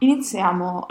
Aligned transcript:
Iniziamo 0.00 0.86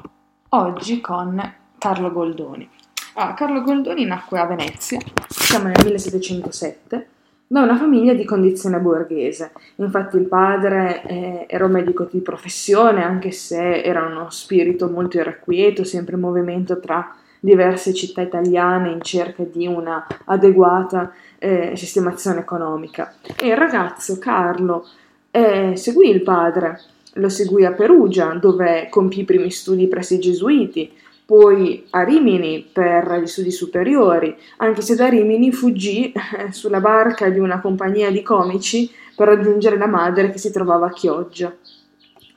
oggi 0.49 0.99
con 0.99 1.39
Carlo 1.77 2.11
Goldoni. 2.11 2.67
Ah, 3.13 3.35
Carlo 3.35 3.61
Goldoni 3.61 4.03
nacque 4.03 4.39
a 4.39 4.47
Venezia, 4.47 4.97
siamo 5.27 5.67
nel 5.67 5.79
1707, 5.83 7.07
da 7.45 7.61
una 7.61 7.77
famiglia 7.77 8.15
di 8.15 8.25
condizione 8.25 8.79
borghese. 8.79 9.51
Infatti 9.75 10.15
il 10.17 10.25
padre 10.25 11.03
eh, 11.03 11.45
era 11.47 11.65
un 11.65 11.73
medico 11.73 12.07
di 12.11 12.19
professione, 12.21 13.03
anche 13.03 13.29
se 13.29 13.83
era 13.83 14.07
uno 14.07 14.31
spirito 14.31 14.89
molto 14.89 15.17
irrequieto, 15.19 15.83
sempre 15.83 16.15
in 16.15 16.21
movimento 16.21 16.79
tra 16.79 17.15
diverse 17.39 17.93
città 17.93 18.21
italiane 18.21 18.89
in 18.89 19.03
cerca 19.03 19.43
di 19.43 19.67
una 19.67 20.03
adeguata 20.25 21.13
eh, 21.37 21.73
sistemazione 21.75 22.39
economica. 22.39 23.13
E 23.39 23.49
il 23.49 23.55
ragazzo 23.55 24.17
Carlo 24.17 24.83
eh, 25.29 25.75
seguì 25.75 26.09
il 26.09 26.23
padre, 26.23 26.79
lo 27.17 27.29
seguì 27.29 27.65
a 27.65 27.73
Perugia, 27.73 28.33
dove 28.33 28.87
compì 28.89 29.21
i 29.21 29.25
primi 29.25 29.51
studi 29.51 29.87
presso 29.87 30.13
i 30.13 30.19
gesuiti, 30.19 30.91
poi 31.25 31.85
a 31.91 32.03
Rimini 32.03 32.67
per 32.71 33.19
gli 33.21 33.27
studi 33.27 33.51
superiori, 33.51 34.35
anche 34.57 34.81
se 34.81 34.95
da 34.95 35.07
Rimini 35.07 35.51
fuggì 35.51 36.11
eh, 36.11 36.51
sulla 36.51 36.79
barca 36.79 37.29
di 37.29 37.39
una 37.39 37.61
compagnia 37.61 38.11
di 38.11 38.21
comici 38.21 38.91
per 39.15 39.27
raggiungere 39.27 39.77
la 39.77 39.87
madre 39.87 40.29
che 40.29 40.37
si 40.37 40.51
trovava 40.51 40.87
a 40.87 40.93
Chioggia. 40.93 41.55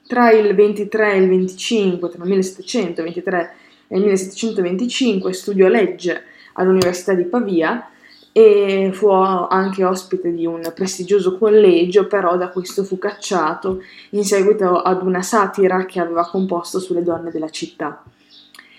Tra 0.06 0.30
il 0.30 0.54
23 0.54 1.12
e 1.12 1.16
il 1.18 1.28
25, 1.28 2.08
tra 2.08 2.22
il 2.22 2.30
1723 2.30 3.54
e 3.88 3.96
il 3.96 4.04
1725, 4.04 5.32
studiò 5.34 5.68
legge 5.68 6.22
all'Università 6.54 7.12
di 7.12 7.24
Pavia 7.24 7.90
e 8.38 8.92
fu 8.92 9.08
anche 9.08 9.84
ospite 9.84 10.32
di 10.32 10.46
un 10.46 10.60
prestigioso 10.72 11.36
collegio, 11.36 12.06
però 12.06 12.36
da 12.36 12.50
questo 12.50 12.84
fu 12.84 12.96
cacciato 12.96 13.82
in 14.10 14.22
seguito 14.22 14.80
ad 14.80 15.02
una 15.02 15.22
satira 15.22 15.84
che 15.86 15.98
aveva 15.98 16.24
composto 16.24 16.78
sulle 16.78 17.02
donne 17.02 17.32
della 17.32 17.48
città. 17.48 18.00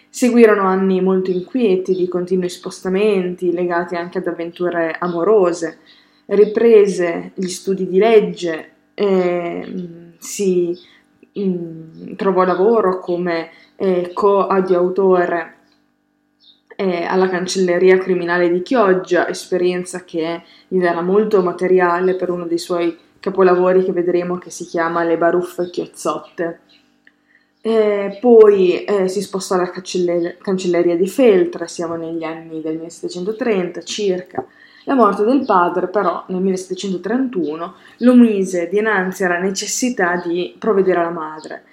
Seguirono 0.07 0.61
anni 0.61 1.01
molto 1.01 1.29
inquieti 1.29 1.93
di 1.93 2.07
continui 2.07 2.47
spostamenti 2.47 3.51
legati 3.51 3.95
anche 3.95 4.19
ad 4.19 4.27
avventure 4.27 4.95
amorose. 4.97 5.79
Riprese 6.27 7.33
gli 7.35 7.49
studi 7.49 7.85
di 7.85 7.97
legge, 7.97 8.71
eh, 8.93 10.13
si 10.19 10.73
in, 11.33 12.13
trovò 12.15 12.45
lavoro 12.45 12.99
come 12.99 13.49
eh, 13.75 14.11
coadiautore 14.13 15.55
eh, 16.79 17.03
alla 17.03 17.27
cancelleria 17.27 17.97
criminale 17.97 18.49
di 18.49 18.61
Chioggia, 18.61 19.27
esperienza 19.27 20.05
che 20.05 20.43
gli 20.65 20.79
darà 20.79 21.01
molto 21.01 21.43
materiale 21.43 22.15
per 22.15 22.29
uno 22.29 22.45
dei 22.45 22.57
suoi 22.57 22.97
capolavori 23.19 23.83
che 23.83 23.91
vedremo 23.91 24.37
che 24.37 24.49
si 24.49 24.63
chiama 24.63 25.03
Le 25.03 25.17
baruffe 25.17 25.69
chiozzotte. 25.69 26.61
Eh, 27.59 28.17
poi 28.21 28.85
eh, 28.85 29.09
si 29.09 29.21
spostò 29.21 29.55
alla 29.55 29.69
canceller- 29.69 30.37
cancelleria 30.37 30.95
di 30.95 31.07
Feltre, 31.09 31.67
siamo 31.67 31.95
negli 31.97 32.23
anni 32.23 32.61
del 32.61 32.77
1730 32.77 33.81
circa. 33.81 34.45
La 34.85 34.95
morte 34.95 35.25
del 35.25 35.43
padre, 35.45 35.89
però, 35.89 36.23
nel 36.29 36.39
1731 36.41 37.73
lo 37.97 38.15
mise 38.15 38.69
dinanzi 38.69 39.25
alla 39.25 39.39
necessità 39.39 40.23
di 40.25 40.55
provvedere 40.57 41.01
alla 41.01 41.09
madre. 41.09 41.63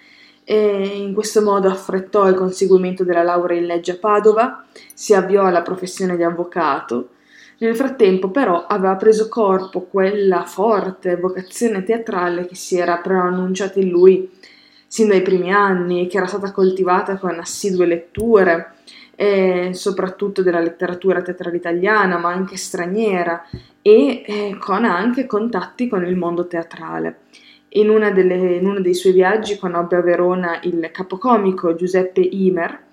E 0.49 0.99
in 0.99 1.13
questo 1.13 1.43
modo 1.43 1.69
affrettò 1.69 2.29
il 2.29 2.37
conseguimento 2.37 3.03
della 3.03 3.25
laurea 3.25 3.59
in 3.59 3.67
legge 3.67 3.93
a 3.93 3.97
Padova, 3.97 4.65
si 4.95 5.13
avviò 5.13 5.45
alla 5.45 5.63
professione 5.63 6.17
di 6.17 6.23
avvocato. 6.23 7.09
Nel 7.59 7.75
frattempo, 7.75 8.31
però, 8.31 8.65
aveva 8.67 8.95
preso 8.95 9.29
corpo 9.29 9.87
quella 9.87 10.45
forte 10.45 11.17
vocazione 11.17 11.83
teatrale 11.83 12.47
che 12.47 12.55
si 12.55 12.79
era 12.79 12.99
preannunciata 12.99 13.81
in 13.81 13.89
lui 13.89 14.31
sin 14.87 15.09
dai 15.09 15.23
primi 15.23 15.53
anni, 15.53 16.07
che 16.07 16.19
era 16.19 16.27
stata 16.27 16.53
coltivata 16.53 17.17
con 17.17 17.37
assidue 17.41 17.87
letture, 17.87 18.75
eh, 19.17 19.71
soprattutto 19.73 20.43
della 20.43 20.61
letteratura 20.61 21.23
teatrale 21.23 21.57
italiana, 21.57 22.19
ma 22.19 22.31
anche 22.31 22.57
straniera, 22.57 23.49
e 23.83 24.23
eh, 24.25 24.57
con 24.61 24.85
anche 24.85 25.27
contatti 25.27 25.89
con 25.89 26.05
il 26.07 26.15
mondo 26.15 26.47
teatrale. 26.47 27.23
In, 27.77 28.11
delle, 28.15 28.57
in, 28.57 28.67
uno 28.67 28.81
dei 28.81 28.95
suoi 28.95 29.13
viaggi 29.13 29.59
conobbe 29.59 29.97
a 29.97 30.01
Verona 30.01 30.61
il 30.63 30.91
capocomico 30.93 31.75
Giuseppe 31.75 32.21
Imer 32.21 32.85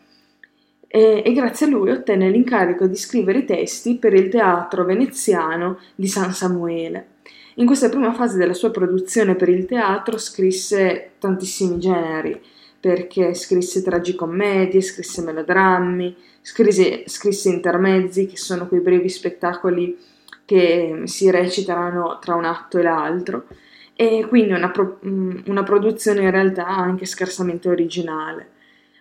e, 0.87 1.23
e 1.25 1.33
grazie 1.33 1.65
a 1.65 1.69
lui 1.69 1.89
ottenne 1.89 2.29
l'incarico 2.29 2.85
di 2.85 2.95
scrivere 2.95 3.39
i 3.39 3.45
testi 3.45 3.97
per 3.97 4.13
il 4.13 4.29
teatro 4.29 4.83
veneziano 4.83 5.79
di 5.95 6.07
San 6.07 6.33
Samuele. 6.33 7.07
In 7.55 7.65
questa 7.65 7.87
prima 7.87 8.13
fase 8.13 8.37
della 8.37 8.53
sua 8.53 8.71
produzione 8.71 9.35
per 9.35 9.47
il 9.47 9.65
teatro 9.65 10.17
scrisse 10.17 11.11
tantissimi 11.19 11.79
generi, 11.79 12.41
perché 12.79 13.33
scrisse 13.35 13.83
tragicommedie, 13.83 14.81
scrisse 14.81 15.21
melodrammi, 15.21 16.15
scrisse, 16.41 17.03
scrisse 17.05 17.49
intermezzi, 17.49 18.25
che 18.25 18.37
sono 18.37 18.67
quei 18.67 18.81
brevi 18.81 19.07
spettacoli 19.07 19.97
che 20.45 21.03
si 21.05 21.31
recitano 21.31 22.19
tra 22.19 22.35
un 22.35 22.43
atto 22.43 22.79
e 22.79 22.83
l'altro, 22.83 23.45
e 23.95 24.25
quindi 24.27 24.53
una, 24.53 24.71
pro, 24.71 24.99
una 25.01 25.63
produzione 25.63 26.21
in 26.21 26.31
realtà 26.31 26.67
anche 26.67 27.05
scarsamente 27.05 27.69
originale. 27.69 28.47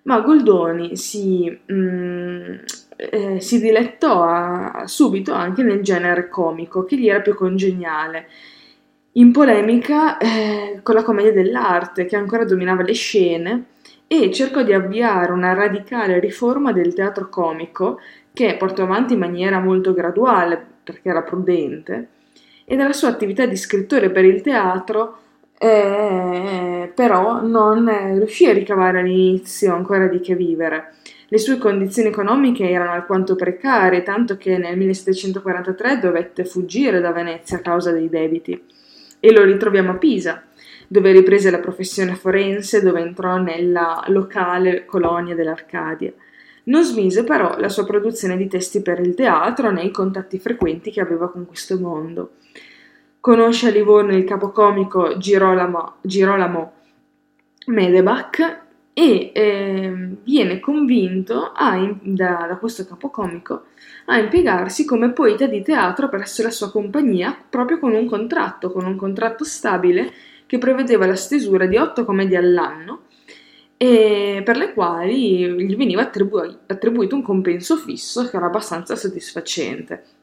Ma 0.05 0.21
Goldoni 0.21 0.97
si, 0.97 1.59
mm, 1.73 2.55
eh, 2.97 3.41
si 3.41 3.61
dilettò 3.61 4.25
a, 4.25 4.87
subito 4.87 5.33
anche 5.33 5.63
nel 5.63 5.83
genere 5.83 6.29
comico, 6.29 6.85
che 6.85 6.97
gli 6.97 7.09
era 7.09 7.21
più 7.21 7.35
congeniale, 7.35 8.29
in 9.13 9.31
polemica 9.31 10.19
eh, 10.19 10.81
con 10.83 10.95
la 10.95 11.03
commedia 11.03 11.33
dell'arte, 11.33 12.07
che 12.07 12.17
ancora 12.17 12.45
dominava 12.45 12.83
le 12.83 12.95
scene, 12.95 13.65
e 14.07 14.31
cercò 14.33 14.63
di 14.63 14.73
avviare 14.73 15.33
una 15.33 15.55
radicale 15.55 16.19
riforma 16.19 16.73
del 16.73 16.95
teatro 16.95 17.29
comico, 17.29 18.01
che 18.33 18.57
portò 18.59 18.83
avanti 18.83 19.13
in 19.13 19.21
maniera 19.21 19.61
molto 19.61 19.93
graduale, 19.95 20.65
perché 20.83 21.09
era 21.09 21.23
prudente, 21.23 22.09
e 22.73 22.77
dalla 22.77 22.95
sua 22.95 23.09
attività 23.09 23.45
di 23.45 23.55
scrittore 23.55 24.09
per 24.09 24.25
il 24.25 24.41
teatro 24.41 25.19
eh, 25.59 26.91
però 26.95 27.43
non 27.43 27.85
riuscì 28.15 28.47
a 28.47 28.55
ricavare 28.55 29.01
all'inizio 29.01 29.75
ancora 29.75 30.07
di 30.07 30.21
che 30.21 30.35
vivere. 30.35 30.95
Le 31.29 31.37
sue 31.37 31.59
condizioni 31.59 32.09
economiche 32.09 32.67
erano 32.67 32.93
alquanto 32.93 33.37
precarie, 33.37 34.03
tanto 34.03 34.39
che 34.39 34.57
nel 34.57 34.79
1743 34.79 35.99
dovette 35.99 36.47
fuggire 36.47 37.01
da 37.01 37.13
Venezia 37.13 37.59
a 37.59 37.61
causa 37.61 37.93
dei 37.93 38.09
debiti. 38.09 38.59
E 39.21 39.33
lo 39.33 39.45
ritroviamo 39.45 39.91
a 39.91 39.97
Pisa, 39.97 40.43
dove 40.89 41.13
riprese 41.13 41.51
la 41.51 41.59
professione 41.59 42.15
forense, 42.15 42.81
dove 42.81 43.03
entrò 43.03 43.37
nella 43.37 44.03
locale 44.07 44.87
colonia 44.87 45.35
dell'Arcadia. 45.35 46.11
Non 46.65 46.85
smise 46.85 47.23
però 47.23 47.59
la 47.59 47.69
sua 47.69 47.85
produzione 47.85 48.39
di 48.39 48.49
testi 48.49 48.81
per 48.81 48.99
il 48.99 49.13
teatro 49.15 49.71
nei 49.71 49.91
contatti 49.91 50.39
frequenti 50.39 50.91
che 50.91 51.03
aveva 51.03 51.31
con 51.31 51.45
questo 51.45 51.79
mondo. 51.79 52.31
Conosce 53.23 53.69
a 53.69 53.71
Livorno 53.71 54.17
il 54.17 54.25
capocomico 54.25 55.17
Girolamo, 55.17 55.99
Girolamo 56.01 56.73
Medebach 57.67 58.61
e 58.93 59.31
eh, 59.33 60.17
viene 60.25 60.59
convinto 60.59 61.53
a, 61.55 61.79
da, 62.01 62.47
da, 62.49 62.57
questo 62.57 62.85
capocomico 62.85 63.67
a 64.07 64.19
impiegarsi 64.19 64.85
come 64.85 65.13
poeta 65.13 65.47
di 65.47 65.63
teatro 65.63 66.09
presso 66.09 66.43
la 66.43 66.51
sua 66.51 66.73
compagnia 66.73 67.33
proprio 67.49 67.79
con 67.79 67.93
un 67.93 68.07
contratto, 68.07 68.73
con 68.73 68.85
un 68.87 68.97
contratto 68.97 69.45
stabile 69.45 70.13
che 70.45 70.59
prevedeva 70.59 71.07
la 71.07 71.15
stesura 71.15 71.67
di 71.67 71.77
otto 71.77 72.05
commedie 72.05 72.39
all'anno 72.39 73.03
e 73.77 74.43
per 74.45 74.57
le 74.57 74.73
quali 74.73 75.65
gli 75.65 75.77
veniva 75.77 76.03
attribu- 76.03 76.63
attribuito 76.67 77.15
un 77.15 77.23
compenso 77.23 77.77
fisso 77.77 78.29
che 78.29 78.37
era 78.37 78.47
abbastanza 78.47 78.97
soddisfacente. 78.97 80.22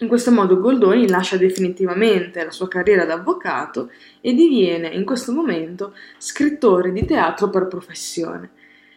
In 0.00 0.08
questo 0.08 0.32
modo 0.32 0.58
Goldoni 0.58 1.06
lascia 1.06 1.36
definitivamente 1.36 2.42
la 2.42 2.50
sua 2.50 2.66
carriera 2.66 3.04
da 3.04 3.14
avvocato 3.14 3.90
e 4.20 4.32
diviene 4.32 4.88
in 4.88 5.04
questo 5.04 5.32
momento 5.32 5.94
scrittore 6.16 6.92
di 6.92 7.04
teatro 7.04 7.50
per 7.50 7.66
professione. 7.66 8.50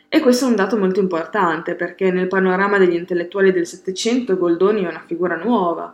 E 0.07 0.21
questo 0.21 0.45
è 0.45 0.47
un 0.47 0.55
dato 0.55 0.77
molto 0.77 1.01
importante 1.01 1.75
perché 1.75 2.11
nel 2.11 2.27
panorama 2.27 2.77
degli 2.77 2.95
intellettuali 2.95 3.51
del 3.51 3.67
Settecento 3.67 4.37
Goldoni 4.37 4.83
è 4.83 4.87
una 4.87 5.03
figura 5.05 5.35
nuova, 5.35 5.93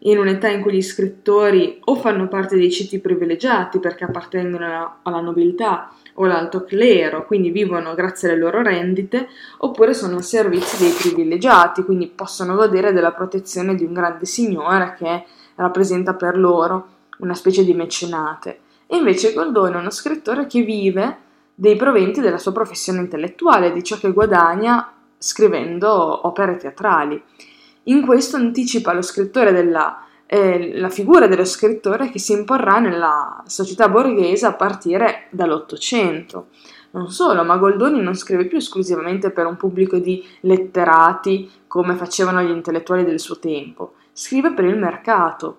in 0.00 0.18
un'età 0.18 0.48
in 0.48 0.60
cui 0.60 0.74
gli 0.74 0.82
scrittori 0.82 1.80
o 1.84 1.94
fanno 1.94 2.28
parte 2.28 2.56
dei 2.56 2.70
ceti 2.70 2.98
privilegiati 2.98 3.78
perché 3.78 4.04
appartengono 4.04 4.98
alla 5.02 5.20
nobiltà 5.20 5.90
o 6.14 6.26
l'alto 6.26 6.64
clero, 6.64 7.26
quindi 7.26 7.50
vivono 7.50 7.94
grazie 7.94 8.30
alle 8.30 8.38
loro 8.38 8.62
rendite, 8.62 9.28
oppure 9.58 9.94
sono 9.94 10.16
al 10.16 10.24
servizio 10.24 10.78
dei 10.78 10.92
privilegiati, 10.92 11.82
quindi 11.82 12.06
possono 12.06 12.54
godere 12.54 12.92
della 12.92 13.12
protezione 13.12 13.74
di 13.74 13.84
un 13.84 13.92
grande 13.92 14.24
signore 14.24 14.94
che 14.98 15.24
rappresenta 15.56 16.14
per 16.14 16.36
loro 16.36 16.88
una 17.18 17.34
specie 17.34 17.64
di 17.64 17.74
mecenate. 17.74 18.60
E 18.86 18.96
invece 18.96 19.32
Goldoni 19.32 19.74
è 19.74 19.78
uno 19.78 19.90
scrittore 19.90 20.46
che 20.46 20.62
vive 20.62 21.18
dei 21.54 21.76
proventi 21.76 22.20
della 22.20 22.38
sua 22.38 22.52
professione 22.52 23.00
intellettuale, 23.00 23.72
di 23.72 23.82
ciò 23.82 23.96
che 23.96 24.12
guadagna 24.12 24.92
scrivendo 25.18 26.26
opere 26.26 26.56
teatrali. 26.56 27.20
In 27.84 28.04
questo 28.04 28.36
anticipa 28.36 28.92
lo 28.92 29.02
scrittore 29.02 29.52
della 29.52 30.04
eh, 30.26 30.78
la 30.78 30.88
figura 30.88 31.26
dello 31.26 31.44
scrittore 31.44 32.10
che 32.10 32.18
si 32.18 32.32
imporrà 32.32 32.78
nella 32.78 33.42
società 33.46 33.88
borghese 33.88 34.46
a 34.46 34.54
partire 34.54 35.26
dall'Ottocento. 35.30 36.48
Non 36.92 37.10
solo, 37.10 37.42
ma 37.44 37.56
Goldoni 37.56 38.00
non 38.00 38.14
scrive 38.14 38.46
più 38.46 38.58
esclusivamente 38.58 39.30
per 39.30 39.46
un 39.46 39.56
pubblico 39.56 39.98
di 39.98 40.24
letterati 40.40 41.50
come 41.66 41.94
facevano 41.94 42.40
gli 42.40 42.50
intellettuali 42.50 43.04
del 43.04 43.18
suo 43.18 43.38
tempo, 43.38 43.94
scrive 44.12 44.52
per 44.52 44.64
il 44.64 44.78
mercato. 44.78 45.58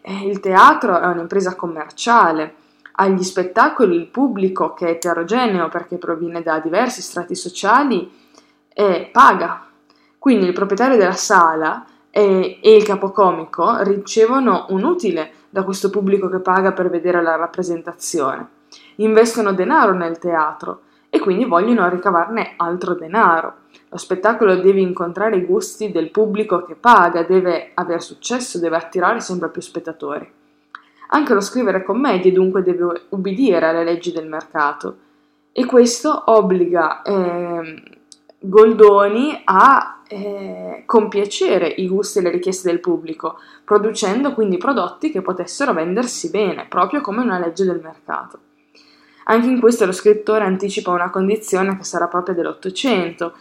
Eh, 0.00 0.26
il 0.26 0.40
teatro 0.40 0.98
è 0.98 1.06
un'impresa 1.06 1.54
commerciale, 1.54 2.56
agli 2.94 3.22
spettacoli 3.22 3.96
il 3.96 4.08
pubblico 4.08 4.74
che 4.74 4.86
è 4.86 4.90
eterogeneo 4.90 5.68
perché 5.68 5.96
proviene 5.96 6.42
da 6.42 6.58
diversi 6.58 7.00
strati 7.00 7.34
sociali 7.34 8.10
eh, 8.74 9.08
paga. 9.10 9.66
Quindi 10.18 10.46
il 10.46 10.52
proprietario 10.52 10.96
della 10.96 11.12
sala 11.12 11.84
e, 12.14 12.58
e 12.60 12.76
il 12.76 12.84
capocomico 12.84 13.82
ricevono 13.82 14.66
un 14.68 14.84
utile 14.84 15.32
da 15.48 15.64
questo 15.64 15.88
pubblico 15.88 16.28
che 16.28 16.40
paga 16.40 16.72
per 16.72 16.90
vedere 16.90 17.22
la 17.22 17.36
rappresentazione. 17.36 18.46
Investono 18.96 19.54
denaro 19.54 19.94
nel 19.94 20.18
teatro 20.18 20.82
e 21.08 21.18
quindi 21.18 21.46
vogliono 21.46 21.88
ricavarne 21.88 22.52
altro 22.56 22.94
denaro. 22.94 23.54
Lo 23.88 23.96
spettacolo 23.96 24.56
deve 24.56 24.80
incontrare 24.80 25.36
i 25.36 25.44
gusti 25.44 25.90
del 25.90 26.10
pubblico 26.10 26.64
che 26.64 26.74
paga, 26.74 27.22
deve 27.22 27.72
avere 27.74 28.00
successo, 28.00 28.58
deve 28.58 28.76
attirare 28.76 29.20
sempre 29.20 29.48
più 29.48 29.62
spettatori. 29.62 30.30
Anche 31.08 31.34
lo 31.34 31.40
scrivere 31.40 31.82
commedie 31.82 32.32
dunque 32.32 32.62
deve 32.62 33.02
ubbidire 33.10 33.66
alle 33.66 33.84
leggi 33.84 34.12
del 34.12 34.28
mercato 34.28 34.96
e 35.52 35.66
questo 35.66 36.22
obbliga 36.26 37.02
eh, 37.02 37.82
Goldoni 38.38 39.42
a 39.44 40.01
eh, 40.12 40.82
compiacere 40.84 41.66
i 41.66 41.88
gusti 41.88 42.18
e 42.18 42.22
le 42.22 42.30
richieste 42.30 42.68
del 42.68 42.80
pubblico, 42.80 43.38
producendo 43.64 44.34
quindi 44.34 44.58
prodotti 44.58 45.10
che 45.10 45.22
potessero 45.22 45.72
vendersi 45.72 46.28
bene, 46.28 46.66
proprio 46.68 47.00
come 47.00 47.22
una 47.22 47.38
legge 47.38 47.64
del 47.64 47.80
mercato. 47.82 48.38
Anche 49.24 49.48
in 49.48 49.60
questo 49.60 49.86
lo 49.86 49.92
scrittore 49.92 50.44
anticipa 50.44 50.90
una 50.90 51.10
condizione 51.10 51.76
che 51.76 51.84
sarà 51.84 52.08
propria 52.08 52.34
dell'Ottocento 52.34 53.34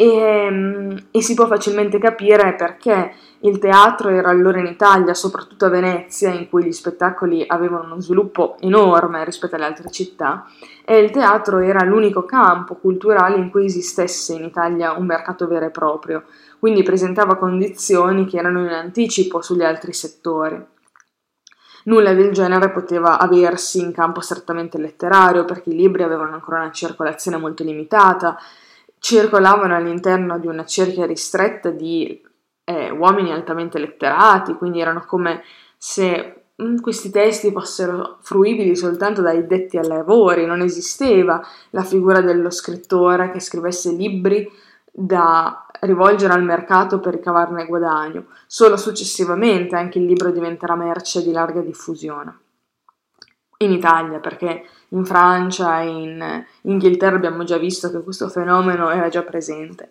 e, 0.00 0.48
mm, 0.48 0.96
e, 1.10 1.22
si 1.22 1.34
può 1.34 1.48
facilmente 1.48 1.98
capire 1.98 2.54
perché 2.54 3.14
il 3.40 3.58
teatro 3.58 4.10
era 4.10 4.28
allora 4.28 4.60
in 4.60 4.66
Italia, 4.66 5.12
soprattutto 5.12 5.64
a 5.64 5.70
Venezia, 5.70 6.30
in 6.30 6.48
cui 6.48 6.62
gli 6.62 6.70
spettacoli 6.70 7.44
avevano 7.44 7.86
uno 7.86 8.00
sviluppo 8.00 8.56
enorme 8.60 9.24
rispetto 9.24 9.56
alle 9.56 9.64
altre 9.64 9.90
città, 9.90 10.46
e 10.84 10.98
il 10.98 11.10
teatro 11.10 11.58
era 11.58 11.84
l'unico 11.84 12.24
campo 12.24 12.76
culturale 12.76 13.38
in 13.38 13.50
cui 13.50 13.64
esistesse 13.64 14.34
in 14.34 14.44
Italia 14.44 14.92
un 14.92 15.04
mercato 15.04 15.48
vero 15.48 15.66
e 15.66 15.70
proprio, 15.70 16.26
quindi 16.60 16.84
presentava 16.84 17.34
condizioni 17.34 18.24
che 18.24 18.38
erano 18.38 18.60
in 18.60 18.70
anticipo 18.70 19.42
sugli 19.42 19.64
altri 19.64 19.92
settori. 19.92 20.64
Nulla 21.86 22.14
del 22.14 22.30
genere 22.30 22.70
poteva 22.70 23.18
aversi 23.18 23.80
in 23.80 23.90
campo 23.90 24.20
strettamente 24.20 24.78
letterario, 24.78 25.44
perché 25.44 25.70
i 25.70 25.76
libri 25.76 26.04
avevano 26.04 26.34
ancora 26.34 26.60
una 26.60 26.70
circolazione 26.70 27.36
molto 27.36 27.64
limitata, 27.64 28.38
circolavano 28.98 29.76
all'interno 29.76 30.38
di 30.38 30.46
una 30.46 30.64
cerchia 30.64 31.06
ristretta 31.06 31.70
di 31.70 32.20
eh, 32.64 32.90
uomini 32.90 33.32
altamente 33.32 33.78
letterati, 33.78 34.54
quindi 34.54 34.80
erano 34.80 35.04
come 35.06 35.42
se 35.76 36.42
mm, 36.62 36.78
questi 36.78 37.10
testi 37.10 37.50
fossero 37.50 38.18
fruibili 38.20 38.76
soltanto 38.76 39.22
dai 39.22 39.46
detti 39.46 39.78
ai 39.78 39.86
lavori, 39.86 40.44
non 40.44 40.60
esisteva 40.60 41.40
la 41.70 41.82
figura 41.82 42.20
dello 42.20 42.50
scrittore 42.50 43.30
che 43.30 43.40
scrivesse 43.40 43.92
libri 43.92 44.50
da 44.90 45.66
rivolgere 45.80 46.32
al 46.32 46.42
mercato 46.42 46.98
per 46.98 47.14
ricavarne 47.14 47.66
guadagno. 47.66 48.26
Solo 48.46 48.76
successivamente 48.76 49.76
anche 49.76 49.98
il 49.98 50.04
libro 50.04 50.30
diventerà 50.30 50.74
merce 50.74 51.22
di 51.22 51.32
larga 51.32 51.60
diffusione. 51.60 52.47
In 53.60 53.72
Italia, 53.72 54.20
perché 54.20 54.64
in 54.90 55.04
Francia 55.04 55.80
e 55.80 55.88
in 55.88 56.44
Inghilterra 56.62 57.16
abbiamo 57.16 57.42
già 57.42 57.58
visto 57.58 57.90
che 57.90 58.04
questo 58.04 58.28
fenomeno 58.28 58.88
era 58.90 59.08
già 59.08 59.22
presente. 59.24 59.90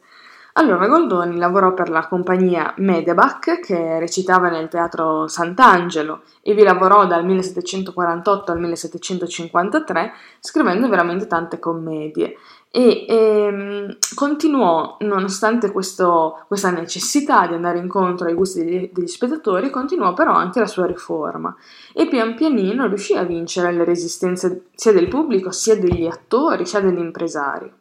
Allora 0.53 0.87
Goldoni 0.87 1.37
lavorò 1.37 1.73
per 1.73 1.89
la 1.89 2.07
compagnia 2.07 2.73
Medebach 2.77 3.59
che 3.59 3.99
recitava 3.99 4.49
nel 4.49 4.69
teatro 4.69 5.27
Sant'Angelo 5.27 6.23
e 6.41 6.55
vi 6.55 6.63
lavorò 6.63 7.05
dal 7.05 7.23
1748 7.25 8.51
al 8.53 8.59
1753 8.59 10.13
scrivendo 10.39 10.89
veramente 10.89 11.27
tante 11.27 11.59
commedie 11.59 12.37
e 12.69 13.05
ehm, 13.07 13.97
continuò, 14.13 14.97
nonostante 14.99 15.71
questo, 15.71 16.43
questa 16.47 16.69
necessità 16.69 17.47
di 17.47 17.53
andare 17.53 17.79
incontro 17.79 18.27
ai 18.27 18.33
gusti 18.33 18.63
degli, 18.63 18.89
degli, 18.93 19.07
spettatori, 19.07 19.69
continuò 19.69 20.13
però 20.13 20.33
anche 20.33 20.59
la 20.59 20.67
sua 20.67 20.85
riforma 20.85 21.55
e 21.93 22.07
pian 22.07 22.35
pianino 22.35 22.87
riuscì 22.87 23.15
a 23.15 23.23
vincere 23.23 23.71
le 23.71 23.83
resistenze 23.83 24.65
sia 24.75 24.91
del 24.91 25.07
pubblico, 25.07 25.51
sia 25.51 25.77
degli 25.77 26.05
attori, 26.05 26.65
sia 26.65 26.81
degli 26.81 26.99
impresari. 26.99 27.71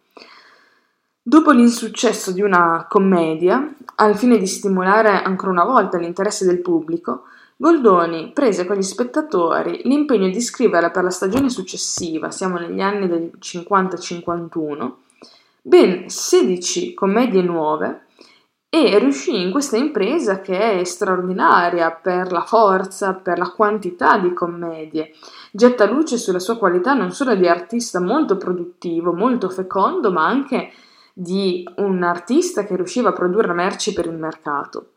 Dopo 1.20 1.50
l'insuccesso 1.50 2.30
di 2.30 2.40
una 2.40 2.86
commedia, 2.88 3.74
al 3.96 4.16
fine 4.16 4.38
di 4.38 4.46
stimolare 4.46 5.22
ancora 5.22 5.50
una 5.50 5.64
volta 5.64 5.98
l'interesse 5.98 6.46
del 6.46 6.60
pubblico, 6.60 7.24
Goldoni 7.58 8.32
prese 8.34 8.66
con 8.66 8.76
gli 8.76 8.82
spettatori 8.82 9.80
l'impegno 9.84 10.28
di 10.28 10.42
scrivere 10.42 10.90
per 10.90 11.04
la 11.04 11.10
stagione 11.10 11.48
successiva, 11.48 12.30
siamo 12.30 12.58
negli 12.58 12.82
anni 12.82 13.08
del 13.08 13.30
50-51, 13.40 14.92
ben 15.62 16.06
16 16.06 16.92
commedie 16.92 17.40
nuove 17.40 18.08
e 18.68 18.98
riuscì 18.98 19.40
in 19.40 19.50
questa 19.50 19.78
impresa 19.78 20.42
che 20.42 20.80
è 20.80 20.84
straordinaria 20.84 21.92
per 21.92 22.30
la 22.30 22.42
forza, 22.42 23.14
per 23.14 23.38
la 23.38 23.48
quantità 23.48 24.18
di 24.18 24.34
commedie. 24.34 25.12
Getta 25.50 25.86
luce 25.86 26.18
sulla 26.18 26.40
sua 26.40 26.58
qualità 26.58 26.92
non 26.92 27.10
solo 27.10 27.34
di 27.34 27.48
artista 27.48 28.00
molto 28.00 28.36
produttivo, 28.36 29.14
molto 29.14 29.48
fecondo, 29.48 30.12
ma 30.12 30.26
anche 30.26 30.72
di 31.14 31.66
un 31.76 32.02
artista 32.02 32.64
che 32.64 32.76
riusciva 32.76 33.08
a 33.08 33.14
produrre 33.14 33.54
merci 33.54 33.94
per 33.94 34.04
il 34.04 34.18
mercato 34.18 34.90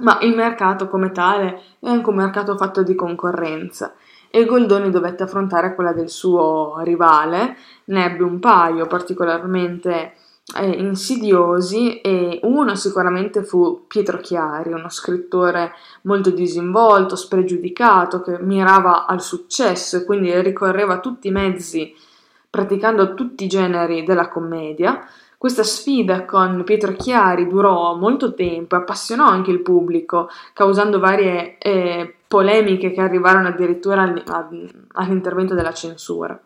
ma 0.00 0.18
il 0.20 0.34
mercato 0.34 0.88
come 0.88 1.12
tale 1.12 1.62
è 1.80 1.88
anche 1.88 2.08
un 2.08 2.16
mercato 2.16 2.56
fatto 2.56 2.82
di 2.82 2.94
concorrenza. 2.94 3.94
E 4.28 4.44
Goldoni 4.44 4.90
dovette 4.90 5.22
affrontare 5.22 5.74
quella 5.74 5.92
del 5.92 6.10
suo 6.10 6.80
rivale, 6.80 7.56
ne 7.84 8.04
ebbe 8.04 8.22
un 8.22 8.38
paio 8.38 8.86
particolarmente 8.86 10.14
eh, 10.54 10.66
insidiosi 10.66 12.00
e 12.00 12.40
uno 12.42 12.74
sicuramente 12.74 13.42
fu 13.42 13.84
Pietro 13.86 14.18
Chiari, 14.18 14.72
uno 14.72 14.88
scrittore 14.88 15.72
molto 16.02 16.30
disinvolto, 16.30 17.16
spregiudicato, 17.16 18.20
che 18.20 18.38
mirava 18.38 19.06
al 19.06 19.22
successo 19.22 19.96
e 19.96 20.04
quindi 20.04 20.38
ricorreva 20.40 20.94
a 20.94 21.00
tutti 21.00 21.28
i 21.28 21.32
mezzi 21.32 21.94
praticando 22.48 23.14
tutti 23.14 23.44
i 23.44 23.48
generi 23.48 24.04
della 24.04 24.28
commedia 24.28 25.06
questa 25.38 25.62
sfida 25.62 26.24
con 26.24 26.62
Pietro 26.64 26.92
Chiari 26.92 27.46
durò 27.46 27.94
molto 27.94 28.34
tempo 28.34 28.74
e 28.74 28.78
appassionò 28.78 29.26
anche 29.26 29.50
il 29.50 29.60
pubblico, 29.60 30.28
causando 30.52 30.98
varie 30.98 31.58
eh, 31.58 32.14
polemiche 32.26 32.90
che 32.90 33.00
arrivarono 33.00 33.48
addirittura 33.48 34.02
all'intervento 34.92 35.54
della 35.54 35.72
censura. 35.72 36.40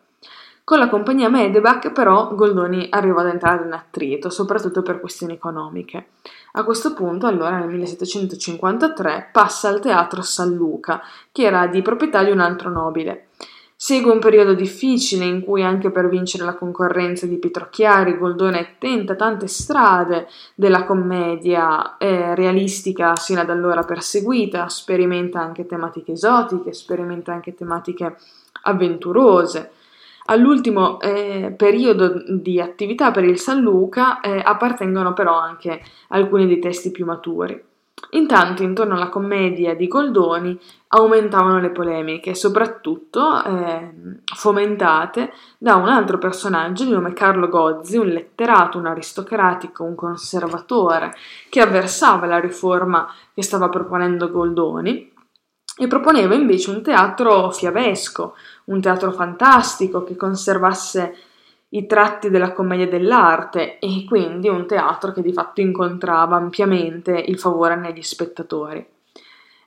Con 0.70 0.78
la 0.78 0.88
compagnia 0.88 1.28
Medebach 1.28 1.90
però 1.90 2.32
Goldoni 2.34 2.86
arrivò 2.90 3.20
ad 3.20 3.26
entrare 3.26 3.64
in 3.64 3.72
attrito, 3.72 4.30
soprattutto 4.30 4.82
per 4.82 5.00
questioni 5.00 5.32
economiche. 5.32 6.10
A 6.52 6.62
questo 6.62 6.94
punto, 6.94 7.26
allora 7.26 7.58
nel 7.58 7.68
1753, 7.68 9.30
passa 9.32 9.68
al 9.68 9.80
teatro 9.80 10.22
San 10.22 10.52
Luca, 10.52 11.02
che 11.32 11.42
era 11.42 11.66
di 11.66 11.82
proprietà 11.82 12.22
di 12.22 12.30
un 12.30 12.38
altro 12.38 12.70
nobile. 12.70 13.29
Segue 13.82 14.12
un 14.12 14.18
periodo 14.18 14.52
difficile 14.52 15.24
in 15.24 15.42
cui 15.42 15.62
anche 15.62 15.90
per 15.90 16.10
vincere 16.10 16.44
la 16.44 16.54
concorrenza 16.54 17.24
di 17.24 17.38
Pietro 17.38 17.68
Chiari, 17.70 18.18
Goldone 18.18 18.76
tenta 18.78 19.16
tante 19.16 19.46
strade 19.46 20.28
della 20.54 20.84
commedia 20.84 21.96
eh, 21.96 22.34
realistica 22.34 23.16
sino 23.16 23.40
ad 23.40 23.48
allora 23.48 23.82
perseguita, 23.82 24.68
sperimenta 24.68 25.40
anche 25.40 25.64
tematiche 25.64 26.12
esotiche, 26.12 26.74
sperimenta 26.74 27.32
anche 27.32 27.54
tematiche 27.54 28.16
avventurose. 28.64 29.70
All'ultimo 30.26 31.00
eh, 31.00 31.54
periodo 31.56 32.22
di 32.28 32.60
attività 32.60 33.10
per 33.10 33.24
il 33.24 33.38
San 33.38 33.62
Luca 33.62 34.20
eh, 34.20 34.42
appartengono 34.44 35.14
però 35.14 35.38
anche 35.38 35.80
alcuni 36.08 36.46
dei 36.46 36.58
testi 36.58 36.90
più 36.90 37.06
maturi. 37.06 37.68
Intanto, 38.10 38.62
intorno 38.62 38.94
alla 38.94 39.08
commedia 39.08 39.74
di 39.76 39.86
Goldoni 39.86 40.58
aumentavano 40.88 41.60
le 41.60 41.70
polemiche, 41.70 42.34
soprattutto 42.34 43.44
eh, 43.44 44.20
fomentate 44.34 45.32
da 45.58 45.76
un 45.76 45.88
altro 45.88 46.18
personaggio 46.18 46.84
di 46.84 46.90
nome 46.90 47.12
Carlo 47.12 47.48
Gozzi, 47.48 47.96
un 47.96 48.08
letterato, 48.08 48.78
un 48.78 48.86
aristocratico, 48.86 49.84
un 49.84 49.94
conservatore, 49.94 51.14
che 51.48 51.60
avversava 51.60 52.26
la 52.26 52.40
riforma 52.40 53.06
che 53.32 53.42
stava 53.42 53.68
proponendo 53.68 54.30
Goldoni 54.30 55.12
e 55.78 55.86
proponeva 55.86 56.34
invece 56.34 56.70
un 56.70 56.82
teatro 56.82 57.50
fiabesco, 57.50 58.34
un 58.64 58.80
teatro 58.80 59.12
fantastico 59.12 60.02
che 60.02 60.16
conservasse 60.16 61.16
i 61.70 61.86
tratti 61.86 62.30
della 62.30 62.52
commedia 62.52 62.88
dell'arte 62.88 63.78
e 63.78 64.04
quindi 64.06 64.48
un 64.48 64.66
teatro 64.66 65.12
che 65.12 65.22
di 65.22 65.32
fatto 65.32 65.60
incontrava 65.60 66.36
ampiamente 66.36 67.12
il 67.12 67.38
favore 67.38 67.76
negli 67.76 68.02
spettatori. 68.02 68.84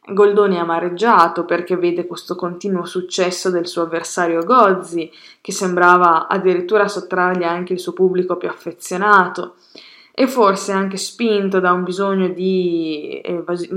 Goldoni 0.06 0.56
è 0.58 0.60
amareggiato 0.60 1.46
perché 1.46 1.78
vede 1.78 2.06
questo 2.06 2.36
continuo 2.36 2.84
successo 2.84 3.50
del 3.50 3.68
suo 3.68 3.84
avversario 3.84 4.44
Gozzi, 4.44 5.10
che 5.40 5.54
sembrava 5.54 6.28
addirittura 6.28 6.90
sottrargli 6.90 7.44
anche 7.44 7.72
il 7.72 7.80
suo 7.80 7.94
pubblico 7.94 8.36
più 8.36 8.50
affezionato, 8.50 9.56
e 10.12 10.28
forse 10.28 10.74
anche 10.74 10.98
spinto 10.98 11.62
da 11.62 11.72
un 11.72 11.84
bisogno 11.84 12.28
di, 12.28 13.22
evasi- 13.24 13.70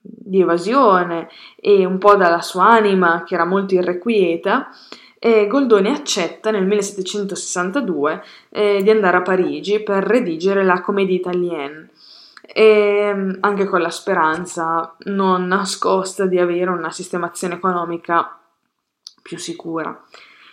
di 0.00 0.40
evasione 0.40 1.28
e 1.54 1.84
un 1.84 1.98
po' 1.98 2.16
dalla 2.16 2.42
sua 2.42 2.66
anima 2.70 3.22
che 3.22 3.34
era 3.34 3.44
molto 3.44 3.74
irrequieta, 3.74 4.70
e 5.18 5.46
Goldoni 5.46 5.88
accetta 5.88 6.50
nel 6.50 6.66
1762 6.66 8.22
eh, 8.50 8.82
di 8.82 8.90
andare 8.90 9.16
a 9.16 9.22
Parigi 9.22 9.80
per 9.80 10.04
redigere 10.04 10.64
la 10.64 10.80
Comédie 10.80 11.16
Italienne, 11.16 11.90
e 12.42 13.12
mm, 13.14 13.30
anche 13.40 13.66
con 13.66 13.80
la 13.80 13.90
speranza 13.90 14.94
non 15.04 15.46
nascosta 15.46 16.26
di 16.26 16.38
avere 16.38 16.70
una 16.70 16.90
sistemazione 16.90 17.54
economica 17.54 18.38
più 19.22 19.38
sicura. 19.38 20.02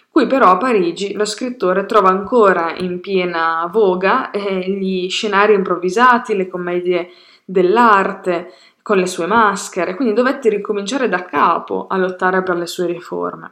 Qui 0.10 0.28
però 0.28 0.52
a 0.52 0.58
Parigi 0.58 1.14
lo 1.14 1.26
scrittore 1.26 1.86
trova 1.86 2.10
ancora 2.10 2.74
in 2.76 3.02
piena 3.02 3.68
voga 3.72 4.32
eh, 4.32 4.70
gli 4.70 5.10
scenari 5.10 5.54
improvvisati, 5.54 6.36
le 6.36 6.48
commedie 6.48 7.10
dell'arte, 7.44 8.54
con 8.82 8.98
le 8.98 9.08
sue 9.08 9.26
maschere, 9.26 9.96
quindi 9.96 10.14
dovette 10.14 10.48
ricominciare 10.50 11.10
da 11.10 11.26
capo 11.26 11.88
a 11.90 11.98
lottare 11.98 12.44
per 12.44 12.56
le 12.56 12.68
sue 12.68 12.86
riforme. 12.86 13.52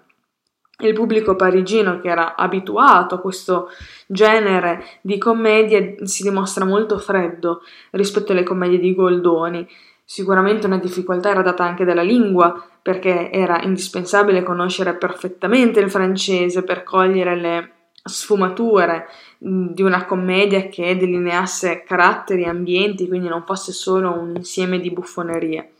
Il 0.87 0.93
pubblico 0.93 1.35
parigino 1.35 2.01
che 2.01 2.09
era 2.09 2.35
abituato 2.35 3.15
a 3.15 3.19
questo 3.19 3.69
genere 4.05 4.83
di 5.01 5.17
commedie 5.17 5.95
si 6.03 6.23
dimostra 6.23 6.65
molto 6.65 6.97
freddo 6.97 7.61
rispetto 7.91 8.33
alle 8.33 8.43
commedie 8.43 8.79
di 8.79 8.93
Goldoni. 8.93 9.67
Sicuramente 10.03 10.67
una 10.67 10.79
difficoltà 10.79 11.29
era 11.29 11.41
data 11.41 11.63
anche 11.63 11.85
dalla 11.85 12.01
lingua, 12.01 12.61
perché 12.81 13.31
era 13.31 13.61
indispensabile 13.61 14.43
conoscere 14.43 14.95
perfettamente 14.95 15.79
il 15.79 15.89
francese 15.89 16.63
per 16.63 16.83
cogliere 16.83 17.35
le 17.37 17.71
sfumature 18.03 19.07
di 19.37 19.81
una 19.81 20.03
commedia 20.05 20.67
che 20.67 20.97
delineasse 20.97 21.83
caratteri 21.83 22.43
e 22.43 22.49
ambienti, 22.49 23.07
quindi 23.07 23.29
non 23.29 23.45
fosse 23.45 23.71
solo 23.71 24.11
un 24.11 24.33
insieme 24.35 24.81
di 24.81 24.91
buffonerie. 24.91 25.71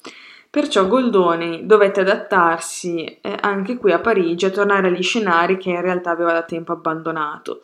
Perciò 0.54 0.86
Goldoni 0.86 1.66
dovette 1.66 2.02
adattarsi 2.02 3.06
eh, 3.22 3.38
anche 3.42 3.76
qui 3.76 3.92
a 3.92 3.98
Parigi 3.98 4.46
a 4.46 4.52
tornare 4.52 4.90
agli 4.90 5.02
scenari 5.02 5.58
che 5.58 5.72
in 5.72 5.82
realtà 5.82 6.12
aveva 6.12 6.32
da 6.32 6.44
tempo 6.44 6.74
abbandonato. 6.74 7.62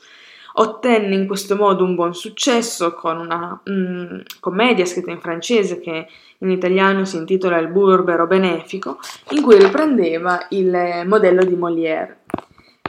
Ottenne 0.53 1.13
in 1.13 1.27
questo 1.27 1.55
modo 1.55 1.83
un 1.83 1.93
buon 1.93 2.15
successo 2.15 2.95
con 2.95 3.19
una 3.19 3.61
mm, 3.69 4.21
commedia 4.39 4.87
scritta 4.87 5.11
in 5.11 5.19
francese 5.19 5.79
che 5.79 6.07
in 6.39 6.49
italiano 6.49 7.05
si 7.05 7.17
intitola 7.17 7.59
Il 7.59 7.67
burbero 7.67 8.25
benefico, 8.25 8.97
in 9.33 9.43
cui 9.43 9.59
riprendeva 9.59 10.47
il 10.49 11.03
modello 11.05 11.43
di 11.43 11.55
Molière. 11.55 12.21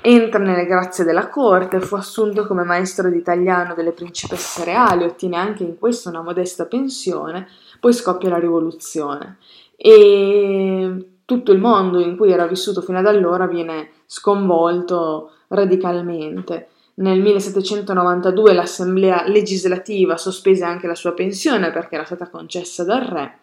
Entra 0.00 0.42
nelle 0.42 0.64
grazie 0.64 1.04
della 1.04 1.28
corte, 1.28 1.78
fu 1.78 1.96
assunto 1.96 2.46
come 2.46 2.64
maestro 2.64 3.10
di 3.10 3.18
italiano 3.18 3.74
delle 3.74 3.92
principesse 3.92 4.64
reali, 4.64 5.04
ottiene 5.04 5.36
anche 5.36 5.62
in 5.62 5.78
questo 5.78 6.08
una 6.08 6.22
modesta 6.22 6.64
pensione, 6.64 7.46
poi 7.78 7.92
scoppia 7.92 8.30
la 8.30 8.38
rivoluzione 8.38 9.36
e 9.82 11.06
tutto 11.24 11.52
il 11.52 11.58
mondo 11.58 12.00
in 12.00 12.18
cui 12.18 12.30
era 12.30 12.46
vissuto 12.46 12.82
fino 12.82 12.98
ad 12.98 13.06
allora 13.06 13.46
viene 13.46 13.92
sconvolto 14.04 15.30
radicalmente. 15.48 16.68
Nel 16.96 17.18
1792 17.20 18.52
l'Assemblea 18.52 19.26
legislativa 19.26 20.18
sospese 20.18 20.64
anche 20.64 20.86
la 20.86 20.94
sua 20.94 21.12
pensione 21.12 21.70
perché 21.70 21.94
era 21.94 22.04
stata 22.04 22.28
concessa 22.28 22.84
dal 22.84 23.00
re 23.00 23.38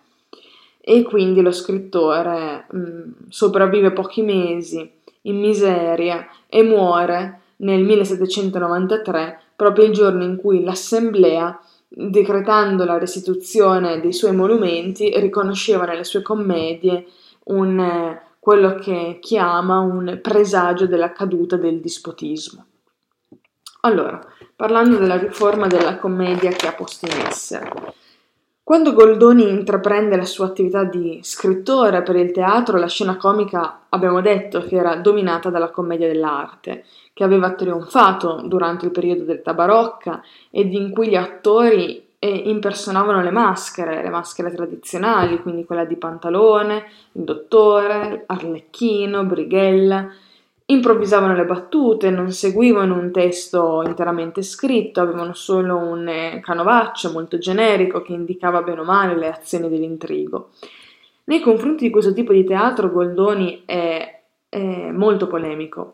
e 0.79 1.01
quindi 1.01 1.41
lo 1.41 1.51
scrittore 1.51 2.67
mh, 2.69 3.29
sopravvive 3.29 3.91
pochi 3.91 4.21
mesi 4.21 4.87
in 5.23 5.39
miseria 5.39 6.27
e 6.47 6.61
muore 6.61 7.39
nel 7.57 7.83
1793 7.83 9.39
proprio 9.55 9.85
il 9.85 9.91
giorno 9.91 10.23
in 10.23 10.35
cui 10.35 10.63
l'Assemblea 10.63 11.59
decretando 11.87 12.83
la 12.83 12.97
restituzione 12.97 13.99
dei 13.99 14.13
suoi 14.13 14.35
monumenti, 14.35 15.11
riconosceva 15.19 15.85
nelle 15.85 16.03
sue 16.03 16.21
commedie 16.21 17.05
un, 17.45 18.19
quello 18.39 18.75
che 18.75 19.19
chiama 19.21 19.79
un 19.79 20.19
presagio 20.21 20.85
della 20.87 21.11
caduta 21.11 21.55
del 21.55 21.79
dispotismo. 21.79 22.65
Allora, 23.81 24.19
parlando 24.55 24.97
della 24.97 25.17
riforma 25.17 25.67
della 25.67 25.97
commedia 25.97 26.51
che 26.51 26.67
ha 26.67 26.73
posto 26.73 27.05
in 27.05 27.25
essere. 27.25 27.71
Quando 28.67 28.91
Goldoni 28.91 29.49
intraprende 29.49 30.17
la 30.17 30.25
sua 30.25 30.47
attività 30.47 30.83
di 30.83 31.21
scrittore 31.23 32.03
per 32.03 32.17
il 32.17 32.33
teatro, 32.33 32.77
la 32.77 32.89
scena 32.89 33.15
comica 33.15 33.83
abbiamo 33.87 34.19
detto 34.19 34.59
che 34.59 34.75
era 34.75 34.97
dominata 34.97 35.49
dalla 35.49 35.69
commedia 35.69 36.07
dell'arte, 36.07 36.83
che 37.13 37.23
aveva 37.23 37.53
trionfato 37.53 38.41
durante 38.43 38.83
il 38.83 38.91
periodo 38.91 39.23
dell'età 39.23 39.53
barocca 39.53 40.21
ed 40.51 40.73
in 40.73 40.91
cui 40.91 41.07
gli 41.07 41.15
attori 41.15 42.09
eh, 42.19 42.27
impersonavano 42.27 43.21
le 43.21 43.31
maschere, 43.31 44.03
le 44.03 44.09
maschere 44.09 44.53
tradizionali, 44.53 45.41
quindi 45.41 45.63
quella 45.63 45.85
di 45.85 45.95
Pantalone, 45.95 46.87
il 47.13 47.23
Dottore, 47.23 48.23
Arlecchino, 48.25 49.23
Brighella, 49.23 50.11
improvvisavano 50.69 51.35
le 51.35 51.45
battute, 51.45 52.09
non 52.09 52.31
seguivano 52.31 52.95
un 52.95 53.11
testo 53.11 53.83
interamente 53.85 54.41
scritto, 54.41 55.01
avevano 55.01 55.33
solo 55.33 55.77
un 55.77 56.07
eh, 56.07 56.39
canovaccio 56.43 57.11
molto 57.11 57.37
generico 57.37 58.01
che 58.01 58.13
indicava 58.13 58.61
bene 58.61 58.81
o 58.81 58.83
male 58.83 59.17
le 59.17 59.27
azioni 59.27 59.69
dell'intrigo. 59.69 60.51
Nei 61.25 61.41
confronti 61.41 61.85
di 61.85 61.89
questo 61.89 62.13
tipo 62.13 62.31
di 62.31 62.45
teatro 62.45 62.91
Goldoni 62.91 63.63
è, 63.65 64.21
è 64.47 64.91
molto 64.91 65.27
polemico 65.27 65.93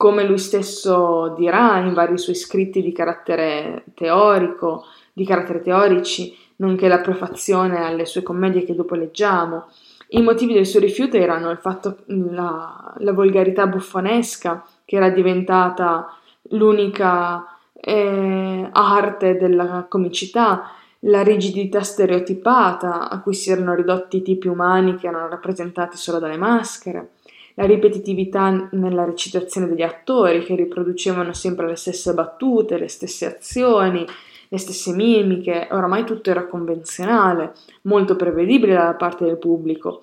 come 0.00 0.24
lui 0.24 0.38
stesso 0.38 1.34
dirà 1.36 1.76
in 1.76 1.92
vari 1.92 2.16
suoi 2.16 2.34
scritti 2.34 2.80
di 2.80 2.90
carattere 2.90 3.84
teorico, 3.92 4.86
di 5.12 5.26
carattere 5.26 5.60
teorici, 5.60 6.34
nonché 6.56 6.88
la 6.88 7.00
prefazione 7.00 7.84
alle 7.84 8.06
sue 8.06 8.22
commedie 8.22 8.64
che 8.64 8.74
dopo 8.74 8.94
leggiamo. 8.94 9.68
I 10.12 10.22
motivi 10.22 10.54
del 10.54 10.66
suo 10.66 10.80
rifiuto 10.80 11.16
erano 11.16 11.50
il 11.50 11.58
fatto 11.58 11.98
la, 12.06 12.94
la 12.98 13.12
volgarità 13.12 13.66
buffonesca, 13.66 14.64
che 14.84 14.96
era 14.96 15.08
diventata 15.08 16.16
l'unica 16.50 17.46
eh, 17.74 18.68
arte 18.72 19.36
della 19.36 19.86
comicità, 19.88 20.72
la 21.04 21.22
rigidità 21.22 21.82
stereotipata 21.82 23.08
a 23.08 23.20
cui 23.20 23.34
si 23.34 23.50
erano 23.50 23.74
ridotti 23.74 24.18
i 24.18 24.22
tipi 24.22 24.48
umani 24.48 24.96
che 24.96 25.06
erano 25.06 25.28
rappresentati 25.28 25.96
solo 25.96 26.18
dalle 26.18 26.36
maschere, 26.36 27.12
la 27.54 27.64
ripetitività 27.64 28.68
nella 28.72 29.04
recitazione 29.04 29.68
degli 29.68 29.82
attori 29.82 30.42
che 30.42 30.56
riproducevano 30.56 31.32
sempre 31.32 31.66
le 31.68 31.76
stesse 31.76 32.14
battute, 32.14 32.78
le 32.78 32.88
stesse 32.88 33.26
azioni, 33.26 34.04
le 34.52 34.58
stesse 34.58 34.92
mimiche, 34.92 35.68
oramai 35.70 36.04
tutto 36.04 36.30
era 36.30 36.48
convenzionale, 36.48 37.52
molto 37.82 38.16
prevedibile 38.16 38.74
da 38.74 38.94
parte 38.94 39.24
del 39.24 39.38
pubblico. 39.38 40.02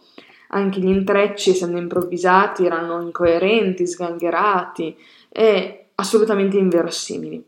Anche 0.50 0.80
gli 0.80 0.88
intrecci, 0.88 1.50
essendo 1.50 1.78
improvvisati, 1.78 2.66
erano 2.66 3.02
incoerenti, 3.02 3.86
sgangherati 3.86 4.96
e 5.28 5.88
assolutamente 5.96 6.58
inverosimili. 6.58 7.44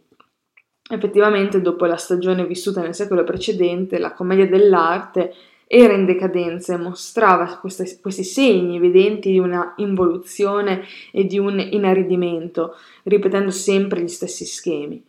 Effettivamente, 0.92 1.62
dopo 1.62 1.86
la 1.86 1.96
stagione 1.96 2.46
vissuta 2.46 2.82
nel 2.82 2.94
secolo 2.94 3.24
precedente, 3.24 3.98
la 3.98 4.12
commedia 4.12 4.48
dell'arte 4.48 5.34
era 5.68 5.94
in 5.94 6.04
decadenza 6.04 6.74
e 6.74 6.78
mostrava 6.78 7.60
queste, 7.62 8.00
questi 8.02 8.26
segni 8.26 8.76
evidenti 8.76 9.32
di 9.32 9.40
una 9.40 9.76
involuzione 9.78 10.84
e 11.14 11.26
di 11.26 11.40
un 11.40 11.60
inaridimento, 11.60 12.76
ripetendo 13.04 13.52
sempre 13.52 14.02
gli 14.02 14.08
stessi 14.08 14.44
schemi. 14.46 15.02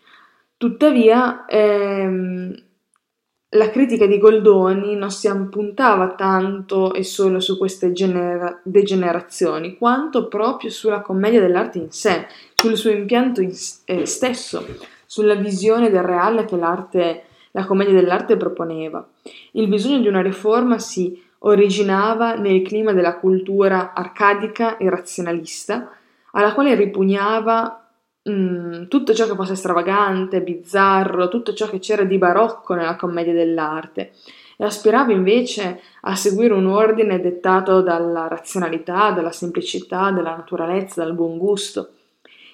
Tuttavia, 0.60 1.46
ehm, 1.46 2.54
la 3.48 3.70
critica 3.70 4.04
di 4.04 4.18
Goldoni 4.18 4.94
non 4.94 5.10
si 5.10 5.26
appuntava 5.26 6.10
tanto 6.10 6.92
e 6.92 7.02
solo 7.02 7.40
su 7.40 7.56
queste 7.56 7.92
genera- 7.92 8.60
degenerazioni, 8.62 9.78
quanto 9.78 10.28
proprio 10.28 10.68
sulla 10.68 11.00
commedia 11.00 11.40
dell'arte 11.40 11.78
in 11.78 11.90
sé, 11.90 12.26
sul 12.54 12.76
suo 12.76 12.90
impianto 12.90 13.40
in, 13.40 13.54
eh, 13.86 14.04
stesso, 14.04 14.66
sulla 15.06 15.34
visione 15.34 15.88
del 15.88 16.02
reale 16.02 16.44
che 16.44 16.56
l'arte 16.58 17.22
la 17.52 17.64
commedia 17.64 17.94
dell'arte 17.94 18.36
proponeva. 18.36 19.08
Il 19.52 19.66
bisogno 19.66 20.00
di 20.00 20.08
una 20.08 20.20
riforma 20.20 20.78
si 20.78 21.24
originava 21.38 22.34
nel 22.34 22.60
clima 22.60 22.92
della 22.92 23.16
cultura 23.16 23.94
arcadica 23.94 24.76
e 24.76 24.90
razionalista, 24.90 25.90
alla 26.32 26.52
quale 26.52 26.74
ripugnava 26.74 27.79
mm, 28.28 28.84
tutto 28.88 29.14
ciò 29.14 29.26
che 29.26 29.34
fosse 29.34 29.54
stravagante, 29.54 30.42
bizzarro, 30.42 31.28
tutto 31.28 31.52
ciò 31.52 31.68
che 31.68 31.78
c'era 31.78 32.04
di 32.04 32.18
barocco 32.18 32.74
nella 32.74 32.96
commedia 32.96 33.32
dell'arte, 33.32 34.12
e 34.56 34.64
aspirava 34.64 35.12
invece 35.12 35.80
a 36.02 36.14
seguire 36.14 36.54
un 36.54 36.66
ordine 36.66 37.20
dettato 37.20 37.80
dalla 37.80 38.28
razionalità, 38.28 39.10
dalla 39.12 39.32
semplicità, 39.32 40.10
dalla 40.10 40.36
naturalezza, 40.36 41.02
dal 41.02 41.14
buon 41.14 41.38
gusto 41.38 41.92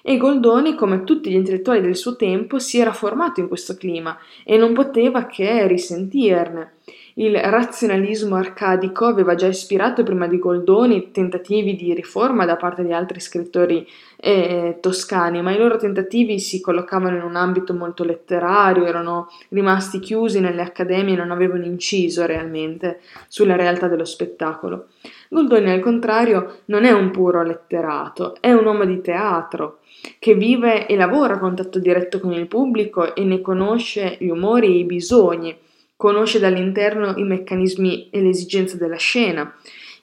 e 0.09 0.15
Goldoni, 0.15 0.73
come 0.75 1.03
tutti 1.03 1.29
gli 1.29 1.33
intellettuali 1.33 1.81
del 1.81 1.97
suo 1.97 2.15
tempo, 2.15 2.59
si 2.59 2.79
era 2.79 2.93
formato 2.93 3.41
in 3.41 3.49
questo 3.49 3.75
clima 3.75 4.17
e 4.45 4.55
non 4.55 4.71
poteva 4.71 5.25
che 5.25 5.67
risentirne. 5.67 6.75
Il 7.15 7.35
razionalismo 7.37 8.37
arcadico 8.37 9.03
aveva 9.03 9.35
già 9.35 9.47
ispirato 9.47 10.03
prima 10.03 10.25
di 10.27 10.39
Goldoni 10.39 11.11
tentativi 11.11 11.75
di 11.75 11.93
riforma 11.93 12.45
da 12.45 12.55
parte 12.55 12.85
di 12.85 12.93
altri 12.93 13.19
scrittori 13.19 13.85
eh, 14.19 14.77
toscani, 14.81 15.41
ma 15.41 15.51
i 15.51 15.57
loro 15.57 15.77
tentativi 15.77 16.39
si 16.39 16.59
collocavano 16.59 17.15
in 17.17 17.23
un 17.23 17.35
ambito 17.35 17.73
molto 17.73 18.03
letterario, 18.03 18.85
erano 18.85 19.29
rimasti 19.49 19.99
chiusi 19.99 20.39
nelle 20.39 20.61
accademie 20.61 21.13
e 21.13 21.17
non 21.17 21.31
avevano 21.31 21.65
inciso 21.65 22.25
realmente 22.25 22.99
sulla 23.27 23.55
realtà 23.55 23.87
dello 23.87 24.05
spettacolo. 24.05 24.87
Goldoni, 25.29 25.69
al 25.69 25.81
contrario, 25.81 26.59
non 26.65 26.83
è 26.83 26.91
un 26.91 27.11
puro 27.11 27.43
letterato, 27.43 28.37
è 28.39 28.51
un 28.51 28.65
uomo 28.65 28.85
di 28.85 29.01
teatro 29.01 29.79
che 30.19 30.35
vive 30.35 30.87
e 30.87 30.95
lavora 30.95 31.35
a 31.35 31.39
contatto 31.39 31.79
diretto 31.79 32.19
con 32.19 32.33
il 32.33 32.47
pubblico 32.47 33.15
e 33.15 33.23
ne 33.23 33.41
conosce 33.41 34.17
gli 34.19 34.29
umori 34.29 34.67
e 34.67 34.77
i 34.77 34.83
bisogni 34.83 35.57
conosce 35.97 36.37
dall'interno 36.37 37.15
i 37.17 37.23
meccanismi 37.23 38.09
e 38.11 38.21
le 38.21 38.29
esigenze 38.29 38.77
della 38.77 38.97
scena. 38.97 39.51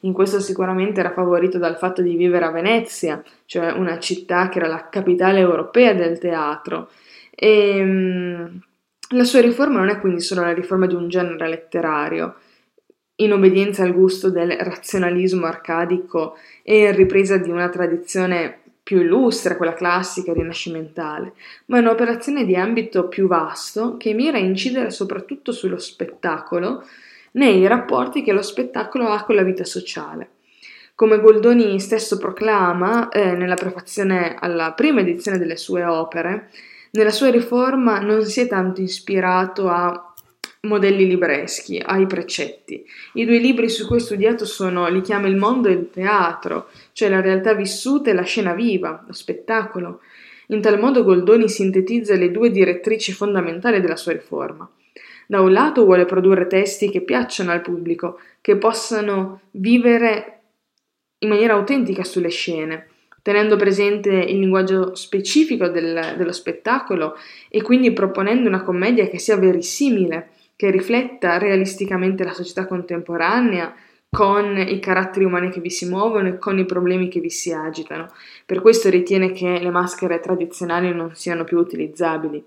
In 0.04 0.12
questo 0.12 0.38
sicuramente 0.38 1.00
era 1.00 1.12
favorito 1.12 1.58
dal 1.58 1.78
fatto 1.78 2.02
di 2.02 2.14
vivere 2.14 2.44
a 2.44 2.50
Venezia, 2.50 3.22
cioè 3.46 3.72
una 3.72 3.98
città 3.98 4.48
che 4.50 4.58
era 4.58 4.68
la 4.68 4.88
capitale 4.90 5.40
europea 5.40 5.94
del 5.94 6.18
teatro. 6.18 6.90
E, 7.30 7.80
um, 7.80 8.60
la 9.10 9.24
sua 9.24 9.40
riforma 9.40 9.78
non 9.78 9.88
è 9.88 9.98
quindi 10.00 10.20
solo 10.20 10.42
la 10.42 10.52
riforma 10.52 10.86
di 10.86 10.94
un 10.94 11.08
genere 11.08 11.48
letterario, 11.48 12.36
in 13.16 13.32
obbedienza 13.32 13.82
al 13.82 13.94
gusto 13.94 14.30
del 14.30 14.50
razionalismo 14.50 15.46
arcadico 15.46 16.36
e 16.62 16.88
in 16.88 16.96
ripresa 16.96 17.36
di 17.36 17.48
una 17.48 17.68
tradizione 17.68 18.58
più 18.82 19.00
illustre, 19.00 19.56
quella 19.56 19.72
classica 19.72 20.32
e 20.32 20.34
rinascimentale, 20.34 21.32
ma 21.66 21.78
è 21.78 21.80
un'operazione 21.80 22.44
di 22.44 22.54
ambito 22.54 23.08
più 23.08 23.26
vasto 23.26 23.96
che 23.96 24.12
mira 24.12 24.36
a 24.36 24.40
incidere 24.40 24.90
soprattutto 24.90 25.52
sullo 25.52 25.78
spettacolo, 25.78 26.84
nei 27.34 27.66
rapporti 27.66 28.22
che 28.22 28.32
lo 28.32 28.42
spettacolo 28.42 29.08
ha 29.08 29.24
con 29.24 29.34
la 29.34 29.42
vita 29.42 29.64
sociale. 29.64 30.28
Come 30.94 31.20
Goldoni 31.20 31.80
stesso 31.80 32.18
proclama 32.18 33.08
eh, 33.08 33.34
nella 33.34 33.56
prefazione 33.56 34.36
alla 34.38 34.72
prima 34.72 35.00
edizione 35.00 35.38
delle 35.38 35.56
sue 35.56 35.84
opere, 35.84 36.50
nella 36.92 37.10
sua 37.10 37.30
riforma 37.30 37.98
non 37.98 38.24
si 38.24 38.40
è 38.42 38.46
tanto 38.46 38.80
ispirato 38.80 39.68
a 39.68 40.14
modelli 40.60 41.06
libreschi, 41.06 41.82
ai 41.84 42.06
precetti. 42.06 42.84
I 43.14 43.24
due 43.24 43.38
libri 43.38 43.68
su 43.68 43.86
cui 43.86 43.96
ho 43.96 44.00
studiato 44.00 44.44
sono 44.44 44.88
Li 44.88 45.00
chiama 45.00 45.26
il 45.26 45.36
mondo 45.36 45.68
e 45.68 45.72
il 45.72 45.90
teatro, 45.90 46.68
cioè 46.92 47.08
la 47.08 47.20
realtà 47.20 47.54
vissuta 47.54 48.10
e 48.10 48.14
la 48.14 48.22
scena 48.22 48.54
viva, 48.54 49.02
lo 49.04 49.12
spettacolo. 49.12 50.00
In 50.48 50.60
tal 50.60 50.78
modo 50.78 51.02
Goldoni 51.02 51.48
sintetizza 51.48 52.14
le 52.14 52.30
due 52.30 52.50
direttrici 52.50 53.12
fondamentali 53.12 53.80
della 53.80 53.96
sua 53.96 54.12
riforma. 54.12 54.68
Da 55.26 55.40
un 55.40 55.52
lato 55.52 55.84
vuole 55.84 56.04
produrre 56.04 56.46
testi 56.46 56.90
che 56.90 57.00
piacciono 57.00 57.50
al 57.50 57.60
pubblico, 57.60 58.18
che 58.40 58.56
possano 58.56 59.40
vivere 59.52 60.40
in 61.18 61.28
maniera 61.28 61.54
autentica 61.54 62.04
sulle 62.04 62.28
scene, 62.28 62.88
tenendo 63.22 63.56
presente 63.56 64.10
il 64.10 64.38
linguaggio 64.38 64.94
specifico 64.94 65.68
del, 65.68 66.14
dello 66.16 66.32
spettacolo 66.32 67.16
e 67.48 67.62
quindi 67.62 67.92
proponendo 67.92 68.48
una 68.48 68.62
commedia 68.62 69.08
che 69.08 69.18
sia 69.18 69.36
verisimile, 69.36 70.30
che 70.56 70.70
rifletta 70.70 71.38
realisticamente 71.38 72.22
la 72.22 72.34
società 72.34 72.66
contemporanea 72.66 73.74
con 74.14 74.56
i 74.56 74.78
caratteri 74.78 75.24
umani 75.24 75.50
che 75.50 75.60
vi 75.60 75.70
si 75.70 75.88
muovono 75.88 76.28
e 76.28 76.38
con 76.38 76.58
i 76.58 76.64
problemi 76.64 77.08
che 77.08 77.18
vi 77.18 77.30
si 77.30 77.52
agitano. 77.52 78.06
Per 78.46 78.60
questo 78.60 78.88
ritiene 78.88 79.32
che 79.32 79.58
le 79.58 79.70
maschere 79.70 80.20
tradizionali 80.20 80.94
non 80.94 81.14
siano 81.14 81.42
più 81.42 81.58
utilizzabili. 81.58 82.44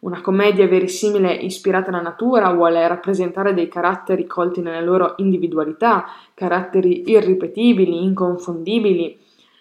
Una 0.00 0.22
commedia 0.22 0.66
verisimile 0.66 1.32
ispirata 1.34 1.90
alla 1.90 2.00
natura 2.00 2.52
vuole 2.52 2.86
rappresentare 2.88 3.52
dei 3.52 3.68
caratteri 3.68 4.26
colti 4.26 4.62
nella 4.62 4.80
loro 4.80 5.14
individualità, 5.18 6.06
caratteri 6.32 7.10
irripetibili, 7.10 8.02
inconfondibili, 8.02 9.18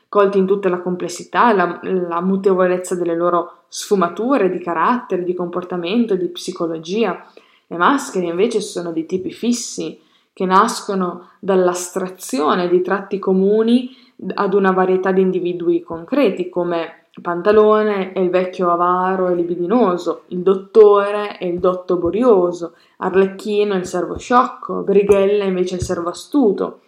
colti 0.07 0.37
in 0.37 0.45
tutta 0.45 0.69
la 0.69 0.79
complessità, 0.79 1.53
la, 1.53 1.79
la 1.83 2.21
mutevolezza 2.21 2.95
delle 2.95 3.15
loro 3.15 3.63
sfumature 3.67 4.49
di 4.49 4.59
carattere, 4.59 5.23
di 5.25 5.33
comportamento, 5.33 6.15
di 6.15 6.27
psicologia. 6.27 7.25
Le 7.67 7.77
maschere 7.77 8.25
invece 8.25 8.61
sono 8.61 8.93
di 8.93 9.05
tipi 9.05 9.31
fissi, 9.31 9.99
che 10.31 10.45
nascono 10.45 11.31
dall'astrazione 11.39 12.69
di 12.69 12.81
tratti 12.81 13.19
comuni 13.19 13.93
ad 14.35 14.53
una 14.53 14.71
varietà 14.71 15.11
di 15.11 15.19
individui 15.19 15.81
concreti, 15.81 16.47
come 16.47 16.98
Pantalone 17.21 18.13
è 18.13 18.19
il 18.19 18.29
vecchio 18.29 18.71
avaro 18.71 19.29
e 19.29 19.35
libidinoso, 19.35 20.23
il 20.27 20.39
dottore 20.39 21.37
è 21.37 21.45
il 21.45 21.59
dotto 21.59 21.97
borioso, 21.97 22.75
Arlecchino 22.97 23.73
è 23.73 23.77
il 23.77 23.85
servo 23.85 24.17
sciocco, 24.17 24.81
Brighella 24.81 25.43
invece 25.43 25.75
è 25.75 25.77
il 25.77 25.83
servo 25.83 26.09
astuto. 26.09 26.81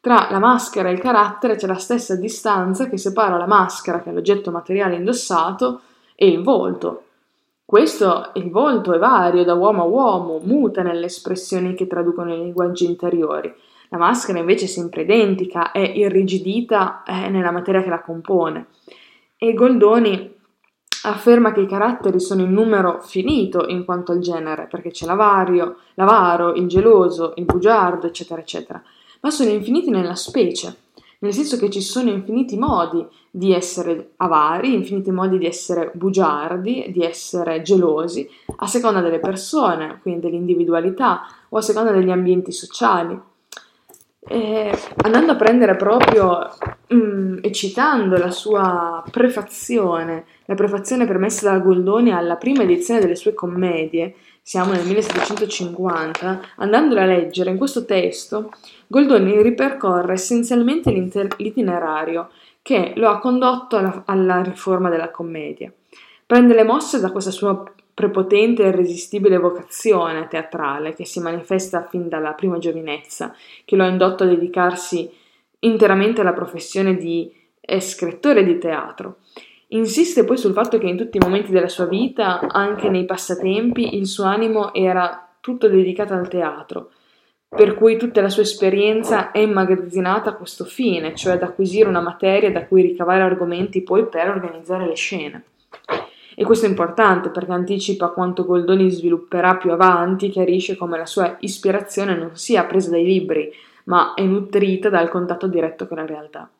Tra 0.00 0.28
la 0.30 0.38
maschera 0.38 0.88
e 0.88 0.92
il 0.92 1.00
carattere 1.00 1.56
c'è 1.56 1.66
la 1.66 1.74
stessa 1.74 2.14
distanza 2.14 2.88
che 2.88 2.96
separa 2.96 3.36
la 3.36 3.46
maschera, 3.46 4.00
che 4.00 4.10
è 4.10 4.12
l'oggetto 4.12 4.50
materiale 4.50 4.94
indossato, 4.94 5.80
e 6.14 6.28
il 6.28 6.42
volto, 6.42 7.02
questo 7.66 8.30
il 8.34 8.48
volto 8.48 8.94
è 8.94 8.98
vario 8.98 9.42
da 9.42 9.54
uomo 9.54 9.82
a 9.82 9.86
uomo, 9.86 10.40
muta 10.44 10.82
nelle 10.82 11.06
espressioni 11.06 11.74
che 11.74 11.88
traducono 11.88 12.32
i 12.32 12.38
linguaggi 12.38 12.84
interiori. 12.84 13.52
La 13.88 13.98
maschera 13.98 14.38
invece 14.38 14.66
è 14.66 14.68
sempre 14.68 15.02
identica, 15.02 15.72
è 15.72 15.80
irrigidita 15.80 17.02
nella 17.28 17.50
materia 17.50 17.82
che 17.82 17.88
la 17.88 18.02
compone. 18.02 18.66
E 19.38 19.52
Goldoni 19.54 20.34
afferma 21.04 21.52
che 21.52 21.60
i 21.60 21.66
caratteri 21.66 22.18
sono 22.18 22.42
in 22.42 22.52
numero 22.52 23.00
finito 23.00 23.66
in 23.68 23.84
quanto 23.84 24.12
al 24.12 24.18
genere, 24.18 24.66
perché 24.66 24.90
c'è 24.90 25.06
l'avario, 25.06 25.76
l'avaro, 25.94 26.54
il 26.54 26.66
geloso, 26.66 27.34
il 27.36 27.44
bugiardo, 27.44 28.06
eccetera, 28.06 28.40
eccetera, 28.40 28.82
ma 29.20 29.30
sono 29.30 29.50
infiniti 29.50 29.90
nella 29.90 30.14
specie 30.14 30.84
nel 31.18 31.32
senso 31.32 31.56
che 31.56 31.70
ci 31.70 31.80
sono 31.80 32.10
infiniti 32.10 32.58
modi 32.58 33.04
di 33.30 33.52
essere 33.52 34.12
avari, 34.16 34.74
infiniti 34.74 35.10
modi 35.10 35.38
di 35.38 35.46
essere 35.46 35.90
bugiardi, 35.94 36.90
di 36.92 37.02
essere 37.02 37.62
gelosi, 37.62 38.28
a 38.56 38.66
seconda 38.66 39.00
delle 39.00 39.18
persone, 39.18 39.98
quindi 40.02 40.20
dell'individualità 40.20 41.22
o 41.48 41.58
a 41.58 41.62
seconda 41.62 41.90
degli 41.90 42.10
ambienti 42.10 42.52
sociali. 42.52 43.18
E 44.28 44.76
andando 45.02 45.32
a 45.32 45.36
prendere 45.36 45.76
proprio 45.76 46.50
mm, 46.92 47.38
e 47.42 47.52
citando 47.52 48.16
la 48.16 48.30
sua 48.30 49.04
prefazione, 49.10 50.24
la 50.46 50.54
prefazione 50.54 51.06
permessa 51.06 51.50
da 51.50 51.58
Goldoni 51.58 52.10
alla 52.10 52.36
prima 52.36 52.62
edizione 52.62 53.00
delle 53.00 53.14
sue 53.14 53.34
commedie, 53.34 54.16
siamo 54.42 54.72
nel 54.72 54.84
1750, 54.84 56.40
andandola 56.56 57.02
a 57.02 57.06
leggere 57.06 57.50
in 57.50 57.56
questo 57.56 57.84
testo, 57.84 58.50
Goldoni 58.88 59.42
ripercorre 59.42 60.14
essenzialmente 60.14 60.90
l'itinerario 60.90 62.30
che 62.62 62.92
lo 62.96 63.08
ha 63.08 63.18
condotto 63.18 63.76
alla, 63.76 64.02
alla 64.06 64.42
riforma 64.42 64.88
della 64.88 65.10
commedia. 65.10 65.72
Prende 66.26 66.54
le 66.54 66.64
mosse 66.64 66.98
da 66.98 67.12
questa 67.12 67.30
sua 67.30 67.62
prepotente 67.96 68.62
e 68.62 68.68
irresistibile 68.68 69.38
vocazione 69.38 70.28
teatrale 70.28 70.92
che 70.92 71.06
si 71.06 71.18
manifesta 71.18 71.86
fin 71.88 72.08
dalla 72.08 72.34
prima 72.34 72.58
giovinezza, 72.58 73.34
che 73.64 73.74
lo 73.74 73.84
ha 73.84 73.88
indotto 73.88 74.24
a 74.24 74.26
dedicarsi 74.26 75.10
interamente 75.60 76.20
alla 76.20 76.34
professione 76.34 76.96
di 76.96 77.32
scrittore 77.80 78.44
di 78.44 78.58
teatro 78.58 79.16
Insiste 79.68 80.24
poi 80.24 80.36
sul 80.36 80.52
fatto 80.52 80.78
che 80.78 80.86
in 80.86 80.96
tutti 80.96 81.16
i 81.16 81.20
momenti 81.20 81.50
della 81.50 81.68
sua 81.68 81.86
vita, 81.86 82.38
anche 82.38 82.88
nei 82.88 83.04
passatempi, 83.04 83.96
il 83.96 84.06
suo 84.06 84.24
animo 84.24 84.72
era 84.72 85.28
tutto 85.40 85.68
dedicato 85.68 86.14
al 86.14 86.28
teatro, 86.28 86.90
per 87.48 87.74
cui 87.74 87.96
tutta 87.96 88.20
la 88.20 88.28
sua 88.28 88.42
esperienza 88.42 89.32
è 89.32 89.38
immagazzinata 89.38 90.30
a 90.30 90.36
questo 90.36 90.64
fine, 90.64 91.16
cioè 91.16 91.32
ad 91.32 91.42
acquisire 91.42 91.88
una 91.88 92.00
materia 92.00 92.52
da 92.52 92.64
cui 92.64 92.82
ricavare 92.82 93.22
argomenti 93.22 93.82
poi 93.82 94.06
per 94.06 94.28
organizzare 94.28 94.86
le 94.86 94.94
scene. 94.94 95.44
E 96.38 96.44
questo 96.44 96.66
è 96.66 96.68
importante 96.68 97.30
perché 97.30 97.52
anticipa 97.52 98.08
quanto 98.08 98.44
Goldoni 98.44 98.90
svilupperà 98.90 99.56
più 99.56 99.72
avanti, 99.72 100.28
chiarisce 100.28 100.76
come 100.76 100.98
la 100.98 101.06
sua 101.06 101.38
ispirazione 101.40 102.14
non 102.14 102.36
sia 102.36 102.66
presa 102.66 102.90
dai 102.90 103.06
libri, 103.06 103.50
ma 103.84 104.12
è 104.12 104.22
nutrita 104.22 104.90
dal 104.90 105.08
contatto 105.08 105.46
diretto 105.46 105.88
con 105.88 105.96
la 105.96 106.04
realtà. 106.04 106.50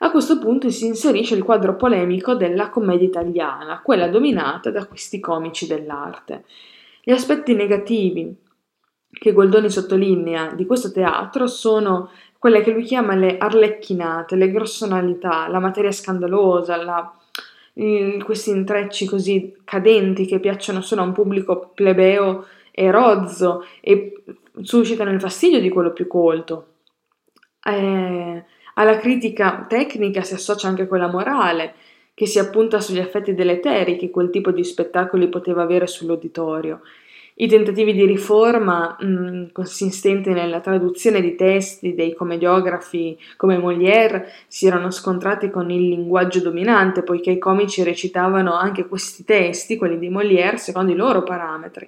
A 0.00 0.10
questo 0.10 0.38
punto 0.38 0.68
si 0.68 0.84
inserisce 0.84 1.34
il 1.34 1.44
quadro 1.44 1.76
polemico 1.76 2.34
della 2.34 2.68
commedia 2.68 3.06
italiana, 3.06 3.80
quella 3.82 4.08
dominata 4.08 4.70
da 4.70 4.84
questi 4.84 5.18
comici 5.18 5.66
dell'arte. 5.66 6.44
Gli 7.02 7.10
aspetti 7.12 7.54
negativi 7.54 8.36
che 9.08 9.32
Goldoni 9.32 9.70
sottolinea 9.70 10.52
di 10.52 10.66
questo 10.66 10.92
teatro 10.92 11.46
sono 11.46 12.10
quelle 12.38 12.60
che 12.60 12.70
lui 12.70 12.82
chiama 12.82 13.14
le 13.14 13.38
arlecchinate, 13.38 14.36
le 14.36 14.50
grossonalità, 14.50 15.48
la 15.48 15.58
materia 15.58 15.90
scandalosa, 15.90 16.76
la, 16.76 17.15
questi 18.24 18.50
intrecci 18.50 19.04
così 19.04 19.54
cadenti 19.62 20.24
che 20.24 20.40
piacciono 20.40 20.80
solo 20.80 21.02
a 21.02 21.04
un 21.04 21.12
pubblico 21.12 21.72
plebeo 21.74 22.46
e 22.70 22.90
rozzo 22.90 23.66
e 23.82 24.22
suscitano 24.62 25.10
il 25.10 25.20
fastidio 25.20 25.60
di 25.60 25.68
quello 25.68 25.92
più 25.92 26.06
colto. 26.06 26.68
Eh, 27.62 28.44
alla 28.74 28.98
critica 28.98 29.66
tecnica 29.68 30.22
si 30.22 30.34
associa 30.34 30.68
anche 30.68 30.86
quella 30.86 31.08
morale, 31.08 31.74
che 32.14 32.26
si 32.26 32.38
appunta 32.38 32.80
sugli 32.80 32.98
effetti 32.98 33.34
deleteri 33.34 33.98
che 33.98 34.08
quel 34.08 34.30
tipo 34.30 34.50
di 34.52 34.64
spettacoli 34.64 35.28
poteva 35.28 35.62
avere 35.62 35.86
sull'uditorio. 35.86 36.80
I 37.38 37.48
tentativi 37.48 37.92
di 37.92 38.06
riforma, 38.06 38.96
mh, 38.98 39.52
consistenti 39.52 40.30
nella 40.30 40.60
traduzione 40.60 41.20
di 41.20 41.34
testi 41.34 41.94
dei 41.94 42.14
commediografi 42.14 43.18
come 43.36 43.58
Molière, 43.58 44.28
si 44.48 44.66
erano 44.66 44.90
scontrati 44.90 45.50
con 45.50 45.70
il 45.70 45.86
linguaggio 45.86 46.40
dominante, 46.40 47.02
poiché 47.02 47.32
i 47.32 47.38
comici 47.38 47.82
recitavano 47.82 48.54
anche 48.54 48.86
questi 48.86 49.22
testi, 49.24 49.76
quelli 49.76 49.98
di 49.98 50.08
Molière, 50.08 50.56
secondo 50.56 50.92
i 50.92 50.96
loro 50.96 51.24
parametri. 51.24 51.86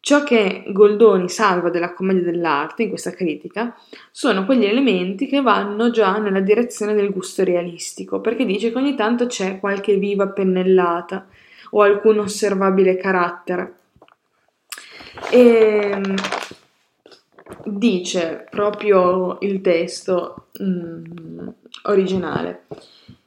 Ciò 0.00 0.24
che 0.24 0.64
Goldoni 0.68 1.28
salva 1.28 1.68
della 1.68 1.92
commedia 1.92 2.22
dell'arte 2.22 2.84
in 2.84 2.88
questa 2.88 3.10
critica 3.10 3.76
sono 4.10 4.46
quegli 4.46 4.64
elementi 4.64 5.26
che 5.26 5.42
vanno 5.42 5.90
già 5.90 6.16
nella 6.16 6.40
direzione 6.40 6.94
del 6.94 7.10
gusto 7.10 7.44
realistico, 7.44 8.22
perché 8.22 8.46
dice 8.46 8.72
che 8.72 8.78
ogni 8.78 8.94
tanto 8.94 9.26
c'è 9.26 9.60
qualche 9.60 9.96
viva 9.96 10.28
pennellata 10.28 11.26
o 11.72 11.82
alcun 11.82 12.20
osservabile 12.20 12.96
carattere. 12.96 13.74
E 15.30 15.90
ehm, 15.92 16.14
dice 17.64 18.46
proprio 18.50 19.38
il 19.40 19.60
testo 19.60 20.46
mm, 20.62 21.48
originale. 21.84 22.64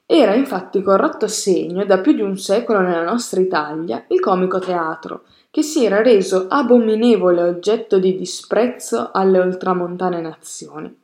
Era 0.06 0.36
infatti 0.36 0.82
corrotto 0.82 1.28
segno 1.28 1.84
da 1.86 2.00
più 2.00 2.13
di 2.13 2.21
un 2.21 2.38
secolo 2.38 2.80
nella 2.80 3.04
nostra 3.04 3.41
Italia 3.41 4.06
il 4.08 4.21
comico 4.21 4.60
teatro, 4.60 5.23
che 5.52 5.62
si 5.63 5.84
era 5.84 6.02
reso 6.02 6.45
abominevole 6.47 7.41
oggetto 7.41 8.00
di 8.00 8.15
disprezzo 8.15 9.10
alle 9.12 9.39
oltramontane 9.39 10.21
nazioni. 10.21 10.95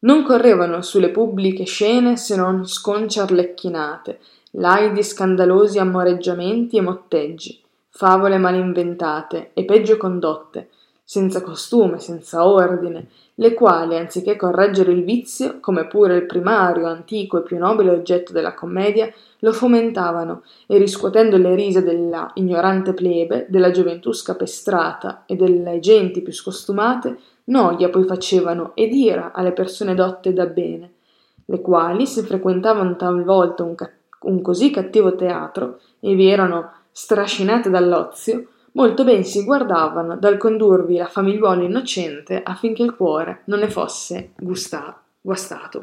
Non 0.00 0.22
correvano 0.22 0.80
sulle 0.82 1.10
pubbliche 1.10 1.64
scene 1.64 2.16
se 2.16 2.36
non 2.36 2.66
sconce 2.66 3.20
arlecchinate, 3.20 4.20
laidi 4.52 5.02
scandalosi 5.02 5.78
ammoreggiamenti 5.78 6.76
e 6.76 6.82
motteggi, 6.82 7.63
favole 7.96 8.38
mal 8.38 8.56
inventate 8.56 9.50
e 9.54 9.64
peggio 9.64 9.96
condotte, 9.96 10.70
senza 11.04 11.42
costume, 11.42 12.00
senza 12.00 12.44
ordine, 12.44 13.06
le 13.36 13.54
quali, 13.54 13.96
anziché 13.96 14.34
correggere 14.34 14.90
il 14.90 15.04
vizio, 15.04 15.58
come 15.60 15.86
pure 15.86 16.16
il 16.16 16.26
primario, 16.26 16.88
antico 16.88 17.38
e 17.38 17.42
più 17.42 17.56
nobile 17.56 17.92
oggetto 17.92 18.32
della 18.32 18.52
commedia, 18.52 19.08
lo 19.38 19.52
fomentavano 19.52 20.42
e 20.66 20.76
riscuotendo 20.76 21.36
le 21.36 21.54
risa 21.54 21.82
della 21.82 22.32
ignorante 22.34 22.94
plebe, 22.94 23.46
della 23.48 23.70
gioventù 23.70 24.10
scapestrata 24.10 25.22
e 25.24 25.36
delle 25.36 25.78
genti 25.78 26.20
più 26.20 26.32
scostumate, 26.32 27.16
noia 27.44 27.90
poi 27.90 28.02
facevano 28.04 28.72
ed 28.74 28.92
ira 28.92 29.30
alle 29.32 29.52
persone 29.52 29.94
dotte 29.94 30.32
da 30.32 30.46
bene, 30.46 30.90
le 31.44 31.60
quali, 31.60 32.08
se 32.08 32.22
frequentavano 32.22 32.96
talvolta 32.96 33.62
un, 33.62 33.76
ca- 33.76 33.90
un 34.22 34.42
così 34.42 34.70
cattivo 34.70 35.14
teatro 35.14 35.78
e 36.00 36.16
vi 36.16 36.26
erano 36.28 36.82
strascinate 36.96 37.70
dall'ozio, 37.70 38.46
molto 38.72 39.02
ben 39.02 39.24
si 39.24 39.42
guardavano 39.42 40.16
dal 40.16 40.36
condurvi 40.36 40.96
la 40.96 41.08
famigliuola 41.08 41.64
innocente 41.64 42.40
affinché 42.40 42.84
il 42.84 42.94
cuore 42.94 43.40
non 43.46 43.58
ne 43.58 43.68
fosse 43.68 44.30
gusta- 44.38 45.02
guastato. 45.20 45.82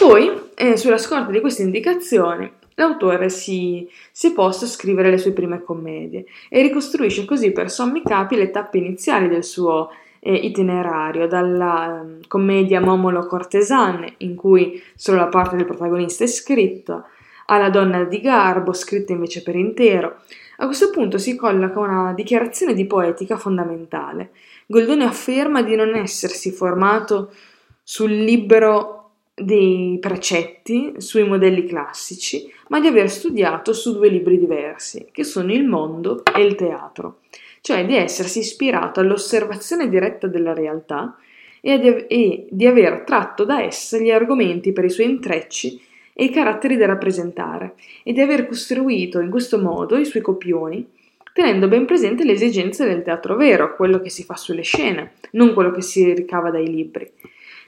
Poi, 0.00 0.50
eh, 0.54 0.76
sulla 0.76 0.98
scorta 0.98 1.30
di 1.30 1.40
queste 1.40 1.62
indicazioni, 1.62 2.50
l'autore 2.74 3.28
si, 3.28 3.88
si, 4.10 4.28
è 4.28 4.32
posto 4.32 4.64
a 4.64 4.68
scrivere 4.68 5.10
le 5.10 5.18
sue 5.18 5.32
prime 5.32 5.62
commedie 5.62 6.24
e 6.48 6.60
ricostruisce 6.60 7.24
così 7.24 7.52
per 7.52 7.70
sommi 7.70 8.02
capi 8.02 8.34
le 8.34 8.50
tappe 8.50 8.78
iniziali 8.78 9.28
del 9.28 9.44
suo 9.44 9.90
eh, 10.18 10.34
itinerario, 10.34 11.28
dalla 11.28 12.00
um, 12.02 12.18
commedia 12.26 12.80
Momolo 12.80 13.26
Cortesane, 13.26 14.14
in 14.18 14.34
cui 14.34 14.82
solo 14.96 15.18
la 15.18 15.28
parte 15.28 15.54
del 15.54 15.64
protagonista 15.64 16.24
è 16.24 16.26
scritta, 16.26 17.06
alla 17.50 17.70
Donna 17.70 18.04
di 18.04 18.20
Garbo, 18.20 18.72
scritta 18.72 19.12
invece 19.12 19.42
per 19.42 19.54
intero. 19.54 20.22
A 20.58 20.66
questo 20.66 20.90
punto 20.90 21.18
si 21.18 21.36
colloca 21.36 21.78
una 21.78 22.12
dichiarazione 22.12 22.74
di 22.74 22.86
poetica 22.86 23.36
fondamentale. 23.36 24.30
Goldoni 24.66 25.04
afferma 25.04 25.62
di 25.62 25.74
non 25.74 25.94
essersi 25.94 26.50
formato 26.50 27.32
sul 27.82 28.10
libero 28.10 29.10
dei 29.34 29.98
precetti 30.00 30.94
sui 30.98 31.24
modelli 31.24 31.64
classici, 31.64 32.52
ma 32.68 32.80
di 32.80 32.88
aver 32.88 33.08
studiato 33.08 33.72
su 33.72 33.94
due 33.94 34.08
libri 34.08 34.38
diversi, 34.38 35.08
che 35.10 35.24
sono 35.24 35.52
il 35.52 35.64
mondo 35.64 36.22
e 36.24 36.42
il 36.42 36.54
teatro, 36.54 37.20
cioè 37.60 37.86
di 37.86 37.94
essersi 37.96 38.40
ispirato 38.40 39.00
all'osservazione 39.00 39.88
diretta 39.88 40.26
della 40.26 40.52
realtà 40.52 41.16
e 41.60 42.46
di 42.50 42.66
aver 42.66 43.04
tratto 43.04 43.44
da 43.44 43.62
essa 43.62 43.96
gli 43.96 44.10
argomenti 44.10 44.72
per 44.72 44.84
i 44.84 44.90
suoi 44.90 45.08
intrecci 45.08 45.86
e 46.20 46.24
i 46.24 46.30
caratteri 46.30 46.76
da 46.76 46.86
rappresentare, 46.86 47.74
e 48.02 48.12
di 48.12 48.20
aver 48.20 48.48
costruito 48.48 49.20
in 49.20 49.30
questo 49.30 49.60
modo 49.60 49.96
i 49.96 50.04
suoi 50.04 50.20
copioni, 50.20 50.84
tenendo 51.32 51.68
ben 51.68 51.86
presente 51.86 52.24
le 52.24 52.32
esigenze 52.32 52.84
del 52.84 53.04
teatro 53.04 53.36
vero, 53.36 53.76
quello 53.76 54.00
che 54.00 54.10
si 54.10 54.24
fa 54.24 54.34
sulle 54.34 54.62
scene, 54.62 55.12
non 55.32 55.54
quello 55.54 55.70
che 55.70 55.80
si 55.80 56.12
ricava 56.12 56.50
dai 56.50 56.68
libri 56.68 57.08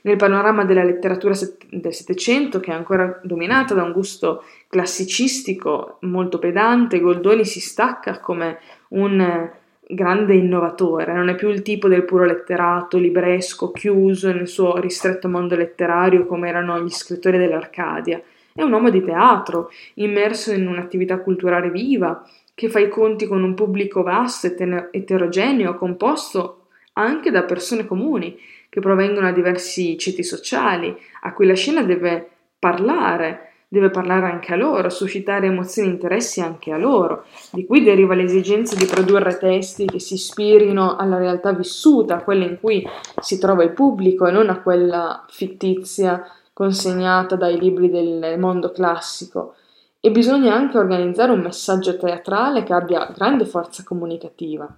nel 0.03 0.17
panorama 0.17 0.65
della 0.65 0.83
letteratura 0.83 1.35
del 1.69 1.95
Settecento, 1.95 2.59
che 2.59 2.71
è 2.71 2.75
ancora 2.75 3.21
dominata 3.23 3.75
da 3.75 3.83
un 3.83 3.93
gusto 3.93 4.45
classicistico 4.69 5.99
molto 6.01 6.39
pedante, 6.39 7.01
Goldoni 7.01 7.45
si 7.45 7.61
stacca 7.61 8.19
come 8.19 8.59
un 8.89 9.51
grande 9.87 10.35
innovatore, 10.35 11.13
non 11.13 11.29
è 11.29 11.35
più 11.35 11.49
il 11.49 11.63
tipo 11.63 11.89
del 11.89 12.05
puro 12.05 12.25
letterato, 12.25 12.97
libresco, 12.97 13.73
chiuso 13.73 14.33
nel 14.33 14.49
suo 14.49 14.79
ristretto 14.79 15.29
mondo 15.29 15.57
letterario 15.57 16.27
come 16.27 16.49
erano 16.49 16.81
gli 16.81 16.91
scrittori 16.91 17.39
dell'Arcadia. 17.39 18.21
È 18.53 18.63
un 18.63 18.73
uomo 18.73 18.91
di 18.91 19.03
teatro, 19.03 19.71
immerso 19.95 20.53
in 20.53 20.67
un'attività 20.67 21.19
culturale 21.21 21.71
viva, 21.71 22.27
che 22.55 22.69
fa 22.69 22.79
i 22.79 22.89
conti 22.89 23.27
con 23.27 23.43
un 23.43 23.55
pubblico 23.55 24.03
vasto 24.03 24.47
e 24.47 24.89
eterogeneo, 24.91 25.77
composto 25.77 26.67
anche 26.95 27.31
da 27.31 27.45
persone 27.45 27.87
comuni, 27.87 28.39
che 28.69 28.81
provengono 28.81 29.27
da 29.27 29.33
diversi 29.33 29.97
ceti 29.99 30.23
sociali, 30.23 30.95
a 31.23 31.33
cui 31.33 31.47
la 31.47 31.55
scena 31.55 31.83
deve 31.83 32.29
parlare, 32.59 33.53
deve 33.67 33.91
parlare 33.91 34.27
anche 34.27 34.53
a 34.53 34.57
loro, 34.57 34.91
suscitare 34.91 35.47
emozioni 35.47 35.89
e 35.89 35.93
interessi 35.93 36.41
anche 36.41 36.73
a 36.73 36.77
loro. 36.77 37.25
Di 37.53 37.65
qui 37.65 37.83
deriva 37.83 38.15
l'esigenza 38.15 38.77
di 38.77 38.85
produrre 38.85 39.39
testi 39.39 39.87
che 39.87 40.01
si 40.01 40.15
ispirino 40.15 40.97
alla 40.97 41.19
realtà 41.19 41.53
vissuta, 41.53 42.17
a 42.17 42.23
quella 42.23 42.45
in 42.45 42.59
cui 42.61 42.87
si 43.21 43.39
trova 43.39 43.63
il 43.63 43.71
pubblico 43.71 44.27
e 44.27 44.33
non 44.33 44.51
a 44.51 44.61
quella 44.61 45.25
fittizia 45.29 46.23
consegnata 46.61 47.37
dai 47.37 47.59
libri 47.59 47.89
del 47.89 48.39
mondo 48.39 48.71
classico. 48.71 49.55
E 49.99 50.11
bisogna 50.11 50.53
anche 50.55 50.77
organizzare 50.77 51.33
un 51.33 51.41
messaggio 51.41 51.97
teatrale 51.97 52.65
che 52.65 52.75
abbia 52.75 53.11
grande 53.17 53.47
forza 53.47 53.83
comunicativa. 53.83 54.69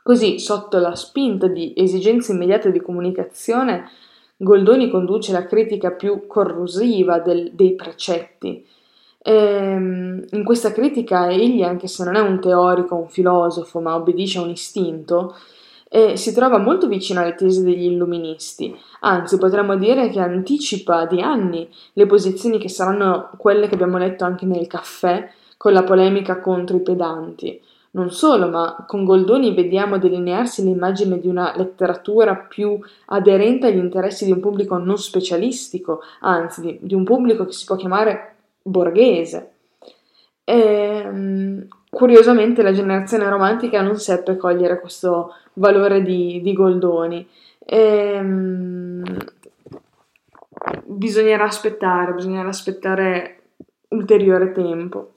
Così, 0.00 0.38
sotto 0.38 0.78
la 0.78 0.94
spinta 0.94 1.48
di 1.48 1.72
esigenze 1.76 2.30
immediate 2.30 2.70
di 2.70 2.80
comunicazione, 2.80 3.88
Goldoni 4.36 4.90
conduce 4.90 5.32
la 5.32 5.44
critica 5.44 5.90
più 5.90 6.28
corrosiva 6.28 7.18
del, 7.18 7.50
dei 7.52 7.74
precetti. 7.74 8.64
E, 9.18 9.32
ehm, 9.32 10.24
in 10.30 10.44
questa 10.44 10.70
critica 10.70 11.28
egli, 11.28 11.62
anche 11.62 11.88
se 11.88 12.04
non 12.04 12.14
è 12.14 12.20
un 12.20 12.38
teorico, 12.38 12.94
un 12.94 13.08
filosofo, 13.08 13.80
ma 13.80 13.96
obbedisce 13.96 14.38
a 14.38 14.42
un 14.42 14.50
istinto, 14.50 15.34
eh, 15.94 16.16
si 16.16 16.32
trova 16.32 16.56
molto 16.56 16.88
vicino 16.88 17.20
alle 17.20 17.34
tesi 17.34 17.62
degli 17.62 17.84
illuministi, 17.84 18.74
anzi 19.00 19.36
potremmo 19.36 19.76
dire 19.76 20.08
che 20.08 20.20
anticipa 20.20 21.04
di 21.04 21.20
anni 21.20 21.68
le 21.92 22.06
posizioni 22.06 22.56
che 22.56 22.70
saranno 22.70 23.28
quelle 23.36 23.68
che 23.68 23.74
abbiamo 23.74 23.98
letto 23.98 24.24
anche 24.24 24.46
nel 24.46 24.66
caffè 24.66 25.30
con 25.58 25.74
la 25.74 25.82
polemica 25.82 26.40
contro 26.40 26.78
i 26.78 26.80
pedanti. 26.80 27.60
Non 27.90 28.10
solo, 28.10 28.48
ma 28.48 28.86
con 28.88 29.04
Goldoni 29.04 29.54
vediamo 29.54 29.98
delinearsi 29.98 30.64
l'immagine 30.64 31.20
di 31.20 31.28
una 31.28 31.52
letteratura 31.54 32.36
più 32.36 32.78
aderente 33.06 33.66
agli 33.66 33.76
interessi 33.76 34.24
di 34.24 34.32
un 34.32 34.40
pubblico 34.40 34.78
non 34.78 34.96
specialistico, 34.96 36.00
anzi 36.20 36.62
di, 36.62 36.78
di 36.80 36.94
un 36.94 37.04
pubblico 37.04 37.44
che 37.44 37.52
si 37.52 37.66
può 37.66 37.76
chiamare 37.76 38.36
borghese. 38.62 39.50
E, 40.42 40.54
ehm, 40.54 41.66
curiosamente 41.94 42.62
la 42.62 42.72
generazione 42.72 43.28
romantica 43.28 43.82
non 43.82 43.98
seppe 43.98 44.38
cogliere 44.38 44.80
questo 44.80 45.34
valore 45.54 46.00
di, 46.00 46.40
di 46.42 46.54
Goldoni. 46.54 47.28
Ehm, 47.66 49.02
bisognerà 50.84 51.44
aspettare, 51.44 52.14
bisognerà 52.14 52.48
aspettare 52.48 53.42
ulteriore 53.88 54.52
tempo. 54.52 55.12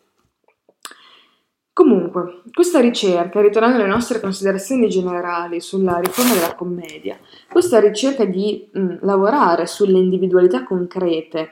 Comunque, 1.72 2.42
questa 2.52 2.82
ricerca, 2.82 3.40
ritornando 3.40 3.78
alle 3.78 3.88
nostre 3.88 4.20
considerazioni 4.20 4.90
generali 4.90 5.62
sulla 5.62 5.98
riforma 6.00 6.34
della 6.34 6.56
commedia, 6.56 7.18
questa 7.50 7.80
ricerca 7.80 8.26
di 8.26 8.70
mh, 8.72 8.98
lavorare 9.02 9.66
sulle 9.66 9.98
individualità 9.98 10.64
concrete 10.64 11.52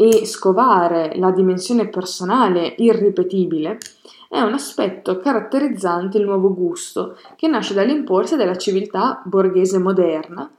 e 0.00 0.24
scovare 0.24 1.12
la 1.16 1.30
dimensione 1.30 1.88
personale 1.88 2.72
irripetibile 2.78 3.76
è 4.30 4.40
un 4.40 4.54
aspetto 4.54 5.18
caratterizzante 5.18 6.16
il 6.16 6.24
nuovo 6.24 6.54
gusto 6.54 7.18
che 7.36 7.48
nasce 7.48 7.74
dall'imporsi 7.74 8.36
della 8.36 8.56
civiltà 8.56 9.20
borghese 9.26 9.78
moderna, 9.78 10.50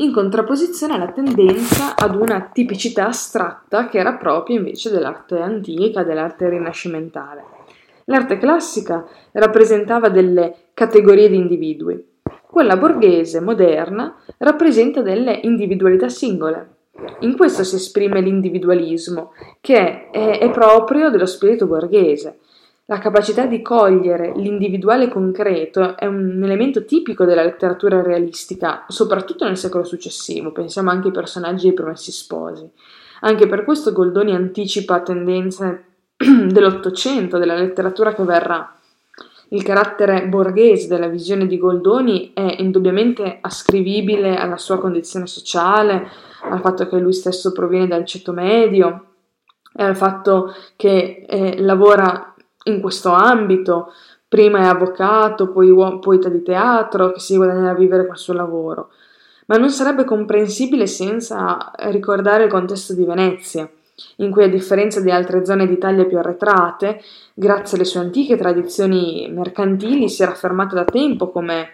in 0.00 0.12
contrapposizione 0.12 0.94
alla 0.94 1.12
tendenza 1.12 1.94
ad 1.94 2.16
una 2.16 2.50
tipicità 2.52 3.06
astratta 3.06 3.86
che 3.86 3.98
era 3.98 4.14
propria 4.14 4.56
invece 4.56 4.90
dell'arte 4.90 5.38
antica, 5.38 6.02
dell'arte 6.02 6.48
rinascimentale. 6.48 7.44
L'arte 8.06 8.38
classica 8.38 9.06
rappresentava 9.30 10.08
delle 10.08 10.70
categorie 10.74 11.28
di 11.28 11.36
individui. 11.36 12.04
Quella 12.46 12.76
borghese, 12.76 13.40
moderna, 13.40 14.16
rappresenta 14.38 15.02
delle 15.02 15.38
individualità 15.44 16.08
singole. 16.08 16.77
In 17.20 17.36
questo 17.36 17.64
si 17.64 17.76
esprime 17.76 18.20
l'individualismo, 18.20 19.32
che 19.60 20.10
è, 20.10 20.38
è 20.38 20.50
proprio 20.50 21.10
dello 21.10 21.26
spirito 21.26 21.66
borghese. 21.66 22.38
La 22.86 22.98
capacità 22.98 23.44
di 23.44 23.60
cogliere 23.60 24.32
l'individuale 24.34 25.08
concreto 25.08 25.94
è 25.96 26.06
un 26.06 26.42
elemento 26.42 26.86
tipico 26.86 27.26
della 27.26 27.42
letteratura 27.42 28.00
realistica, 28.00 28.86
soprattutto 28.88 29.44
nel 29.44 29.58
secolo 29.58 29.84
successivo, 29.84 30.52
pensiamo 30.52 30.88
anche 30.88 31.08
ai 31.08 31.12
personaggi 31.12 31.66
dei 31.66 31.74
Promessi 31.74 32.10
Sposi. 32.10 32.66
Anche 33.20 33.46
per 33.46 33.64
questo 33.64 33.92
Goldoni 33.92 34.34
anticipa 34.34 35.02
tendenze 35.02 35.84
dell'Ottocento, 36.16 37.36
della 37.36 37.56
letteratura 37.56 38.14
che 38.14 38.22
verrà. 38.22 38.77
Il 39.50 39.62
carattere 39.62 40.26
borghese 40.26 40.88
della 40.88 41.08
visione 41.08 41.46
di 41.46 41.56
Goldoni 41.56 42.32
è 42.34 42.56
indubbiamente 42.58 43.38
ascrivibile 43.40 44.36
alla 44.36 44.58
sua 44.58 44.78
condizione 44.78 45.26
sociale, 45.26 46.06
al 46.42 46.60
fatto 46.60 46.86
che 46.86 46.98
lui 46.98 47.14
stesso 47.14 47.52
proviene 47.52 47.86
dal 47.86 48.04
ceto 48.04 48.32
medio 48.32 49.04
e 49.74 49.82
al 49.82 49.96
fatto 49.96 50.52
che 50.76 51.24
eh, 51.26 51.62
lavora 51.62 52.34
in 52.64 52.82
questo 52.82 53.10
ambito, 53.10 53.92
prima 54.28 54.58
è 54.58 54.64
avvocato, 54.66 55.50
poi 55.50 55.70
uomo, 55.70 55.98
poeta 55.98 56.28
di 56.28 56.42
teatro, 56.42 57.12
che 57.12 57.20
si 57.20 57.36
guadagna 57.36 57.70
a 57.70 57.74
vivere 57.74 58.06
col 58.06 58.18
suo 58.18 58.34
lavoro. 58.34 58.90
Ma 59.46 59.56
non 59.56 59.70
sarebbe 59.70 60.04
comprensibile 60.04 60.86
senza 60.86 61.70
ricordare 61.90 62.44
il 62.44 62.50
contesto 62.50 62.92
di 62.92 63.06
Venezia, 63.06 63.66
in 64.16 64.30
cui 64.30 64.44
a 64.44 64.48
differenza 64.48 65.00
di 65.00 65.10
altre 65.10 65.44
zone 65.44 65.66
d'Italia 65.66 66.04
più 66.04 66.18
arretrate, 66.18 67.02
grazie 67.34 67.76
alle 67.76 67.86
sue 67.86 68.00
antiche 68.00 68.36
tradizioni 68.36 69.28
mercantili, 69.30 70.08
si 70.08 70.22
era 70.22 70.32
affermata 70.32 70.74
da 70.74 70.84
tempo 70.84 71.30
come 71.30 71.70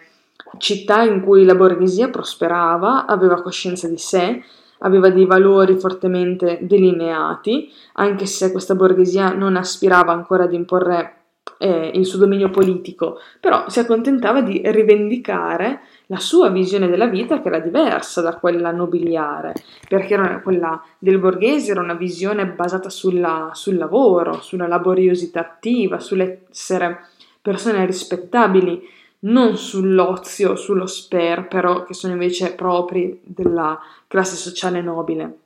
città 0.59 1.03
in 1.03 1.23
cui 1.23 1.45
la 1.45 1.55
borghesia 1.55 2.09
prosperava, 2.09 3.07
aveva 3.07 3.43
coscienza 3.43 3.89
di 3.89 3.99
sé, 3.99 4.43
aveva 4.79 5.11
dei 5.11 5.27
valori 5.27 5.79
fortemente 5.79 6.59
delineati, 6.63 7.71
anche 7.95 8.27
se 8.27 8.53
questa 8.53 8.75
borghesia 8.75 9.33
non 9.33 9.57
aspirava 9.57 10.13
ancora 10.13 10.45
ad 10.45 10.53
imporre 10.53 11.17
eh, 11.59 11.93
il 11.95 12.05
suo 12.05 12.19
dominio 12.19 12.51
politico, 12.51 13.19
però 13.41 13.69
si 13.69 13.79
accontentava 13.79 14.43
di 14.43 14.61
rivendicare 14.65 15.81
la 16.15 16.21
sua 16.21 16.49
visione 16.49 16.89
della 16.89 17.09
vita 17.09 17.43
che 17.43 17.49
era 17.49 17.59
diversa 17.59 18.21
da 18.21 18.37
quella 18.37 18.71
nobiliare, 18.71 19.53
perché 19.89 20.15
era 20.15 20.41
quella 20.41 20.81
del 20.97 21.19
borghese 21.19 21.73
era 21.73 21.81
una 21.81 21.95
visione 21.95 22.47
basata 22.47 22.89
sulla, 22.89 23.51
sul 23.53 23.77
lavoro, 23.77 24.41
sulla 24.41 24.69
laboriosità 24.69 25.41
attiva, 25.41 25.99
sull'essere 25.99 27.09
persone 27.43 27.85
rispettabili, 27.85 28.81
non 29.21 29.57
sull'ozio, 29.57 30.55
sullo 30.55 30.87
sperpero, 30.87 31.83
che 31.83 31.95
sono 31.95 32.13
invece 32.13 32.55
propri 32.55 33.21
della 33.25 33.77
classe 34.07 34.37
sociale 34.37 34.81
nobile. 34.83 35.39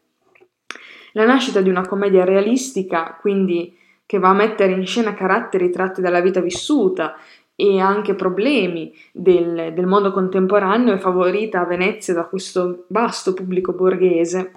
La 1.12 1.24
nascita 1.24 1.62
di 1.62 1.70
una 1.70 1.86
commedia 1.86 2.24
realistica, 2.24 3.16
quindi 3.18 3.74
che 4.04 4.18
va 4.18 4.30
a 4.30 4.34
mettere 4.34 4.72
in 4.72 4.86
scena 4.86 5.14
caratteri 5.14 5.70
tratti 5.70 6.00
dalla 6.00 6.20
vita 6.20 6.40
vissuta 6.40 7.14
e 7.60 7.80
anche 7.80 8.14
problemi 8.14 8.94
del, 9.10 9.72
del 9.74 9.86
mondo 9.86 10.12
contemporaneo, 10.12 10.94
è 10.94 10.98
favorita 10.98 11.60
a 11.60 11.66
Venezia 11.66 12.14
da 12.14 12.26
questo 12.26 12.84
vasto 12.86 13.34
pubblico 13.34 13.72
borghese 13.72 14.52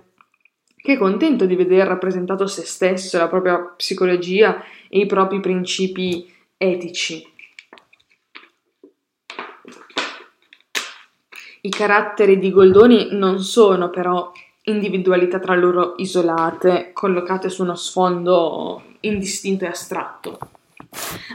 che 0.76 0.94
è 0.94 0.98
contento 0.98 1.48
di 1.48 1.56
vedere 1.56 1.88
rappresentato 1.88 2.46
se 2.46 2.64
stesso, 2.64 3.18
la 3.18 3.28
propria 3.28 3.58
psicologia 3.76 4.64
e 4.88 5.00
i 5.00 5.06
propri 5.08 5.40
principi 5.40 6.32
etici. 6.58 7.28
I 11.62 11.70
caratteri 11.70 12.38
di 12.38 12.52
Goldoni 12.52 13.10
non 13.14 13.40
sono 13.40 13.90
però 13.90 14.32
individualità 14.66 15.40
tra 15.40 15.56
loro 15.56 15.96
isolate, 15.98 16.92
collocate 16.94 17.50
su 17.50 17.64
uno 17.64 17.74
sfondo 17.76 18.84
indistinto 19.00 19.66
e 19.66 19.70
astratto. 19.70 20.40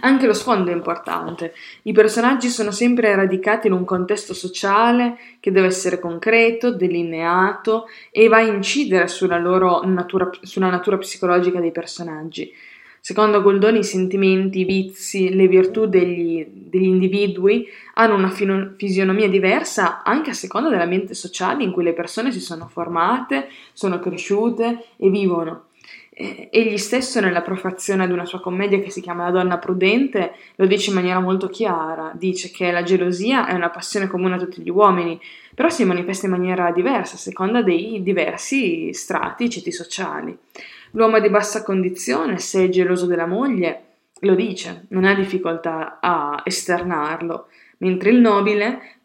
Anche 0.03 0.27
lo 0.27 0.35
sfondo 0.35 0.71
è 0.71 0.75
importante. 0.75 1.55
I 1.83 1.92
personaggi 1.92 2.49
sono 2.49 2.71
sempre 2.71 3.14
radicati 3.14 3.66
in 3.66 3.73
un 3.73 3.85
contesto 3.85 4.35
sociale 4.35 5.16
che 5.40 5.51
deve 5.51 5.69
essere 5.69 5.99
concreto, 5.99 6.73
delineato 6.73 7.87
e 8.11 8.29
va 8.29 8.37
a 8.37 8.42
incidere 8.42 9.09
sulla 9.09 9.38
loro 9.38 9.83
natura, 9.85 10.31
sulla 10.42 10.71
natura 10.71 10.99
psicologica 10.99 11.61
dei 11.61 11.73
personaggi. 11.73 12.53
Secondo 13.01 13.40
Goldoni 13.40 13.79
i 13.79 13.85
sentimenti, 13.85 14.61
i 14.61 14.64
vizi, 14.64 15.33
le 15.33 15.47
virtù 15.47 15.87
degli, 15.87 16.45
degli 16.49 16.87
individui 16.87 17.66
hanno 17.95 18.16
una 18.16 18.31
fino, 18.31 18.75
fisionomia 18.77 19.29
diversa 19.29 20.03
anche 20.03 20.31
a 20.31 20.35
seconda 20.35 20.69
dell'ambiente 20.69 21.14
sociale 21.14 21.62
in 21.62 21.71
cui 21.71 21.85
le 21.85 21.95
persone 21.95 22.33
si 22.33 22.40
sono 22.40 22.66
formate, 22.66 23.49
sono 23.73 24.01
cresciute 24.01 24.87
e 24.97 25.09
vivono. 25.09 25.66
Egli 26.18 26.79
stesso 26.79 27.20
nella 27.20 27.42
prefazione 27.42 28.05
ad 28.05 28.11
una 28.11 28.25
sua 28.25 28.40
commedia 28.40 28.81
che 28.81 28.90
si 28.90 29.03
chiama 29.03 29.25
La 29.25 29.31
donna 29.31 29.59
prudente 29.59 30.33
lo 30.55 30.66
dice 30.66 30.88
in 30.88 30.96
maniera 30.96 31.20
molto 31.20 31.49
chiara, 31.49 32.12
dice 32.14 32.51
che 32.51 32.70
la 32.70 32.83
gelosia 32.83 33.46
è 33.46 33.53
una 33.53 33.68
passione 33.68 34.07
comune 34.07 34.37
a 34.37 34.38
tutti 34.38 34.62
gli 34.62 34.70
uomini, 34.70 35.20
però 35.55 35.68
si 35.68 35.85
manifesta 35.85 36.27
in 36.27 36.33
maniera 36.33 36.70
diversa 36.70 37.16
a 37.16 37.18
seconda 37.18 37.62
dei 37.62 38.03
diversi 38.03 38.92
strati, 38.94 39.51
ceti 39.51 39.72
sociali. 39.72 40.37
L'uomo 40.92 41.20
di 41.20 41.29
bassa 41.29 41.62
condizione, 41.62 42.38
se 42.38 42.64
è 42.64 42.68
geloso 42.70 43.05
della 43.05 43.27
moglie, 43.27 43.83
lo 44.20 44.35
dice, 44.35 44.87
non 44.88 45.05
ha 45.05 45.14
difficoltà 45.14 45.99
a 46.01 46.40
esternarlo, 46.42 47.49
mentre 47.79 48.11
il 48.11 48.20
nobile 48.20 48.64
eh, 48.64 48.96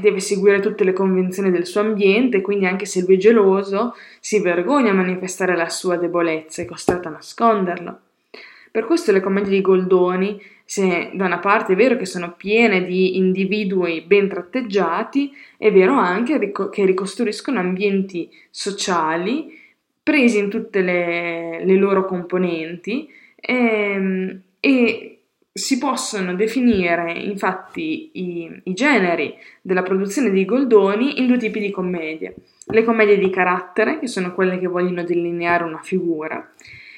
deve 0.00 0.20
seguire 0.20 0.60
tutte 0.60 0.84
le 0.84 0.92
convenzioni 0.92 1.50
del 1.50 1.66
suo 1.66 1.80
ambiente, 1.80 2.40
quindi 2.40 2.66
anche 2.66 2.86
se 2.86 3.02
lui 3.02 3.14
è 3.14 3.18
geloso, 3.18 3.94
si 4.20 4.40
vergogna 4.40 4.90
a 4.90 4.94
manifestare 4.94 5.56
la 5.56 5.68
sua 5.68 5.96
debolezza, 5.96 6.62
è 6.62 6.64
costretto 6.64 7.08
a 7.08 7.12
nasconderlo. 7.12 7.98
Per 8.70 8.86
questo 8.86 9.12
le 9.12 9.20
commedie 9.20 9.52
di 9.52 9.60
Goldoni, 9.60 10.40
se 10.64 11.10
da 11.14 11.26
una 11.26 11.38
parte 11.38 11.74
è 11.74 11.76
vero 11.76 11.96
che 11.96 12.06
sono 12.06 12.34
piene 12.36 12.84
di 12.84 13.16
individui 13.16 14.00
ben 14.00 14.28
tratteggiati, 14.28 15.32
è 15.56 15.70
vero 15.70 15.94
anche 15.94 16.52
che 16.70 16.84
ricostruiscono 16.84 17.60
ambienti 17.60 18.28
sociali 18.50 19.60
presi 20.02 20.38
in 20.38 20.50
tutte 20.50 20.82
le, 20.82 21.64
le 21.64 21.76
loro 21.76 22.04
componenti 22.04 23.08
ehm, 23.36 24.40
e 24.60 25.13
si 25.56 25.78
possono 25.78 26.34
definire 26.34 27.12
infatti 27.12 28.10
i, 28.14 28.60
i, 28.64 28.74
generi 28.74 29.38
della 29.62 29.84
produzione 29.84 30.30
di 30.30 30.44
Goldoni 30.44 31.20
in 31.20 31.28
due 31.28 31.36
tipi 31.36 31.60
di 31.60 31.70
commedie. 31.70 32.34
Le 32.66 32.82
commedie 32.82 33.16
di 33.16 33.30
carattere, 33.30 34.00
che 34.00 34.08
sono 34.08 34.34
quelle 34.34 34.58
che 34.58 34.66
vogliono 34.66 35.04
delineare 35.04 35.62
una 35.62 35.80
figura, 35.80 36.52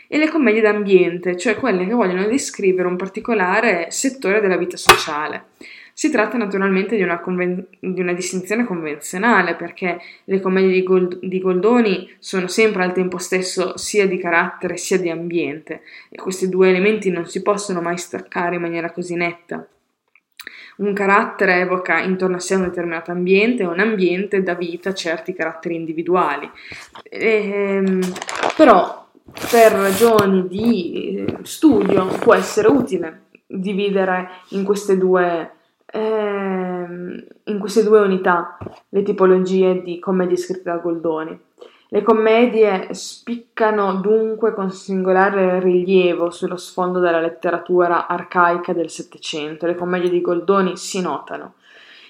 e 0.09 0.17
le 0.17 0.31
commedie 0.31 0.63
d'ambiente, 0.63 1.37
cioè 1.37 1.57
quelle 1.57 1.87
che 1.87 1.93
vogliono 1.93 2.27
descrivere 2.27 2.89
un 2.89 2.97
particolare 2.97 3.91
settore 3.91 4.41
della 4.41 4.57
vita 4.57 4.79
sociale. 4.79 5.49
Si 5.99 6.11
tratta 6.11 6.37
naturalmente 6.37 6.95
di 6.95 7.03
una, 7.03 7.21
conven- 7.21 7.69
di 7.81 8.03
una 8.03 8.13
distinzione 8.13 8.67
convenzionale 8.67 9.55
perché 9.55 9.99
le 10.25 10.41
commedie 10.41 10.71
di, 10.71 10.83
Gold- 10.83 11.21
di, 11.25 11.41
Goldoni 11.41 12.15
sono 12.19 12.49
sempre 12.49 12.85
al 12.85 12.93
tempo 12.93 13.17
stesso 13.17 13.79
sia 13.79 14.07
di 14.07 14.19
carattere 14.19 14.77
sia 14.77 14.99
di 14.99 15.09
ambiente 15.09 15.81
e 16.11 16.19
questi 16.19 16.51
due 16.51 16.69
elementi 16.69 17.09
non 17.11 17.25
si 17.27 17.41
possono 17.41 17.81
mai 17.81 17.97
staccare 17.97 18.57
in 18.57 18.61
maniera 18.61 18.93
così 18.93 19.15
netta. 19.15 19.67
Un 20.77 20.93
carattere 20.93 21.61
evoca 21.61 21.99
intorno 22.01 22.37
a 22.37 22.41
sé 22.41 22.57
un 22.57 22.65
determinato 22.65 23.11
ambiente 23.11 23.63
e 23.63 23.67
un 23.67 23.81
ambiente 23.81 24.43
dà 24.43 24.53
vita 24.53 24.91
a 24.91 24.95
certi 24.95 25.33
caratteri 25.33 25.77
individuali. 25.77 26.51
Ehm, 27.05 28.01
però 28.55 29.09
per 29.51 29.73
ragioni 29.73 30.47
di 30.47 31.25
studio 31.41 32.05
può 32.19 32.35
essere 32.35 32.69
utile 32.69 33.23
dividere 33.47 34.29
in 34.51 34.63
queste 34.63 34.99
due 34.99 35.53
in 37.45 37.59
queste 37.59 37.83
due 37.83 38.01
unità 38.01 38.57
le 38.89 39.03
tipologie 39.03 39.83
di 39.83 39.99
commedie 39.99 40.37
scritte 40.37 40.71
da 40.71 40.77
Goldoni. 40.77 41.39
Le 41.89 42.03
commedie 42.03 42.89
spiccano 42.95 43.95
dunque 43.95 44.53
con 44.53 44.71
singolare 44.71 45.61
rilievo 45.61 46.31
sullo 46.31 46.57
sfondo 46.57 46.99
della 46.99 47.21
letteratura 47.21 48.09
arcaica 48.09 48.73
del 48.73 48.91
Settecento. 48.91 49.67
Le 49.67 49.77
commedie 49.77 50.11
di 50.11 50.21
Goldoni 50.21 50.77
si 50.77 51.01
notano. 51.01 51.55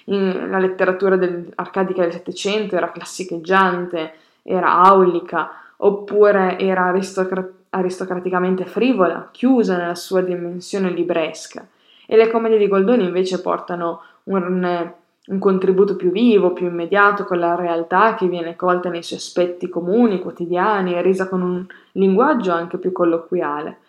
In, 0.05 0.49
la 0.49 0.57
letteratura 0.57 1.15
del, 1.15 1.51
arcadica 1.55 2.01
del 2.01 2.13
Settecento 2.13 2.75
era 2.75 2.91
classicheggiante, 2.91 4.13
era 4.41 4.81
aulica, 4.81 5.51
oppure 5.77 6.57
era 6.57 6.85
aristocra- 6.85 7.47
aristocraticamente 7.69 8.65
frivola, 8.65 9.29
chiusa 9.31 9.77
nella 9.77 9.95
sua 9.95 10.21
dimensione 10.21 10.89
libresca 10.89 11.67
e 12.09 12.15
le 12.15 12.31
commedie 12.31 12.57
di 12.57 12.69
Goldoni 12.69 13.03
invece 13.03 13.41
portano 13.41 14.01
un, 14.27 14.91
un 15.27 15.39
contributo 15.39 15.95
più 15.95 16.11
vivo, 16.11 16.53
più 16.53 16.67
immediato 16.67 17.25
con 17.25 17.39
la 17.39 17.55
realtà 17.55 18.15
che 18.15 18.27
viene 18.27 18.55
colta 18.55 18.89
nei 18.89 19.03
suoi 19.03 19.19
aspetti 19.19 19.67
comuni, 19.67 20.21
quotidiani 20.21 20.93
e 20.93 21.01
resa 21.01 21.27
con 21.27 21.41
un 21.41 21.65
linguaggio 21.93 22.51
anche 22.51 22.77
più 22.77 22.91
colloquiale. 22.91 23.79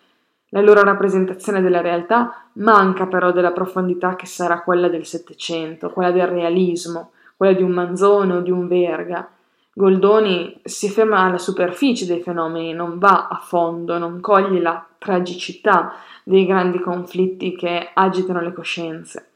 La 0.49 0.61
loro 0.61 0.81
rappresentazione 0.81 1.61
della 1.61 1.81
realtà 1.81 2.45
manca 2.53 3.05
però 3.05 3.31
della 3.31 3.51
profondità 3.51 4.15
che 4.15 4.25
sarà 4.25 4.61
quella 4.61 4.89
del 4.89 5.05
Settecento, 5.05 5.91
quella 5.91 6.11
del 6.11 6.27
realismo, 6.27 7.11
quella 7.37 7.53
di 7.53 7.61
un 7.61 7.71
Manzone 7.71 8.33
o 8.33 8.41
di 8.41 8.49
un 8.49 8.67
Verga. 8.67 9.29
Goldoni 9.71 10.59
si 10.63 10.89
ferma 10.89 11.19
alla 11.19 11.37
superficie 11.37 12.07
dei 12.07 12.21
fenomeni, 12.21 12.73
non 12.73 12.97
va 12.97 13.27
a 13.29 13.37
fondo, 13.37 13.97
non 13.97 14.19
coglie 14.19 14.59
la 14.59 14.83
tragicità 14.97 15.93
dei 16.23 16.45
grandi 16.45 16.79
conflitti 16.79 17.55
che 17.55 17.91
agitano 17.93 18.41
le 18.41 18.51
coscienze. 18.51 19.28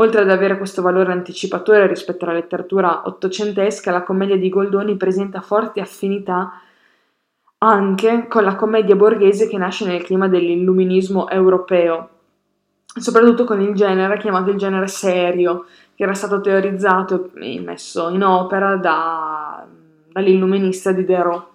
Oltre 0.00 0.22
ad 0.22 0.30
avere 0.30 0.56
questo 0.56 0.80
valore 0.80 1.12
anticipatore 1.12 1.86
rispetto 1.86 2.24
alla 2.24 2.32
letteratura 2.32 3.02
ottocentesca, 3.04 3.90
la 3.90 4.02
commedia 4.02 4.38
di 4.38 4.48
Goldoni 4.48 4.96
presenta 4.96 5.42
forti 5.42 5.78
affinità 5.78 6.58
anche 7.58 8.26
con 8.26 8.42
la 8.42 8.56
commedia 8.56 8.96
borghese 8.96 9.46
che 9.46 9.58
nasce 9.58 9.84
nel 9.84 10.02
clima 10.02 10.26
dell'illuminismo 10.26 11.28
europeo, 11.28 12.08
soprattutto 12.98 13.44
con 13.44 13.60
il 13.60 13.74
genere 13.74 14.16
chiamato 14.16 14.48
il 14.48 14.56
genere 14.56 14.88
serio, 14.88 15.66
che 15.94 16.04
era 16.04 16.14
stato 16.14 16.40
teorizzato 16.40 17.30
e 17.34 17.60
messo 17.60 18.08
in 18.08 18.24
opera 18.24 18.76
da, 18.76 19.66
dall'illuminista 20.12 20.92
Diderot. 20.92 21.48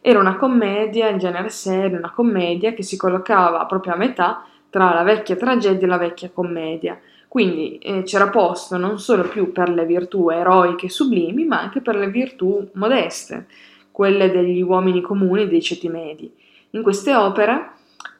Era 0.00 0.18
una 0.18 0.34
commedia, 0.34 1.10
il 1.10 1.18
genere 1.20 1.48
serio, 1.48 1.98
una 1.98 2.10
commedia 2.10 2.72
che 2.72 2.82
si 2.82 2.96
collocava 2.96 3.64
proprio 3.66 3.92
a 3.92 3.96
metà 3.96 4.44
tra 4.68 4.92
la 4.92 5.04
vecchia 5.04 5.36
tragedia 5.36 5.86
e 5.86 5.88
la 5.88 5.98
vecchia 5.98 6.30
commedia. 6.34 6.98
Quindi 7.34 7.78
eh, 7.78 8.04
c'era 8.04 8.28
posto 8.28 8.76
non 8.76 9.00
solo 9.00 9.24
più 9.24 9.50
per 9.50 9.68
le 9.68 9.84
virtù 9.84 10.30
eroiche 10.30 10.86
e 10.86 10.88
sublimi, 10.88 11.44
ma 11.44 11.58
anche 11.58 11.80
per 11.80 11.96
le 11.96 12.06
virtù 12.06 12.68
modeste, 12.74 13.46
quelle 13.90 14.30
degli 14.30 14.62
uomini 14.62 15.00
comuni 15.00 15.48
dei 15.48 15.60
ceti 15.60 15.88
medi. 15.88 16.32
In 16.70 16.82
queste 16.84 17.12
opere, 17.12 17.70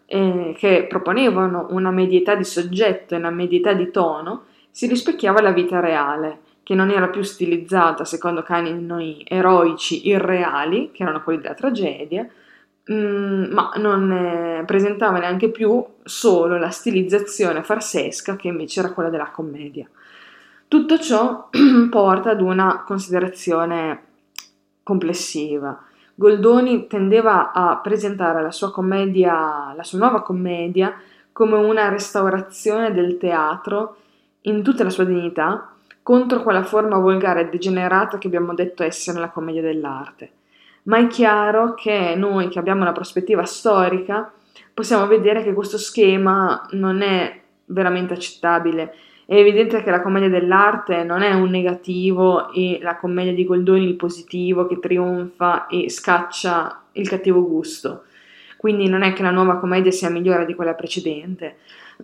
eh, 0.07 0.53
che 0.59 0.87
proponevano 0.89 1.69
una 1.71 1.93
medietà 1.93 2.35
di 2.35 2.43
soggetto 2.43 3.15
e 3.15 3.19
una 3.19 3.31
medietà 3.31 3.73
di 3.73 3.93
tono, 3.93 4.47
si 4.73 4.89
rispecchiava 4.89 5.41
la 5.41 5.53
vita 5.53 5.79
reale, 5.79 6.41
che 6.65 6.75
non 6.75 6.91
era 6.91 7.07
più 7.07 7.23
stilizzata 7.23 8.05
secondo 8.05 8.43
canoni 8.43 9.23
eroici 9.29 10.09
irreali, 10.09 10.91
che 10.91 11.05
erano 11.05 11.23
quelli 11.23 11.41
della 11.41 11.55
tragedia, 11.55 12.29
mm, 12.93 13.53
ma 13.53 13.73
non 13.77 14.63
presentava 14.67 15.19
neanche 15.19 15.51
più 15.51 15.85
solo 16.03 16.59
la 16.59 16.71
stilizzazione 16.71 17.63
farsesca 17.63 18.37
che 18.37 18.49
invece 18.49 18.81
era 18.81 18.93
quella 18.93 19.11
della 19.11 19.31
commedia. 19.31 19.89
Tutto 20.67 20.99
ciò 20.99 21.49
porta 21.91 22.31
ad 22.31 22.41
una 22.41 22.83
considerazione 22.85 24.03
complessiva. 24.83 25.83
Goldoni 26.15 26.87
tendeva 26.87 27.53
a 27.53 27.77
presentare 27.79 28.43
la 28.43 28.53
sua 28.53 28.71
commedia, 28.71 29.73
la 29.75 29.83
sua 29.83 29.99
nuova 29.99 30.23
commedia, 30.23 30.95
come 31.33 31.57
una 31.57 31.89
restaurazione 31.89 32.93
del 32.93 33.19
teatro 33.19 33.97
in 34.43 34.63
tutta 34.63 34.85
la 34.85 34.91
sua 34.91 35.05
dignità 35.05 35.75
contro 36.03 36.43
quella 36.43 36.63
forma 36.63 36.99
volgare 36.99 37.41
e 37.41 37.49
degenerata 37.49 38.19
che 38.19 38.27
abbiamo 38.27 38.55
detto 38.55 38.83
essere 38.83 39.19
la 39.19 39.31
commedia 39.31 39.63
dell'arte. 39.63 40.31
Ma 40.85 40.99
è 40.99 41.07
chiaro 41.07 41.75
che 41.75 42.15
noi 42.17 42.49
che 42.49 42.59
abbiamo 42.59 42.83
una 42.83 42.93
prospettiva 42.93 43.45
storica 43.45 44.33
possiamo 44.73 45.07
vedere 45.07 45.43
che 45.43 45.53
questo 45.53 45.79
schema 45.79 46.67
non 46.73 47.01
è 47.01 47.41
veramente 47.67 48.15
accettabile. 48.15 48.95
È 49.27 49.35
evidente 49.35 49.83
che 49.83 49.91
la 49.91 50.03
commedia 50.03 50.29
dell'arte 50.29 51.03
non 51.03 51.23
è 51.23 51.33
un 51.33 51.49
negativo 51.49 52.53
e 52.53 52.79
la 52.83 52.97
commedia 52.97 53.33
di 53.33 53.47
Goldoni 53.47 53.87
il 53.87 53.95
positivo 53.95 54.67
che 54.67 54.79
trionfa 54.79 55.67
e 55.67 55.89
scaccia 55.89 56.83
il 56.93 57.09
cattivo 57.09 57.47
gusto. 57.47 58.05
Quindi 58.59 58.89
non 58.89 59.03
è 59.03 59.13
che 59.13 59.23
la 59.23 59.31
nuova 59.31 59.59
commedia 59.59 59.91
sia 59.91 60.11
migliore 60.11 60.45
di 60.45 60.55
quella 60.55 60.75
precedente, 60.75 61.57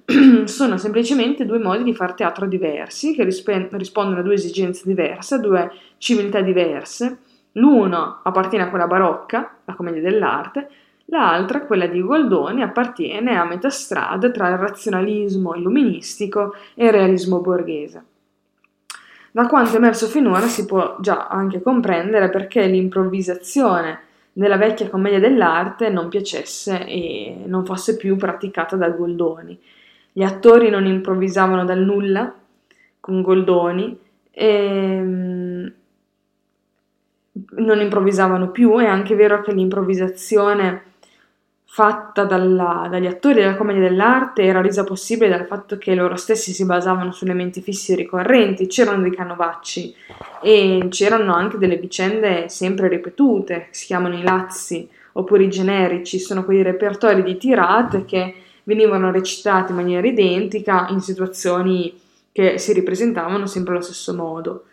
sono 0.44 0.76
semplicemente 0.78 1.44
due 1.44 1.58
modi 1.58 1.82
di 1.82 1.94
fare 1.94 2.14
teatro 2.14 2.46
diversi 2.46 3.14
che 3.14 3.24
rispe- 3.24 3.68
rispondono 3.72 4.20
a 4.20 4.22
due 4.22 4.34
esigenze 4.34 4.82
diverse, 4.86 5.34
a 5.34 5.38
due 5.38 5.70
civiltà 5.98 6.40
diverse. 6.40 7.18
L'uno 7.52 8.20
appartiene 8.22 8.64
a 8.64 8.70
quella 8.70 8.86
barocca, 8.86 9.56
la 9.64 9.74
commedia 9.74 10.00
dell'arte, 10.00 10.68
l'altra, 11.06 11.62
quella 11.62 11.86
di 11.86 12.00
Goldoni, 12.00 12.62
appartiene 12.62 13.36
a 13.36 13.44
metà 13.44 13.70
strada 13.70 14.30
tra 14.30 14.48
il 14.48 14.58
razionalismo 14.58 15.54
illuministico 15.54 16.54
e 16.74 16.86
il 16.86 16.92
realismo 16.92 17.40
borghese. 17.40 18.04
Da 19.32 19.46
quanto 19.46 19.76
emerso 19.76 20.06
finora 20.06 20.46
si 20.46 20.64
può 20.64 20.96
già 21.00 21.28
anche 21.28 21.62
comprendere 21.62 22.30
perché 22.30 22.66
l'improvvisazione 22.66 24.00
nella 24.34 24.56
vecchia 24.56 24.88
commedia 24.88 25.20
dell'arte 25.20 25.88
non 25.88 26.08
piacesse 26.08 26.84
e 26.84 27.42
non 27.46 27.64
fosse 27.64 27.96
più 27.96 28.16
praticata 28.16 28.76
da 28.76 28.90
Goldoni. 28.90 29.58
Gli 30.12 30.22
attori 30.22 30.70
non 30.70 30.86
improvvisavano 30.86 31.64
dal 31.64 31.80
nulla 31.80 32.32
con 32.98 33.22
Goldoni, 33.22 33.98
e, 34.30 35.00
mm, 35.02 35.66
non 37.56 37.80
improvvisavano 37.80 38.50
più, 38.50 38.76
è 38.78 38.86
anche 38.86 39.14
vero 39.14 39.42
che 39.42 39.52
l'improvvisazione 39.52 40.84
fatta 41.72 42.24
dalla, 42.24 42.88
dagli 42.90 43.06
attori 43.06 43.34
della 43.34 43.56
commedia 43.56 43.88
dell'arte 43.88 44.42
era 44.42 44.60
resa 44.60 44.82
possibile 44.82 45.28
dal 45.30 45.46
fatto 45.46 45.78
che 45.78 45.94
loro 45.94 46.16
stessi 46.16 46.52
si 46.52 46.64
basavano 46.64 47.12
su 47.12 47.24
elementi 47.24 47.60
fissi 47.60 47.92
e 47.92 47.96
ricorrenti, 47.96 48.66
c'erano 48.66 49.02
dei 49.02 49.14
canovacci 49.14 49.94
e 50.42 50.86
c'erano 50.90 51.32
anche 51.32 51.58
delle 51.58 51.76
vicende 51.76 52.48
sempre 52.48 52.88
ripetute, 52.88 53.68
si 53.70 53.86
chiamano 53.86 54.16
i 54.16 54.22
lazzi 54.22 54.88
oppure 55.12 55.44
i 55.44 55.48
generici, 55.48 56.18
sono 56.18 56.44
quei 56.44 56.62
repertori 56.62 57.22
di 57.22 57.36
tirate 57.36 58.04
che 58.04 58.34
venivano 58.64 59.12
recitati 59.12 59.70
in 59.70 59.78
maniera 59.78 60.06
identica 60.06 60.88
in 60.90 61.00
situazioni 61.00 61.98
che 62.32 62.58
si 62.58 62.72
ripresentavano 62.72 63.46
sempre 63.46 63.74
allo 63.74 63.82
stesso 63.82 64.12
modo. 64.12 64.64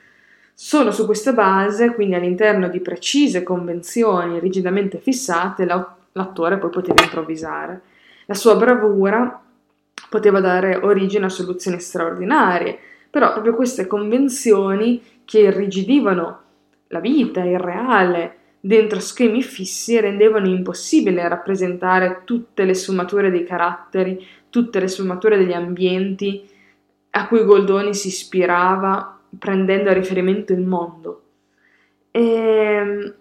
Solo 0.60 0.89
su 0.89 1.06
questa 1.06 1.34
base, 1.34 1.93
quindi 1.93 2.15
all'interno 2.15 2.67
di 2.67 2.80
precise 2.80 3.43
convenzioni 3.43 4.39
rigidamente 4.39 4.98
fissate, 4.98 5.65
l'attore 5.65 6.58
poi 6.58 6.72
poteva 6.72 7.04
improvvisare. 7.04 7.82
La 8.26 8.34
sua 8.34 8.56
bravura 8.56 9.39
poteva 10.10 10.39
dare 10.39 10.78
origine 10.78 11.26
a 11.26 11.30
soluzioni 11.30 11.80
straordinarie, 11.80 12.76
però 13.08 13.34
proprio 13.34 13.54
queste 13.54 13.86
convenzioni 13.86 15.00
che 15.26 15.41
irrigidivano 15.41 16.39
la 16.88 17.00
vita, 17.02 17.43
il 17.43 17.60
reale, 17.60 18.38
dentro 18.60 19.00
schemi 19.00 19.43
fissi 19.43 20.00
rendevano 20.00 20.48
impossibile 20.48 21.28
rappresentare 21.28 22.22
tutte 22.24 22.63
le 22.63 22.74
sfumature 22.74 23.30
dei 23.30 23.46
caratteri, 23.46 24.26
tutte 24.50 24.80
le 24.80 24.88
sfumature 24.88 25.38
degli 25.38 25.54
ambienti 25.54 26.50
a 27.12 27.28
cui 27.28 27.46
Goldoni 27.46 27.93
si 27.93 28.08
ispirava 28.08 29.17
prendendo 29.38 29.90
a 29.90 29.94
riferimento 29.94 30.54
il 30.54 30.62
mondo. 30.62 31.22
E 32.12 32.22
ehm, 32.22 33.16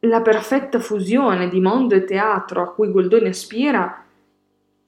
la 0.00 0.20
perfetta 0.20 0.78
fusione 0.78 1.48
di 1.48 1.60
mondo 1.60 1.94
e 1.94 2.04
teatro 2.04 2.62
a 2.62 2.72
cui 2.72 2.90
Goldoni 2.90 3.28
aspira 3.28 4.04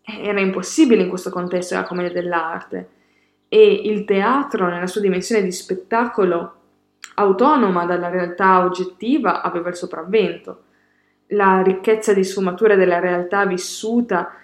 era 0.02 0.40
impossibile 0.40 1.02
in 1.02 1.08
questo 1.08 1.30
contesto 1.30 1.74
della 1.74 1.86
commedia 1.86 2.12
dell'arte 2.12 2.88
e 3.48 3.72
il 3.84 4.04
teatro 4.04 4.68
nella 4.68 4.86
sua 4.86 5.00
dimensione 5.00 5.42
di 5.42 5.50
spettacolo 5.50 6.54
autonoma 7.14 7.84
dalla 7.84 8.08
realtà 8.08 8.64
oggettiva 8.64 9.42
aveva 9.42 9.68
il 9.68 9.74
sopravvento. 9.74 10.62
La 11.28 11.60
ricchezza 11.62 12.12
di 12.12 12.24
sfumature 12.24 12.76
della 12.76 13.00
realtà 13.00 13.46
vissuta 13.46 14.34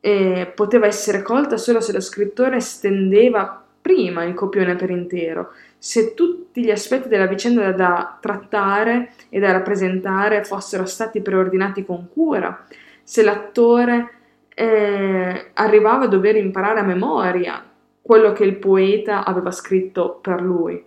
eh, 0.00 0.52
poteva 0.54 0.86
essere 0.86 1.22
colta 1.22 1.56
solo 1.56 1.80
se 1.80 1.92
lo 1.92 2.00
scrittore 2.00 2.60
stendeva 2.60 3.63
prima 3.84 4.24
il 4.24 4.32
copione 4.32 4.76
per 4.76 4.88
intero, 4.88 5.52
se 5.76 6.14
tutti 6.14 6.64
gli 6.64 6.70
aspetti 6.70 7.06
della 7.06 7.26
vicenda 7.26 7.70
da 7.72 8.16
trattare 8.18 9.12
e 9.28 9.38
da 9.38 9.52
rappresentare 9.52 10.42
fossero 10.42 10.86
stati 10.86 11.20
preordinati 11.20 11.84
con 11.84 12.08
cura, 12.10 12.64
se 13.02 13.22
l'attore 13.22 14.08
eh, 14.54 15.50
arrivava 15.52 16.04
a 16.04 16.08
dover 16.08 16.36
imparare 16.36 16.80
a 16.80 16.84
memoria 16.84 17.62
quello 18.00 18.32
che 18.32 18.44
il 18.44 18.56
poeta 18.56 19.22
aveva 19.22 19.50
scritto 19.50 20.18
per 20.18 20.40
lui. 20.40 20.82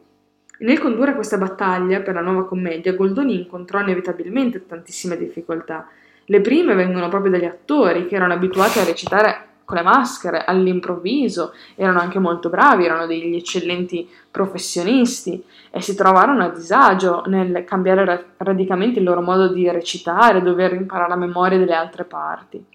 Nel 0.62 0.79
condurre 0.79 1.13
questa 1.13 1.38
battaglia 1.38 1.99
per 1.99 2.15
la 2.15 2.22
nuova 2.22 2.47
commedia, 2.47 2.95
Goldoni 2.95 3.38
incontrò 3.38 3.80
inevitabilmente 3.80 4.65
tantissime 4.65 5.17
difficoltà. 5.17 5.88
Le 6.26 6.41
prime 6.41 6.74
vengono 6.74 7.09
proprio 7.09 7.30
dagli 7.30 7.45
attori, 7.45 8.07
che 8.07 8.15
erano 8.15 8.34
abituati 8.34 8.80
a 8.80 8.86
recitare 8.86 9.47
con 9.68 9.76
le 9.76 9.84
maschere, 9.84 10.45
all'improvviso, 10.45 11.51
erano 11.76 11.99
anche 11.99 12.20
molto 12.20 12.47
bravi, 12.47 12.86
erano 12.86 13.05
degli 13.05 13.36
eccellenti 13.36 14.09
professionisti 14.32 15.43
e 15.70 15.82
si 15.82 15.93
trovarono 15.93 16.45
a 16.45 16.49
disagio 16.51 17.24
nel 17.26 17.65
cambiare 17.65 18.05
ra- 18.05 18.24
radicalmente 18.38 18.99
il 18.99 19.05
loro 19.05 19.20
modo 19.20 19.49
di 19.49 19.70
recitare, 19.70 20.41
dover 20.41 20.72
imparare 20.72 21.11
a 21.11 21.18
memoria 21.18 21.57
delle 21.57 21.76
altre 21.76 22.05
parti. 22.05 22.65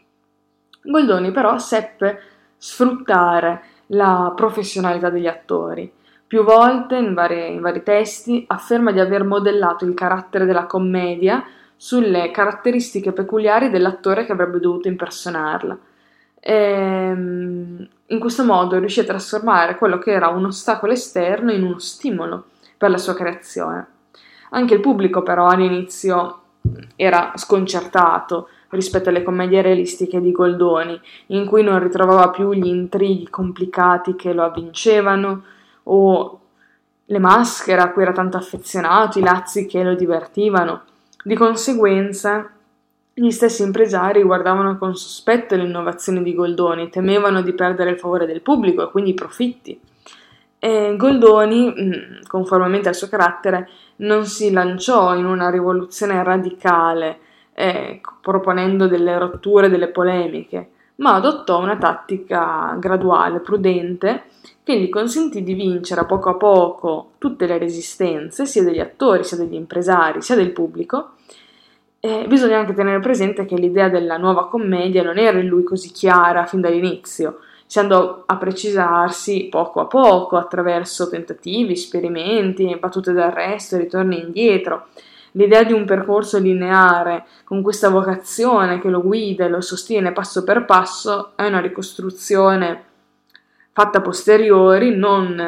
Goldoni 0.83 1.31
però 1.31 1.57
seppe 1.57 2.21
sfruttare 2.59 3.63
la 3.87 4.31
professionalità 4.37 5.09
degli 5.09 5.27
attori 5.27 5.91
più 6.27 6.45
volte, 6.45 6.97
in, 6.97 7.15
varie, 7.15 7.47
in 7.47 7.63
vari 7.63 7.83
testi, 7.83 8.45
afferma 8.49 8.93
di 8.93 9.01
aver 9.01 9.25
modellato 9.25 9.87
il 9.87 9.95
carattere 9.95 10.45
della 10.45 10.67
commedia 10.67 11.43
sulle 11.75 12.31
caratteristiche 12.31 13.13
peculiari 13.13 13.71
dell'attore 13.71 14.27
che 14.27 14.33
avrebbe 14.33 14.61
dovuto 14.61 14.89
impersonarla. 14.89 15.79
E, 16.45 16.55
ehm, 16.55 17.89
in 18.07 18.19
questo 18.19 18.45
modo 18.45 18.79
riuscì 18.79 19.01
a 19.01 19.05
trasformare 19.05 19.77
quello 19.77 19.99
che 19.99 20.11
era 20.11 20.29
un 20.29 20.47
ostacolo 20.47 20.93
esterno 20.93 21.53
in 21.53 21.63
uno 21.63 21.79
stimolo 21.79 22.47
per 22.77 22.91
la 22.91 22.99
sua 22.99 23.15
creazione. 23.15 23.87
Anche 24.51 24.75
il 24.75 24.81
pubblico 24.81 25.23
però 25.23 25.47
all'inizio 25.47 26.41
era 26.97 27.33
sconcertato 27.37 28.49
rispetto 28.71 29.09
alle 29.09 29.23
commedie 29.23 29.63
realistiche 29.63 30.21
di 30.21 30.33
Goldoni, 30.33 30.99
in 31.29 31.47
cui 31.47 31.63
non 31.63 31.79
ritrovava 31.79 32.31
più 32.31 32.53
gli 32.53 32.67
intrighi 32.67 33.29
complicati 33.29 34.17
che 34.17 34.33
lo 34.33 34.43
avvincevano 34.43 35.45
o 35.85 36.41
le 37.05 37.19
maschere 37.19 37.83
a 37.83 37.93
cui 37.93 38.03
era 38.03 38.13
tanto 38.13 38.37
affezionato, 38.37 39.19
i 39.19 39.23
lazzi 39.23 39.67
che 39.67 39.83
lo 39.83 39.95
divertivano. 39.95 40.83
Di 41.23 41.35
conseguenza, 41.35 42.51
gli 43.15 43.31
stessi 43.31 43.63
impresari 43.63 44.23
guardavano 44.23 44.79
con 44.79 44.97
sospetto 44.97 45.55
le 45.55 45.65
innovazioni 45.65 46.23
di 46.23 46.35
Goldoni, 46.35 46.89
temevano 46.89 47.43
di 47.43 47.53
perdere 47.53 47.91
il 47.91 47.99
favore 47.99 48.27
del 48.27 48.41
pubblico 48.41 48.83
e 48.83 48.91
quindi 48.91 49.11
i 49.11 49.15
profitti. 49.15 49.79
E 50.59 50.95
Goldoni, 50.97 51.75
mm, 51.77 51.93
conformemente 52.27 52.89
al 52.89 52.95
suo 52.95 53.09
carattere, 53.09 53.69
non 53.97 54.25
si 54.27 54.51
lanciò 54.51 55.15
in 55.15 55.27
una 55.27 55.51
rivoluzione 55.51 56.23
radicale, 56.23 57.19
eh, 57.53 58.01
proponendo 58.21 58.87
delle 58.87 59.19
rotture, 59.19 59.69
delle 59.69 59.89
polemiche, 59.89 60.71
ma 60.97 61.15
adottò 61.15 61.61
una 61.61 61.77
tattica 61.77 62.77
graduale, 62.79 63.41
prudente, 63.41 64.25
che 64.63 64.79
gli 64.79 64.89
consentì 64.89 65.43
di 65.43 65.55
vincere 65.55 66.03
a 66.03 66.05
poco 66.05 66.31
a 66.31 66.35
poco 66.35 67.11
tutte 67.19 67.47
le 67.47 67.59
resistenze, 67.59 68.47
sia 68.47 68.63
degli 68.63 68.79
attori, 68.79 69.25
sia 69.25 69.37
degli 69.37 69.55
impresari, 69.55 70.23
sia 70.23 70.37
del 70.37 70.53
pubblico. 70.53 71.15
E 72.05 72.27
bisogna 72.27 72.59
anche 72.59 72.75
tenere 72.75 72.99
presente 72.99 73.45
che 73.45 73.55
l'idea 73.55 73.89
della 73.89 74.17
nuova 74.17 74.49
commedia 74.49 75.05
non 75.05 75.19
era 75.19 75.39
in 75.39 75.47
lui 75.47 75.63
così 75.63 75.93
chiara 75.93 76.47
fin 76.47 76.61
dall'inizio, 76.61 77.39
si 77.65 77.79
andò 77.79 78.25
a 78.27 78.37
precisarsi 78.39 79.47
poco 79.49 79.79
a 79.79 79.85
poco 79.85 80.37
attraverso 80.37 81.09
tentativi, 81.09 81.75
esperimenti, 81.75 82.77
battute 82.77 83.13
d'arresto 83.13 83.77
e 83.77 83.79
ritorni 83.79 84.21
indietro. 84.21 84.89
L'idea 85.31 85.63
di 85.63 85.73
un 85.73 85.85
percorso 85.85 86.41
lineare 86.41 87.25
con 87.45 87.63
questa 87.63 87.89
vocazione 87.89 88.81
che 88.81 88.89
lo 88.89 89.01
guida 89.01 89.45
e 89.45 89.49
lo 89.49 89.61
sostiene 89.61 90.11
passo 90.11 90.43
per 90.43 90.65
passo 90.65 91.37
è 91.37 91.47
una 91.47 91.61
ricostruzione 91.61 92.83
fatta 93.71 93.99
a 93.99 94.03
posteriori, 94.03 94.93
non 94.97 95.39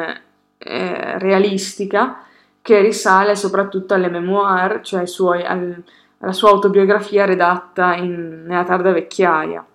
eh, 0.57 1.19
realistica, 1.19 2.23
che 2.61 2.79
risale 2.79 3.35
soprattutto 3.35 3.93
alle 3.93 4.09
memoir, 4.09 4.79
cioè 4.81 5.05
suoi, 5.05 5.43
al, 5.43 5.83
alla 6.19 6.31
sua 6.31 6.49
autobiografia 6.49 7.25
redatta 7.25 7.95
in, 7.95 8.43
nella 8.45 8.63
tarda 8.63 8.91
vecchiaia. 8.91 9.65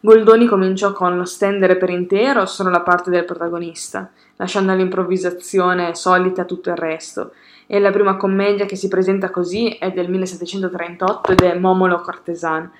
Goldoni 0.00 0.46
cominciò 0.46 0.92
con 0.92 1.16
lo 1.16 1.24
stendere 1.24 1.76
per 1.76 1.90
intero 1.90 2.46
solo 2.46 2.70
la 2.70 2.82
parte 2.82 3.10
del 3.10 3.24
protagonista, 3.24 4.10
lasciando 4.36 4.70
all'improvvisazione 4.72 5.94
solita 5.94 6.44
tutto 6.44 6.70
il 6.70 6.76
resto, 6.76 7.32
e 7.66 7.80
la 7.80 7.90
prima 7.90 8.16
commedia 8.16 8.64
che 8.64 8.76
si 8.76 8.88
presenta 8.88 9.30
così 9.30 9.70
è 9.70 9.90
del 9.90 10.08
1738 10.08 11.32
ed 11.32 11.40
è 11.40 11.58
Momolo 11.58 12.00
Cortesan, 12.00 12.70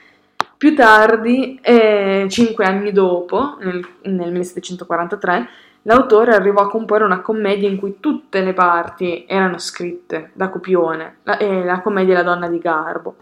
più 0.56 0.74
tardi, 0.74 1.58
eh, 1.62 2.26
cinque 2.28 2.64
anni 2.64 2.90
dopo, 2.90 3.56
nel, 3.60 3.86
nel 4.02 4.32
1743, 4.32 5.48
l'autore 5.82 6.34
arrivò 6.34 6.62
a 6.62 6.68
comporre 6.68 7.04
una 7.04 7.20
commedia 7.20 7.68
in 7.68 7.78
cui 7.78 7.98
tutte 8.00 8.40
le 8.40 8.52
parti 8.52 9.24
erano 9.26 9.58
scritte 9.58 10.30
da 10.34 10.48
copione, 10.48 11.18
la, 11.22 11.36
eh, 11.38 11.64
la 11.64 11.80
commedia 11.80 12.14
La 12.14 12.22
donna 12.22 12.48
di 12.48 12.58
Garbo. 12.58 13.16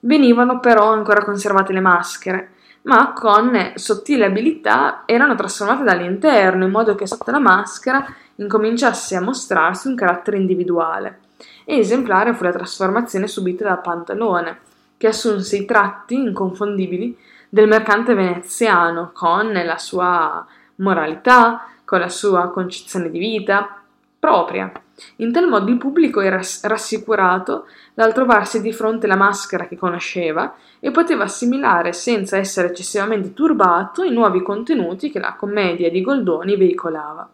Venivano 0.00 0.60
però 0.60 0.92
ancora 0.92 1.24
conservate 1.24 1.72
le 1.72 1.80
maschere, 1.80 2.50
ma 2.82 3.12
con 3.12 3.72
sottile 3.74 4.24
abilità 4.24 5.02
erano 5.06 5.34
trasformate 5.34 5.84
dall'interno, 5.84 6.64
in 6.64 6.70
modo 6.70 6.94
che 6.94 7.06
sotto 7.06 7.30
la 7.30 7.38
maschera 7.38 8.04
incominciasse 8.36 9.14
a 9.16 9.20
mostrarsi 9.20 9.88
un 9.88 9.94
carattere 9.94 10.38
individuale. 10.38 11.20
E 11.64 11.78
esemplare 11.78 12.34
fu 12.34 12.42
la 12.42 12.52
trasformazione 12.52 13.28
subita 13.28 13.64
da 13.64 13.76
Pantalone 13.76 14.58
che 14.96 15.08
assunse 15.08 15.56
i 15.56 15.64
tratti 15.64 16.14
inconfondibili 16.14 17.16
del 17.48 17.68
mercante 17.68 18.14
veneziano, 18.14 19.10
con 19.12 19.52
la 19.52 19.76
sua 19.76 20.46
moralità, 20.76 21.66
con 21.92 22.00
la 22.00 22.08
sua 22.08 22.48
concezione 22.48 23.10
di 23.10 23.18
vita 23.18 23.82
propria. 24.18 24.72
In 25.16 25.30
tal 25.30 25.46
modo 25.46 25.70
il 25.70 25.76
pubblico 25.76 26.22
era 26.22 26.40
rassicurato 26.62 27.66
dal 27.92 28.14
trovarsi 28.14 28.62
di 28.62 28.72
fronte 28.72 29.04
alla 29.04 29.14
maschera 29.14 29.66
che 29.66 29.76
conosceva 29.76 30.54
e 30.80 30.90
poteva 30.90 31.24
assimilare 31.24 31.92
senza 31.92 32.38
essere 32.38 32.68
eccessivamente 32.68 33.34
turbato 33.34 34.04
i 34.04 34.10
nuovi 34.10 34.40
contenuti 34.40 35.10
che 35.10 35.18
la 35.18 35.34
commedia 35.34 35.90
di 35.90 36.00
Goldoni 36.00 36.56
veicolava. 36.56 37.28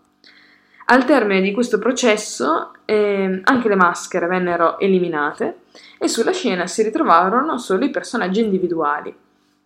Al 0.86 1.04
termine 1.04 1.40
di 1.40 1.52
questo 1.52 1.78
processo 1.78 2.72
eh, 2.84 3.40
anche 3.44 3.68
le 3.68 3.76
maschere 3.76 4.26
vennero 4.26 4.76
eliminate 4.80 5.58
e 5.98 6.08
sulla 6.08 6.32
scena 6.32 6.66
si 6.66 6.82
ritrovarono 6.82 7.58
solo 7.58 7.84
i 7.84 7.90
personaggi 7.90 8.40
individuali. 8.40 9.14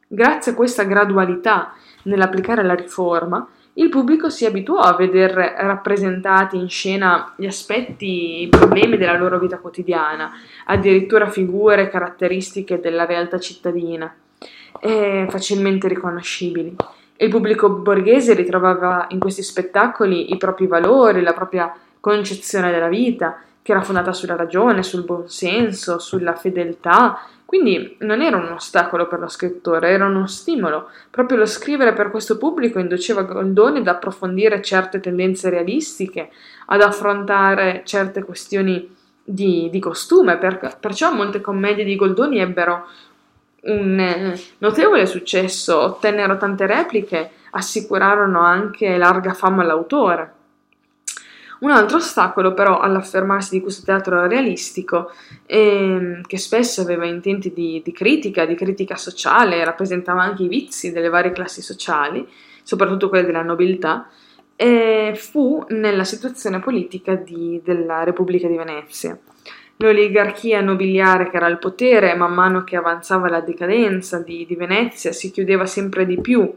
Grazie 0.06 0.52
a 0.52 0.54
questa 0.54 0.82
gradualità 0.82 1.72
nell'applicare 2.02 2.62
la 2.62 2.74
riforma, 2.74 3.48
il 3.74 3.88
pubblico 3.88 4.28
si 4.28 4.44
abituò 4.44 4.78
a 4.78 4.94
vedere 4.94 5.54
rappresentati 5.56 6.56
in 6.56 6.68
scena 6.68 7.32
gli 7.36 7.46
aspetti, 7.46 8.42
i 8.42 8.48
problemi 8.48 8.98
della 8.98 9.16
loro 9.16 9.38
vita 9.38 9.58
quotidiana, 9.58 10.30
addirittura 10.66 11.30
figure 11.30 11.88
caratteristiche 11.88 12.80
della 12.80 13.06
realtà 13.06 13.38
cittadina, 13.38 14.14
facilmente 15.28 15.88
riconoscibili. 15.88 16.76
Il 17.16 17.30
pubblico 17.30 17.70
borghese 17.70 18.34
ritrovava 18.34 19.06
in 19.10 19.18
questi 19.18 19.42
spettacoli 19.42 20.32
i 20.32 20.36
propri 20.36 20.66
valori, 20.66 21.22
la 21.22 21.32
propria 21.32 21.72
concezione 21.98 22.70
della 22.70 22.88
vita, 22.88 23.40
che 23.62 23.70
era 23.70 23.80
fondata 23.80 24.12
sulla 24.12 24.34
ragione, 24.34 24.82
sul 24.82 25.04
buonsenso, 25.04 25.98
sulla 25.98 26.34
fedeltà. 26.34 27.20
Quindi 27.52 27.96
non 27.98 28.22
era 28.22 28.38
un 28.38 28.50
ostacolo 28.50 29.06
per 29.06 29.18
lo 29.18 29.28
scrittore, 29.28 29.90
era 29.90 30.06
uno 30.06 30.26
stimolo. 30.26 30.88
Proprio 31.10 31.36
lo 31.36 31.44
scrivere 31.44 31.92
per 31.92 32.10
questo 32.10 32.38
pubblico 32.38 32.78
induceva 32.78 33.24
Goldoni 33.24 33.80
ad 33.80 33.88
approfondire 33.88 34.62
certe 34.62 35.00
tendenze 35.00 35.50
realistiche, 35.50 36.30
ad 36.64 36.80
affrontare 36.80 37.82
certe 37.84 38.22
questioni 38.22 38.90
di, 39.22 39.68
di 39.70 39.78
costume. 39.80 40.38
Per, 40.38 40.78
perciò 40.80 41.12
molte 41.12 41.42
commedie 41.42 41.84
di 41.84 41.94
Goldoni 41.94 42.38
ebbero 42.38 42.86
un 43.64 44.00
eh, 44.00 44.40
notevole 44.56 45.04
successo, 45.04 45.78
ottennero 45.78 46.38
tante 46.38 46.64
repliche, 46.64 47.32
assicurarono 47.50 48.40
anche 48.40 48.96
larga 48.96 49.34
fama 49.34 49.60
all'autore. 49.60 50.32
Un 51.62 51.70
altro 51.70 51.98
ostacolo 51.98 52.54
però 52.54 52.80
all'affermarsi 52.80 53.54
di 53.54 53.60
questo 53.60 53.84
teatro 53.84 54.26
realistico, 54.26 55.12
ehm, 55.46 56.22
che 56.22 56.36
spesso 56.36 56.80
aveva 56.80 57.06
intenti 57.06 57.52
di, 57.52 57.80
di, 57.84 57.92
critica, 57.92 58.44
di 58.44 58.56
critica 58.56 58.96
sociale, 58.96 59.64
rappresentava 59.64 60.22
anche 60.22 60.42
i 60.42 60.48
vizi 60.48 60.90
delle 60.90 61.08
varie 61.08 61.30
classi 61.30 61.62
sociali, 61.62 62.26
soprattutto 62.64 63.08
quelle 63.08 63.24
della 63.24 63.42
nobiltà, 63.42 64.08
eh, 64.56 65.12
fu 65.14 65.64
nella 65.68 66.02
situazione 66.02 66.58
politica 66.58 67.14
di, 67.14 67.60
della 67.62 68.02
Repubblica 68.02 68.48
di 68.48 68.56
Venezia. 68.56 69.16
L'oligarchia 69.76 70.60
nobiliare 70.60 71.30
che 71.30 71.36
era 71.36 71.46
al 71.46 71.60
potere, 71.60 72.16
man 72.16 72.34
mano 72.34 72.64
che 72.64 72.74
avanzava 72.74 73.28
la 73.28 73.40
decadenza 73.40 74.18
di, 74.18 74.44
di 74.46 74.56
Venezia, 74.56 75.12
si 75.12 75.30
chiudeva 75.30 75.66
sempre 75.66 76.06
di 76.06 76.20
più 76.20 76.52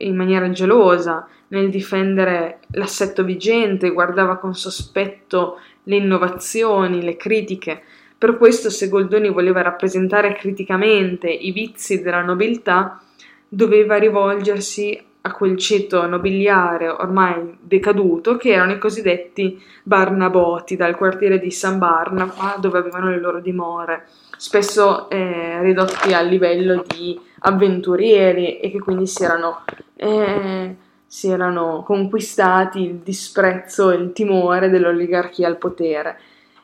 in 0.00 0.16
maniera 0.16 0.50
gelosa 0.50 1.26
nel 1.48 1.70
difendere 1.70 2.60
l'assetto 2.72 3.24
vigente, 3.24 3.90
guardava 3.90 4.36
con 4.36 4.54
sospetto 4.54 5.58
le 5.84 5.96
innovazioni, 5.96 7.02
le 7.02 7.16
critiche. 7.16 7.82
Per 8.16 8.36
questo, 8.36 8.70
se 8.70 8.88
Goldoni 8.88 9.30
voleva 9.30 9.62
rappresentare 9.62 10.34
criticamente 10.34 11.28
i 11.28 11.50
vizi 11.52 12.02
della 12.02 12.22
nobiltà, 12.22 13.00
doveva 13.48 13.96
rivolgersi 13.96 15.08
a 15.22 15.32
quel 15.32 15.56
ceto 15.58 16.06
nobiliare 16.06 16.88
ormai 16.88 17.58
decaduto 17.60 18.36
che 18.36 18.52
erano 18.52 18.72
i 18.72 18.78
cosiddetti 18.78 19.62
Barnaboti 19.82 20.76
dal 20.76 20.96
quartiere 20.96 21.38
di 21.38 21.50
San 21.50 21.78
Barnaba 21.78 22.56
dove 22.58 22.78
avevano 22.78 23.10
le 23.10 23.20
loro 23.20 23.40
dimore, 23.40 24.06
spesso 24.36 25.10
eh, 25.10 25.60
ridotti 25.60 26.14
a 26.14 26.22
livello 26.22 26.82
di 26.86 27.20
avventurieri 27.40 28.58
e 28.60 28.70
che 28.70 28.78
quindi 28.78 29.06
si 29.06 29.22
erano, 29.22 29.64
eh, 29.96 30.76
si 31.06 31.28
erano 31.28 31.82
conquistati 31.84 32.80
il 32.82 32.94
disprezzo 32.96 33.90
e 33.90 33.96
il 33.96 34.12
timore 34.12 34.70
dell'oligarchia 34.70 35.46
al 35.46 35.58
potere. 35.58 36.18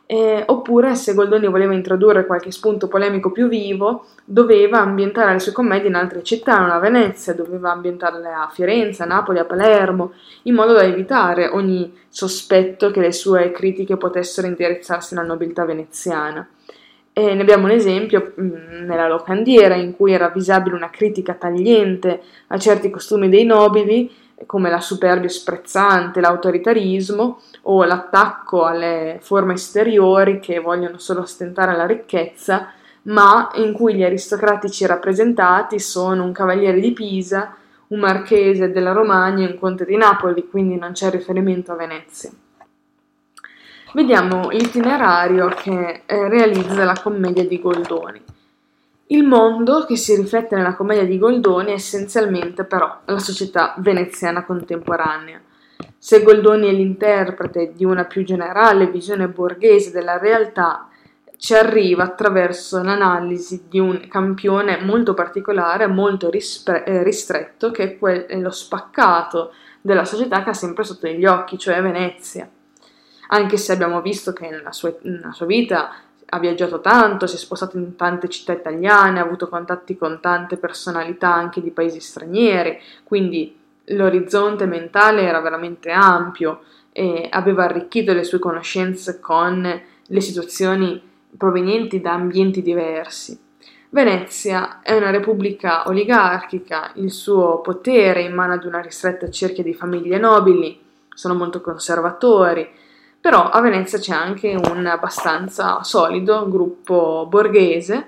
Eh, 0.09 0.45
oppure, 0.47 0.95
se 0.95 1.15
Goldoni 1.15 1.49
voleva 1.49 1.75
introdurre 1.75 2.27
qualche 2.27 2.53
spunto 2.53 2.87
polemico 2.87 3.33
più 3.33 3.49
vivo, 3.49 4.07
doveva 4.25 4.79
ambientare 4.79 5.33
le 5.33 5.41
sue 5.41 5.51
commedie 5.51 5.89
in 5.89 5.97
altre 5.97 6.23
città, 6.23 6.61
non 6.61 6.71
a 6.71 6.79
Venezia, 6.79 7.35
doveva 7.35 7.73
ambientarle 7.73 8.29
a 8.29 8.49
Firenze, 8.53 9.03
a 9.03 9.07
Napoli, 9.07 9.41
a 9.41 9.45
Palermo, 9.45 10.13
in 10.43 10.55
modo 10.55 10.75
da 10.75 10.85
evitare 10.85 11.49
ogni 11.49 11.93
sospetto 12.09 12.93
che 12.93 13.01
le 13.01 13.11
sue 13.11 13.51
critiche 13.51 13.97
potessero 13.97 14.47
indirizzarsi 14.47 15.15
alla 15.15 15.27
nobiltà 15.27 15.65
veneziana. 15.65 16.49
E 17.19 17.33
ne 17.33 17.41
abbiamo 17.41 17.65
un 17.65 17.71
esempio 17.71 18.35
mm, 18.39 18.85
nella 18.85 19.09
locandiera 19.09 19.75
in 19.75 19.97
cui 19.97 20.13
era 20.13 20.29
visibile 20.29 20.77
una 20.77 20.91
critica 20.91 21.33
tagliente 21.33 22.21
a 22.49 22.59
certi 22.59 22.91
costumi 22.91 23.31
dei 23.31 23.47
nobili, 23.47 24.15
come 24.45 24.69
la 24.69 24.83
superbia 24.83 25.31
sprezzante, 25.31 26.21
l'autoritarismo 26.21 27.41
o 27.63 27.85
l'attacco 27.85 28.67
alle 28.67 29.17
forme 29.23 29.55
esteriori 29.55 30.41
che 30.41 30.59
vogliono 30.59 30.99
solo 30.99 31.21
ostentare 31.21 31.75
la 31.75 31.87
ricchezza, 31.87 32.73
ma 33.05 33.49
in 33.55 33.73
cui 33.73 33.95
gli 33.95 34.05
aristocratici 34.05 34.85
rappresentati 34.85 35.79
sono 35.79 36.23
un 36.23 36.33
cavaliere 36.33 36.81
di 36.81 36.93
Pisa, 36.93 37.57
un 37.87 37.99
marchese 37.99 38.71
della 38.71 38.93
Romagna 38.93 39.47
e 39.47 39.53
un 39.53 39.59
conte 39.59 39.87
di 39.87 39.97
Napoli, 39.97 40.47
quindi 40.51 40.77
non 40.77 40.93
c'è 40.93 41.09
riferimento 41.09 41.73
a 41.73 41.77
Venezia. 41.77 42.31
Vediamo 43.97 44.51
l'itinerario 44.51 45.49
che 45.49 46.03
eh, 46.05 46.29
realizza 46.29 46.85
la 46.85 47.01
commedia 47.03 47.47
di 47.47 47.59
Goldoni. 47.59 48.23
Il 49.07 49.25
mondo 49.25 49.87
che 49.87 49.97
si 49.97 50.15
riflette 50.15 50.55
nella 50.55 50.75
commedia 50.75 51.07
di 51.07 51.17
Goldoni 51.17 51.71
è 51.71 51.77
essenzialmente 51.77 52.65
però 52.65 52.95
la 53.07 53.19
società 53.19 53.75
veneziana 53.79 54.45
contemporanea. 54.45 55.41
Se 55.97 56.23
Goldoni 56.23 56.69
è 56.69 56.73
l'interprete 56.73 57.73
di 57.75 57.87
una 57.87 58.05
più 58.05 58.23
generale 58.23 58.87
visione 58.89 59.29
borghese 59.29 59.93
della 59.93 60.19
realtà, 60.19 60.91
ci 61.39 61.55
arriva 61.55 62.05
attraverso 62.05 62.83
l'analisi 62.83 63.65
di 63.67 63.79
un 63.79 64.09
campione 64.11 64.79
molto 64.83 65.15
particolare, 65.15 65.87
molto 65.87 66.29
rispre- 66.29 66.85
eh, 66.85 67.03
ristretto, 67.03 67.71
che 67.71 67.83
è, 67.83 67.99
quel- 67.99 68.27
è 68.27 68.37
lo 68.37 68.51
spaccato 68.51 69.55
della 69.81 70.05
società 70.05 70.43
che 70.43 70.51
ha 70.51 70.55
sempre 70.55 70.85
sotto 70.85 71.09
gli 71.09 71.25
occhi, 71.25 71.57
cioè 71.57 71.81
Venezia. 71.81 72.47
Anche 73.29 73.57
se 73.57 73.73
abbiamo 73.73 74.01
visto 74.01 74.33
che 74.33 74.49
nella 74.49 74.73
sua, 74.73 74.95
nella 75.03 75.33
sua 75.33 75.47
vita 75.47 75.95
ha 76.29 76.39
viaggiato 76.39 76.81
tanto, 76.81 77.27
si 77.27 77.37
è 77.37 77.39
spostato 77.39 77.77
in 77.77 77.97
tante 77.97 78.29
città 78.29 78.53
italiane, 78.53 79.21
ha 79.21 79.25
avuto 79.25 79.49
contatti 79.49 79.97
con 79.97 80.19
tante 80.21 80.57
personalità 80.57 81.33
anche 81.33 81.61
di 81.61 81.71
paesi 81.71 82.01
stranieri, 82.01 82.79
quindi 83.05 83.57
l'orizzonte 83.91 84.67
mentale 84.67 85.23
era 85.23 85.41
veramente 85.41 85.91
ampio 85.91 86.63
e 86.93 87.29
aveva 87.31 87.65
arricchito 87.65 88.13
le 88.13 88.25
sue 88.25 88.39
conoscenze 88.39 89.21
con 89.21 89.81
le 90.09 90.21
situazioni 90.21 91.01
provenienti 91.37 92.01
da 92.01 92.13
ambienti 92.13 92.63
diversi. 92.63 93.39
Venezia 93.91 94.81
è 94.83 94.97
una 94.97 95.11
repubblica 95.11 95.87
oligarchica, 95.89 96.91
il 96.95 97.13
suo 97.13 97.61
potere 97.61 98.21
è 98.21 98.27
in 98.27 98.35
mano 98.35 98.55
ad 98.55 98.65
una 98.65 98.81
ristretta 98.81 99.31
cerchia 99.31 99.63
di 99.63 99.75
famiglie 99.75 100.19
nobili, 100.19 100.81
sono 101.15 101.35
molto 101.35 101.61
conservatori, 101.61 102.69
però 103.27 103.51
a 103.51 103.61
Venezia 103.61 103.99
c'è 103.99 104.15
anche 104.15 104.55
un 104.55 104.87
abbastanza 104.87 105.83
solido 105.83 106.49
gruppo 106.49 107.27
borghese, 107.29 108.07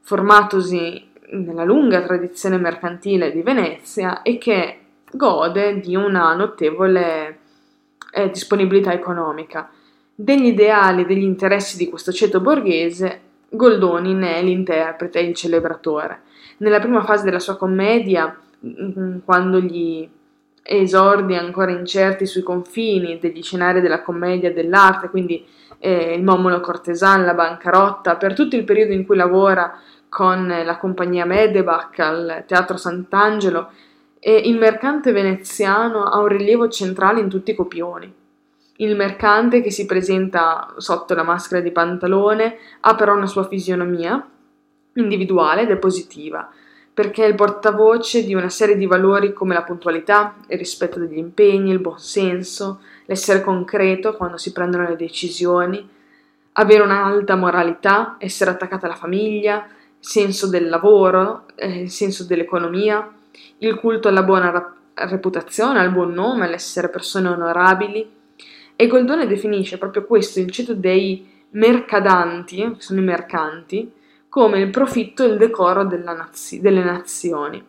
formatosi 0.00 1.10
nella 1.30 1.64
lunga 1.64 2.02
tradizione 2.02 2.56
mercantile 2.56 3.32
di 3.32 3.42
Venezia 3.42 4.22
e 4.22 4.38
che 4.38 4.78
gode 5.10 5.80
di 5.80 5.96
una 5.96 6.32
notevole 6.36 7.38
eh, 8.12 8.30
disponibilità 8.30 8.92
economica. 8.92 9.68
Degli 10.14 10.46
ideali 10.46 11.02
e 11.02 11.06
degli 11.06 11.24
interessi 11.24 11.76
di 11.76 11.88
questo 11.88 12.12
ceto 12.12 12.40
borghese, 12.40 13.20
Goldoni 13.48 14.14
ne 14.14 14.36
è 14.36 14.42
l'interprete 14.44 15.18
e 15.18 15.24
il 15.24 15.34
celebratore. 15.34 16.20
Nella 16.58 16.78
prima 16.78 17.02
fase 17.02 17.24
della 17.24 17.40
sua 17.40 17.56
commedia, 17.56 18.38
mm, 18.64 19.16
quando 19.24 19.58
gli 19.58 20.08
esordi 20.62 21.34
ancora 21.34 21.70
incerti 21.70 22.26
sui 22.26 22.42
confini 22.42 23.18
degli 23.18 23.42
scenari 23.42 23.80
della 23.80 24.02
commedia 24.02 24.50
e 24.50 24.52
dell'arte, 24.52 25.08
quindi 25.08 25.44
eh, 25.78 26.14
il 26.14 26.22
Momolo 26.22 26.60
Cortesan, 26.60 27.24
la 27.24 27.34
bancarotta, 27.34 28.16
per 28.16 28.34
tutto 28.34 28.56
il 28.56 28.64
periodo 28.64 28.92
in 28.92 29.06
cui 29.06 29.16
lavora 29.16 29.78
con 30.08 30.46
la 30.46 30.76
compagnia 30.76 31.24
Medebach 31.24 31.98
al 32.00 32.44
Teatro 32.46 32.76
Sant'Angelo, 32.76 33.70
eh, 34.18 34.36
il 34.36 34.58
mercante 34.58 35.12
veneziano 35.12 36.04
ha 36.04 36.18
un 36.18 36.28
rilievo 36.28 36.68
centrale 36.68 37.20
in 37.20 37.28
tutti 37.28 37.52
i 37.52 37.54
copioni. 37.54 38.12
Il 38.76 38.96
mercante 38.96 39.60
che 39.60 39.70
si 39.70 39.86
presenta 39.86 40.74
sotto 40.76 41.14
la 41.14 41.22
maschera 41.22 41.60
di 41.60 41.70
pantalone 41.70 42.56
ha 42.80 42.94
però 42.94 43.14
una 43.14 43.26
sua 43.26 43.46
fisionomia 43.46 44.26
individuale 44.94 45.62
ed 45.62 45.70
è 45.70 45.76
positiva 45.76 46.50
perché 47.00 47.24
è 47.24 47.28
il 47.28 47.34
portavoce 47.34 48.26
di 48.26 48.34
una 48.34 48.50
serie 48.50 48.76
di 48.76 48.84
valori 48.84 49.32
come 49.32 49.54
la 49.54 49.62
puntualità, 49.62 50.34
il 50.48 50.58
rispetto 50.58 50.98
degli 50.98 51.16
impegni, 51.16 51.70
il 51.70 51.78
buonsenso, 51.78 52.80
l'essere 53.06 53.40
concreto 53.40 54.14
quando 54.14 54.36
si 54.36 54.52
prendono 54.52 54.86
le 54.86 54.96
decisioni, 54.96 55.88
avere 56.52 56.82
un'alta 56.82 57.36
moralità, 57.36 58.16
essere 58.18 58.50
attaccata 58.50 58.84
alla 58.84 58.96
famiglia, 58.96 59.66
il 59.66 60.06
senso 60.06 60.46
del 60.50 60.68
lavoro, 60.68 61.46
eh, 61.54 61.84
il 61.84 61.90
senso 61.90 62.24
dell'economia, 62.24 63.10
il 63.60 63.76
culto 63.76 64.08
alla 64.08 64.22
buona 64.22 64.50
rap- 64.50 64.76
reputazione, 64.92 65.78
al 65.78 65.92
buon 65.92 66.12
nome, 66.12 66.44
all'essere 66.44 66.90
persone 66.90 67.28
onorabili. 67.28 68.10
E 68.76 68.86
Goldone 68.86 69.26
definisce 69.26 69.78
proprio 69.78 70.04
questo, 70.04 70.38
il 70.38 70.50
ceto 70.50 70.74
dei 70.74 71.26
mercadanti, 71.52 72.56
che 72.56 72.74
sono 72.76 73.00
i 73.00 73.04
mercanti, 73.04 73.90
come 74.30 74.60
il 74.60 74.70
profitto 74.70 75.24
e 75.24 75.26
il 75.26 75.36
decoro 75.36 75.82
nazi- 75.82 76.60
delle 76.60 76.82
nazioni. 76.82 77.62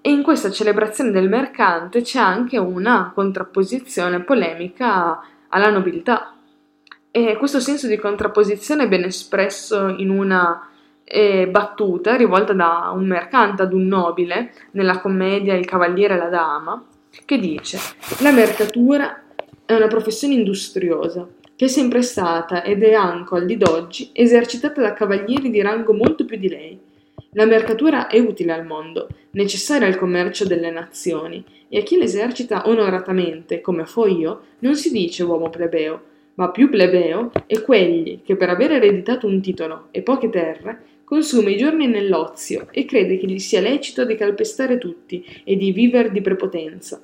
E 0.00 0.10
in 0.10 0.22
questa 0.22 0.52
celebrazione 0.52 1.10
del 1.10 1.28
mercante 1.28 2.00
c'è 2.00 2.20
anche 2.20 2.56
una 2.58 3.10
contrapposizione 3.12 4.22
polemica 4.22 5.20
alla 5.48 5.68
nobiltà. 5.68 6.32
E 7.10 7.36
questo 7.36 7.58
senso 7.58 7.88
di 7.88 7.98
contrapposizione 7.98 8.86
ben 8.86 9.02
espresso 9.02 9.88
in 9.88 10.10
una 10.10 10.68
eh, 11.02 11.48
battuta 11.48 12.14
rivolta 12.14 12.52
da 12.52 12.92
un 12.94 13.06
mercante 13.06 13.62
ad 13.62 13.72
un 13.72 13.86
nobile 13.86 14.52
nella 14.72 15.00
commedia 15.00 15.54
Il 15.54 15.64
cavaliere 15.64 16.14
e 16.14 16.18
la 16.18 16.28
dama, 16.28 16.84
che 17.24 17.38
dice: 17.38 17.80
La 18.20 18.30
mercatura 18.30 19.22
è 19.64 19.74
una 19.74 19.88
professione 19.88 20.34
industriosa 20.34 21.26
che 21.56 21.64
è 21.64 21.68
sempre 21.68 22.02
stata 22.02 22.62
ed 22.62 22.82
è 22.82 22.92
anche 22.92 23.34
al 23.34 23.46
di 23.46 23.56
d'oggi 23.56 24.10
esercitata 24.12 24.80
da 24.82 24.92
cavalieri 24.92 25.50
di 25.50 25.62
rango 25.62 25.94
molto 25.94 26.24
più 26.24 26.36
di 26.36 26.48
lei. 26.48 26.78
La 27.30 27.46
mercatura 27.46 28.06
è 28.06 28.18
utile 28.18 28.52
al 28.52 28.66
mondo, 28.66 29.08
necessaria 29.32 29.86
al 29.86 29.96
commercio 29.96 30.46
delle 30.46 30.70
nazioni, 30.70 31.44
e 31.68 31.78
a 31.78 31.82
chi 31.82 31.96
l'esercita 31.96 32.68
onoratamente, 32.68 33.60
come 33.60 33.86
fo 33.86 34.06
io, 34.06 34.40
non 34.60 34.76
si 34.76 34.90
dice 34.90 35.22
uomo 35.22 35.50
plebeo, 35.50 36.02
ma 36.34 36.50
più 36.50 36.68
plebeo 36.68 37.32
è 37.46 37.62
quegli 37.62 38.20
che 38.22 38.36
per 38.36 38.50
aver 38.50 38.72
ereditato 38.72 39.26
un 39.26 39.40
titolo 39.40 39.88
e 39.90 40.02
poche 40.02 40.28
terre 40.28 40.82
consuma 41.04 41.50
i 41.50 41.56
giorni 41.56 41.86
nell'ozio 41.86 42.68
e 42.70 42.84
crede 42.84 43.16
che 43.16 43.26
gli 43.26 43.38
sia 43.38 43.60
lecito 43.60 44.04
di 44.04 44.16
calpestare 44.16 44.76
tutti 44.76 45.24
e 45.44 45.56
di 45.56 45.72
viver 45.72 46.10
di 46.10 46.20
prepotenza. 46.20 47.00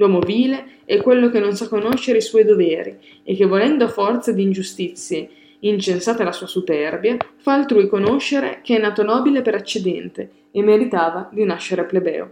L'uomo 0.00 0.20
vile 0.20 0.64
è 0.86 0.96
quello 0.96 1.28
che 1.28 1.40
non 1.40 1.54
sa 1.54 1.68
conoscere 1.68 2.18
i 2.18 2.22
suoi 2.22 2.44
doveri 2.44 2.96
e 3.22 3.34
che 3.34 3.44
volendo 3.44 3.84
a 3.84 3.88
forza 3.88 4.32
di 4.32 4.42
ingiustizie, 4.42 5.28
incensata 5.58 6.24
la 6.24 6.32
sua 6.32 6.46
superbia, 6.46 7.18
fa 7.36 7.52
altrui 7.52 7.86
conoscere 7.86 8.60
che 8.62 8.76
è 8.76 8.80
nato 8.80 9.02
nobile 9.02 9.42
per 9.42 9.54
accidente 9.54 10.30
e 10.52 10.62
meritava 10.62 11.28
di 11.30 11.44
nascere 11.44 11.84
plebeo. 11.84 12.30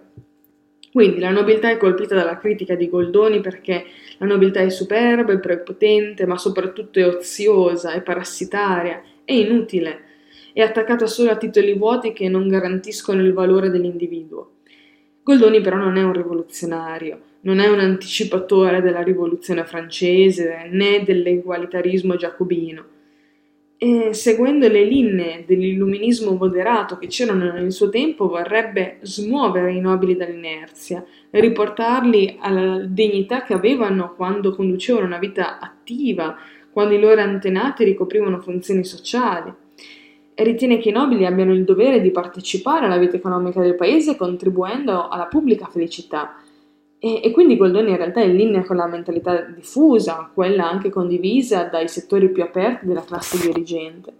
Quindi 0.90 1.20
la 1.20 1.28
nobiltà 1.28 1.68
è 1.68 1.76
colpita 1.76 2.14
dalla 2.14 2.38
critica 2.38 2.74
di 2.74 2.88
Goldoni 2.88 3.40
perché 3.40 3.84
la 4.16 4.24
nobiltà 4.24 4.60
è 4.60 4.70
superba, 4.70 5.34
è 5.34 5.38
prepotente, 5.38 6.24
ma 6.24 6.38
soprattutto 6.38 6.98
è 6.98 7.06
oziosa, 7.06 7.92
è 7.92 8.00
parassitaria, 8.00 9.02
è 9.22 9.32
inutile, 9.34 10.04
è 10.54 10.62
attaccata 10.62 11.04
solo 11.04 11.32
a 11.32 11.36
titoli 11.36 11.74
vuoti 11.74 12.14
che 12.14 12.30
non 12.30 12.48
garantiscono 12.48 13.20
il 13.20 13.34
valore 13.34 13.68
dell'individuo. 13.68 14.52
Goldoni 15.22 15.60
però 15.60 15.76
non 15.76 15.98
è 15.98 16.02
un 16.02 16.14
rivoluzionario, 16.14 17.27
non 17.48 17.60
è 17.60 17.66
un 17.66 17.80
anticipatore 17.80 18.82
della 18.82 19.02
rivoluzione 19.02 19.64
francese 19.64 20.68
né 20.70 21.02
dell'egualitarismo 21.02 22.14
giacobino. 22.14 22.84
E 23.78 24.12
seguendo 24.12 24.68
le 24.68 24.84
linee 24.84 25.44
dell'illuminismo 25.46 26.32
moderato 26.32 26.98
che 26.98 27.06
c'erano 27.06 27.50
nel 27.50 27.72
suo 27.72 27.88
tempo, 27.88 28.28
vorrebbe 28.28 28.98
smuovere 29.00 29.72
i 29.72 29.80
nobili 29.80 30.14
dall'inerzia, 30.14 31.02
riportarli 31.30 32.36
alla 32.38 32.80
dignità 32.80 33.44
che 33.44 33.54
avevano 33.54 34.12
quando 34.14 34.54
conducevano 34.54 35.06
una 35.06 35.18
vita 35.18 35.58
attiva, 35.58 36.36
quando 36.70 36.94
i 36.94 37.00
loro 37.00 37.22
antenati 37.22 37.82
ricoprivano 37.82 38.40
funzioni 38.40 38.84
sociali. 38.84 39.50
E 40.34 40.44
ritiene 40.44 40.78
che 40.78 40.90
i 40.90 40.92
nobili 40.92 41.24
abbiano 41.24 41.54
il 41.54 41.64
dovere 41.64 42.02
di 42.02 42.10
partecipare 42.10 42.84
alla 42.84 42.98
vita 42.98 43.16
economica 43.16 43.62
del 43.62 43.74
paese 43.74 44.16
contribuendo 44.16 45.08
alla 45.08 45.26
pubblica 45.26 45.66
felicità 45.66 46.42
e, 47.00 47.20
e, 47.22 47.30
quindi 47.30 47.56
Goldoni 47.56 47.90
in 47.90 47.96
realtà 47.96 48.20
è 48.20 48.24
in 48.24 48.34
linea 48.34 48.64
con 48.64 48.76
la 48.76 48.86
mentalità 48.86 49.40
diffusa, 49.42 50.30
quella 50.34 50.68
anche 50.68 50.90
condivisa 50.90 51.64
dai 51.64 51.88
settori 51.88 52.30
più 52.30 52.42
aperti 52.42 52.86
della 52.86 53.04
classe 53.04 53.38
dirigente. 53.38 54.12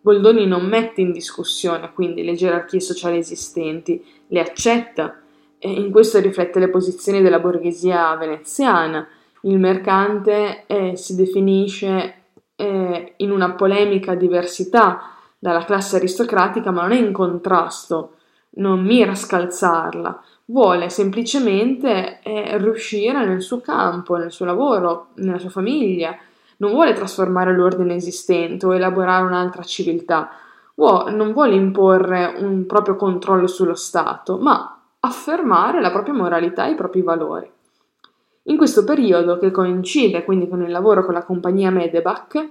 Goldoni 0.00 0.46
non 0.46 0.66
mette 0.66 1.00
in 1.00 1.10
discussione 1.10 1.92
quindi 1.92 2.22
le 2.22 2.34
gerarchie 2.34 2.78
sociali 2.78 3.18
esistenti, 3.18 4.04
le 4.28 4.40
accetta 4.40 5.20
e 5.58 5.68
in 5.68 5.90
questo 5.90 6.20
riflette 6.20 6.60
le 6.60 6.68
posizioni 6.68 7.20
della 7.22 7.40
borghesia 7.40 8.14
veneziana. 8.14 9.08
Il 9.42 9.58
mercante 9.58 10.64
eh, 10.66 10.96
si 10.96 11.16
definisce 11.16 12.14
eh, 12.54 13.14
in 13.16 13.30
una 13.32 13.52
polemica 13.54 14.14
diversità 14.14 15.10
dalla 15.38 15.64
classe 15.64 15.96
aristocratica, 15.96 16.70
ma 16.70 16.82
non 16.82 16.92
è 16.92 16.98
in 16.98 17.12
contrasto, 17.12 18.14
non 18.58 18.84
mira 18.84 19.10
a 19.10 19.16
scalzarla, 19.16 20.22
vuole 20.46 20.88
semplicemente 20.90 22.20
eh, 22.22 22.58
riuscire 22.58 23.24
nel 23.24 23.42
suo 23.42 23.60
campo, 23.60 24.16
nel 24.16 24.32
suo 24.32 24.44
lavoro, 24.44 25.08
nella 25.14 25.38
sua 25.38 25.50
famiglia, 25.50 26.16
non 26.58 26.72
vuole 26.72 26.92
trasformare 26.92 27.54
l'ordine 27.54 27.94
esistente 27.94 28.66
o 28.66 28.74
elaborare 28.74 29.24
un'altra 29.24 29.62
civiltà, 29.62 30.30
vuole, 30.74 31.10
non 31.10 31.32
vuole 31.32 31.54
imporre 31.54 32.34
un 32.38 32.66
proprio 32.66 32.96
controllo 32.96 33.46
sullo 33.46 33.74
Stato, 33.74 34.38
ma 34.38 34.80
affermare 35.00 35.80
la 35.80 35.90
propria 35.90 36.14
moralità 36.14 36.66
e 36.66 36.72
i 36.72 36.76
propri 36.76 37.02
valori. 37.02 37.50
In 38.44 38.56
questo 38.56 38.84
periodo, 38.84 39.38
che 39.38 39.50
coincide 39.50 40.24
quindi 40.24 40.48
con 40.48 40.62
il 40.62 40.70
lavoro 40.70 41.04
con 41.04 41.14
la 41.14 41.24
compagnia 41.24 41.70
Medebach, 41.70 42.48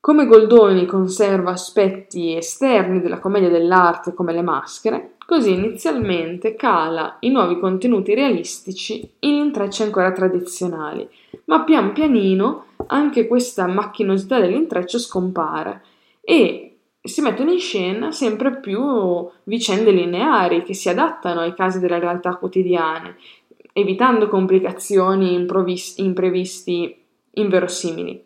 come 0.00 0.26
Goldoni 0.26 0.86
conserva 0.86 1.52
aspetti 1.52 2.36
esterni 2.36 3.00
della 3.00 3.18
commedia 3.18 3.48
dell'arte 3.48 4.14
come 4.14 4.32
le 4.32 4.42
maschere, 4.42 5.15
così 5.26 5.52
inizialmente 5.52 6.54
cala 6.54 7.16
i 7.20 7.30
nuovi 7.30 7.58
contenuti 7.58 8.14
realistici 8.14 9.06
in 9.20 9.34
intrecci 9.34 9.82
ancora 9.82 10.12
tradizionali, 10.12 11.06
ma 11.46 11.64
pian 11.64 11.92
pianino 11.92 12.66
anche 12.86 13.26
questa 13.26 13.66
macchinosità 13.66 14.38
dell'intreccio 14.38 14.98
scompare 14.98 15.82
e 16.20 16.76
si 17.02 17.20
mettono 17.20 17.52
in 17.52 17.58
scena 17.58 18.12
sempre 18.12 18.58
più 18.58 19.28
vicende 19.44 19.90
lineari 19.90 20.62
che 20.62 20.74
si 20.74 20.88
adattano 20.88 21.40
ai 21.40 21.54
casi 21.54 21.80
della 21.80 21.98
realtà 21.98 22.36
quotidiane, 22.36 23.16
evitando 23.72 24.28
complicazioni 24.28 25.34
improvvis- 25.34 25.98
imprevisti 25.98 26.96
inverosimili. 27.32 28.22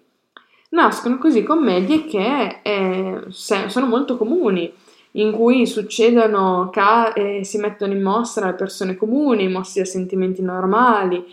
Nascono 0.71 1.19
così 1.19 1.43
commedie 1.43 2.05
che 2.05 2.61
eh, 2.63 3.21
sono 3.29 3.87
molto 3.87 4.17
comuni, 4.17 4.73
in 5.13 5.33
cui 5.33 5.67
succedono, 5.67 6.71
ca- 6.71 7.13
eh, 7.13 7.45
si 7.45 7.59
mettono 7.59 7.93
in 7.93 8.03
mostra 8.03 8.47
le 8.47 8.55
persone 8.55 8.97
comuni, 8.97 9.49
mossi 9.49 9.79
da 9.81 9.85
sentimenti 9.85 10.43
normali, 10.43 11.25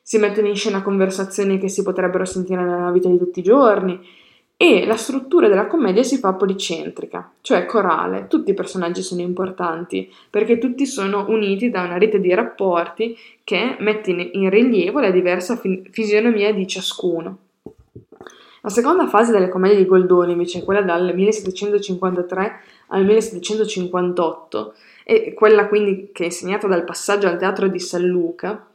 si 0.00 0.18
mettono 0.18 0.48
in 0.48 0.56
scena 0.56 0.82
conversazioni 0.82 1.58
che 1.58 1.68
si 1.68 1.82
potrebbero 1.82 2.24
sentire 2.24 2.62
nella 2.64 2.90
vita 2.90 3.08
di 3.08 3.18
tutti 3.18 3.40
i 3.40 3.42
giorni 3.42 4.00
e 4.60 4.86
la 4.86 4.96
struttura 4.96 5.46
della 5.46 5.68
commedia 5.68 6.02
si 6.02 6.16
fa 6.16 6.32
policentrica, 6.32 7.30
cioè 7.42 7.64
corale, 7.64 8.26
tutti 8.26 8.50
i 8.50 8.54
personaggi 8.54 9.02
sono 9.02 9.20
importanti 9.20 10.12
perché 10.28 10.58
tutti 10.58 10.84
sono 10.84 11.26
uniti 11.28 11.70
da 11.70 11.82
una 11.82 11.96
rete 11.96 12.18
di 12.18 12.34
rapporti 12.34 13.16
che 13.44 13.76
mette 13.78 14.10
in 14.10 14.50
rilievo 14.50 14.98
la 14.98 15.12
diversa 15.12 15.56
fi- 15.56 15.86
fisionomia 15.92 16.52
di 16.52 16.66
ciascuno. 16.66 17.38
La 18.62 18.70
seconda 18.70 19.06
fase 19.06 19.32
delle 19.32 19.48
commedie 19.48 19.76
di 19.76 19.86
Goldoni, 19.86 20.32
invece, 20.32 20.64
quella 20.64 20.82
dal 20.82 21.14
1753 21.14 22.60
al 22.88 23.04
1758, 23.04 24.74
e 25.04 25.32
quella 25.34 25.68
quindi 25.68 26.10
che 26.12 26.26
è 26.26 26.30
segnata 26.30 26.66
dal 26.66 26.84
passaggio 26.84 27.28
al 27.28 27.38
teatro 27.38 27.68
di 27.68 27.78
San 27.78 28.02
Luca, 28.02 28.66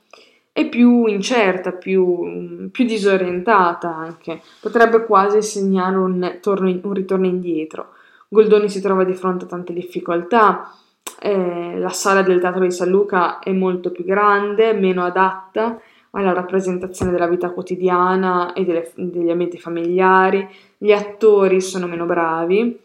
è 0.51 0.69
più 0.69 1.05
incerta, 1.05 1.71
più, 1.71 2.69
più 2.69 2.85
disorientata 2.85 3.93
anche, 3.93 4.41
potrebbe 4.61 5.03
quasi 5.05 5.41
segnare 5.41 5.95
un, 5.97 6.37
torno, 6.41 6.69
un, 6.69 6.93
ritorno 6.93 7.25
indietro. 7.25 7.89
Goldoni 8.29 8.69
si 8.69 8.79
trova 8.79 9.03
di 9.03 9.13
fronte 9.13 9.45
a 9.45 9.47
tante 9.47 9.73
difficoltà, 9.73 10.71
eh, 11.19 11.77
la 11.77 11.89
sala 11.89 12.21
del 12.21 12.39
teatro 12.39 12.63
di 12.63 12.71
San 12.71 12.89
Luca 12.89 13.39
è 13.39 13.51
molto 13.51 13.91
più 13.91 14.03
grande, 14.03 14.73
meno 14.73 15.03
adatta 15.03 15.79
alla 16.15 16.33
rappresentazione 16.33 17.11
della 17.11 17.27
vita 17.27 17.51
quotidiana 17.51 18.53
e 18.53 18.65
delle, 18.65 18.91
degli 18.95 19.29
ambienti 19.29 19.57
familiari, 19.57 20.47
gli 20.77 20.91
attori 20.91 21.59
sono 21.59 21.87
meno 21.87 22.05
bravi, 22.05 22.79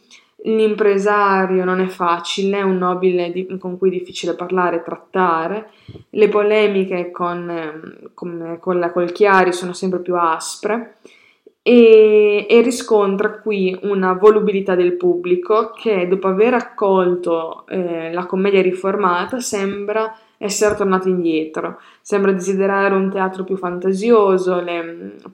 l'impresario 0.45 1.64
non 1.64 1.81
è 1.81 1.87
facile, 1.87 2.59
è 2.59 2.62
un 2.62 2.79
nobile 2.79 3.31
di, 3.31 3.47
con 3.59 3.76
cui 3.76 3.89
è 3.89 3.99
difficile 3.99 4.35
parlare 4.35 4.76
e 4.76 4.83
trattare, 4.83 5.70
le 6.11 6.29
polemiche 6.29 7.11
con, 7.11 8.11
con, 8.14 8.59
con 8.61 8.79
la 8.79 8.93
Colchiari 8.93 9.53
sono 9.53 9.72
sempre 9.72 10.01
più 10.01 10.16
aspre 10.16 10.97
e, 11.61 12.47
e, 12.49 12.62
riscontra 12.62 13.41
qui 13.41 13.79
una 13.83 14.14
volubilità 14.14 14.74
del 14.74 14.95
pubblico 14.95 15.72
che 15.72 16.09
dopo 16.09 16.29
aver 16.29 16.55
accolto 16.55 17.66
eh, 17.66 18.11
la 18.11 18.24
commedia 18.24 18.62
riformata 18.62 19.41
sembra 19.41 20.16
essere 20.39 20.76
tornato 20.76 21.09
indietro, 21.09 21.80
sembra 22.01 22.32
desiderare 22.32 22.95
un 22.95 23.11
teatro 23.11 23.43
più 23.45 23.57
fantasioso, 23.57 24.61
le, 24.61 24.82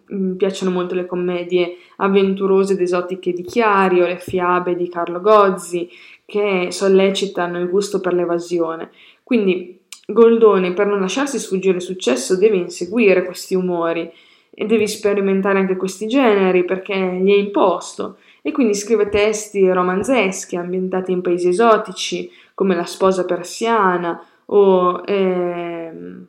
mi 0.07 0.17
mm, 0.17 0.37
piacciono 0.37 0.71
molto 0.71 0.95
le 0.95 1.07
commedie 1.07 1.77
avventurose 1.97 2.73
ed 2.73 2.81
esotiche 2.81 3.33
di 3.33 3.43
Chiari 3.43 4.01
o 4.01 4.07
le 4.07 4.19
fiabe 4.19 4.75
di 4.75 4.89
Carlo 4.89 5.21
Gozzi 5.21 5.89
che 6.25 6.69
sollecitano 6.71 7.61
il 7.61 7.69
gusto 7.69 8.01
per 8.01 8.15
l'evasione. 8.15 8.91
Quindi 9.23 9.81
Goldoni 10.07 10.73
per 10.73 10.87
non 10.87 11.01
lasciarsi 11.01 11.39
sfuggire 11.39 11.77
il 11.77 11.83
successo 11.83 12.37
deve 12.37 12.57
inseguire 12.57 13.25
questi 13.25 13.55
umori 13.55 14.11
e 14.51 14.67
devi 14.67 14.87
sperimentare 14.87 15.59
anche 15.59 15.77
questi 15.77 16.07
generi 16.07 16.65
perché 16.65 16.95
gli 16.95 17.31
è 17.31 17.37
imposto 17.37 18.19
e 18.41 18.53
quindi 18.53 18.75
scrive 18.75 19.09
testi 19.09 19.69
romanzeschi 19.71 20.57
ambientati 20.57 21.13
in 21.13 21.23
paesi 21.23 21.49
esotici 21.49 22.31
come 22.55 22.77
La 22.77 22.85
sposa 22.85 23.25
persiana 23.25 24.23
o, 24.47 25.03
ehm, 25.05 26.27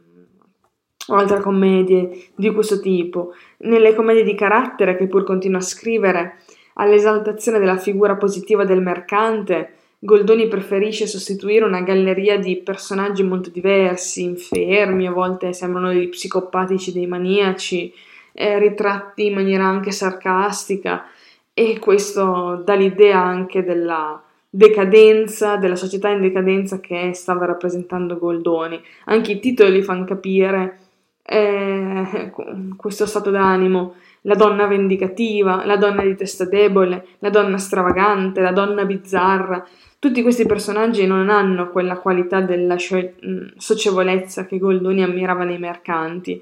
altre 1.07 1.39
commedie 1.39 2.29
di 2.35 2.51
questo 2.51 2.79
tipo. 2.79 3.33
Nelle 3.59 3.93
commedie 3.93 4.23
di 4.23 4.35
carattere 4.35 4.95
che 4.95 5.07
pur 5.07 5.23
continua 5.23 5.59
a 5.59 5.61
scrivere 5.61 6.37
all'esaltazione 6.75 7.59
della 7.59 7.77
figura 7.77 8.15
positiva 8.15 8.65
del 8.65 8.81
mercante, 8.81 9.73
Goldoni 9.99 10.47
preferisce 10.47 11.07
sostituire 11.07 11.65
una 11.65 11.81
galleria 11.81 12.37
di 12.37 12.57
personaggi 12.57 13.23
molto 13.23 13.49
diversi, 13.49 14.23
infermi, 14.23 15.07
a 15.07 15.11
volte 15.11 15.53
sembrano 15.53 15.87
degli 15.89 16.09
psicopatici, 16.09 16.91
dei 16.91 17.07
maniaci, 17.07 17.91
eh, 18.33 18.59
ritratti 18.59 19.27
in 19.27 19.33
maniera 19.33 19.65
anche 19.65 19.91
sarcastica 19.91 21.05
e 21.53 21.79
questo 21.79 22.61
dà 22.65 22.75
l'idea 22.75 23.19
anche 23.19 23.63
della 23.63 24.21
decadenza, 24.55 25.57
della 25.57 25.75
società 25.75 26.09
in 26.09 26.21
decadenza 26.21 26.79
che 26.79 27.11
stava 27.13 27.45
rappresentando 27.45 28.17
Goldoni. 28.17 28.81
Anche 29.05 29.33
i 29.33 29.39
titoli 29.39 29.81
fanno 29.81 30.05
capire 30.05 30.79
eh, 31.23 32.31
questo 32.77 33.05
stato 33.05 33.31
d'animo, 33.31 33.95
la 34.21 34.35
donna 34.35 34.65
vendicativa, 34.65 35.65
la 35.65 35.75
donna 35.75 36.03
di 36.03 36.15
testa 36.15 36.45
debole, 36.45 37.05
la 37.19 37.29
donna 37.29 37.57
stravagante, 37.57 38.39
la 38.39 38.53
donna 38.53 38.85
bizzarra. 38.85 39.67
Tutti 39.99 40.21
questi 40.21 40.45
personaggi 40.45 41.05
non 41.05 41.29
hanno 41.29 41.69
quella 41.69 41.97
qualità 41.97 42.39
della 42.39 42.77
socievolezza 43.57 44.45
che 44.45 44.57
Goldoni 44.57 45.03
ammirava 45.03 45.43
nei 45.43 45.59
mercanti 45.59 46.41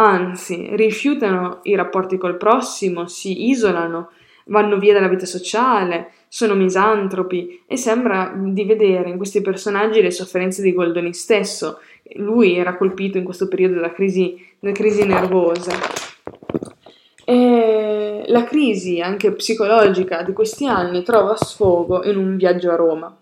anzi 0.00 0.68
rifiutano 0.76 1.60
i 1.64 1.74
rapporti 1.74 2.18
col 2.18 2.36
prossimo, 2.36 3.06
si 3.06 3.48
isolano, 3.48 4.10
vanno 4.48 4.78
via 4.78 4.92
dalla 4.92 5.08
vita 5.08 5.26
sociale, 5.26 6.10
sono 6.28 6.54
misantropi 6.54 7.64
e 7.66 7.76
sembra 7.76 8.32
di 8.36 8.64
vedere 8.64 9.08
in 9.08 9.16
questi 9.16 9.40
personaggi 9.40 10.02
le 10.02 10.10
sofferenze 10.10 10.62
di 10.62 10.74
Goldoni 10.74 11.14
stesso. 11.14 11.80
Lui 12.16 12.56
era 12.56 12.76
colpito 12.76 13.18
in 13.18 13.24
questo 13.24 13.48
periodo 13.48 13.80
da 13.80 13.92
crisi, 13.92 14.36
da 14.58 14.72
crisi 14.72 15.04
nervose. 15.04 15.70
E 17.24 18.24
la 18.26 18.44
crisi 18.44 19.00
anche 19.00 19.32
psicologica 19.32 20.22
di 20.22 20.32
questi 20.32 20.66
anni 20.66 21.02
trova 21.02 21.36
sfogo 21.36 22.04
in 22.04 22.16
un 22.16 22.36
viaggio 22.36 22.70
a 22.70 22.76
Roma. 22.76 23.16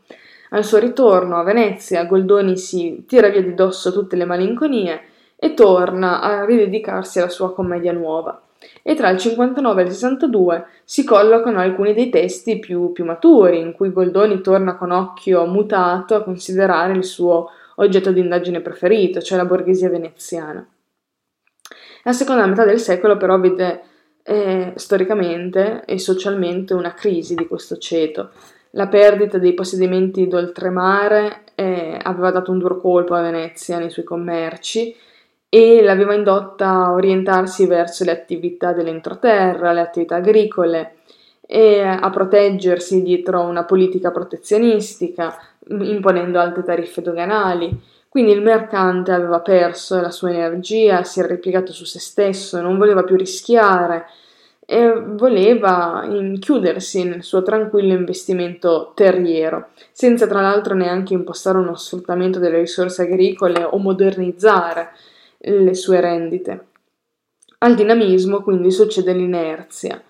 Al 0.51 0.65
suo 0.65 0.79
ritorno 0.79 1.37
a 1.37 1.43
Venezia, 1.43 2.05
Goldoni 2.05 2.57
si 2.57 3.05
tira 3.07 3.29
via 3.29 3.43
di 3.43 3.55
dosso 3.55 3.93
tutte 3.93 4.15
le 4.15 4.25
malinconie 4.25 5.01
e 5.37 5.55
torna 5.55 6.21
a 6.21 6.45
ridedicarsi 6.45 7.19
alla 7.19 7.29
sua 7.29 7.53
commedia 7.53 7.93
nuova. 7.93 8.46
E 8.89 8.95
tra 8.95 9.11
il 9.11 9.19
59 9.19 9.83
e 9.83 9.85
il 9.85 9.91
62 9.91 10.65
si 10.85 11.03
collocano 11.03 11.59
alcuni 11.59 11.93
dei 11.93 12.09
testi 12.09 12.61
più, 12.61 12.93
più 12.93 13.05
maturi, 13.05 13.59
in 13.59 13.73
cui 13.73 13.91
Goldoni 13.91 14.41
torna 14.41 14.77
con 14.77 14.93
occhio 14.93 15.45
mutato 15.45 16.15
a 16.15 16.23
considerare 16.23 16.93
il 16.93 17.03
suo 17.03 17.51
oggetto 17.75 18.13
di 18.13 18.21
indagine 18.21 18.61
preferito, 18.61 19.21
cioè 19.21 19.39
la 19.39 19.45
borghesia 19.45 19.89
veneziana. 19.89 20.65
La 22.05 22.13
seconda 22.13 22.47
metà 22.47 22.65
del 22.65 22.79
secolo 22.79 23.17
però 23.17 23.41
vede 23.41 23.83
eh, 24.23 24.73
storicamente 24.77 25.83
e 25.85 25.99
socialmente 25.99 26.73
una 26.73 26.95
crisi 26.95 27.35
di 27.35 27.49
questo 27.49 27.79
ceto. 27.79 28.31
La 28.71 28.87
perdita 28.87 29.39
dei 29.39 29.55
possedimenti 29.55 30.29
d'oltremare 30.29 31.43
eh, 31.57 31.99
aveva 32.01 32.31
dato 32.31 32.53
un 32.53 32.59
duro 32.59 32.77
colpo 32.77 33.15
a 33.15 33.23
Venezia 33.23 33.79
nei 33.79 33.91
suoi 33.91 34.05
commerci 34.05 34.95
e 35.49 35.83
l'aveva 35.83 36.15
indotta 36.15 36.69
a 36.69 36.93
orientarsi 36.93 37.67
verso 37.67 38.05
le 38.05 38.11
attività 38.11 38.73
dell'entroterra, 38.73 39.73
le 39.73 39.81
attività 39.81 40.17
agricole 40.17 40.97
e 41.47 41.81
a 41.81 42.11
proteggersi 42.11 43.03
dietro 43.03 43.43
una 43.43 43.65
politica 43.65 44.11
protezionistica, 44.11 45.37
imponendo 45.69 46.41
alte 46.41 46.63
tariffe 46.63 47.03
doganali. 47.03 47.95
Quindi 48.09 48.33
il 48.33 48.43
mercante 48.43 49.13
aveva 49.13 49.41
perso 49.41 50.01
la 50.01 50.11
sua 50.11 50.31
energia, 50.31 51.05
si 51.05 51.21
era 51.21 51.29
ripiegato 51.29 51.73
su 51.73 51.85
se 51.85 52.01
stesso, 52.01 52.61
non 52.61 52.79
voleva 52.79 53.05
più 53.05 53.15
rischiare 53.15 54.07
e 54.65 54.91
voleva 54.91 56.05
chiudersi 56.41 57.05
nel 57.05 57.23
suo 57.23 57.43
tranquillo 57.43 57.93
investimento 57.93 58.93
terriero, 58.95 59.69
senza 59.93 60.27
tra 60.27 60.41
l'altro 60.41 60.75
neanche 60.75 61.15
impostare 61.15 61.59
uno 61.59 61.77
sfruttamento 61.77 62.41
delle 62.41 62.59
risorse 62.59 63.03
agricole 63.03 63.63
o 63.63 63.77
modernizzare 63.79 64.91
le 65.47 65.75
sue 65.75 66.01
rendite. 66.01 66.67
Al 67.59 67.75
dinamismo 67.75 68.43
quindi 68.43 68.71
succede 68.71 69.13
l'inerzia. 69.13 70.03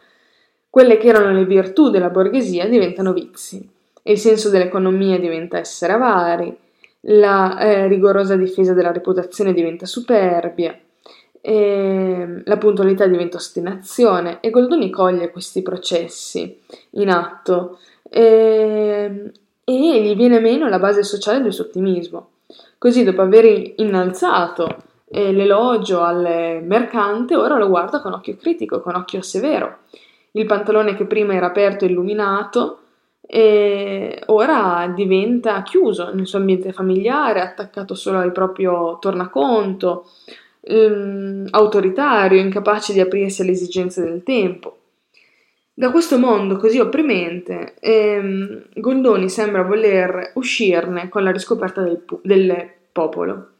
Quelle 0.68 0.96
che 0.98 1.08
erano 1.08 1.32
le 1.32 1.44
virtù 1.44 1.90
della 1.90 2.10
borghesia 2.10 2.68
diventano 2.68 3.12
vizi, 3.12 3.66
il 4.02 4.18
senso 4.18 4.50
dell'economia 4.50 5.18
diventa 5.18 5.58
essere 5.58 5.92
avari, 5.92 6.54
la 7.08 7.58
eh, 7.58 7.86
rigorosa 7.86 8.36
difesa 8.36 8.72
della 8.72 8.92
reputazione 8.92 9.52
diventa 9.52 9.86
superbia, 9.86 10.78
e 11.46 12.42
la 12.44 12.56
puntualità 12.56 13.06
diventa 13.06 13.36
ostinazione 13.36 14.40
e 14.40 14.50
Goldoni 14.50 14.90
coglie 14.90 15.30
questi 15.30 15.62
processi 15.62 16.60
in 16.90 17.08
atto 17.08 17.78
e, 18.02 19.30
e 19.62 20.02
gli 20.02 20.16
viene 20.16 20.40
meno 20.40 20.68
la 20.68 20.80
base 20.80 21.04
sociale 21.04 21.40
del 21.40 21.52
suo 21.52 21.66
ottimismo. 21.66 22.30
Così 22.78 23.04
dopo 23.04 23.22
aver 23.22 23.74
innalzato 23.76 24.76
eh, 25.08 25.32
l'elogio 25.32 26.02
al 26.02 26.62
mercante, 26.64 27.36
ora 27.36 27.56
lo 27.56 27.68
guarda 27.68 28.00
con 28.00 28.12
occhio 28.12 28.36
critico, 28.36 28.80
con 28.80 28.94
occhio 28.96 29.22
severo. 29.22 29.78
Il 30.32 30.46
pantalone 30.46 30.94
che 30.94 31.06
prima 31.06 31.34
era 31.34 31.46
aperto 31.46 31.84
e 31.84 31.88
illuminato 31.88 32.80
e 33.28 34.22
ora 34.26 34.92
diventa 34.94 35.62
chiuso 35.62 36.12
nel 36.14 36.26
suo 36.26 36.38
ambiente 36.38 36.72
familiare, 36.72 37.40
attaccato 37.40 37.94
solo 37.94 38.18
al 38.18 38.32
proprio 38.32 38.98
tornaconto, 39.00 40.08
ehm, 40.60 41.46
autoritario, 41.50 42.40
incapace 42.40 42.92
di 42.92 43.00
aprirsi 43.00 43.42
alle 43.42 43.52
esigenze 43.52 44.02
del 44.02 44.22
tempo. 44.22 44.78
Da 45.72 45.90
questo 45.90 46.18
mondo 46.18 46.56
così 46.56 46.78
opprimente, 46.78 47.74
ehm, 47.80 48.68
Goldoni 48.74 49.28
sembra 49.28 49.62
voler 49.62 50.32
uscirne 50.34 51.08
con 51.08 51.22
la 51.22 51.32
riscoperta 51.32 51.82
del, 51.82 52.04
del 52.22 52.70
popolo. 52.92 53.55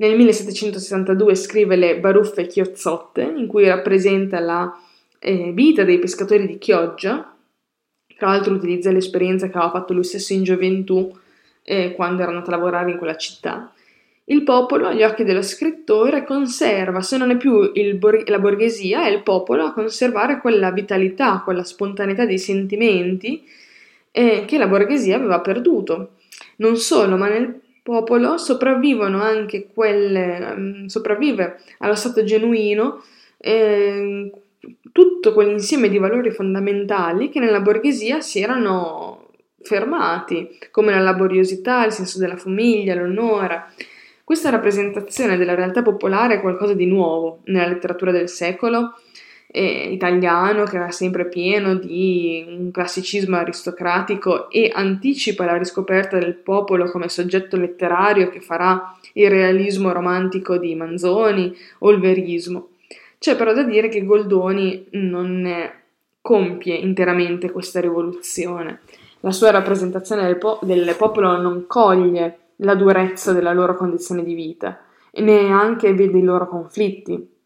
Nel 0.00 0.14
1762 0.14 1.34
scrive 1.34 1.74
le 1.74 1.98
Baruffe 1.98 2.46
Chiozzotte, 2.46 3.22
in 3.22 3.48
cui 3.48 3.66
rappresenta 3.66 4.38
la 4.38 4.72
eh, 5.18 5.50
vita 5.52 5.82
dei 5.82 5.98
pescatori 5.98 6.46
di 6.46 6.56
Chioggia, 6.56 7.34
tra 8.16 8.28
l'altro 8.28 8.54
utilizza 8.54 8.92
l'esperienza 8.92 9.48
che 9.48 9.56
aveva 9.56 9.72
fatto 9.72 9.94
lui 9.94 10.04
stesso 10.04 10.32
in 10.34 10.44
gioventù 10.44 11.12
eh, 11.64 11.94
quando 11.94 12.22
era 12.22 12.30
andato 12.30 12.50
a 12.50 12.54
lavorare 12.54 12.92
in 12.92 12.96
quella 12.96 13.16
città. 13.16 13.72
Il 14.26 14.44
popolo, 14.44 14.86
agli 14.86 15.02
occhi 15.02 15.24
dello 15.24 15.42
scrittore, 15.42 16.24
conserva, 16.24 17.00
se 17.00 17.16
non 17.16 17.30
è 17.30 17.36
più 17.36 17.72
bor- 17.96 18.28
la 18.28 18.38
borghesia, 18.38 19.04
è 19.04 19.08
il 19.08 19.22
popolo 19.24 19.64
a 19.64 19.72
conservare 19.72 20.38
quella 20.38 20.70
vitalità, 20.70 21.40
quella 21.42 21.64
spontaneità 21.64 22.24
dei 22.24 22.38
sentimenti 22.38 23.44
eh, 24.12 24.44
che 24.46 24.58
la 24.58 24.68
borghesia 24.68 25.16
aveva 25.16 25.40
perduto. 25.40 26.10
Non 26.58 26.76
solo, 26.76 27.16
ma 27.16 27.28
nel 27.28 27.62
popolo 27.88 28.36
sopravvivono 28.36 29.22
anche 29.22 29.68
quelle, 29.72 30.52
um, 30.54 30.86
sopravvive 30.86 31.58
allo 31.78 31.94
stato 31.94 32.22
genuino 32.22 33.02
eh, 33.38 34.30
tutto 34.92 35.32
quell'insieme 35.32 35.88
di 35.88 35.96
valori 35.96 36.30
fondamentali 36.30 37.30
che 37.30 37.40
nella 37.40 37.60
borghesia 37.60 38.20
si 38.20 38.42
erano 38.42 39.30
fermati, 39.62 40.58
come 40.70 40.92
la 40.92 41.00
laboriosità, 41.00 41.86
il 41.86 41.92
senso 41.92 42.18
della 42.18 42.36
famiglia, 42.36 42.94
l'onore. 42.94 43.72
Questa 44.22 44.50
rappresentazione 44.50 45.38
della 45.38 45.54
realtà 45.54 45.82
popolare 45.82 46.34
è 46.34 46.40
qualcosa 46.42 46.74
di 46.74 46.84
nuovo 46.84 47.40
nella 47.44 47.68
letteratura 47.68 48.12
del 48.12 48.28
secolo 48.28 49.00
eh, 49.50 49.90
italiano 49.90 50.64
che 50.64 50.76
era 50.76 50.90
sempre 50.90 51.26
pieno 51.26 51.74
di 51.74 52.44
un 52.46 52.70
classicismo 52.70 53.36
aristocratico 53.36 54.50
e 54.50 54.70
anticipa 54.72 55.44
la 55.44 55.56
riscoperta 55.56 56.18
del 56.18 56.34
popolo 56.34 56.90
come 56.90 57.08
soggetto 57.08 57.56
letterario 57.56 58.28
che 58.28 58.40
farà 58.40 58.94
il 59.14 59.30
realismo 59.30 59.92
romantico 59.92 60.58
di 60.58 60.74
Manzoni 60.74 61.54
o 61.78 61.90
il 61.90 61.98
verismo. 61.98 62.68
C'è 63.18 63.36
però 63.36 63.52
da 63.52 63.62
dire 63.62 63.88
che 63.88 64.04
Goldoni 64.04 64.86
non 64.90 65.72
compie 66.20 66.74
interamente 66.74 67.50
questa 67.50 67.80
rivoluzione. 67.80 68.80
La 69.20 69.32
sua 69.32 69.50
rappresentazione 69.50 70.24
del, 70.24 70.36
po- 70.36 70.60
del 70.62 70.94
popolo 70.96 71.36
non 71.40 71.64
coglie 71.66 72.38
la 72.56 72.74
durezza 72.74 73.32
della 73.32 73.52
loro 73.52 73.74
condizione 73.76 74.22
di 74.22 74.34
vita 74.34 74.80
e 75.10 75.20
neanche 75.22 75.94
vede 75.94 76.18
i 76.18 76.22
loro 76.22 76.46
conflitti. 76.46 77.37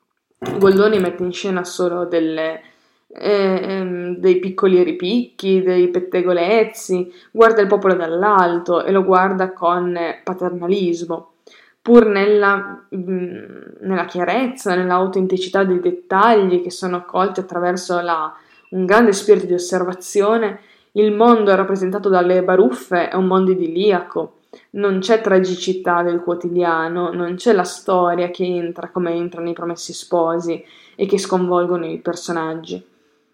Goldoni 0.58 0.98
mette 0.98 1.22
in 1.22 1.32
scena 1.32 1.62
solo 1.62 2.04
delle, 2.04 2.62
eh, 3.06 3.60
ehm, 3.62 4.16
dei 4.16 4.40
piccoli 4.40 4.82
ripicchi, 4.82 5.62
dei 5.62 5.88
pettegolezzi, 5.88 7.12
guarda 7.30 7.60
il 7.60 7.68
popolo 7.68 7.94
dall'alto 7.94 8.84
e 8.84 8.90
lo 8.90 9.04
guarda 9.04 9.52
con 9.52 9.96
paternalismo, 10.24 11.34
pur 11.80 12.06
nella, 12.06 12.86
mh, 12.88 12.96
mm, 12.96 13.46
nella 13.82 14.04
chiarezza, 14.04 14.74
nell'autenticità 14.74 15.62
dei 15.62 15.78
dettagli 15.78 16.60
che 16.60 16.70
sono 16.70 16.96
accolti 16.96 17.38
attraverso 17.38 18.00
la, 18.00 18.34
un 18.70 18.84
grande 18.84 19.12
spirito 19.12 19.46
di 19.46 19.54
osservazione. 19.54 20.60
Il 20.92 21.12
mondo 21.12 21.54
rappresentato 21.54 22.08
dalle 22.08 22.42
baruffe 22.42 23.08
è 23.08 23.14
un 23.14 23.26
mondo 23.26 23.52
idilliaco, 23.52 24.38
non 24.70 25.00
c'è 25.00 25.20
tragicità 25.20 26.02
del 26.02 26.20
quotidiano, 26.20 27.12
non 27.12 27.34
c'è 27.36 27.52
la 27.52 27.64
storia 27.64 28.30
che 28.30 28.44
entra 28.44 28.90
come 28.90 29.12
entrano 29.12 29.48
i 29.48 29.54
promessi 29.54 29.92
sposi 29.92 30.62
e 30.94 31.06
che 31.06 31.18
sconvolgono 31.18 31.86
i 31.86 31.98
personaggi, 31.98 32.82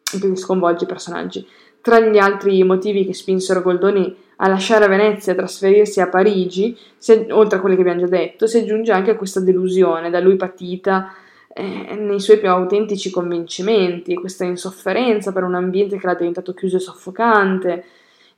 che 0.03 0.37
sconvolge 0.37 0.85
i 0.85 0.89
personaggi. 0.89 1.47
Tra 1.81 2.01
gli 2.01 2.19
altri 2.19 2.63
motivi 2.65 3.05
che 3.05 3.15
spinsero 3.15 3.63
Goldoni 3.63 4.15
a 4.37 4.49
lasciare 4.49 4.87
Venezia 4.89 5.33
e 5.33 5.37
trasferirsi 5.37 6.01
a 6.01 6.09
Parigi, 6.09 6.77
si, 6.97 7.27
oltre 7.31 7.59
a 7.59 7.61
quelli 7.61 7.75
che 7.75 7.83
abbiamo 7.83 8.01
già 8.01 8.07
detto, 8.07 8.47
si 8.47 8.59
aggiunge 8.59 8.93
anche 8.93 9.17
questa 9.17 9.41
delusione 9.41 10.11
da 10.11 10.21
lui 10.21 10.37
patita 10.37 11.13
eh, 11.53 11.97
nei 11.97 12.21
suoi 12.21 12.39
più 12.39 12.49
autentici 12.49 13.11
convincimenti, 13.11 14.15
questa 14.15 14.45
insofferenza 14.45 15.33
per 15.33 15.43
un 15.43 15.55
ambiente 15.55 15.97
che 15.97 16.07
era 16.07 16.15
diventato 16.15 16.55
chiuso 16.55 16.77
e 16.77 16.81
soffocante. 16.81 17.85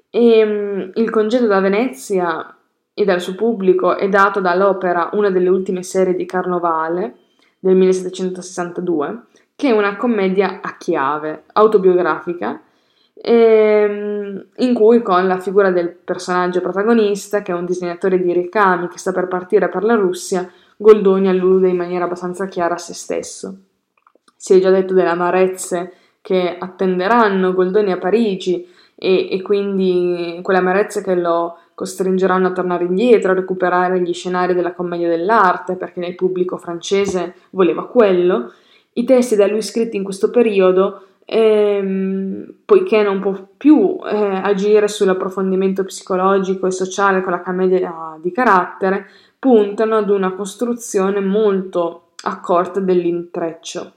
E 0.09 0.43
um, 0.43 0.91
il 0.95 1.11
congedo 1.11 1.47
da 1.47 1.61
Venezia 1.61 2.55
e 3.01 3.05
dal 3.07 3.22
suo 3.22 3.34
pubblico 3.34 3.96
è 3.96 4.11
dato 4.11 4.40
dall'opera 4.42 5.09
una 5.14 5.30
delle 5.30 5.48
ultime 5.48 5.82
serie 5.82 6.14
di 6.14 6.26
Carnovale 6.26 7.14
del 7.59 7.74
1762, 7.74 9.22
che 9.57 9.68
è 9.68 9.72
una 9.72 9.96
commedia 9.96 10.61
a 10.61 10.76
chiave, 10.76 11.44
autobiografica, 11.55 12.61
ehm, 13.14 14.48
in 14.55 14.74
cui 14.74 15.01
con 15.01 15.26
la 15.26 15.38
figura 15.38 15.70
del 15.70 15.88
personaggio 15.88 16.61
protagonista, 16.61 17.40
che 17.40 17.53
è 17.53 17.55
un 17.55 17.64
disegnatore 17.64 18.20
di 18.20 18.34
ricami 18.34 18.88
che 18.88 18.98
sta 18.98 19.12
per 19.12 19.28
partire 19.28 19.70
per 19.70 19.82
la 19.82 19.94
Russia, 19.94 20.46
Goldoni 20.76 21.28
allude 21.28 21.70
in 21.70 21.76
maniera 21.76 22.05
abbastanza 22.05 22.48
chiara 22.48 22.74
a 22.74 22.78
se 22.78 22.92
stesso. 22.92 23.61
Si 24.36 24.53
è 24.53 24.61
già 24.61 24.68
detto 24.68 24.92
delle 24.92 25.09
amarezze 25.09 25.94
che 26.20 26.55
attenderanno 26.59 27.55
Goldoni 27.55 27.92
a 27.92 27.98
Parigi 27.98 28.68
e, 28.94 29.32
e 29.32 29.40
quindi 29.40 30.38
quelle 30.42 30.59
amarezze 30.59 31.03
che 31.03 31.14
lo 31.14 31.57
costringeranno 31.81 32.49
a 32.49 32.53
tornare 32.53 32.85
indietro, 32.85 33.31
a 33.31 33.35
recuperare 33.35 34.03
gli 34.03 34.12
scenari 34.12 34.53
della 34.53 34.74
commedia 34.74 35.09
dell'arte, 35.09 35.76
perché 35.76 36.05
il 36.05 36.14
pubblico 36.14 36.59
francese 36.59 37.37
voleva 37.53 37.87
quello. 37.87 38.53
I 38.93 39.05
testi 39.05 39.35
da 39.35 39.47
lui 39.47 39.62
scritti 39.62 39.97
in 39.97 40.05
questo 40.05 40.28
periodo, 40.28 41.05
ehm, 41.24 42.53
poiché 42.66 43.03
non 43.03 43.20
può 43.20 43.35
più 43.57 43.99
eh, 44.05 44.14
agire 44.14 44.89
sull'approfondimento 44.89 45.83
psicologico 45.85 46.66
e 46.66 46.70
sociale 46.70 47.22
con 47.22 47.33
la 47.33 47.41
commedia 47.41 48.18
di 48.20 48.31
carattere, 48.31 49.07
puntano 49.39 49.97
ad 49.97 50.11
una 50.11 50.33
costruzione 50.33 51.20
molto 51.20 52.09
accorta 52.24 52.78
dell'intreccio. 52.78 53.93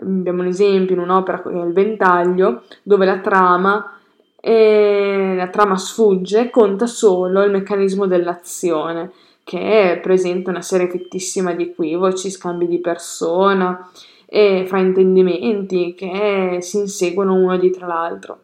Abbiamo 0.00 0.40
un 0.40 0.48
esempio 0.48 0.94
in 0.94 1.02
un'opera 1.02 1.42
che 1.42 1.50
Il 1.50 1.74
Ventaglio, 1.74 2.62
dove 2.82 3.04
la 3.04 3.18
trama 3.18 3.97
e 4.40 5.34
la 5.36 5.48
trama 5.48 5.76
sfugge, 5.76 6.50
conta 6.50 6.86
solo 6.86 7.42
il 7.42 7.50
meccanismo 7.50 8.06
dell'azione, 8.06 9.10
che 9.44 9.98
presenta 10.02 10.50
una 10.50 10.62
serie 10.62 10.90
fittissima 10.90 11.54
di 11.54 11.64
equivoci, 11.64 12.30
scambi 12.30 12.66
di 12.66 12.80
persona 12.80 13.90
e 14.26 14.64
fraintendimenti 14.66 15.94
che 15.94 16.58
si 16.60 16.76
inseguono 16.76 17.34
uno 17.34 17.56
dietro 17.56 17.86
l'altro. 17.86 18.40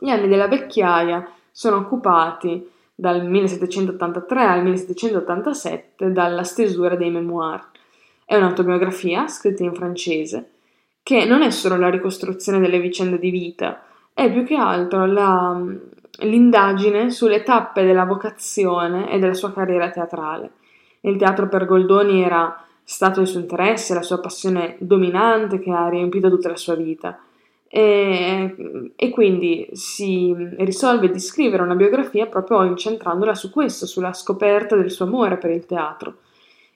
Gli 0.00 0.08
anni 0.08 0.28
della 0.28 0.48
vecchiaia 0.48 1.30
sono 1.52 1.76
occupati 1.76 2.68
dal 2.92 3.24
1783 3.24 4.42
al 4.44 4.62
1787 4.62 6.12
dalla 6.12 6.42
stesura 6.42 6.96
dei 6.96 7.10
memoir. 7.10 7.68
È 8.24 8.36
un'autobiografia 8.36 9.28
scritta 9.28 9.62
in 9.62 9.74
francese 9.74 10.50
che 11.02 11.24
non 11.24 11.42
è 11.42 11.50
solo 11.50 11.76
la 11.76 11.88
ricostruzione 11.88 12.60
delle 12.60 12.78
vicende 12.78 13.18
di 13.18 13.30
vita, 13.30 13.82
è 14.20 14.30
più 14.30 14.44
che 14.44 14.54
altro 14.54 15.06
la, 15.06 15.58
l'indagine 16.18 17.08
sulle 17.08 17.42
tappe 17.42 17.84
della 17.84 18.04
vocazione 18.04 19.10
e 19.10 19.18
della 19.18 19.32
sua 19.32 19.50
carriera 19.50 19.88
teatrale. 19.88 20.50
Il 21.00 21.16
teatro 21.16 21.48
per 21.48 21.64
Goldoni 21.64 22.22
era 22.22 22.62
stato 22.84 23.22
il 23.22 23.26
suo 23.26 23.40
interesse, 23.40 23.94
la 23.94 24.02
sua 24.02 24.20
passione 24.20 24.76
dominante 24.78 25.58
che 25.58 25.70
ha 25.70 25.88
riempito 25.88 26.28
tutta 26.28 26.50
la 26.50 26.56
sua 26.56 26.74
vita. 26.74 27.18
E, 27.66 28.92
e, 28.94 29.10
quindi 29.10 29.68
si 29.72 30.34
risolve 30.58 31.10
di 31.10 31.20
scrivere 31.20 31.62
una 31.62 31.76
biografia 31.76 32.26
proprio 32.26 32.64
incentrandola 32.64 33.34
su 33.34 33.50
questo, 33.50 33.86
sulla 33.86 34.12
scoperta 34.12 34.76
del 34.76 34.90
suo 34.90 35.06
amore 35.06 35.38
per 35.38 35.50
il 35.50 35.64
teatro. 35.64 36.16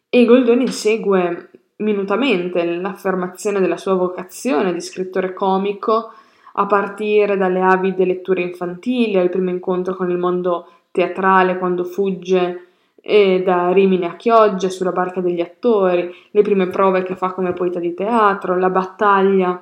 E 0.08 0.24
Goldoni 0.24 0.68
segue 0.68 1.50
minutamente 1.76 2.64
l'affermazione 2.64 3.60
della 3.60 3.76
sua 3.76 3.94
vocazione 3.94 4.72
di 4.72 4.80
scrittore 4.80 5.34
comico 5.34 6.12
a 6.56 6.66
partire 6.66 7.36
dalle 7.36 7.60
avide 7.60 8.04
letture 8.04 8.42
infantili, 8.42 9.16
al 9.16 9.28
primo 9.28 9.50
incontro 9.50 9.94
con 9.94 10.10
il 10.10 10.18
mondo 10.18 10.68
teatrale 10.90 11.58
quando 11.58 11.84
fugge 11.84 12.66
eh, 13.00 13.42
da 13.44 13.72
Rimini 13.72 14.06
a 14.06 14.16
Chioggia 14.16 14.68
sulla 14.68 14.92
barca 14.92 15.20
degli 15.20 15.40
attori, 15.40 16.12
le 16.30 16.42
prime 16.42 16.68
prove 16.68 17.02
che 17.02 17.16
fa 17.16 17.32
come 17.32 17.52
poeta 17.52 17.78
di 17.78 17.92
teatro, 17.92 18.56
la 18.56 18.70
battaglia 18.70 19.60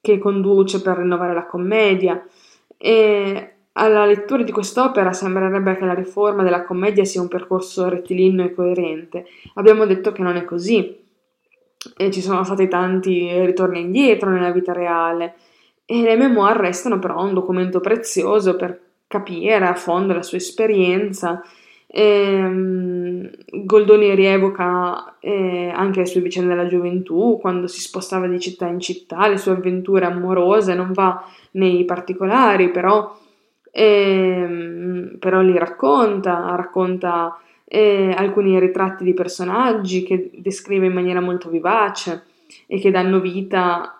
che 0.00 0.18
conduce 0.18 0.82
per 0.82 0.98
rinnovare 0.98 1.34
la 1.34 1.46
commedia. 1.46 2.24
E 2.76 3.50
alla 3.72 4.06
lettura 4.06 4.42
di 4.42 4.52
quest'opera 4.52 5.12
sembrerebbe 5.12 5.76
che 5.76 5.84
la 5.84 5.94
riforma 5.94 6.42
della 6.42 6.64
commedia 6.64 7.04
sia 7.04 7.20
un 7.20 7.28
percorso 7.28 7.88
rettilineo 7.88 8.46
e 8.46 8.54
coerente. 8.54 9.26
Abbiamo 9.54 9.84
detto 9.84 10.12
che 10.12 10.22
non 10.22 10.36
è 10.36 10.44
così. 10.44 11.04
E 11.96 12.10
ci 12.10 12.20
sono 12.20 12.44
stati 12.44 12.68
tanti 12.68 13.28
ritorni 13.44 13.80
indietro 13.80 14.30
nella 14.30 14.50
vita 14.50 14.72
reale. 14.72 15.34
E 15.88 16.02
le 16.02 16.16
memoir 16.16 16.56
restano 16.56 16.98
però 16.98 17.22
un 17.22 17.32
documento 17.32 17.78
prezioso 17.78 18.56
per 18.56 18.80
capire 19.06 19.64
a 19.64 19.74
fondo 19.74 20.12
la 20.12 20.22
sua 20.22 20.38
esperienza. 20.38 21.42
Ehm, 21.86 23.30
Goldoni 23.64 24.12
rievoca 24.16 25.16
eh, 25.20 25.70
anche 25.72 26.00
le 26.00 26.06
sue 26.06 26.20
vicende 26.20 26.54
della 26.54 26.66
gioventù, 26.66 27.38
quando 27.40 27.68
si 27.68 27.80
spostava 27.80 28.26
di 28.26 28.40
città 28.40 28.66
in 28.66 28.80
città, 28.80 29.28
le 29.28 29.36
sue 29.38 29.52
avventure 29.52 30.06
amorose, 30.06 30.74
non 30.74 30.92
va 30.92 31.24
nei 31.52 31.84
particolari, 31.84 32.70
però, 32.72 33.16
ehm, 33.70 35.18
però 35.20 35.40
li 35.40 35.56
racconta, 35.56 36.52
racconta 36.56 37.38
eh, 37.64 38.12
alcuni 38.16 38.58
ritratti 38.58 39.04
di 39.04 39.14
personaggi 39.14 40.02
che 40.02 40.30
descrive 40.34 40.86
in 40.86 40.92
maniera 40.92 41.20
molto 41.20 41.48
vivace 41.48 42.24
e 42.66 42.80
che 42.80 42.90
danno 42.90 43.20
vita 43.20 43.95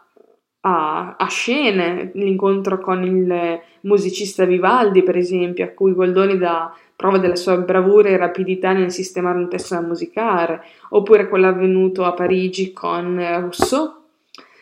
a, 0.67 1.15
a, 1.17 1.29
scene, 1.29 2.11
l'incontro 2.15 2.81
con 2.81 3.05
il 3.05 3.61
musicista 3.83 4.45
Vivaldi, 4.45 5.05
per 5.05 5.17
esempio, 5.17 5.65
a 5.65 5.69
cui 5.69 5.95
Goldoni 5.95 6.37
dà 6.37 6.75
prova 6.97 7.19
della 7.19 7.37
sua 7.37 7.57
bravura 7.59 8.09
e 8.09 8.17
rapidità 8.17 8.73
nel 8.73 8.91
sistemare 8.91 9.39
un 9.39 9.49
testo 9.49 9.77
da 9.77 9.83
musicare, 9.83 10.65
oppure 10.91 11.29
quello 11.29 11.47
avvenuto 11.47 12.05
a 12.05 12.15
Parigi 12.15 12.73
con 12.73 13.17
Rousseau. 13.41 13.95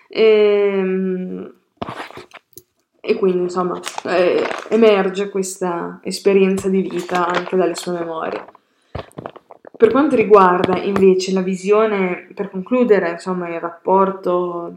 E, 0.08 0.22
ehm, 0.22 1.52
e 3.00 3.14
quindi, 3.16 3.38
insomma, 3.38 3.80
eh, 4.04 4.46
emerge 4.68 5.30
questa 5.30 6.00
esperienza 6.02 6.68
di 6.68 6.82
vita 6.82 7.26
anche 7.26 7.56
dalle 7.56 7.74
sue 7.74 7.92
memorie. 7.92 8.44
Per 9.76 9.90
quanto 9.90 10.16
riguarda 10.16 10.78
invece 10.78 11.32
la 11.32 11.42
visione, 11.42 12.28
per 12.34 12.50
concludere, 12.50 13.12
insomma, 13.12 13.48
il 13.48 13.60
rapporto 13.60 14.76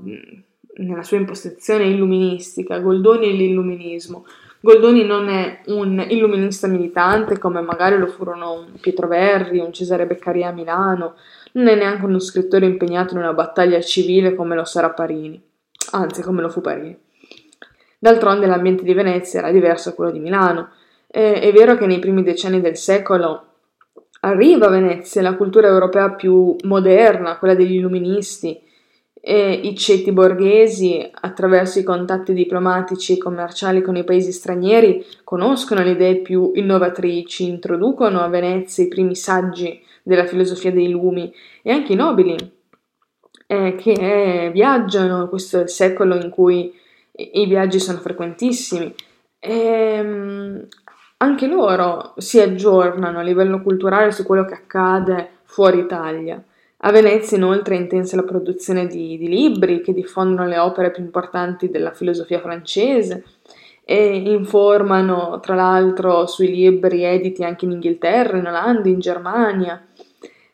nella 0.78 1.04
sua 1.04 1.18
impostazione 1.18 1.86
illuministica, 1.86 2.80
Goldoni 2.80 3.28
e 3.28 3.32
l'illuminismo, 3.34 4.26
Goldoni 4.60 5.06
non 5.06 5.30
è 5.30 5.62
un 5.68 6.04
illuminista 6.10 6.68
militante 6.68 7.38
come 7.38 7.62
magari 7.62 7.98
lo 7.98 8.08
furono 8.08 8.66
Pietro 8.82 9.08
Verri, 9.08 9.60
un 9.60 9.72
Cesare 9.72 10.08
Beccaria 10.08 10.50
a 10.50 10.52
Milano, 10.52 11.16
non 11.54 11.68
è 11.68 11.76
neanche 11.76 12.06
uno 12.06 12.20
scrittore 12.20 12.66
impegnato 12.66 13.14
in 13.14 13.20
una 13.20 13.34
battaglia 13.34 13.80
civile 13.82 14.34
come 14.34 14.56
lo 14.56 14.66
sarà 14.66 14.90
Parini, 14.90 15.42
anzi 15.92 16.22
come 16.22 16.42
lo 16.42 16.50
fu 16.50 16.62
Parini. 16.62 16.98
D'altronde 18.00 18.48
l'ambiente 18.48 18.84
di 18.84 18.94
Venezia 18.94 19.40
era 19.40 19.52
diverso 19.52 19.90
da 19.90 19.96
quello 19.96 20.12
di 20.12 20.20
Milano. 20.20 20.70
Eh, 21.08 21.40
è 21.40 21.52
vero 21.52 21.78
che 21.78 21.86
nei 21.86 22.00
primi 22.00 22.24
decenni 22.24 22.60
del 22.60 22.78
secolo 22.78 23.46
arriva 24.22 24.68
a 24.68 24.72
Venezia 24.72 25.22
la 25.22 25.36
cultura 25.36 25.68
europea 25.68 26.12
più 26.12 26.56
moderna, 26.64 27.38
quella 27.38 27.56
degli 27.56 27.76
illuministi, 27.76 28.60
e 29.30 29.52
i 29.52 29.76
ceti 29.76 30.14
borghesi, 30.14 31.06
attraverso 31.14 31.80
i 31.80 31.84
contatti 31.84 32.32
diplomatici 32.32 33.12
e 33.12 33.18
commerciali 33.18 33.82
con 33.82 33.98
i 33.98 34.06
paesi 34.06 34.32
stranieri, 34.32 35.06
conoscono 35.26 35.84
le 35.84 35.92
idee 35.92 36.22
più 36.22 36.54
innovatrici, 36.56 37.46
introducono 37.46 38.22
a 38.22 38.30
Venezia 38.30 38.86
i 38.86 38.88
primi 38.88 39.18
saggi 39.18 39.84
della 40.02 40.26
filosofia 40.26 40.72
dei 40.72 40.90
lumi 40.90 41.30
e 41.62 41.74
anche 41.74 41.92
i 41.92 41.98
nobili 41.98 42.38
eh, 43.48 43.76
che 43.76 43.92
eh, 43.92 44.50
viaggiano, 44.52 45.28
questo 45.28 45.60
è 45.60 45.64
il 45.64 45.70
secolo 45.70 46.16
in 46.16 46.30
cui 46.30 46.74
i, 47.12 47.46
viaggi 47.48 47.82
sono 47.82 47.98
frequentissimi. 47.98 48.96
E, 49.40 49.52
ehm, 49.52 50.68
anche 51.18 51.48
loro 51.48 52.14
si 52.16 52.40
aggiornano 52.40 53.20
a 53.20 53.24
livello 53.24 53.62
culturale 53.62 54.14
su 54.14 54.24
quello 54.24 54.46
che 54.46 54.54
accade 54.54 55.32
fuori 55.44 55.80
Italia. 55.80 56.42
A 56.82 56.92
Venezia 56.92 57.38
inoltre 57.38 57.76
è 57.76 57.80
intensa 57.80 58.16
la 58.16 58.24
produzione 58.24 58.86
di, 58.86 59.18
di 59.18 59.28
libri 59.28 59.82
che 59.82 59.94
diffondono 59.94 60.48
le 60.48 60.60
opere 60.60 60.92
più 60.92 61.04
importanti 61.04 61.70
della 61.70 61.92
filosofia 61.92 62.40
francese 62.40 63.24
e 63.84 64.18
informano 64.18 65.40
tra 65.40 65.56
l'altro 65.56 66.28
sui 66.28 66.50
libri 66.50 67.04
editi 67.04 67.44
anche 67.44 67.66
in 67.66 67.72
Inghilterra, 67.72 68.38
in 68.38 68.46
Olanda, 68.46 68.90
in 68.90 69.00
Germania. 69.00 69.84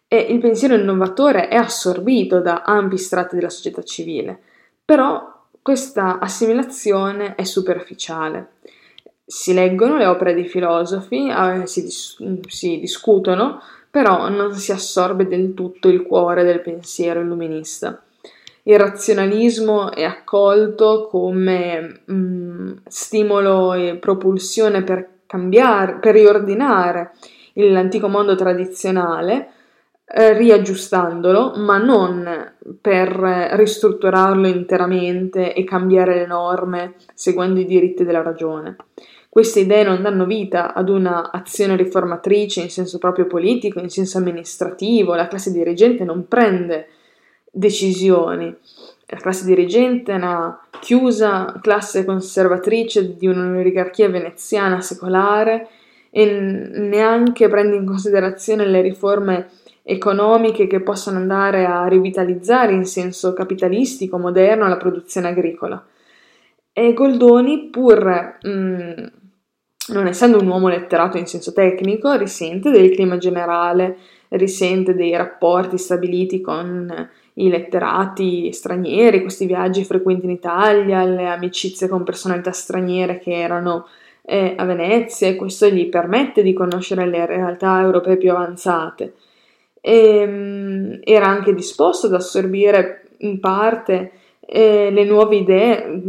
E 0.08 0.18
il 0.18 0.40
pensiero 0.40 0.76
innovatore 0.76 1.50
è 1.50 1.56
assorbito 1.56 2.40
da 2.40 2.62
ampi 2.62 2.98
strati 2.98 3.36
della 3.36 3.50
società 3.50 3.82
civile, 3.82 4.40
però 4.86 5.30
questa 5.62 6.20
assimilazione 6.20 7.36
è 7.36 7.44
superficiale. 7.44 8.52
Si 9.26 9.54
leggono 9.54 9.98
le 9.98 10.06
opere 10.06 10.36
dei 10.36 10.48
filosofi, 10.48 11.28
eh, 11.28 11.66
si, 11.66 11.82
dis- 11.82 12.46
si 12.48 12.80
discutono, 12.80 13.60
però 13.94 14.28
non 14.28 14.56
si 14.56 14.72
assorbe 14.72 15.28
del 15.28 15.54
tutto 15.54 15.88
il 15.88 16.02
cuore 16.02 16.44
del 16.44 16.62
pensiero 16.62 17.20
illuminista. 17.20 18.02
Il 18.64 18.80
razionalismo 18.80 19.92
è 19.92 20.02
accolto 20.02 21.06
come 21.12 22.02
mh, 22.04 22.14
mm, 22.16 22.72
stimolo 22.88 23.74
e 23.74 23.98
propulsione 23.98 24.82
per 24.82 25.08
cambiare, 25.28 26.00
per 26.00 26.16
riordinare 26.16 27.12
l'antico 27.54 28.08
mondo 28.08 28.34
tradizionale, 28.34 29.50
eh, 30.08 30.34
riaggiustandolo, 30.34 31.54
ma 31.58 31.78
non 31.78 32.54
per 32.82 33.10
ristrutturarlo 33.12 34.48
interamente 34.48 35.54
e 35.54 35.64
cambiare 35.64 36.16
le 36.16 36.26
norme 36.26 36.96
seguendo 37.14 37.60
i 37.60 37.66
diritti 37.68 38.04
della 38.04 38.24
ragione. 38.24 38.76
Queste 39.34 39.62
idee 39.62 39.84
non 39.84 40.04
danno 40.04 40.26
vita 40.26 40.76
ad 40.76 40.90
una 40.90 41.32
azione 41.32 41.76
riformatrice 41.76 42.62
in 42.62 42.70
senso 42.70 43.00
proprio 43.00 43.26
politico, 43.26 43.80
in 43.80 43.90
senso 43.90 44.20
amministrativo, 44.20 45.16
la 45.16 45.28
classe 45.28 45.52
dirigente 45.52 46.04
non 46.04 46.28
prende 46.28 46.90
decisioni. 47.50 48.56
La 49.08 49.18
classe 49.18 49.46
dirigente 49.46 50.12
è 50.12 50.18
una 50.18 50.68
chiusa 50.80 51.58
classe 51.64 52.06
conservatrice 52.06 53.18
di 53.18 53.26
un'oligarchia 53.26 54.08
veneziana 54.08 54.82
secolare 54.82 55.68
e 56.12 56.26
neanche 56.26 57.48
prende 57.48 57.76
in 57.76 57.88
considerazione 57.88 58.68
le 58.68 58.82
riforme 58.82 59.50
economiche 59.82 60.68
che 60.68 60.82
possano 60.82 61.18
andare 61.18 61.66
a 61.66 61.88
rivitalizzare 61.88 62.74
in 62.74 62.86
senso 62.86 63.34
capitalistico 63.34 64.20
moderno 64.20 64.68
la 64.68 64.78
produzione 64.78 65.30
agricola. 65.30 65.84
E 66.72 66.94
Goldoni, 66.94 67.70
pur 67.72 68.38
mh, 68.40 69.22
non 69.88 70.08
essendo 70.08 70.40
un 70.40 70.48
uomo 70.48 70.70
letterato 70.70 71.18
in 71.18 71.26
senso 71.26 71.52
tecnico, 71.52 72.14
risente 72.14 72.70
del 72.70 72.92
clima 72.92 73.18
generale, 73.18 73.98
risente 74.30 74.94
dei 74.94 75.16
rapporti 75.16 75.78
stabiliti 75.78 76.42
con 76.42 77.10
i 77.36 77.50
letterati 77.50 78.52
stranieri, 78.52 79.22
questi 79.22 79.46
viaggi 79.46 79.84
frequenti 79.84 80.26
in 80.26 80.32
Italia, 80.32 81.04
le 81.04 81.28
amicizie 81.28 81.88
con 81.88 82.04
personalità 82.04 82.52
straniere 82.52 83.20
che 83.20 83.34
erano 83.34 83.88
eh, 84.26 84.54
a 84.56 84.64
Venezia 84.66 85.28
e 85.28 85.36
questo 85.36 85.68
gli 85.68 85.90
permette 85.90 86.44
di 86.44 86.54
conoscere 86.54 87.06
le 87.08 87.26
realtà 87.26 87.82
europee 87.82 88.18
più 88.18 88.32
avanzate. 88.32 89.14
E, 89.82 90.18
ehm, 90.18 91.00
era 91.04 91.28
anche 91.28 91.54
disposto 91.54 92.08
ad 92.08 92.14
assorbire 92.14 93.08
in 93.20 93.40
parte 93.40 94.12
eh, 94.46 94.90
le 94.92 95.04
nuove 95.06 95.38
idee 95.38 96.02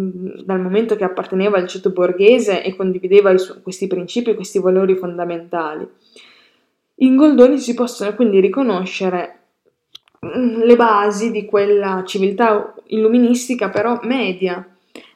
dal 0.45 0.61
momento 0.61 0.97
che 0.97 1.05
apparteneva 1.05 1.57
al 1.57 1.69
ceto 1.69 1.91
borghese 1.91 2.63
e 2.63 2.75
condivideva 2.75 3.37
su- 3.39 3.63
questi 3.63 3.87
principi, 3.87 4.35
questi 4.35 4.59
valori 4.59 4.97
fondamentali. 4.97 5.87
In 6.97 7.17
Goldoni 7.17 7.59
si 7.59 7.75
possono 7.75 8.15
quindi 8.15 8.41
riconoscere 8.41 9.39
le 10.21 10.77
basi 10.77 11.31
di 11.31 11.45
quella 11.45 12.03
civiltà 12.07 12.75
illuministica 12.87 13.69
però 13.69 14.01
media, 14.03 14.67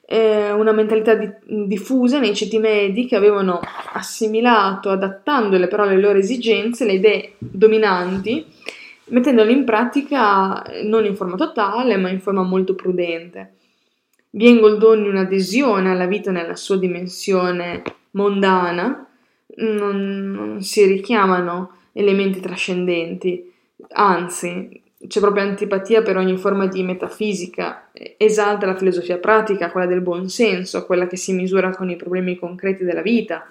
eh, 0.04 0.52
una 0.52 0.72
mentalità 0.72 1.14
di- 1.14 1.66
diffusa 1.66 2.18
nei 2.18 2.34
ceti 2.34 2.58
medi 2.58 3.06
che 3.06 3.16
avevano 3.16 3.60
assimilato, 3.92 4.90
adattandole 4.90 5.66
però 5.68 5.84
alle 5.84 5.98
loro 5.98 6.18
esigenze, 6.18 6.84
le 6.84 6.94
idee 6.94 7.32
dominanti 7.38 8.44
mettendolo 9.08 9.50
in 9.50 9.64
pratica 9.64 10.64
non 10.84 11.04
in 11.04 11.16
forma 11.16 11.36
totale, 11.36 11.96
ma 11.96 12.10
in 12.10 12.20
forma 12.20 12.42
molto 12.42 12.74
prudente. 12.74 13.54
Vi 14.30 14.46
è 14.46 14.48
in 14.48 14.60
Goldoni 14.60 15.08
un'adesione 15.08 15.90
alla 15.90 16.06
vita 16.06 16.30
nella 16.30 16.56
sua 16.56 16.76
dimensione 16.76 17.82
mondana, 18.12 19.06
non, 19.56 20.30
non 20.30 20.62
si 20.62 20.84
richiamano 20.84 21.72
elementi 21.92 22.40
trascendenti, 22.40 23.52
anzi, 23.90 24.82
c'è 25.06 25.20
proprio 25.20 25.44
antipatia 25.44 26.02
per 26.02 26.16
ogni 26.16 26.36
forma 26.36 26.66
di 26.66 26.82
metafisica, 26.82 27.90
esalta 28.16 28.66
la 28.66 28.76
filosofia 28.76 29.18
pratica, 29.18 29.70
quella 29.70 29.86
del 29.86 30.00
buonsenso, 30.00 30.84
quella 30.86 31.06
che 31.06 31.16
si 31.16 31.32
misura 31.32 31.70
con 31.70 31.88
i 31.88 31.96
problemi 31.96 32.36
concreti 32.36 32.84
della 32.84 33.02
vita 33.02 33.46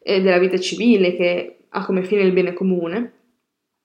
e 0.00 0.20
della 0.20 0.38
vita 0.38 0.58
civile 0.58 1.14
che 1.14 1.56
ha 1.68 1.84
come 1.84 2.02
fine 2.02 2.22
il 2.22 2.32
bene 2.32 2.52
comune. 2.52 3.12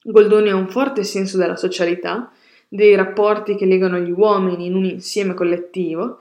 Goldoni 0.09 0.49
ha 0.49 0.55
un 0.55 0.69
forte 0.69 1.03
senso 1.03 1.37
della 1.37 1.57
socialità, 1.57 2.31
dei 2.65 2.95
rapporti 2.95 3.55
che 3.55 3.65
legano 3.65 3.99
gli 3.99 4.11
uomini 4.11 4.67
in 4.67 4.75
un 4.75 4.85
insieme 4.85 5.33
collettivo, 5.33 6.19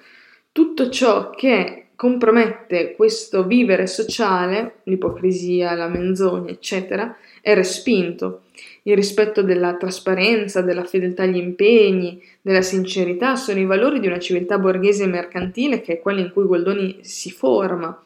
tutto 0.51 0.89
ciò 0.89 1.31
che 1.31 1.87
compromette 1.95 2.95
questo 2.97 3.45
vivere 3.45 3.87
sociale, 3.87 4.81
l'ipocrisia, 4.85 5.75
la 5.75 5.87
menzogna, 5.87 6.51
eccetera, 6.51 7.17
è 7.41 7.55
respinto. 7.55 8.43
Il 8.83 8.97
rispetto 8.97 9.43
della 9.43 9.77
trasparenza, 9.77 10.63
della 10.63 10.85
fedeltà 10.85 11.23
agli 11.23 11.37
impegni, 11.37 12.21
della 12.43 12.63
sincerità 12.63 13.37
sono 13.37 13.61
i 13.61 13.65
valori 13.65 14.01
di 14.01 14.09
una 14.09 14.19
civiltà 14.19 14.59
borghese 14.59 15.05
e 15.05 15.09
mercantile 15.09 15.81
che 15.81 15.95
è 15.95 16.01
quella 16.01 16.21
in 16.21 16.33
cui 16.33 16.45
Goldoni 16.45 16.99
si 17.03 17.31
forma. 17.31 18.03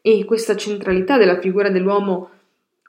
E 0.00 0.24
questa 0.24 0.56
centralità 0.56 1.18
della 1.18 1.40
figura 1.40 1.68
dell'uomo 1.68 2.30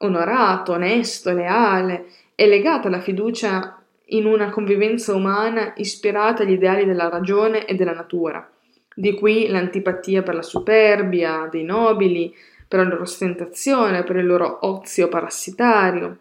onorato, 0.02 0.74
onesto, 0.74 1.32
leale, 1.32 2.06
è 2.36 2.47
legata 2.47 2.88
alla 2.88 3.02
fiducia 3.02 3.82
in 4.06 4.26
una 4.26 4.49
convivenza 4.49 5.14
umana 5.14 5.74
ispirata 5.78 6.43
agli 6.43 6.52
ideali 6.52 6.86
della 6.86 7.10
ragione 7.10 7.66
e 7.66 7.76
della 7.76 7.93
natura. 7.93 8.47
Di 8.93 9.14
qui 9.14 9.47
l'antipatia 9.47 10.22
per 10.22 10.36
la 10.36 10.41
superbia 10.41 11.47
dei 11.49 11.64
nobili, 11.64 12.34
per 12.68 12.80
la 12.80 12.86
loro 12.86 13.04
ostentazione, 13.04 14.04
per 14.04 14.18
il 14.18 14.26
loro 14.26 14.60
ozio 14.62 15.08
parassitario. 15.08 16.18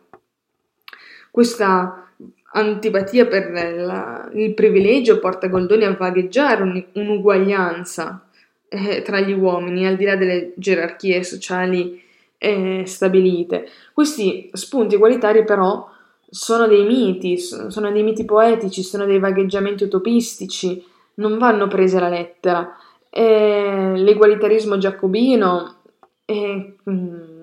Questa 1.31 2.13
antipatia 2.53 3.27
per 3.27 3.51
la, 3.51 4.29
il 4.35 4.55
privilegio 4.55 5.19
porta 5.19 5.47
Goldoni 5.47 5.85
a 5.85 5.95
vagheggiare 5.95 6.63
un, 6.63 6.85
un'uguaglianza 6.95 8.27
eh, 8.69 9.03
tra 9.03 9.21
gli 9.21 9.33
uomini, 9.33 9.87
al 9.87 9.97
di 9.97 10.05
là 10.05 10.17
delle 10.17 10.53
gerarchie 10.57 11.23
sociali 11.23 12.03
eh, 12.43 12.85
stabilite. 12.87 13.69
Questi 13.93 14.49
spunti 14.55 14.95
egualitari 14.95 15.45
però 15.45 15.87
sono 16.29 16.67
dei 16.67 16.85
miti, 16.85 17.37
sono 17.37 17.93
dei 17.93 18.03
miti 18.03 18.25
poetici, 18.25 18.83
sono 18.83 19.05
dei 19.05 19.19
vagheggiamenti 19.19 19.85
utopistici, 19.85 20.83
non 21.15 21.37
vanno 21.37 21.69
presi 21.69 21.97
alla 21.97 22.09
lettera. 22.09 22.77
E 23.11 23.93
l'egualitarismo 23.95 24.79
giacobino, 24.79 25.81
eh, 26.25 26.77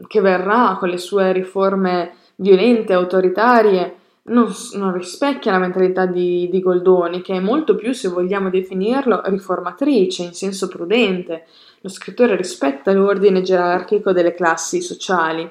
che 0.08 0.22
verrà 0.22 0.78
con 0.80 0.90
le 0.90 0.98
sue 0.98 1.32
riforme 1.32 2.16
violente, 2.38 2.94
autoritarie, 2.94 3.96
non, 4.24 4.52
non 4.74 4.94
rispecchia 4.94 5.52
la 5.52 5.60
mentalità 5.60 6.06
di, 6.06 6.50
di, 6.50 6.60
Goldoni, 6.60 7.22
che 7.22 7.36
è 7.36 7.40
molto 7.40 7.76
più, 7.76 7.94
se 7.94 8.10
vogliamo 8.10 8.50
definirlo, 8.50 9.22
riformatrice, 9.26 10.24
in 10.24 10.34
senso 10.34 10.68
prudente. 10.68 11.46
Lo 11.88 11.94
scrittore 11.94 12.36
rispetta 12.36 12.92
l'ordine 12.92 13.42
gerarchico 13.42 14.12
delle 14.12 14.34
classi 14.34 14.82
sociali, 14.82 15.50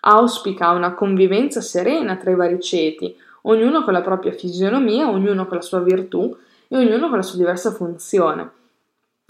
auspica 0.00 0.72
una 0.72 0.94
convivenza 0.94 1.60
serena 1.60 2.16
tra 2.16 2.32
i 2.32 2.34
vari 2.34 2.60
ceti, 2.60 3.14
ognuno 3.42 3.84
con 3.84 3.92
la 3.92 4.00
propria 4.00 4.32
fisionomia, 4.32 5.08
ognuno 5.08 5.46
con 5.46 5.58
la 5.58 5.62
sua 5.62 5.78
virtù 5.78 6.36
e 6.66 6.76
ognuno 6.76 7.06
con 7.06 7.18
la 7.18 7.22
sua 7.22 7.38
diversa 7.38 7.70
funzione. 7.70 8.50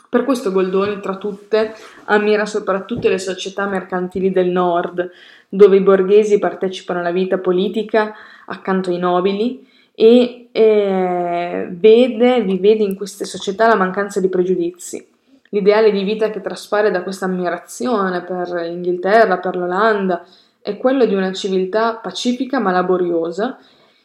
Per 0.09 0.25
questo 0.25 0.51
Goldoni, 0.51 0.99
tra 1.01 1.19
tutte, 1.19 1.75
ammira 2.05 2.47
soprattutto 2.47 3.11
le 3.11 3.19
società 3.19 3.67
mercantili 3.67 4.33
del 4.33 4.49
nord, 4.49 5.11
dove 5.51 5.77
i 5.77 5.83
borghesi 5.83 6.39
partecipano 6.39 7.01
alla 7.01 7.11
vita 7.11 7.37
politica 7.37 8.15
accanto 8.47 8.89
ai 8.89 8.97
nobili 8.97 9.69
e 9.93 10.49
eh, 10.53 11.69
vede, 11.71 12.41
vi 12.41 12.57
vede 12.57 12.83
in 12.83 12.95
queste 12.95 13.27
società 13.27 13.67
la 13.67 13.77
mancanza 13.77 14.21
di 14.21 14.31
pregiudizi. 14.31 15.15
L'ideale 15.51 15.91
di 15.91 16.03
vita 16.03 16.31
che 16.31 16.41
traspare 16.41 16.91
da 16.91 17.03
questa 17.03 17.27
ammirazione 17.27 18.23
per 18.23 18.51
l'Inghilterra, 18.51 19.39
per 19.39 19.57
l'Olanda, 19.57 20.25
è 20.61 20.77
quello 20.77 21.05
di 21.05 21.15
una 21.15 21.33
civiltà 21.33 21.95
pacifica 21.95 22.59
ma 22.59 22.73
laboriosa, 22.73 23.59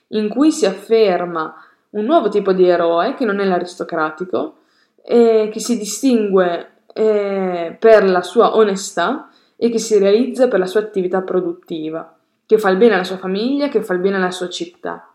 in 0.10 0.30
cui 0.30 0.52
si 0.52 0.66
afferma 0.66 1.56
un 1.92 2.06
nuovo 2.06 2.30
tipo 2.30 2.54
di 2.54 2.68
eroe 2.68 3.16
che 3.16 3.26
non 3.26 3.39
è 3.39 3.46
l'aristocratico, 3.46 4.58
eh, 5.04 5.50
che 5.52 5.60
si 5.60 5.78
distingue 5.78 6.72
eh, 6.94 7.76
per 7.80 8.10
la 8.10 8.22
sua 8.22 8.56
onestà 8.56 9.30
e 9.56 9.70
che 9.70 9.80
si 9.80 9.98
realizza 9.98 10.48
per 10.48 10.60
la 10.60 10.66
sua 10.66 10.82
attività 10.82 11.22
produttiva, 11.22 12.16
che 12.46 12.58
fa 12.58 12.70
il 12.70 12.78
bene 12.78 12.96
alla 12.96 13.04
sua 13.04 13.18
famiglia, 13.18 13.68
che 13.68 13.82
fa 13.82 13.94
il 13.94 14.00
bene 14.00 14.18
alla 14.18 14.32
sua 14.32 14.50
città. 14.50 15.11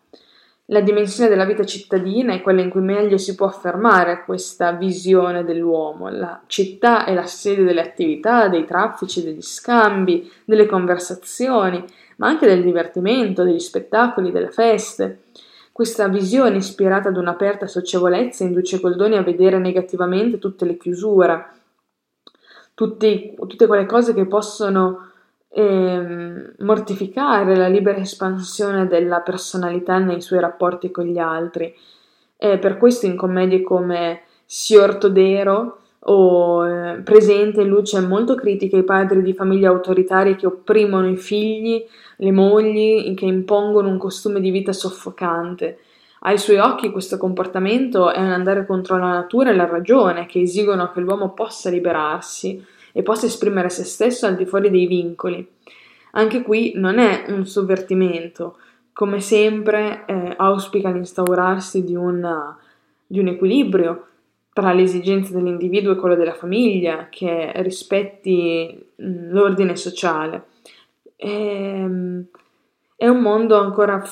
La 0.70 0.80
dimensione 0.80 1.28
della 1.28 1.44
vita 1.44 1.64
cittadina 1.64 2.32
è 2.32 2.42
quella 2.42 2.60
in 2.60 2.70
cui 2.70 2.80
meglio 2.80 3.18
si 3.18 3.36
può 3.36 3.46
affermare 3.46 4.24
questa 4.24 4.72
visione 4.72 5.44
dell'uomo. 5.44 6.08
La 6.08 6.42
città 6.46 7.04
è 7.04 7.14
la 7.14 7.26
sede 7.26 7.62
delle 7.62 7.82
attività, 7.82 8.48
dei 8.48 8.64
traffici, 8.64 9.22
degli 9.22 9.42
scambi, 9.42 10.28
delle 10.44 10.66
conversazioni, 10.66 11.84
ma 12.16 12.26
anche 12.26 12.48
del 12.48 12.64
divertimento, 12.64 13.44
degli 13.44 13.60
spettacoli, 13.60 14.32
delle 14.32 14.50
feste. 14.50 15.20
Questa 15.70 16.08
visione 16.08 16.56
ispirata 16.56 17.10
ad 17.10 17.16
un'aperta 17.16 17.68
socievolezza 17.68 18.42
induce 18.42 18.80
Goldoni 18.80 19.16
a 19.16 19.22
vedere 19.22 19.58
negativamente 19.58 20.38
tutte 20.38 20.64
le 20.64 20.76
chiusure, 20.76 21.46
tutti, 22.74 23.36
tutte 23.38 23.66
quelle 23.68 23.86
cose 23.86 24.14
che 24.14 24.26
possono 24.26 25.10
eh, 25.58 26.52
mortificare 26.58 27.56
la 27.56 27.68
libera 27.68 27.96
espansione 27.96 28.86
della 28.86 29.20
personalità 29.20 29.96
nei 29.96 30.20
suoi 30.20 30.40
rapporti 30.40 30.90
con 30.90 31.06
gli 31.06 31.16
altri. 31.16 31.74
E 32.36 32.58
per 32.58 32.76
questo 32.76 33.06
in 33.06 33.16
commedie 33.16 33.62
come 33.62 34.20
Signor 34.44 34.96
Todero 34.96 35.78
o 36.00 36.68
eh, 36.68 37.00
Presente 37.00 37.64
luce 37.64 38.00
molto 38.00 38.34
critica 38.34 38.76
ai 38.76 38.84
padri 38.84 39.22
di 39.22 39.32
famiglie 39.32 39.68
autoritarie 39.68 40.36
che 40.36 40.44
opprimono 40.44 41.08
i 41.08 41.16
figli, 41.16 41.82
le 42.16 42.32
mogli, 42.32 43.14
che 43.14 43.24
impongono 43.24 43.88
un 43.88 43.96
costume 43.96 44.40
di 44.40 44.50
vita 44.50 44.74
soffocante. 44.74 45.78
Ai 46.20 46.36
suoi 46.36 46.58
occhi 46.58 46.90
questo 46.90 47.16
comportamento 47.16 48.12
è 48.12 48.20
un 48.20 48.30
andare 48.30 48.66
contro 48.66 48.98
la 48.98 49.08
natura 49.12 49.50
e 49.50 49.56
la 49.56 49.66
ragione, 49.66 50.26
che 50.26 50.40
esigono 50.40 50.92
che 50.92 51.00
l'uomo 51.00 51.32
possa 51.32 51.70
liberarsi 51.70 52.62
e 52.96 53.02
possa 53.02 53.26
esprimere 53.26 53.68
se 53.68 53.84
stesso 53.84 54.24
al 54.24 54.36
di 54.36 54.46
fuori 54.46 54.70
dei 54.70 54.86
vincoli. 54.86 55.46
Anche 56.12 56.40
qui 56.40 56.72
non 56.76 56.98
è 56.98 57.26
un 57.28 57.46
sovvertimento, 57.46 58.56
come 58.94 59.20
sempre 59.20 60.06
eh, 60.06 60.32
auspica 60.34 60.88
l'instaurarsi 60.88 61.84
di, 61.84 61.94
una, 61.94 62.58
di 63.06 63.18
un 63.18 63.28
equilibrio 63.28 64.06
tra 64.54 64.72
le 64.72 64.80
esigenze 64.80 65.34
dell'individuo 65.34 65.92
e 65.92 65.96
quelle 65.96 66.16
della 66.16 66.32
famiglia, 66.32 67.08
che 67.10 67.52
rispetti 67.56 68.92
l'ordine 68.96 69.76
sociale. 69.76 70.44
E, 71.16 71.30
ehm, 71.30 72.24
è 72.96 73.08
un 73.08 73.20
mondo 73.20 73.58
ancora 73.58 74.02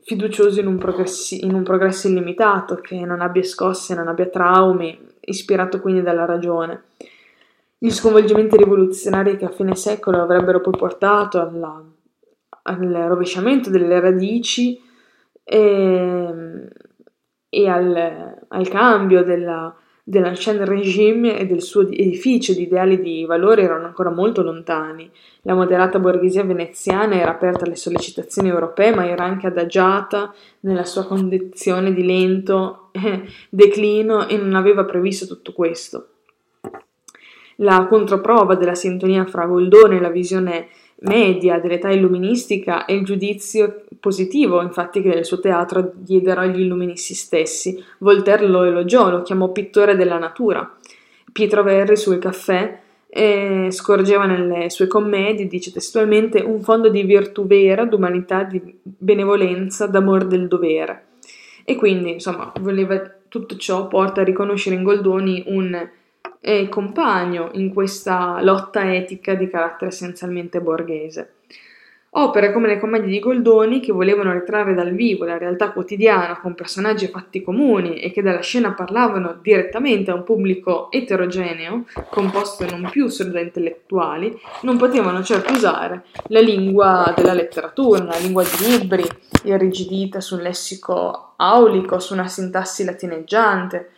fiducioso 0.00 0.58
in 0.58 0.66
un, 0.66 0.78
progressi- 0.78 1.44
in 1.44 1.54
un 1.54 1.62
progresso 1.62 2.08
illimitato, 2.08 2.74
che 2.74 2.96
non 3.04 3.20
abbia 3.20 3.44
scosse, 3.44 3.94
non 3.94 4.08
abbia 4.08 4.26
traumi, 4.26 4.98
ispirato 5.20 5.80
quindi 5.80 6.02
dalla 6.02 6.24
ragione. 6.24 6.82
Gli 7.82 7.90
sconvolgimenti 7.90 8.56
rivoluzionari 8.56 9.36
che 9.36 9.44
a 9.44 9.50
fine 9.50 9.74
secolo 9.74 10.22
avrebbero 10.22 10.60
poi 10.60 10.74
portato 10.78 11.40
alla, 11.40 11.84
al 12.62 12.78
rovesciamento 13.08 13.70
delle 13.70 13.98
radici 13.98 14.80
e, 15.42 16.68
e 17.48 17.68
al, 17.68 18.36
al, 18.46 18.68
cambio 18.68 19.24
della, 19.24 19.74
dell'ancien 20.04 20.64
regime 20.64 21.36
e 21.36 21.44
del 21.44 21.60
suo 21.60 21.80
edificio 21.80 22.52
di 22.52 22.62
ideali 22.62 23.00
di 23.00 23.24
valore 23.24 23.62
erano 23.62 23.86
ancora 23.86 24.10
molto 24.10 24.44
lontani. 24.44 25.10
La 25.40 25.54
moderata 25.54 25.98
borghesia 25.98 26.44
veneziana 26.44 27.16
era 27.16 27.32
aperta 27.32 27.64
alle 27.64 27.74
sollecitazioni 27.74 28.48
europee, 28.48 28.94
ma 28.94 29.08
era 29.08 29.24
anche 29.24 29.48
adagiata 29.48 30.32
nella 30.60 30.84
sua 30.84 31.04
condizione 31.04 31.92
di 31.92 32.04
lento 32.04 32.90
declino 33.50 34.28
e 34.28 34.36
non 34.36 34.54
aveva 34.54 34.84
previsto 34.84 35.26
tutto 35.26 35.52
questo. 35.52 36.11
La 37.56 37.86
controprova 37.88 38.54
della 38.54 38.74
sintonia 38.74 39.24
fra 39.26 39.46
Goldone 39.46 39.96
e 39.96 40.00
la 40.00 40.10
visione 40.10 40.68
media 41.02 41.58
dell'età 41.58 41.90
illuministica 41.90 42.84
è 42.84 42.92
il 42.92 43.04
giudizio 43.04 43.84
positivo, 44.00 44.62
infatti, 44.62 45.02
che 45.02 45.08
nel 45.08 45.24
suo 45.24 45.40
teatro 45.40 45.92
diedero 45.94 46.40
agli 46.40 46.60
illuministi 46.60 47.14
stessi. 47.14 47.82
Voltaire 47.98 48.46
lo 48.46 48.62
elogiò, 48.64 49.10
lo 49.10 49.22
chiamò 49.22 49.50
pittore 49.50 49.96
della 49.96 50.18
natura. 50.18 50.76
Pietro 51.32 51.62
Verri 51.62 51.96
sul 51.96 52.18
caffè 52.18 52.80
e 53.08 53.68
scorgeva 53.70 54.24
nelle 54.26 54.70
sue 54.70 54.86
commedie, 54.86 55.46
dice 55.46 55.72
testualmente, 55.72 56.40
un 56.40 56.62
fondo 56.62 56.88
di 56.88 57.02
virtù 57.02 57.46
vera, 57.46 57.84
d'umanità, 57.84 58.44
di 58.44 58.60
benevolenza, 58.82 59.86
d'amor 59.86 60.26
del 60.26 60.48
dovere. 60.48 61.06
E 61.64 61.76
quindi, 61.76 62.12
insomma, 62.12 62.52
voleva, 62.60 63.00
tutto 63.28 63.56
ciò 63.56 63.86
porta 63.86 64.20
a 64.20 64.24
riconoscere 64.24 64.76
in 64.76 64.82
Goldoni 64.82 65.44
un 65.48 65.88
eh, 66.44 66.68
compagno 66.68 67.50
in 67.52 67.72
questa 67.72 68.42
lotta 68.42 68.92
etica 68.92 69.34
di 69.34 69.48
carattere 69.48 69.90
essenzialmente 69.90 70.60
borghese. 70.60 71.34
Opere 72.14 72.52
come 72.52 72.68
le 72.68 72.78
commedie 72.78 73.08
di 73.08 73.20
Goldoni, 73.20 73.80
che 73.80 73.90
volevano 73.90 74.32
ritrarre 74.32 74.74
dal 74.74 74.92
vivo 74.92 75.24
la 75.24 75.38
realtà 75.38 75.70
quotidiana 75.70 76.38
con 76.40 76.54
personaggi 76.54 77.06
e 77.06 77.08
fatti 77.08 77.40
comuni 77.40 78.00
e 78.00 78.12
che 78.12 78.20
dalla 78.20 78.42
scena 78.42 78.74
parlavano 78.74 79.38
direttamente 79.40 80.10
a 80.10 80.14
un 80.14 80.22
pubblico 80.22 80.90
eterogeneo, 80.90 81.86
composto 82.10 82.66
non 82.66 82.90
più 82.90 83.06
solo 83.08 83.30
da 83.30 83.40
intellettuali, 83.40 84.38
non 84.60 84.76
potevano 84.76 85.22
certo 85.22 85.54
usare 85.54 86.04
la 86.26 86.40
lingua 86.40 87.14
della 87.16 87.32
letteratura, 87.32 88.04
la 88.04 88.18
lingua 88.18 88.42
di 88.42 88.78
libri, 88.78 89.04
irrigidita 89.44 90.20
su 90.20 90.34
un 90.34 90.42
lessico 90.42 91.32
aulico, 91.36 91.98
su 91.98 92.12
una 92.12 92.28
sintassi 92.28 92.84
latineggiante, 92.84 93.90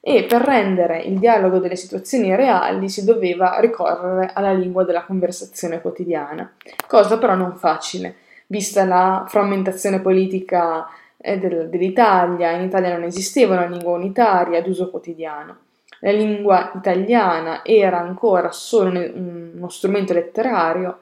e 0.00 0.24
per 0.24 0.42
rendere 0.42 1.00
il 1.02 1.18
dialogo 1.18 1.58
delle 1.58 1.76
situazioni 1.76 2.34
reali 2.34 2.88
si 2.88 3.04
doveva 3.04 3.58
ricorrere 3.60 4.30
alla 4.32 4.52
lingua 4.52 4.84
della 4.84 5.04
conversazione 5.04 5.80
quotidiana, 5.80 6.52
cosa 6.86 7.18
però 7.18 7.34
non 7.34 7.56
facile, 7.56 8.14
vista 8.46 8.84
la 8.84 9.24
frammentazione 9.28 10.00
politica 10.00 10.86
eh, 11.16 11.38
del, 11.38 11.68
dell'Italia, 11.68 12.52
in 12.52 12.62
Italia 12.64 12.92
non 12.92 13.02
esisteva 13.02 13.56
una 13.56 13.66
lingua 13.66 13.92
unitaria 13.92 14.62
d'uso 14.62 14.90
quotidiano. 14.90 15.56
La 16.00 16.12
lingua 16.12 16.70
italiana 16.76 17.64
era 17.64 17.98
ancora 17.98 18.52
solo 18.52 18.90
uno 18.90 19.68
strumento 19.68 20.12
letterario, 20.12 20.98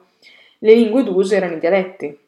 le 0.59 0.73
lingue 0.73 1.03
d'uso 1.03 1.35
erano 1.35 1.53
i 1.53 1.59
dialetti. 1.59 2.19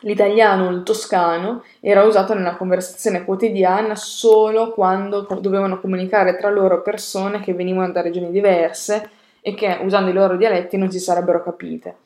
L'italiano 0.00 0.70
il 0.70 0.82
toscano 0.82 1.62
era 1.80 2.02
usato 2.02 2.34
nella 2.34 2.56
conversazione 2.56 3.24
quotidiana 3.24 3.94
solo 3.94 4.72
quando 4.72 5.26
dovevano 5.40 5.80
comunicare 5.80 6.36
tra 6.36 6.50
loro 6.50 6.82
persone 6.82 7.40
che 7.40 7.54
venivano 7.54 7.92
da 7.92 8.02
regioni 8.02 8.30
diverse 8.30 9.08
e 9.40 9.54
che 9.54 9.78
usando 9.82 10.10
i 10.10 10.14
loro 10.14 10.36
dialetti 10.36 10.76
non 10.76 10.90
si 10.90 10.98
sarebbero 10.98 11.42
capite. 11.42 11.96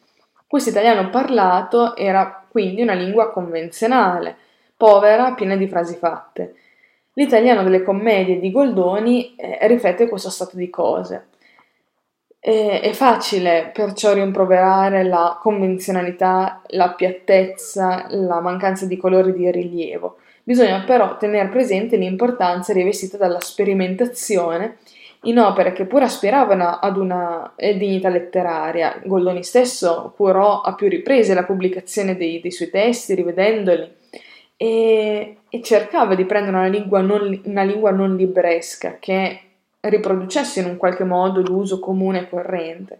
Questo 0.46 0.70
italiano 0.70 1.10
parlato 1.10 1.96
era 1.96 2.44
quindi 2.48 2.82
una 2.82 2.94
lingua 2.94 3.30
convenzionale, 3.30 4.36
povera, 4.76 5.32
piena 5.32 5.56
di 5.56 5.68
frasi 5.68 5.96
fatte. 5.96 6.54
L'italiano 7.14 7.62
delle 7.62 7.82
commedie 7.82 8.38
di 8.38 8.50
Goldoni 8.50 9.34
eh, 9.34 9.58
riflette 9.66 10.08
questo 10.08 10.30
stato 10.30 10.56
di 10.56 10.70
cose. 10.70 11.28
È, 12.40 12.80
è 12.82 12.92
facile 12.92 13.70
perciò 13.72 14.12
rimproverare 14.14 15.02
la 15.02 15.38
convenzionalità, 15.40 16.62
la 16.68 16.90
piattezza, 16.90 18.06
la 18.10 18.40
mancanza 18.40 18.86
di 18.86 18.96
colore 18.96 19.32
di 19.32 19.50
rilievo. 19.50 20.18
Bisogna 20.44 20.82
però 20.86 21.16
tenere 21.16 21.48
presente 21.48 21.96
l'importanza 21.96 22.72
rivestita 22.72 23.16
dalla 23.16 23.40
sperimentazione 23.40 24.78
in 25.22 25.38
opere 25.38 25.72
che 25.72 25.84
pure 25.84 26.04
aspiravano 26.04 26.78
ad 26.80 26.96
una 26.96 27.52
eh, 27.56 27.76
dignità 27.76 28.08
letteraria. 28.08 29.00
Goldoni 29.04 29.42
stesso 29.42 30.12
curò 30.16 30.60
a 30.60 30.74
più 30.74 30.88
riprese 30.88 31.34
la 31.34 31.44
pubblicazione 31.44 32.16
dei, 32.16 32.40
dei 32.40 32.52
suoi 32.52 32.70
testi, 32.70 33.14
rivedendoli, 33.14 33.96
e, 34.56 35.36
e, 35.48 35.62
cercava 35.62 36.14
di 36.14 36.24
prendere 36.24 36.56
una 36.56 36.66
lingua 36.66 37.00
non, 37.00 37.40
una 37.44 37.62
lingua 37.62 37.90
non 37.90 38.16
libresca 38.16 38.96
che 38.98 39.40
riproducesse 39.88 40.60
in 40.60 40.66
un 40.66 40.76
qualche 40.76 41.04
modo 41.04 41.40
l'uso 41.40 41.78
comune 41.78 42.20
e 42.20 42.28
corrente. 42.28 42.98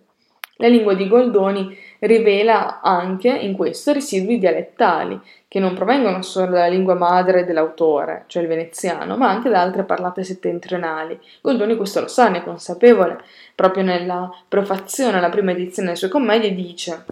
La 0.60 0.66
lingua 0.66 0.94
di 0.94 1.06
Goldoni 1.06 1.76
rivela 2.00 2.80
anche 2.80 3.28
in 3.28 3.54
questo 3.54 3.92
residui 3.92 4.40
dialettali, 4.40 5.20
che 5.46 5.60
non 5.60 5.74
provengono 5.74 6.20
solo 6.22 6.50
dalla 6.50 6.66
lingua 6.66 6.94
madre 6.94 7.44
dell'autore, 7.44 8.24
cioè 8.26 8.42
il 8.42 8.48
veneziano, 8.48 9.16
ma 9.16 9.30
anche 9.30 9.48
da 9.48 9.60
altre 9.60 9.84
parlate 9.84 10.24
settentrionali. 10.24 11.18
Goldoni 11.42 11.76
questo 11.76 12.00
lo 12.00 12.08
sa, 12.08 12.28
ne 12.28 12.38
è 12.38 12.42
consapevole. 12.42 13.20
Proprio 13.54 13.84
nella 13.84 14.28
prefazione 14.48 15.18
alla 15.18 15.28
prima 15.28 15.52
edizione 15.52 15.88
delle 15.88 15.98
sue 16.00 16.08
commedie 16.08 16.52
dice 16.52 17.04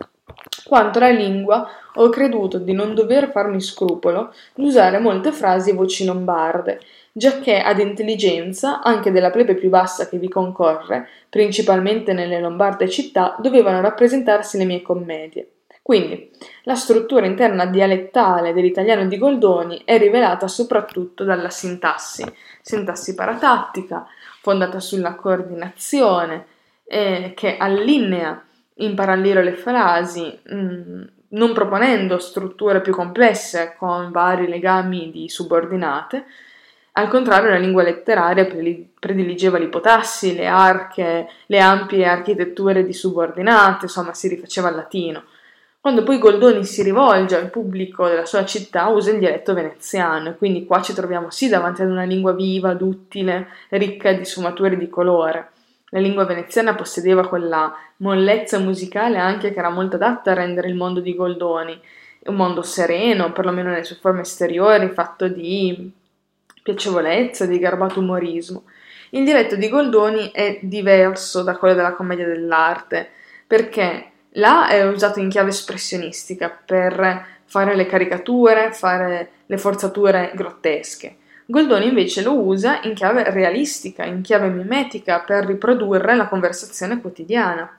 quanto 0.64 0.98
alla 0.98 1.10
lingua, 1.10 1.68
ho 1.94 2.08
creduto 2.08 2.58
di 2.58 2.72
non 2.72 2.94
dover 2.94 3.30
farmi 3.30 3.60
scrupolo 3.60 4.32
di 4.54 4.66
usare 4.66 4.98
molte 4.98 5.30
frasi 5.30 5.70
e 5.70 5.74
voci 5.74 6.04
lombarde, 6.04 6.80
giacché 7.16 7.60
ad 7.60 7.78
intelligenza, 7.78 8.82
anche 8.82 9.10
della 9.10 9.30
plebe 9.30 9.54
più 9.54 9.70
bassa 9.70 10.06
che 10.06 10.18
vi 10.18 10.28
concorre, 10.28 11.08
principalmente 11.30 12.12
nelle 12.12 12.38
lombarde 12.40 12.90
città, 12.90 13.36
dovevano 13.40 13.80
rappresentarsi 13.80 14.58
le 14.58 14.66
mie 14.66 14.82
commedie. 14.82 15.52
Quindi, 15.80 16.30
la 16.64 16.74
struttura 16.74 17.24
interna 17.24 17.64
dialettale 17.64 18.52
dell'italiano 18.52 19.06
di 19.06 19.16
Goldoni 19.16 19.80
è 19.86 19.96
rivelata 19.96 20.46
soprattutto 20.46 21.24
dalla 21.24 21.48
sintassi, 21.48 22.22
sintassi 22.60 23.14
paratattica, 23.14 24.06
fondata 24.42 24.78
sulla 24.78 25.14
coordinazione, 25.14 26.44
eh, 26.84 27.32
che 27.34 27.56
allinea 27.56 28.44
in 28.74 28.94
parallelo 28.94 29.40
le 29.40 29.54
frasi, 29.54 30.38
mh, 30.42 30.54
mm, 30.54 31.02
non 31.28 31.54
proponendo 31.54 32.18
strutture 32.18 32.82
più 32.82 32.92
complesse 32.92 33.74
con 33.78 34.10
vari 34.10 34.48
legami 34.48 35.10
di 35.10 35.30
subordinate, 35.30 36.26
al 36.98 37.08
contrario, 37.08 37.50
la 37.50 37.58
lingua 37.58 37.82
letteraria 37.82 38.46
prediligeva 38.46 39.58
l'ipotassi, 39.58 40.34
le 40.34 40.46
arche, 40.46 41.28
le 41.44 41.60
ampie 41.60 42.06
architetture 42.06 42.86
di 42.86 42.94
subordinate, 42.94 43.84
insomma 43.84 44.14
si 44.14 44.28
rifaceva 44.28 44.68
al 44.68 44.76
latino. 44.76 45.24
Quando 45.78 46.02
poi 46.02 46.18
Goldoni 46.18 46.64
si 46.64 46.82
rivolge 46.82 47.36
al 47.36 47.50
pubblico 47.50 48.08
della 48.08 48.24
sua 48.24 48.46
città 48.46 48.86
usa 48.86 49.10
il 49.10 49.18
dialetto 49.18 49.52
veneziano 49.52 50.30
e 50.30 50.36
quindi 50.36 50.64
qua 50.64 50.80
ci 50.80 50.94
troviamo 50.94 51.30
sì 51.30 51.50
davanti 51.50 51.82
ad 51.82 51.90
una 51.90 52.04
lingua 52.04 52.32
viva, 52.32 52.72
duttile, 52.72 53.48
ricca 53.68 54.14
di 54.14 54.24
sfumature 54.24 54.78
di 54.78 54.88
colore. 54.88 55.50
La 55.90 56.00
lingua 56.00 56.24
veneziana 56.24 56.74
possedeva 56.74 57.28
quella 57.28 57.76
mollezza 57.98 58.58
musicale 58.58 59.18
anche 59.18 59.52
che 59.52 59.58
era 59.58 59.68
molto 59.68 59.96
adatta 59.96 60.30
a 60.30 60.34
rendere 60.34 60.68
il 60.68 60.74
mondo 60.74 61.00
di 61.00 61.14
Goldoni, 61.14 61.78
un 62.24 62.34
mondo 62.34 62.62
sereno, 62.62 63.32
perlomeno 63.32 63.68
nelle 63.68 63.84
sue 63.84 63.96
forme 63.96 64.22
esteriori, 64.22 64.88
fatto 64.88 65.28
di 65.28 65.92
piacevolezza, 66.66 67.46
di 67.46 67.60
garbato 67.60 68.00
umorismo. 68.00 68.64
Il 69.10 69.22
dialetto 69.22 69.54
di 69.54 69.68
Goldoni 69.68 70.32
è 70.32 70.58
diverso 70.62 71.44
da 71.44 71.56
quello 71.56 71.74
della 71.74 71.92
commedia 71.92 72.26
dell'arte, 72.26 73.08
perché 73.46 74.10
là 74.30 74.66
è 74.68 74.84
usato 74.84 75.20
in 75.20 75.28
chiave 75.28 75.50
espressionistica 75.50 76.50
per 76.50 77.24
fare 77.44 77.76
le 77.76 77.86
caricature, 77.86 78.72
fare 78.72 79.30
le 79.46 79.58
forzature 79.58 80.32
grottesche. 80.34 81.18
Goldoni 81.46 81.86
invece 81.86 82.22
lo 82.22 82.36
usa 82.36 82.80
in 82.82 82.94
chiave 82.94 83.30
realistica, 83.30 84.04
in 84.04 84.22
chiave 84.22 84.48
mimetica, 84.48 85.20
per 85.20 85.46
riprodurre 85.46 86.16
la 86.16 86.26
conversazione 86.26 87.00
quotidiana. 87.00 87.78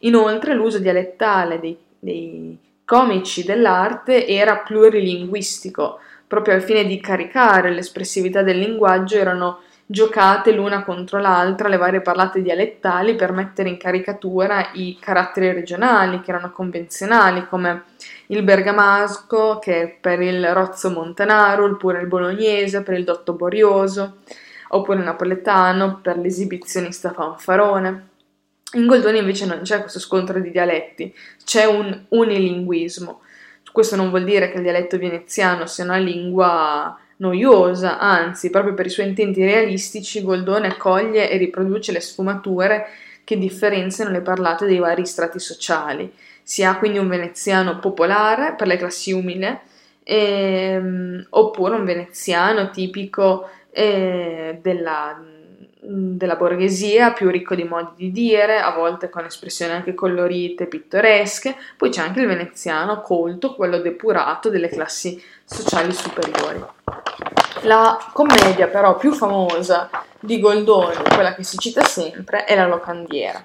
Inoltre 0.00 0.52
l'uso 0.52 0.80
dialettale 0.80 1.60
dei, 1.60 1.78
dei 1.96 2.58
comici 2.84 3.44
dell'arte 3.44 4.26
era 4.26 4.56
plurilinguistico, 4.56 6.00
proprio 6.26 6.54
al 6.54 6.62
fine 6.62 6.84
di 6.84 7.00
caricare 7.00 7.70
l'espressività 7.70 8.42
del 8.42 8.58
linguaggio, 8.58 9.16
erano 9.16 9.60
giocate 9.88 10.50
l'una 10.50 10.82
contro 10.82 11.20
l'altra 11.20 11.68
le 11.68 11.76
varie 11.76 12.00
parlate 12.00 12.42
dialettali 12.42 13.14
per 13.14 13.30
mettere 13.30 13.68
in 13.68 13.76
caricatura 13.76 14.70
i 14.72 14.98
caratteri 15.00 15.52
regionali 15.52 16.20
che 16.20 16.30
erano 16.30 16.50
convenzionali, 16.50 17.46
come 17.46 17.84
il 18.28 18.42
bergamasco 18.42 19.60
che 19.60 19.96
per 20.00 20.20
il 20.20 20.52
rozzo 20.52 20.90
montanaro, 20.90 21.66
oppure 21.66 22.00
il 22.00 22.08
bolognese 22.08 22.82
per 22.82 22.94
il 22.94 23.04
dotto 23.04 23.34
borioso, 23.34 24.16
oppure 24.70 24.98
il 24.98 25.04
napoletano 25.04 26.00
per 26.02 26.18
l'esibizionista 26.18 27.12
fanfarone. 27.12 28.08
In 28.72 28.86
Goldoni 28.86 29.18
invece 29.18 29.46
non 29.46 29.60
c'è 29.62 29.80
questo 29.80 30.00
scontro 30.00 30.40
di 30.40 30.50
dialetti, 30.50 31.14
c'è 31.44 31.64
un 31.64 32.06
unilinguismo, 32.08 33.20
questo 33.76 33.94
non 33.94 34.08
vuol 34.08 34.24
dire 34.24 34.50
che 34.50 34.56
il 34.56 34.62
dialetto 34.62 34.96
veneziano 34.96 35.66
sia 35.66 35.84
una 35.84 35.98
lingua 35.98 36.98
noiosa, 37.16 37.98
anzi, 37.98 38.48
proprio 38.48 38.72
per 38.72 38.86
i 38.86 38.88
suoi 38.88 39.08
intenti 39.08 39.44
realistici, 39.44 40.22
Goldone 40.22 40.68
accoglie 40.68 41.28
e 41.28 41.36
riproduce 41.36 41.92
le 41.92 42.00
sfumature 42.00 42.86
che 43.22 43.36
differenziano 43.36 44.10
le 44.12 44.22
parlate 44.22 44.64
dei 44.64 44.78
vari 44.78 45.04
strati 45.04 45.38
sociali. 45.38 46.10
Si 46.42 46.64
ha 46.64 46.78
quindi 46.78 46.96
un 46.96 47.08
veneziano 47.08 47.78
popolare 47.78 48.54
per 48.54 48.66
le 48.66 48.78
classi 48.78 49.12
umili, 49.12 49.46
ehm, 50.04 51.26
oppure 51.28 51.74
un 51.74 51.84
veneziano 51.84 52.70
tipico 52.70 53.50
eh, 53.72 54.58
della 54.62 55.22
della 55.88 56.36
borghesia, 56.36 57.12
più 57.12 57.30
ricco 57.30 57.54
di 57.54 57.64
modi 57.64 57.92
di 57.96 58.10
dire, 58.10 58.58
a 58.58 58.72
volte 58.72 59.08
con 59.08 59.24
espressioni 59.24 59.72
anche 59.72 59.94
colorite, 59.94 60.66
pittoresche, 60.66 61.54
poi 61.76 61.90
c'è 61.90 62.02
anche 62.02 62.20
il 62.20 62.26
veneziano 62.26 63.00
colto, 63.00 63.54
quello 63.54 63.78
depurato 63.78 64.50
delle 64.50 64.68
classi 64.68 65.22
sociali 65.44 65.92
superiori. 65.92 66.64
La 67.62 67.98
commedia 68.12 68.66
però 68.66 68.96
più 68.96 69.12
famosa 69.12 69.88
di 70.18 70.40
Goldoni, 70.40 70.96
quella 71.14 71.34
che 71.34 71.44
si 71.44 71.56
cita 71.58 71.82
sempre, 71.84 72.44
è 72.44 72.56
La 72.56 72.66
locandiera. 72.66 73.44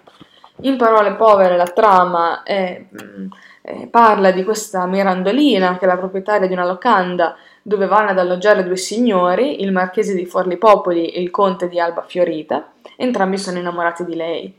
In 0.64 0.78
parole 0.78 1.14
povere 1.14 1.58
la 1.58 1.68
trama 1.68 2.44
è, 2.44 2.84
mm, 2.84 3.28
eh, 3.64 3.88
parla 3.88 4.32
di 4.32 4.44
questa 4.44 4.86
Mirandolina 4.86 5.78
che 5.78 5.86
è 5.86 5.88
la 5.88 5.98
proprietaria 5.98 6.48
di 6.48 6.54
una 6.54 6.66
locanda 6.66 7.36
dove 7.62 7.86
vanno 7.86 8.12
ad 8.12 8.20
alloggiare 8.20 8.64
due 8.64 8.78
signori, 8.78 9.62
il 9.62 9.72
marchese 9.72 10.16
di 10.16 10.26
Forlipopoli 10.26 11.08
e 11.08 11.22
il 11.22 11.30
conte 11.30 11.68
di 11.70 11.80
Alba 11.80 12.02
Fiorita, 12.02 12.72
entrambi 12.96 13.38
sono 13.38 13.60
innamorati 13.60 14.06
di 14.06 14.16
lei. 14.16 14.54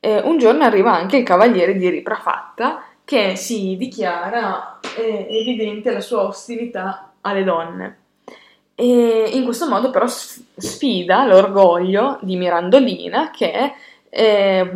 E 0.00 0.18
un 0.18 0.38
giorno 0.38 0.64
arriva 0.64 0.92
anche 0.92 1.18
il 1.18 1.24
cavaliere 1.24 1.74
di 1.74 1.88
Riprafatta 1.88 2.84
che 3.04 3.36
si 3.36 3.76
dichiara 3.76 4.78
eh, 4.96 5.26
evidente 5.28 5.92
la 5.92 6.00
sua 6.00 6.22
ostilità 6.22 7.12
alle 7.20 7.44
donne. 7.44 7.98
E 8.74 9.30
in 9.32 9.44
questo 9.44 9.68
modo 9.68 9.90
però 9.90 10.06
sfida 10.06 11.26
l'orgoglio 11.26 12.18
di 12.22 12.36
Mirandolina 12.36 13.30
che 13.30 13.74
eh, 14.08 14.70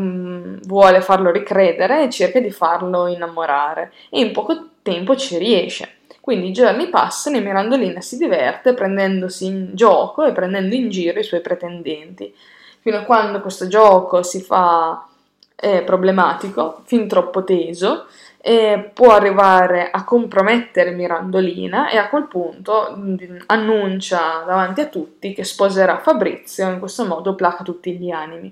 vuole 0.62 1.00
farlo 1.00 1.30
ricredere 1.30 2.04
e 2.04 2.10
cerca 2.10 2.38
di 2.38 2.50
farlo 2.50 3.06
innamorare 3.06 3.92
e 4.10 4.20
in 4.20 4.32
poco 4.32 4.68
tempo 4.82 5.16
ci 5.16 5.38
riesce. 5.38 5.88
Quindi 6.24 6.48
i 6.48 6.52
giorni 6.52 6.88
passano 6.88 7.36
e 7.36 7.40
Mirandolina 7.40 8.00
si 8.00 8.16
diverte 8.16 8.72
prendendosi 8.72 9.44
in 9.44 9.72
gioco 9.74 10.24
e 10.24 10.32
prendendo 10.32 10.74
in 10.74 10.88
giro 10.88 11.20
i 11.20 11.22
suoi 11.22 11.42
pretendenti, 11.42 12.34
fino 12.80 12.96
a 12.96 13.02
quando 13.02 13.42
questo 13.42 13.68
gioco 13.68 14.22
si 14.22 14.40
fa 14.40 15.06
eh, 15.54 15.82
problematico, 15.82 16.80
fin 16.86 17.08
troppo 17.08 17.44
teso, 17.44 18.06
e 18.38 18.90
può 18.94 19.10
arrivare 19.12 19.90
a 19.90 20.02
compromettere 20.04 20.92
Mirandolina 20.92 21.90
e 21.90 21.98
a 21.98 22.08
quel 22.08 22.26
punto 22.26 22.94
mm, 22.96 23.16
annuncia 23.44 24.44
davanti 24.46 24.80
a 24.80 24.86
tutti 24.86 25.34
che 25.34 25.44
sposerà 25.44 25.98
Fabrizio 25.98 26.66
e 26.66 26.72
in 26.72 26.78
questo 26.78 27.04
modo 27.04 27.34
placa 27.34 27.62
tutti 27.62 27.98
gli 27.98 28.10
animi. 28.10 28.50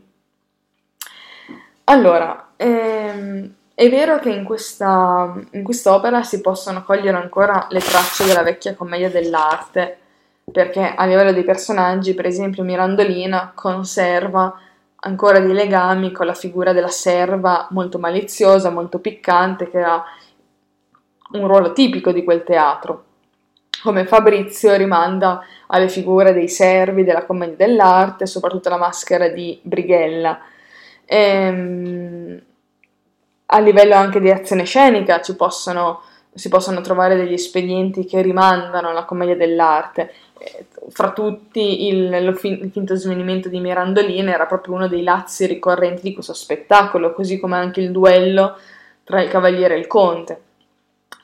Allora, 1.84 2.48
ehm, 2.56 3.54
è 3.74 3.88
vero 3.88 4.18
che 4.18 4.30
in 4.30 4.44
questa, 4.44 5.34
in 5.52 5.62
quest'opera 5.62 6.22
si 6.22 6.40
possono 6.40 6.82
cogliere 6.82 7.16
ancora 7.16 7.66
le 7.70 7.80
tracce 7.80 8.24
della 8.24 8.42
vecchia 8.42 8.74
commedia 8.74 9.10
dell'arte, 9.10 9.98
perché 10.50 10.92
a 10.94 11.06
livello 11.06 11.32
dei 11.32 11.44
personaggi, 11.44 12.14
per 12.14 12.26
esempio, 12.26 12.64
Mirandolina 12.64 13.52
conserva 13.54 14.58
ancora 15.04 15.40
dei 15.40 15.54
legami 15.54 16.12
con 16.12 16.26
la 16.26 16.34
figura 16.34 16.72
della 16.72 16.88
serva 16.88 17.66
molto 17.70 17.98
maliziosa, 17.98 18.70
molto 18.70 18.98
piccante, 18.98 19.70
che 19.70 19.80
ha 19.80 20.04
un 21.32 21.46
ruolo 21.46 21.72
tipico 21.72 22.12
di 22.12 22.24
quel 22.24 22.44
teatro. 22.44 23.04
Come 23.82 24.04
Fabrizio 24.04 24.76
rimanda 24.76 25.42
alle 25.68 25.88
figure 25.88 26.32
dei 26.32 26.48
servi 26.48 27.04
della 27.04 27.24
commedia 27.24 27.56
dell'arte, 27.56 28.26
soprattutto 28.26 28.68
la 28.68 28.76
maschera 28.76 29.28
di 29.28 29.58
Brighella. 29.62 30.38
Ehm, 31.06 32.40
a 33.52 33.58
livello 33.60 33.94
anche 33.94 34.20
di 34.20 34.30
azione 34.30 34.64
scenica 34.64 35.20
ci 35.20 35.36
possono, 35.36 36.02
si 36.32 36.48
possono 36.48 36.80
trovare 36.80 37.16
degli 37.16 37.34
espedienti 37.34 38.04
che 38.04 38.22
rimandano 38.22 38.88
alla 38.88 39.04
commedia 39.04 39.36
dell'arte 39.36 40.12
fra 40.88 41.12
tutti 41.12 41.86
il, 41.86 42.12
il, 42.12 42.70
finto 42.72 42.94
svenimento 42.96 43.48
di 43.48 43.60
Mirandolina 43.60 44.32
era 44.32 44.46
proprio 44.46 44.74
uno 44.74 44.88
dei 44.88 45.02
lazzi 45.02 45.46
ricorrenti 45.46 46.02
di 46.02 46.12
questo 46.12 46.34
spettacolo, 46.34 47.12
così 47.12 47.38
come 47.38 47.56
anche 47.56 47.80
il 47.80 47.92
duello 47.92 48.56
tra 49.04 49.22
il 49.22 49.28
cavaliere 49.28 49.74
e 49.74 49.78
il 49.78 49.86
conte. 49.86 50.42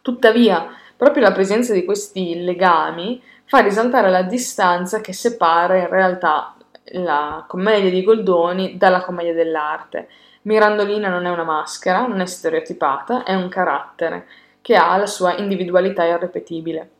Tuttavia, 0.03 0.69
proprio 0.97 1.23
la 1.23 1.33
presenza 1.33 1.73
di 1.73 1.85
questi 1.85 2.43
legami 2.43 3.21
fa 3.45 3.59
risaltare 3.59 4.11
la 4.11 4.23
distanza 4.23 5.01
che 5.01 5.13
separa 5.13 5.77
in 5.77 5.89
realtà 5.89 6.55
la 6.93 7.45
commedia 7.47 7.91
di 7.91 8.03
Goldoni 8.03 8.77
dalla 8.77 9.01
commedia 9.01 9.35
dell'arte. 9.35 10.09
Mirandolina 10.49 11.09
non 11.11 11.27
è 11.27 11.31
una 11.31 11.45
maschera, 11.45 12.07
non 12.07 12.21
è 12.21 12.27
stereotipata, 12.27 13.23
è 13.23 13.35
un 13.35 13.49
carattere 13.49 14.27
che 14.63 14.75
ha 14.75 14.97
la 14.97 15.07
sua 15.07 15.37
individualità 15.37 16.05
irrepetibile 16.05 16.91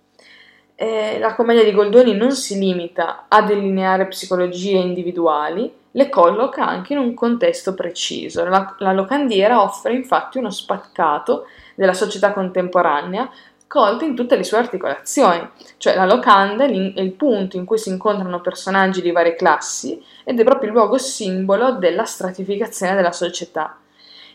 eh, 0.81 1.19
la 1.19 1.35
commedia 1.35 1.65
di 1.65 1.73
Goldoni 1.73 2.15
non 2.15 2.31
si 2.31 2.57
limita 2.57 3.25
a 3.27 3.43
delineare 3.43 4.07
psicologie 4.07 4.79
individuali, 4.79 5.75
le 5.91 6.09
colloca 6.09 6.65
anche 6.65 6.93
in 6.93 7.01
un 7.01 7.15
contesto 7.15 7.75
preciso. 7.75 8.45
La, 8.45 8.77
la 8.79 8.93
locandiera 8.93 9.61
offre 9.61 9.95
infatti 9.95 10.39
uno 10.39 10.51
spaccato 10.51 11.47
della 11.75 11.95
società 11.95 12.33
contemporanea 12.33 13.29
colto 13.69 14.05
in 14.05 14.17
tutte 14.17 14.35
le 14.35 14.43
sue 14.43 14.59
articolazioni, 14.59 15.47
cioè 15.77 15.95
la 15.95 16.07
locanda 16.07 16.65
è 16.65 16.71
il 16.71 17.13
punto 17.13 17.57
in 17.57 17.67
cui 17.67 17.79
si 17.79 17.91
incontrano 17.91 18.41
personaggi 18.41 19.03
di 19.03 19.13
varie 19.13 19.37
classi 19.37 20.03
ed 20.25 20.41
è 20.41 20.45
proprio 20.45 20.71
il 20.71 20.75
luogo 20.75 20.99
simbolo 20.99 21.73
della 21.73 22.05
stratificazione 22.05 22.97
della 22.97 23.13
società. 23.13 23.79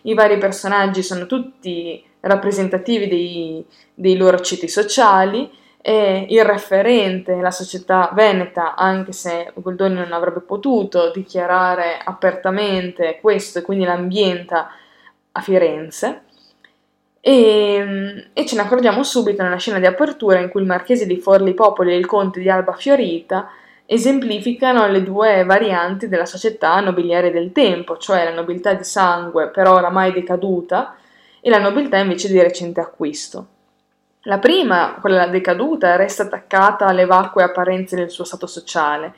I 0.03 0.13
vari 0.13 0.37
personaggi 0.37 1.01
sono 1.01 1.25
tutti 1.25 2.03
rappresentativi 2.21 3.07
dei, 3.07 3.65
dei 3.93 4.15
loro 4.15 4.39
ceti 4.39 4.67
sociali, 4.67 5.49
è 5.81 6.25
il 6.29 6.45
referente, 6.45 7.41
la 7.41 7.51
società 7.51 8.09
veneta, 8.13 8.75
anche 8.75 9.11
se 9.11 9.51
Goldoni 9.55 9.95
non 9.95 10.13
avrebbe 10.13 10.39
potuto 10.39 11.11
dichiarare 11.11 11.99
apertamente 12.01 13.17
questo 13.19 13.59
e 13.59 13.61
quindi 13.63 13.83
l'ambienta 13.83 14.69
a 15.33 15.41
Firenze. 15.41 16.23
E, 17.25 18.27
e, 18.33 18.45
ce 18.45 18.55
ne 18.55 18.63
accorgiamo 18.63 19.01
subito 19.01 19.43
nella 19.43 19.55
scena 19.55 19.79
di 19.79 19.85
apertura 19.85 20.39
in 20.39 20.49
cui 20.49 20.59
il 20.59 20.67
marchese 20.67 21.05
di 21.05 21.21
Forli 21.21 21.53
Popoli 21.53 21.93
e 21.93 21.95
il 21.95 22.05
conte 22.05 22.41
di 22.41 22.49
Alba 22.49 22.73
Fiorita 22.73 23.49
esemplificano 23.85 24.85
le 24.87 25.03
due 25.03 25.45
varianti 25.45 26.09
della 26.09 26.25
società 26.25 26.81
nobiliare 26.81 27.31
del 27.31 27.53
tempo, 27.53 27.95
cioè 27.95 28.25
la 28.25 28.33
nobiltà 28.33 28.73
di 28.73 28.83
sangue 28.83 29.47
però 29.51 29.75
oramai 29.75 30.11
decaduta 30.11 30.97
e 31.39 31.49
la 31.49 31.59
nobiltà 31.59 31.95
invece 31.95 32.27
di 32.27 32.41
recente 32.41 32.81
acquisto. 32.81 33.47
La 34.23 34.39
prima, 34.39 34.97
quella 34.99 35.27
decaduta, 35.27 35.95
resta 35.95 36.23
attaccata 36.23 36.87
alle 36.87 37.05
vacue 37.05 37.43
apparenze 37.43 37.95
del 37.95 38.09
suo 38.09 38.25
stato 38.25 38.47
sociale 38.47 39.13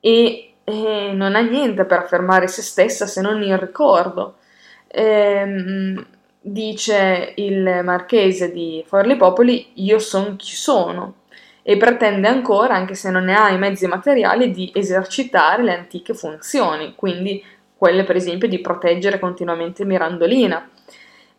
e, 0.00 0.54
e 0.64 1.12
non 1.12 1.34
ha 1.34 1.40
niente 1.40 1.84
per 1.84 1.98
affermare 1.98 2.48
se 2.48 2.62
stessa 2.62 3.06
se 3.06 3.20
non 3.20 3.42
il 3.42 3.58
ricordo. 3.58 4.36
Ehm, 4.88 6.06
dice 6.42 7.32
il 7.36 7.80
marchese 7.82 8.52
di 8.52 8.84
Forli 8.86 9.16
Popoli: 9.16 9.68
Io 9.74 9.98
sono 9.98 10.36
chi 10.36 10.54
sono. 10.54 11.14
E 11.62 11.76
pretende 11.76 12.26
ancora, 12.26 12.74
anche 12.74 12.94
se 12.94 13.10
non 13.10 13.24
ne 13.24 13.36
ha 13.36 13.48
i 13.50 13.58
mezzi 13.58 13.86
materiali, 13.86 14.50
di 14.50 14.70
esercitare 14.74 15.62
le 15.62 15.76
antiche 15.76 16.12
funzioni, 16.12 16.94
quindi 16.96 17.42
quelle 17.76 18.04
per 18.04 18.16
esempio 18.16 18.48
di 18.48 18.58
proteggere 18.58 19.18
continuamente 19.20 19.84
Mirandolina 19.84 20.68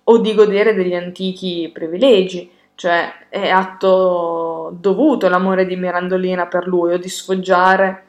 o 0.06 0.18
di 0.18 0.34
godere 0.34 0.74
degli 0.74 0.96
antichi 0.96 1.70
privilegi 1.74 2.50
cioè 2.76 3.28
è 3.30 3.50
atto 3.50 4.76
dovuto 4.80 5.30
l'amore 5.30 5.66
di 5.66 5.76
Mirandolina 5.76 6.48
per 6.48 6.68
lui 6.68 6.94
o 6.94 6.98
di 6.98 7.10
sfoggiare 7.10 8.03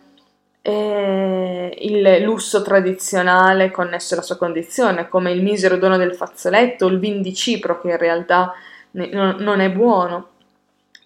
eh, 0.67 1.77
il 1.83 2.23
lusso 2.23 2.63
tradizionale 2.63 3.71
connesso 3.71 4.15
alla 4.15 4.23
sua 4.23 4.39
condizione, 4.39 5.11
come 5.11 5.31
il 5.31 5.43
misero 5.43 5.77
dono 5.77 5.99
del 5.99 6.15
fazzoletto 6.15 6.87
il 6.87 6.99
vin 6.99 7.21
di 7.21 7.35
Cipro 7.35 7.83
che 7.83 7.89
in 7.89 7.99
realtà 7.99 8.55
ne, 8.93 9.09
non, 9.13 9.37
non 9.41 9.61
è 9.61 9.71
buono. 9.71 10.29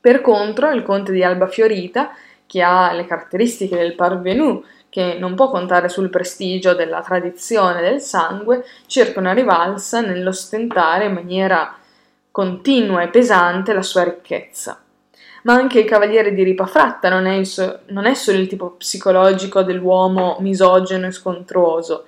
Per 0.00 0.20
contro, 0.20 0.70
il 0.70 0.84
conte 0.84 1.10
di 1.10 1.24
Alba 1.24 1.48
Fiorita, 1.48 2.12
che 2.46 2.62
ha 2.62 2.92
le 2.92 3.04
caratteristiche 3.04 3.76
del 3.76 3.96
parvenu, 3.96 4.62
che 4.88 5.16
non 5.18 5.34
può 5.34 5.50
contare 5.50 5.88
sul 5.88 6.08
prestigio 6.08 6.74
della 6.74 7.02
tradizione 7.02 7.80
del 7.80 8.00
sangue, 8.00 8.64
cerca 8.86 9.18
una 9.18 9.32
rivalsa 9.32 10.00
nell'ostentare 10.00 11.06
in 11.06 11.14
maniera 11.14 11.76
continua 12.30 13.02
e 13.02 13.08
pesante 13.08 13.72
la 13.72 13.82
sua 13.82 14.04
ricchezza. 14.04 14.80
Ma 15.42 15.54
anche 15.54 15.80
il 15.80 15.84
cavaliere 15.84 16.34
di 16.34 16.42
Ripafratta 16.42 17.08
non 17.08 17.26
è, 17.26 17.44
so- 17.44 17.80
non 17.86 18.06
è 18.06 18.14
solo 18.14 18.38
il 18.38 18.48
tipo 18.48 18.70
psicologico 18.70 19.62
dell'uomo 19.62 20.36
misogeno 20.40 21.06
e 21.06 21.12
scontruoso. 21.12 22.04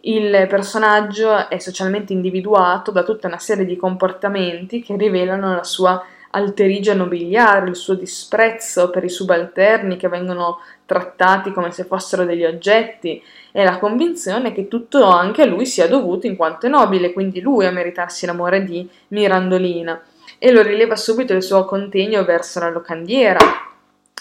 Il 0.00 0.46
personaggio 0.48 1.48
è 1.48 1.58
socialmente 1.58 2.12
individuato 2.12 2.90
da 2.90 3.02
tutta 3.04 3.26
una 3.26 3.38
serie 3.38 3.64
di 3.64 3.76
comportamenti 3.76 4.82
che 4.82 4.96
rivelano 4.96 5.54
la 5.54 5.64
sua 5.64 6.04
alterigia 6.30 6.94
nobiliare, 6.94 7.70
il 7.70 7.76
suo 7.76 7.94
disprezzo 7.94 8.90
per 8.90 9.04
i 9.04 9.08
subalterni 9.08 9.96
che 9.96 10.08
vengono 10.08 10.58
trattati 10.84 11.52
come 11.52 11.70
se 11.70 11.84
fossero 11.84 12.24
degli 12.24 12.44
oggetti 12.44 13.22
e 13.50 13.64
la 13.64 13.78
convinzione 13.78 14.52
che 14.52 14.68
tutto 14.68 15.04
anche 15.04 15.42
a 15.42 15.46
lui 15.46 15.64
sia 15.64 15.86
dovuto 15.86 16.26
in 16.26 16.36
quanto 16.36 16.66
è 16.66 16.68
nobile, 16.68 17.12
quindi 17.12 17.40
lui 17.40 17.64
a 17.66 17.70
meritarsi 17.70 18.26
l'amore 18.26 18.64
di 18.64 18.86
Mirandolina 19.08 20.02
e 20.44 20.50
lo 20.50 20.60
rileva 20.60 20.94
subito 20.94 21.32
il 21.32 21.42
suo 21.42 21.64
contegno 21.64 22.22
verso 22.22 22.60
la 22.60 22.68
locandiera 22.68 23.38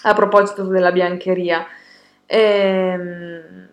a 0.03 0.13
proposito 0.13 0.63
della 0.63 0.93
biancheria. 0.93 1.67
Ehm... 2.25 3.67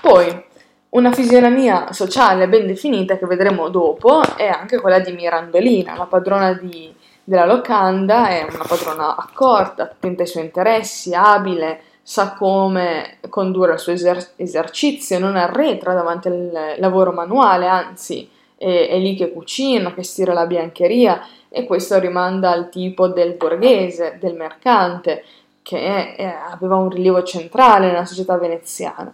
Poi 0.00 0.44
una 0.90 1.10
fisionomia 1.10 1.92
sociale 1.92 2.46
ben 2.46 2.68
definita 2.68 3.18
che 3.18 3.26
vedremo 3.26 3.70
dopo 3.70 4.22
è 4.36 4.46
anche 4.46 4.80
quella 4.80 5.00
di 5.00 5.10
Mirandolina, 5.10 5.96
la 5.96 6.06
padrona 6.06 6.52
di, 6.52 6.94
della 7.24 7.44
locanda, 7.44 8.28
è 8.28 8.46
una 8.48 8.64
padrona 8.64 9.16
accorta, 9.16 9.82
attenta 9.82 10.22
ai 10.22 10.28
suoi 10.28 10.44
interessi, 10.44 11.12
abile, 11.12 11.80
sa 12.02 12.34
come 12.34 13.18
condurre 13.30 13.72
il 13.72 13.78
suo 13.80 13.90
eser- 13.90 14.34
esercizio, 14.36 15.18
non 15.18 15.34
arretra 15.34 15.92
davanti 15.92 16.28
al 16.28 16.74
lavoro 16.78 17.10
manuale, 17.10 17.66
anzi 17.66 18.30
è, 18.62 18.88
è 18.90 18.98
lì 18.98 19.16
che 19.16 19.32
cucina, 19.32 19.92
che 19.92 20.04
stira 20.04 20.32
la 20.32 20.46
biancheria 20.46 21.26
e 21.48 21.64
questo 21.64 21.98
rimanda 21.98 22.50
al 22.50 22.68
tipo 22.68 23.08
del 23.08 23.34
borghese, 23.34 24.18
del 24.20 24.34
mercante, 24.34 25.24
che 25.62 26.14
è, 26.14 26.36
aveva 26.50 26.76
un 26.76 26.88
rilievo 26.88 27.22
centrale 27.24 27.88
nella 27.88 28.04
società 28.04 28.38
veneziana. 28.38 29.12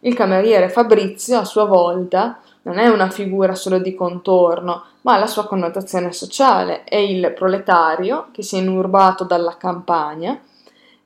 Il 0.00 0.14
cameriere 0.14 0.68
Fabrizio, 0.68 1.38
a 1.38 1.44
sua 1.44 1.64
volta, 1.64 2.40
non 2.62 2.78
è 2.78 2.88
una 2.88 3.08
figura 3.08 3.54
solo 3.54 3.78
di 3.78 3.94
contorno, 3.94 4.84
ma 5.00 5.14
ha 5.14 5.18
la 5.18 5.26
sua 5.26 5.46
connotazione 5.46 6.12
sociale. 6.12 6.84
È 6.84 6.96
il 6.96 7.32
proletario 7.34 8.28
che 8.32 8.42
si 8.42 8.56
è 8.56 8.60
inurbato 8.60 9.24
dalla 9.24 9.56
campagna, 9.56 10.38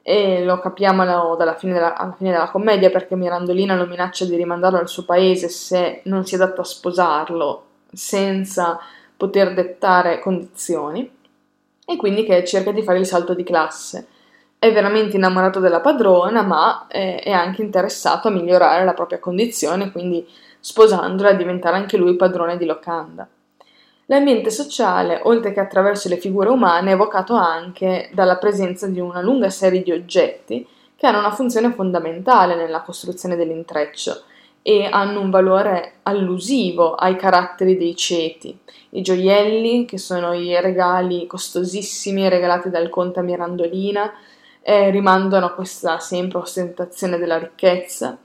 e 0.03 0.43
lo 0.43 0.59
capiamo 0.59 1.37
dalla 1.37 1.55
fine 1.55 1.75
della, 1.75 1.95
alla 1.95 2.15
fine 2.17 2.31
della 2.31 2.49
commedia 2.49 2.89
perché 2.89 3.15
Mirandolina 3.15 3.77
lo 3.77 3.85
minaccia 3.85 4.25
di 4.25 4.37
rimandarlo 4.37 4.79
al 4.79 4.89
suo 4.89 5.05
paese 5.05 5.51
se 5.51 6.01
non 6.05 6.25
si 6.25 6.35
adatta 6.35 6.63
a 6.63 6.65
sposarlo 6.65 7.68
senza 7.93 8.79
poter 9.17 9.55
dettare 9.55 10.21
condizioni 10.21 11.17
e 11.85 11.97
quindi 11.97 12.25
che 12.25 12.45
cerca 12.45 12.71
di 12.71 12.83
fare 12.83 12.99
il 12.99 13.07
salto 13.07 13.35
di 13.35 13.43
classe. 13.43 14.07
È 14.59 14.73
veramente 14.73 15.17
innamorato 15.17 15.61
della 15.61 15.81
padrona, 15.81 16.43
ma 16.43 16.87
è, 16.87 17.23
è 17.23 17.31
anche 17.31 17.63
interessato 17.63 18.29
a 18.29 18.31
migliorare 18.31 18.85
la 18.85 18.95
propria 18.95 19.19
condizione, 19.19 19.91
quindi 19.91 20.27
sposandola 20.61 21.33
diventare 21.33 21.77
anche 21.77 21.97
lui 21.97 22.17
padrone 22.17 22.57
di 22.57 22.67
locanda. 22.67 23.27
L'ambiente 24.07 24.51
sociale, 24.51 25.21
oltre 25.25 25.53
che 25.53 25.61
attraverso 25.61 26.09
le 26.09 26.17
figure 26.17 26.49
umane, 26.49 26.91
è 26.91 26.95
evocato 26.95 27.35
anche 27.35 28.11
dalla 28.13 28.39
presenza 28.39 28.87
di 28.87 29.01
una 29.01 29.21
lunga 29.21 29.51
serie 29.51 29.83
di 29.83 29.93
oggetti 29.93 30.67
che 30.97 31.07
hanno 31.07 31.19
una 31.19 31.31
funzione 31.31 31.73
fondamentale 31.73 32.55
nella 32.55 32.81
costruzione 32.81 33.37
dell'intreccio 33.37 34.23
e 34.69 34.85
hanno 34.85 35.23
un 35.23 35.31
valore 35.31 35.95
allusivo 36.03 36.93
ai 36.93 37.17
caratteri 37.17 37.79
dei 37.79 37.97
ceti. 37.97 38.55
I 38.91 39.01
gioielli, 39.01 39.87
che 39.87 39.97
sono 39.97 40.35
i 40.35 40.61
regali 40.61 41.27
costosissimi 41.27 42.29
regalati 42.29 42.69
dal 42.69 42.91
conte 42.91 43.23
Mirandolina, 43.23 44.13
eh, 44.61 44.91
rimandano 44.91 45.47
a 45.47 45.53
questa 45.53 46.01
sempre 46.01 46.41
ostentazione 46.41 47.17
della 47.17 47.39
ricchezza, 47.39 48.19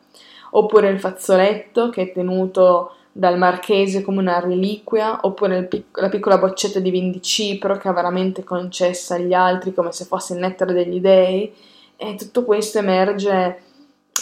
oppure 0.51 0.89
il 0.89 0.99
fazzoletto 0.99 1.87
che 1.87 2.01
è 2.01 2.11
tenuto 2.11 2.93
dal 3.13 3.37
marchese 3.37 4.01
come 4.01 4.19
una 4.19 4.41
reliquia, 4.41 5.19
oppure 5.21 5.63
pic- 5.63 5.97
la 5.97 6.09
piccola 6.09 6.39
boccetta 6.39 6.79
di 6.81 6.89
vin 6.89 7.09
di 7.09 7.21
Cipro 7.21 7.77
che 7.77 7.87
ha 7.87 7.93
veramente 7.93 8.43
concessa 8.43 9.15
agli 9.15 9.33
altri 9.33 9.73
come 9.73 9.93
se 9.93 10.03
fosse 10.03 10.33
il 10.33 10.41
nettare 10.41 10.73
degli 10.73 10.99
dei, 10.99 11.53
e 11.95 12.15
tutto 12.15 12.43
questo 12.43 12.79
emerge, 12.79 13.61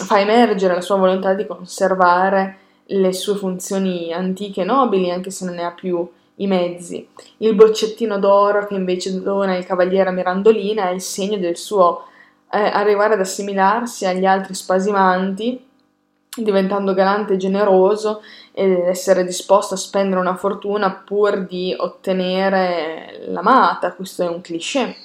fa 0.03 0.19
emergere 0.19 0.76
la 0.76 0.82
sua 0.82 0.98
volontà 0.98 1.34
di 1.34 1.45
conservare 1.48 2.57
le 2.86 3.14
sue 3.14 3.36
funzioni 3.36 4.14
antiche 4.14 4.61
e 4.61 4.65
nobili, 4.65 5.11
anche 5.11 5.32
se 5.32 5.45
non 5.45 5.56
ne 5.56 5.64
ha 5.64 5.72
più 5.72 6.07
i 6.36 6.48
mezzi. 6.48 7.07
Il 7.38 7.56
boccettino 7.56 8.19
d'oro 8.19 8.65
che 8.65 8.73
invece 8.73 9.22
dona 9.22 9.56
il 9.56 9.65
cavaliere 9.65 10.11
Mirandolina 10.11 10.90
è 10.90 10.94
il 10.94 11.02
segno 11.02 11.38
del 11.38 11.57
suo 11.57 12.06
eh, 12.52 12.60
arrivare 12.60 13.14
ad 13.14 13.19
assimilarsi 13.19 14.06
agli 14.06 14.26
altri 14.26 14.53
spasimanti 14.53 15.69
diventando 16.34 16.94
galante 16.94 17.34
e 17.34 17.38
generoso 17.38 18.22
ed 18.53 18.72
essere 18.72 19.26
disposto 19.26 19.73
a 19.73 19.78
spendere 19.78 20.22
una 20.22 20.36
fortuna 20.36 20.91
pur 20.91 21.45
di 21.45 21.76
ottenere 21.78 23.26
l'amata, 23.28 23.94
questo 23.94 24.23
è 24.23 24.28
un 24.28 24.40
cliché. 24.40 24.95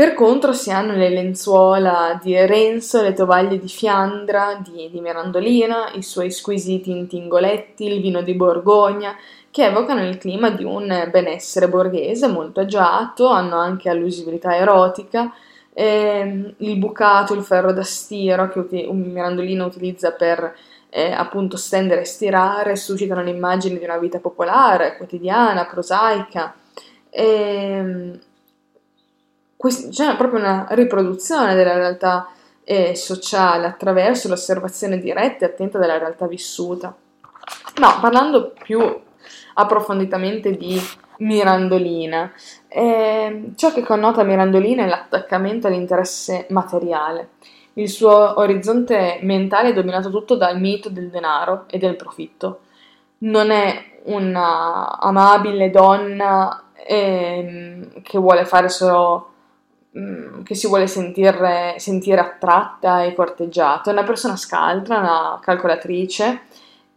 Per 0.00 0.14
contro 0.14 0.54
si 0.54 0.70
hanno 0.70 0.94
le 0.94 1.10
lenzuola 1.10 2.18
di 2.22 2.34
Renzo, 2.46 3.02
le 3.02 3.12
tovaglie 3.12 3.58
di 3.58 3.68
Fiandra, 3.68 4.58
di, 4.58 4.88
di 4.90 4.98
Mirandolina, 4.98 5.90
i 5.92 6.02
suoi 6.02 6.30
squisiti 6.30 6.90
intingoletti, 6.90 7.84
il 7.84 8.00
vino 8.00 8.22
di 8.22 8.32
Borgogna, 8.32 9.14
che 9.50 9.66
evocano 9.66 10.08
il 10.08 10.16
clima 10.16 10.48
di 10.48 10.64
un 10.64 11.06
benessere 11.10 11.68
borghese 11.68 12.28
molto 12.28 12.60
agiato, 12.60 13.28
hanno 13.28 13.58
anche 13.58 13.90
allusività 13.90 14.56
erotica, 14.56 15.34
eh, 15.74 16.54
il 16.56 16.78
bucato, 16.78 17.34
il 17.34 17.42
ferro 17.42 17.74
da 17.74 17.84
stiro 17.84 18.48
che 18.48 18.86
un 18.88 19.00
mirandolino 19.00 19.66
utilizza 19.66 20.12
per 20.12 20.56
eh, 20.88 21.12
appunto 21.12 21.58
stendere 21.58 22.00
e 22.00 22.06
stirare, 22.06 22.74
suscitano 22.74 23.22
l'immagine 23.22 23.78
di 23.78 23.84
una 23.84 23.98
vita 23.98 24.18
popolare, 24.18 24.96
quotidiana, 24.96 25.66
prosaica. 25.66 26.54
E, 27.10 28.18
c'è 29.90 30.16
proprio 30.16 30.40
una 30.40 30.66
riproduzione 30.70 31.54
della 31.54 31.74
realtà 31.74 32.28
eh, 32.64 32.94
sociale 32.94 33.66
attraverso 33.66 34.28
l'osservazione 34.28 34.98
diretta 34.98 35.44
e 35.44 35.48
attenta 35.48 35.78
della 35.78 35.98
realtà 35.98 36.26
vissuta. 36.26 36.94
Ma 37.78 37.98
parlando 38.00 38.52
più 38.62 38.80
approfonditamente 39.54 40.56
di 40.56 40.80
Mirandolina. 41.18 42.32
Eh, 42.68 43.52
ciò 43.56 43.72
che 43.72 43.82
connota 43.82 44.22
Mirandolina 44.22 44.84
è 44.84 44.88
l'attaccamento 44.88 45.66
all'interesse 45.66 46.46
materiale. 46.50 47.30
Il 47.74 47.88
suo 47.88 48.38
orizzonte 48.38 49.18
mentale 49.22 49.70
è 49.70 49.72
dominato 49.72 50.10
tutto 50.10 50.36
dal 50.36 50.58
mito 50.58 50.88
del 50.88 51.10
denaro 51.10 51.64
e 51.68 51.78
del 51.78 51.96
profitto. 51.96 52.60
Non 53.18 53.50
è 53.50 53.98
una 54.04 54.98
amabile 54.98 55.70
donna 55.70 56.70
eh, 56.74 57.88
che 58.02 58.18
vuole 58.18 58.44
fare 58.44 58.68
solo 58.68 59.29
mm, 59.98 60.42
che 60.42 60.54
si 60.54 60.66
vuole 60.66 60.86
sentire, 60.86 61.74
sentire 61.78 62.20
attratta 62.20 63.04
e 63.04 63.14
corteggiata, 63.14 63.90
è 63.90 63.92
una 63.92 64.04
persona 64.04 64.36
scaltra, 64.36 64.98
una 64.98 65.38
calcolatrice, 65.42 66.42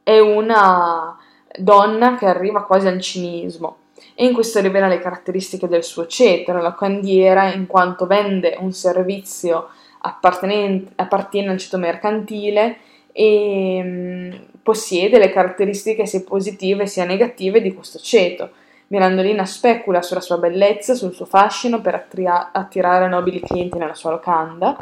è 0.04 0.20
una 0.20 1.18
donna 1.58 2.16
che 2.16 2.26
arriva 2.26 2.64
quasi 2.64 2.88
al 2.88 3.00
cinismo 3.00 3.78
e 4.16 4.26
in 4.26 4.34
questo 4.34 4.60
rivela 4.60 4.88
le 4.88 5.00
caratteristiche 5.00 5.68
del 5.68 5.84
suo 5.84 6.06
cetro, 6.08 6.62
la 6.62 6.76
candiera 6.76 7.52
in 7.52 7.68
quanto 7.68 8.06
vende 8.06 8.56
un 8.60 8.72
servizio 8.72 9.70
appartiene 10.00 11.50
al 11.50 11.58
ceto 11.58 11.78
mercantile 11.78 12.78
e 13.12 13.82
mh, 13.82 13.88
mm, 13.88 14.32
possiede 14.62 15.18
le 15.18 15.32
caratteristiche 15.32 16.06
sia 16.06 16.22
positive 16.22 16.88
sia 16.88 17.06
negative 17.06 17.62
di 17.62 17.74
questo 17.74 18.00
ceto. 18.00 18.52
Mirandolina 18.94 19.44
specula 19.44 20.04
sulla 20.04 20.22
sua 20.22 20.38
bellezza, 20.38 20.94
sul 20.94 21.16
suo 21.16 21.26
fascino 21.26 21.82
per 21.82 21.96
attria- 21.96 22.52
attirare 22.52 23.08
nobili 23.08 23.40
clienti 23.40 23.80
nella 23.80 23.96
sua 23.96 24.12
locanda, 24.12 24.78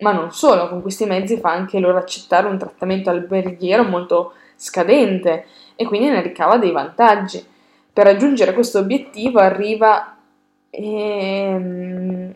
ma 0.00 0.10
non 0.10 0.32
solo, 0.32 0.68
con 0.68 0.82
questi 0.82 1.04
mezzi 1.04 1.38
fa 1.38 1.52
anche 1.52 1.78
loro 1.78 1.96
accettare 1.96 2.48
un 2.48 2.58
trattamento 2.58 3.08
alberghiero 3.08 3.84
molto 3.84 4.32
scadente 4.56 5.46
e 5.76 5.84
quindi 5.84 6.08
ne 6.08 6.22
ricava 6.22 6.58
dei 6.58 6.72
vantaggi 6.72 7.40
per 7.92 8.06
raggiungere 8.06 8.52
questo 8.52 8.80
obiettivo 8.80 9.38
arriva, 9.38 10.16
ehm, 10.68 12.34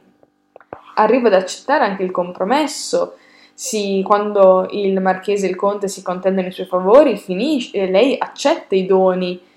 arriva 0.94 1.26
ad 1.26 1.34
accettare 1.34 1.86
anche 1.86 2.04
il 2.04 2.12
compromesso. 2.12 3.16
Si, 3.52 4.00
quando 4.06 4.68
il 4.70 5.00
marchese 5.00 5.46
e 5.46 5.50
il 5.50 5.56
conte 5.56 5.88
si 5.88 6.02
contendono 6.02 6.46
i 6.46 6.52
suoi 6.52 6.66
favori, 6.66 7.18
finisce, 7.18 7.86
lei 7.86 8.14
accetta 8.16 8.76
i 8.76 8.86
doni 8.86 9.48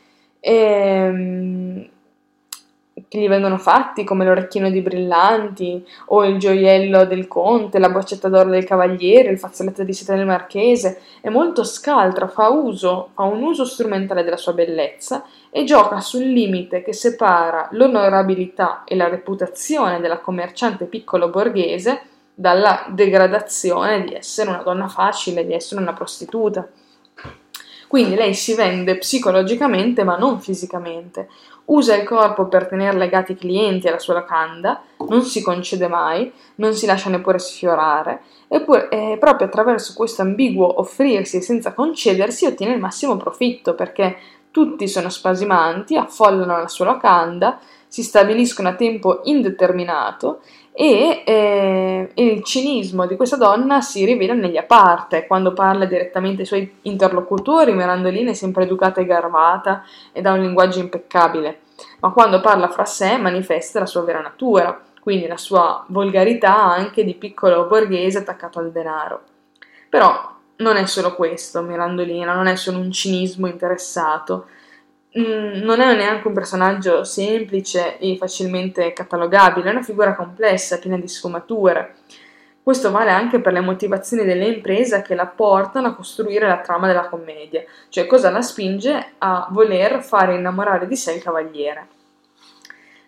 ehm, 0.46 1.88
che 3.08 3.20
gli 3.20 3.28
vengono 3.28 3.58
fatti, 3.58 4.04
come 4.04 4.26
l'orecchino 4.26 4.70
di 4.70 4.82
brillanti, 4.82 5.86
o 6.08 6.26
il 6.26 6.38
gioiello 6.38 7.06
del 7.06 7.28
conte, 7.28 7.80
la 7.80 7.90
boccetta 7.90 8.28
d'oro 8.28 8.50
del 8.50 8.66
cavaliere, 8.66 9.30
il 9.30 9.40
fazzoletto 9.40 9.84
di 9.84 9.94
seta 9.94 10.16
del 10.16 10.26
marchese. 10.26 11.02
È 11.22 11.30
molto 11.30 11.64
scaltra, 11.64 12.28
fa, 12.28 12.50
uso, 12.50 13.10
fa 13.14 13.24
un 13.24 13.42
uso 13.42 13.66
strumentale 13.66 14.24
della 14.24 14.38
sua 14.38 14.54
bellezza 14.54 15.24
e 15.50 15.64
gioca 15.64 16.02
sul 16.02 16.24
limite 16.24 16.84
che 16.84 16.94
separa 16.94 17.70
l'onorabilità 17.72 18.84
e 18.86 18.96
la 18.96 19.08
reputazione 19.08 20.00
della 20.00 20.20
commerciante 20.20 20.86
piccolo 20.86 21.30
borghese 21.30 22.02
dalla 22.34 22.86
degradazione 22.90 24.04
di 24.04 24.16
essere 24.16 24.50
una 24.50 24.64
donna 24.64 24.88
facile, 24.88 25.46
di 25.46 25.54
essere 25.54 25.82
una 25.82 25.94
prostituta. 25.94 26.68
Quindi 27.94 28.16
lei 28.16 28.34
si 28.34 28.56
vende 28.56 28.98
psicologicamente 28.98 30.04
ma 30.04 30.18
non 30.18 30.42
fisicamente, 30.42 31.30
usa 31.66 31.96
il 31.96 32.04
corpo 32.08 32.48
per 32.48 32.66
tenere 32.66 32.98
legati 32.98 33.34
i 33.34 33.36
clienti 33.36 33.88
alla 33.88 34.00
sua 34.00 34.16
locanda, 34.16 34.82
non 35.10 35.22
si 35.22 35.44
concede 35.44 35.88
mai, 35.88 36.34
non 36.56 36.74
si 36.74 36.88
lascia 36.88 37.12
neppure 37.12 37.38
sfiorare, 37.38 38.22
eppure 38.48 38.90
eh, 38.90 39.18
proprio 39.20 39.46
attraverso 39.46 39.94
questo 39.94 40.24
ambiguo 40.24 40.80
offrirsi 40.80 41.40
senza 41.44 41.74
concedersi 41.74 42.48
ottiene 42.48 42.74
il 42.74 42.80
massimo 42.80 43.16
profitto 43.16 43.76
perché 43.76 44.18
tutti 44.50 44.88
sono 44.88 45.10
spasimanti, 45.10 45.96
affollano 45.96 46.58
la 46.58 46.68
sua 46.68 46.86
locanda, 46.86 47.60
si 47.88 48.02
stabiliscono 48.02 48.70
a 48.70 48.74
tempo 48.74 49.20
indeterminato 49.26 50.42
e 50.76 51.22
eh, 51.24 52.10
il 52.16 52.44
cinismo 52.44 53.06
di 53.06 53.16
questa 53.16 53.38
donna 53.38 53.82
si 53.82 54.04
rivela 54.06 54.34
negli 54.34 54.58
a 54.58 54.64
parte, 54.64 55.28
quando 55.28 55.54
parla 55.54 55.86
direttamente 55.86 56.42
ai 56.42 56.48
suoi 56.48 56.80
interlocutori, 56.82 57.74
Mirandolina 57.74 58.32
è 58.32 58.34
sempre 58.34 58.64
educata 58.64 59.00
e 59.00 59.06
garbata 59.06 59.84
ed 60.12 60.26
ha 60.26 60.34
un 60.34 60.42
linguaggio 60.42 60.80
impeccabile, 60.80 61.60
ma 62.00 62.12
quando 62.12 62.42
parla 62.42 62.70
fra 62.70 62.86
sé 62.86 63.18
manifesta 63.18 63.80
la 63.80 63.86
sua 63.86 64.02
vera 64.02 64.20
natura, 64.20 64.82
quindi 65.00 65.28
la 65.28 65.38
sua 65.38 65.86
volgarità 65.90 66.64
anche 66.64 67.04
di 67.04 67.14
piccolo 67.14 67.68
borghese 67.68 68.20
attaccato 68.20 68.58
al 68.58 68.72
denaro. 68.72 69.22
Però 69.90 70.32
non 70.56 70.76
è 70.78 70.86
solo 70.88 71.14
questo, 71.14 71.62
Mirandolina, 71.62 72.34
non 72.34 72.48
è 72.48 72.56
solo 72.56 72.80
un 72.80 72.92
cinismo 72.92 73.46
interessato, 73.46 74.48
non 75.16 75.80
è 75.80 75.96
neanche 75.96 76.28
un 76.28 76.34
personaggio 76.34 77.04
semplice 77.04 77.98
e 78.00 78.18
facilmente 78.18 78.94
catalogabile, 78.94 79.70
è 79.70 79.72
una 79.72 79.84
figura 79.84 80.16
complessa, 80.16 80.80
piena 80.80 80.98
di 80.98 81.08
sfumature. 81.08 81.96
Questo 82.64 82.92
vale 82.92 83.12
anche 83.12 83.42
per 83.42 83.52
le 83.52 83.60
motivazioni 83.60 84.24
dell'impresa 84.24 85.02
che 85.02 85.16
la 85.16 85.28
portano 85.28 85.88
a 85.88 85.96
costruire 85.96 86.48
la 86.48 86.62
trama 86.62 86.88
della 86.88 87.10
commedia, 87.10 87.64
cioè 87.90 88.08
cosa 88.08 88.30
la 88.30 88.42
spinge 88.42 89.14
a 89.18 89.48
voler 89.52 90.02
fare 90.02 90.36
innamorare 90.36 90.88
di 90.88 90.96
sé 90.96 91.14
il 91.14 91.22
cavaliere. 91.22 91.88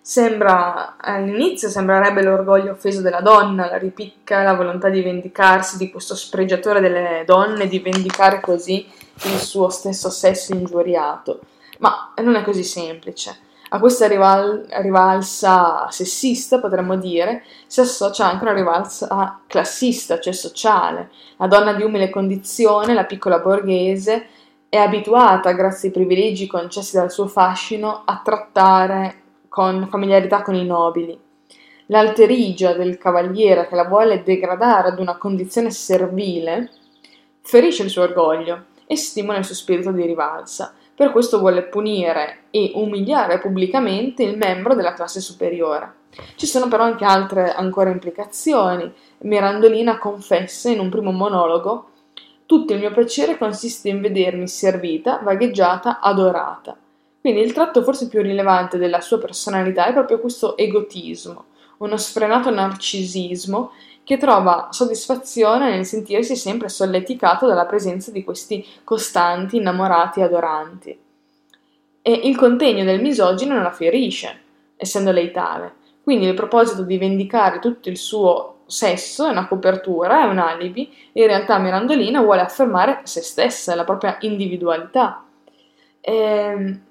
Sembra, 0.01 0.97
all'inizio 0.97 1.69
sembrerebbe 1.69 2.21
l'orgoglio 2.21 2.71
offeso 2.71 3.01
della 3.01 3.21
donna, 3.21 3.67
la 3.67 3.77
ripicca, 3.77 4.43
la 4.43 4.53
volontà 4.53 4.89
di 4.89 5.01
vendicarsi 5.01 5.77
di 5.77 5.89
questo 5.89 6.15
spregiatore 6.15 6.79
delle 6.81 7.23
donne, 7.25 7.67
di 7.67 7.79
vendicare 7.79 8.39
così 8.41 8.85
il 9.23 9.39
suo 9.39 9.69
stesso 9.69 10.11
sesso 10.11 10.53
ingiuriato. 10.53 11.39
Ma 11.79 12.13
non 12.17 12.35
è 12.35 12.43
così 12.43 12.63
semplice. 12.63 13.39
A 13.69 13.79
questa 13.79 14.07
rival- 14.07 14.65
rivalsa 14.81 15.87
sessista, 15.89 16.59
potremmo 16.59 16.95
dire, 16.95 17.43
si 17.67 17.79
associa 17.79 18.29
anche 18.29 18.43
una 18.43 18.53
rivalsa 18.53 19.41
classista, 19.47 20.19
cioè 20.19 20.33
sociale. 20.33 21.09
La 21.37 21.47
donna 21.47 21.73
di 21.73 21.83
umile 21.83 22.09
condizione, 22.09 22.93
la 22.93 23.05
piccola 23.05 23.39
borghese, 23.39 24.27
è 24.69 24.77
abituata, 24.77 25.51
grazie 25.51 25.89
ai 25.89 25.93
privilegi 25.93 26.47
concessi 26.47 26.95
dal 26.95 27.11
suo 27.11 27.27
fascino, 27.27 28.03
a 28.05 28.21
trattare 28.23 29.21
con 29.49 29.87
familiarità 29.89 30.41
con 30.41 30.55
i 30.55 30.65
nobili. 30.65 31.17
L'alterigia 31.87 32.73
del 32.73 32.97
cavaliere 32.97 33.67
che 33.67 33.75
la 33.75 33.85
vuole 33.85 34.23
degradare 34.23 34.89
ad 34.89 34.99
una 34.99 35.17
condizione 35.17 35.71
servile 35.71 36.69
ferisce 37.41 37.83
il 37.83 37.89
suo 37.89 38.03
orgoglio 38.03 38.65
e 38.87 38.95
stimola 38.95 39.37
il 39.37 39.45
suo 39.45 39.55
spirito 39.55 39.91
di 39.91 40.05
rivalsa. 40.05 40.73
Per 40.95 41.11
questo 41.11 41.39
vuole 41.39 41.63
punire 41.63 42.43
e 42.51 42.71
umiliare 42.75 43.39
pubblicamente 43.39 44.23
il 44.23 44.37
membro 44.37 44.75
della 44.75 44.93
classe 44.93 45.19
superiore. 45.19 45.93
Ci 46.35 46.45
sono 46.45 46.67
però 46.67 46.83
anche 46.83 47.03
altre 47.03 47.53
ancora 47.53 47.89
implicazioni. 47.89 48.91
Mirandolina 49.19 49.97
confessa 49.97 50.69
in 50.69 50.79
un 50.79 50.89
primo 50.89 51.11
monologo 51.11 51.89
tutto 52.45 52.73
il 52.73 52.79
mio 52.79 52.91
piacere 52.91 53.39
consiste 53.39 53.89
in 53.89 54.01
vedermi 54.01 54.47
servita, 54.47 55.19
vagheggiata, 55.23 55.99
adorata. 55.99 56.77
Quindi 57.19 57.41
il 57.41 57.53
tratto 57.53 57.81
forse 57.81 58.07
più 58.07 58.21
rilevante 58.21 58.77
della 58.77 59.01
sua 59.01 59.17
personalità 59.17 59.87
è 59.87 59.93
proprio 59.93 60.19
questo 60.19 60.55
egotismo, 60.55 61.45
uno 61.77 61.97
sfrenato 61.97 62.51
narcisismo 62.51 63.71
che 64.05 64.17
trova 64.17 64.69
soddisfazione 64.71 65.71
nel 65.71 65.85
sentirsi 65.85 66.35
sempre 66.37 66.69
solleticato 66.69 67.47
dalla 67.47 67.65
presenza 67.65 68.11
di 68.11 68.23
questi 68.23 68.65
costanti 68.83 69.57
innamorati 69.57 70.21
adoranti. 70.21 70.97
E 72.01 72.11
il 72.11 72.37
contegno 72.37 72.83
del 72.85 73.01
misogino 73.01 73.55
non 73.55 73.63
la 73.63 73.71
ferisce, 73.71 74.39
essendo 74.77 75.11
lei 75.11 75.31
tale. 75.31 75.73
Quindi 76.03 76.27
il 76.27 76.35
proposito 76.35 76.83
di 76.83 76.99
vendicare 76.99 77.57
tutto 77.57 77.89
il 77.89 77.97
suo 77.97 78.59
sesso 78.67 79.25
è 79.25 79.31
una 79.31 79.47
copertura, 79.47 80.21
è 80.21 80.27
un 80.27 80.37
alibi, 80.37 80.93
e 81.11 81.21
in 81.21 81.27
realtà 81.27 81.57
Mirandolina 81.57 82.21
vuole 82.21 82.41
affermare 82.41 83.01
se 83.03 83.21
stessa, 83.21 83.73
la 83.73 83.85
propria 83.85 84.17
individualità. 84.21 85.25
E 85.99 86.13
ehm, 86.13 86.81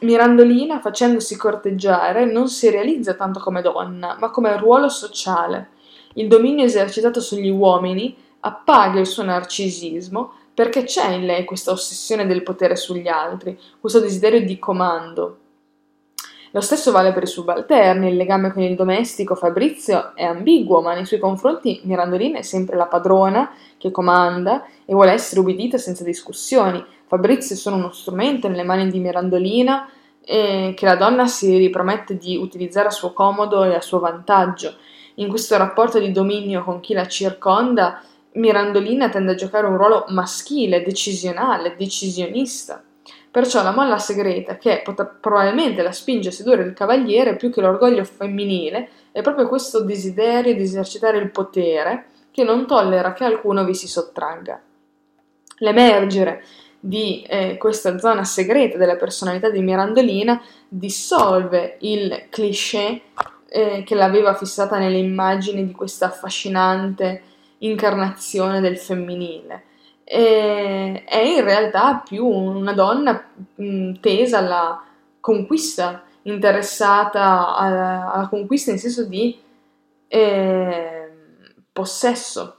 Mirandolina, 0.00 0.78
facendosi 0.78 1.36
corteggiare, 1.36 2.24
non 2.24 2.48
si 2.48 2.70
realizza 2.70 3.14
tanto 3.14 3.40
come 3.40 3.62
donna, 3.62 4.16
ma 4.20 4.30
come 4.30 4.56
ruolo 4.56 4.88
sociale. 4.88 5.70
Il 6.16 6.28
dominio 6.28 6.64
esercitato 6.64 7.20
sugli 7.20 7.50
uomini 7.50 8.16
appaga 8.40 9.00
il 9.00 9.06
suo 9.06 9.22
narcisismo 9.22 10.32
perché 10.54 10.84
c'è 10.84 11.10
in 11.12 11.26
lei 11.26 11.44
questa 11.44 11.72
ossessione 11.72 12.26
del 12.26 12.42
potere 12.42 12.76
sugli 12.76 13.08
altri, 13.08 13.58
questo 13.78 14.00
desiderio 14.00 14.40
di 14.40 14.58
comando. 14.58 15.38
Lo 16.52 16.62
stesso 16.62 16.90
vale 16.90 17.12
per 17.12 17.24
i 17.24 17.26
subalterni, 17.26 18.08
il 18.08 18.16
legame 18.16 18.50
con 18.50 18.62
il 18.62 18.74
domestico 18.74 19.34
Fabrizio 19.34 20.14
è 20.14 20.24
ambiguo, 20.24 20.80
ma 20.80 20.94
nei 20.94 21.04
suoi 21.04 21.18
confronti 21.18 21.82
Mirandolina 21.84 22.38
è 22.38 22.42
sempre 22.42 22.76
la 22.76 22.86
padrona 22.86 23.50
che 23.76 23.90
comanda 23.90 24.64
e 24.86 24.94
vuole 24.94 25.12
essere 25.12 25.40
ubbidita 25.40 25.76
senza 25.76 26.02
discussioni. 26.02 26.82
Fabrizio 27.06 27.54
è 27.54 27.58
solo 27.58 27.76
uno 27.76 27.92
strumento 27.92 28.48
nelle 28.48 28.62
mani 28.62 28.90
di 28.90 29.00
Mirandolina 29.00 29.86
eh, 30.24 30.72
che 30.74 30.86
la 30.86 30.96
donna 30.96 31.26
si 31.26 31.56
ripromette 31.58 32.16
di 32.16 32.36
utilizzare 32.36 32.88
a 32.88 32.90
suo 32.90 33.12
comodo 33.12 33.62
e 33.64 33.74
a 33.74 33.82
suo 33.82 33.98
vantaggio. 33.98 34.74
In 35.18 35.28
questo 35.28 35.56
rapporto 35.56 35.98
di 35.98 36.12
dominio 36.12 36.62
con 36.62 36.80
chi 36.80 36.92
la 36.92 37.06
circonda, 37.06 38.02
Mirandolina 38.32 39.08
tende 39.08 39.32
a 39.32 39.34
giocare 39.34 39.66
un 39.66 39.78
ruolo 39.78 40.04
maschile, 40.08 40.82
decisionale, 40.82 41.74
decisionista. 41.76 42.82
Perciò 43.30 43.62
la 43.62 43.70
molla 43.70 43.98
segreta 43.98 44.58
che 44.58 44.82
pot- 44.84 45.16
probabilmente 45.20 45.82
la 45.82 45.92
spinge 45.92 46.28
a 46.28 46.32
sedurre 46.32 46.64
il 46.64 46.74
cavaliere 46.74 47.36
più 47.36 47.50
che 47.50 47.60
l'orgoglio 47.60 48.04
femminile 48.04 48.88
è 49.12 49.22
proprio 49.22 49.48
questo 49.48 49.82
desiderio 49.82 50.54
di 50.54 50.62
esercitare 50.62 51.18
il 51.18 51.30
potere 51.30 52.06
che 52.30 52.44
non 52.44 52.66
tollera 52.66 53.14
che 53.14 53.24
alcuno 53.24 53.64
vi 53.64 53.74
si 53.74 53.88
sottragga. 53.88 54.60
L'emergere 55.58 56.44
di 56.78 57.22
eh, 57.26 57.56
questa 57.56 57.98
zona 57.98 58.24
segreta 58.24 58.76
della 58.76 58.96
personalità 58.96 59.48
di 59.48 59.62
Mirandolina 59.62 60.42
dissolve 60.68 61.78
il 61.80 62.26
cliché 62.28 63.00
eh, 63.48 63.82
che 63.84 63.94
l'aveva 63.94 64.34
fissata 64.34 64.78
nelle 64.78 64.98
immagini 64.98 65.66
di 65.66 65.72
questa 65.72 66.06
affascinante 66.06 67.22
incarnazione 67.58 68.60
del 68.60 68.78
femminile. 68.78 69.64
E, 70.04 71.04
è 71.04 71.18
in 71.18 71.42
realtà 71.44 72.02
più 72.06 72.26
una 72.26 72.72
donna 72.72 73.28
mh, 73.54 73.94
tesa 74.00 74.38
alla 74.38 74.84
conquista, 75.20 76.04
interessata 76.22 77.56
alla, 77.56 78.12
alla, 78.12 78.28
conquista 78.28 78.70
in 78.70 78.78
senso 78.78 79.04
di 79.04 79.38
eh, 80.08 81.10
possesso 81.72 82.56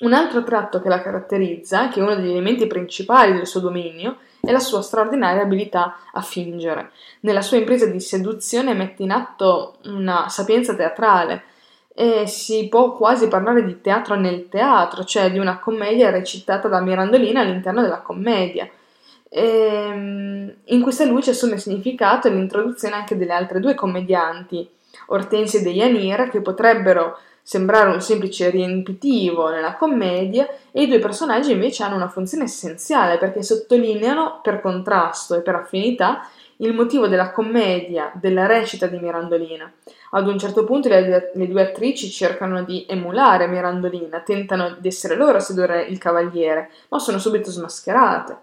un 0.00 0.12
altro 0.12 0.42
tratto 0.42 0.80
che 0.80 0.88
la 0.88 1.00
caratterizza, 1.00 1.88
che 1.88 2.00
è 2.00 2.02
uno 2.02 2.16
degli 2.16 2.30
elementi 2.30 2.66
principali 2.66 3.32
del 3.32 3.46
suo 3.46 3.60
dominio, 3.60 4.18
è 4.44 4.52
la 4.52 4.58
sua 4.58 4.82
straordinaria 4.82 5.42
abilità 5.42 5.96
a 6.12 6.20
fingere. 6.20 6.90
Nella 7.20 7.42
sua 7.42 7.56
impresa 7.56 7.86
di 7.86 8.00
seduzione 8.00 8.74
mette 8.74 9.02
in 9.02 9.10
atto 9.10 9.76
una 9.84 10.28
sapienza 10.28 10.74
teatrale 10.74 11.44
e 11.94 12.26
si 12.26 12.68
può 12.68 12.96
quasi 12.96 13.28
parlare 13.28 13.64
di 13.64 13.80
teatro 13.80 14.16
nel 14.16 14.48
teatro, 14.48 15.04
cioè 15.04 15.30
di 15.30 15.38
una 15.38 15.58
commedia 15.58 16.10
recitata 16.10 16.68
da 16.68 16.80
Mirandolina 16.80 17.40
all'interno 17.40 17.82
della 17.82 18.00
commedia. 18.00 18.68
E, 19.28 19.42
ehm, 19.42 20.54
in 20.64 20.82
questa 20.82 21.04
luce 21.04 21.30
assume 21.30 21.58
significato 21.58 22.28
l'introduzione 22.28 22.96
anche 22.96 23.16
delle 23.16 23.32
altre 23.32 23.60
due 23.60 23.74
commedianti, 23.74 24.68
Ortensia 25.06 25.60
e 25.60 25.62
Deianira, 25.62 26.28
che 26.28 26.40
potrebbero 26.40 27.18
sembrare 27.46 27.90
un 27.90 28.00
semplice 28.00 28.48
riempitivo 28.48 29.50
nella 29.50 29.74
commedia 29.74 30.48
e 30.72 30.84
i 30.84 30.88
due 30.88 30.98
personaggi 30.98 31.52
invece 31.52 31.82
hanno 31.82 31.96
una 31.96 32.08
funzione 32.08 32.44
essenziale 32.44 33.18
perché 33.18 33.42
sottolineano 33.42 34.40
per 34.42 34.62
contrasto 34.62 35.34
e 35.34 35.42
per 35.42 35.54
affinità 35.54 36.26
il 36.58 36.72
motivo 36.72 37.06
della 37.06 37.32
commedia, 37.32 38.10
della 38.14 38.46
recita 38.46 38.86
di 38.86 38.98
Mirandolina. 38.98 39.70
Ad 40.12 40.26
un 40.26 40.38
certo 40.38 40.64
punto 40.64 40.88
le, 40.88 41.32
le, 41.34 41.48
due 41.48 41.62
attrici 41.62 42.08
cercano 42.08 42.62
di 42.62 42.86
emulare 42.88 43.46
Mirandolina, 43.46 44.20
tentano 44.20 44.76
di 44.78 44.88
essere 44.88 45.14
loro 45.14 45.36
a 45.36 45.40
sedurre 45.40 45.82
il 45.82 45.98
cavaliere, 45.98 46.70
ma 46.88 46.98
sono 46.98 47.18
subito 47.18 47.50
smascherate. 47.50 48.36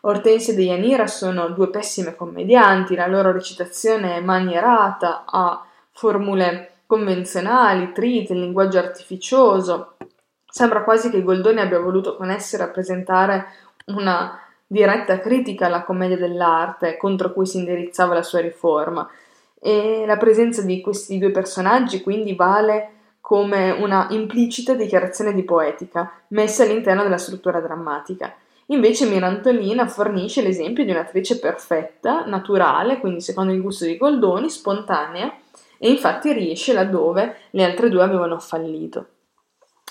Ortensia 0.00 0.52
e 0.52 0.56
Deianira 0.56 1.06
sono 1.06 1.50
due 1.50 1.68
pessime 1.68 2.16
commedianti, 2.16 2.96
la 2.96 3.06
loro 3.06 3.30
recitazione 3.30 4.16
è 4.16 4.20
manierata, 4.20 5.22
ha 5.26 5.64
formule 5.92 6.72
convenzionali, 6.88 7.92
trite, 7.92 8.32
il 8.32 8.40
linguaggio 8.40 8.78
artificioso. 8.78 9.96
Sembra 10.50 10.82
quasi 10.84 11.10
che 11.10 11.22
Goldoni 11.22 11.60
abbia 11.60 11.80
voluto 11.80 12.16
con 12.16 12.30
esse 12.30 12.56
rappresentare 12.56 13.44
una 13.88 14.40
diretta 14.66 15.18
critica 15.18 15.66
alla 15.66 15.84
commedia 15.84 16.16
dell'arte 16.16 16.96
contro 16.96 17.34
cui 17.34 17.44
si 17.44 17.58
indirizzava 17.58 18.14
la 18.14 18.22
sua 18.22 18.40
riforma. 18.40 19.06
E 19.60 20.04
la 20.06 20.16
presenza 20.16 20.62
di 20.62 20.80
questi 20.80 21.18
due 21.18 21.30
personaggi 21.30 22.00
quindi 22.00 22.34
vale 22.34 22.92
come 23.20 23.70
una 23.70 24.06
implicita 24.08 24.72
dichiarazione 24.72 25.34
di 25.34 25.42
poetica 25.42 26.10
messa 26.28 26.62
all'interno 26.62 27.02
della 27.02 27.18
struttura 27.18 27.60
drammatica. 27.60 28.34
Invece 28.70 29.04
Mirantolina 29.04 29.86
fornisce 29.86 30.40
l'esempio 30.40 30.84
di 30.86 30.90
un'attrice 30.90 31.38
perfetta, 31.38 32.24
naturale, 32.24 32.98
quindi 32.98 33.20
secondo 33.20 33.52
il 33.52 33.60
gusto 33.60 33.84
di 33.84 33.98
Goldoni, 33.98 34.48
spontanea, 34.48 35.30
e 35.78 35.88
infatti 35.88 36.32
riesce 36.32 36.72
laddove 36.72 37.36
le 37.50 37.64
altre 37.64 37.88
due 37.88 38.02
avevano 38.02 38.38
fallito. 38.38 39.06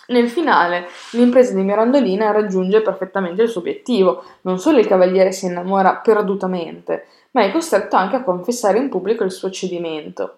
Nel 0.07 0.29
finale, 0.29 0.87
l'impresa 1.11 1.53
di 1.53 1.63
Mirandolina 1.63 2.31
raggiunge 2.31 2.81
perfettamente 2.81 3.41
il 3.41 3.49
suo 3.49 3.59
obiettivo. 3.59 4.23
Non 4.41 4.57
solo 4.57 4.79
il 4.79 4.87
cavaliere 4.87 5.33
si 5.33 5.47
innamora 5.47 5.97
perdutamente, 5.97 7.07
ma 7.31 7.43
è 7.43 7.51
costretto 7.51 7.97
anche 7.97 8.15
a 8.15 8.23
confessare 8.23 8.77
in 8.77 8.87
pubblico 8.87 9.25
il 9.25 9.31
suo 9.31 9.49
cedimento. 9.49 10.37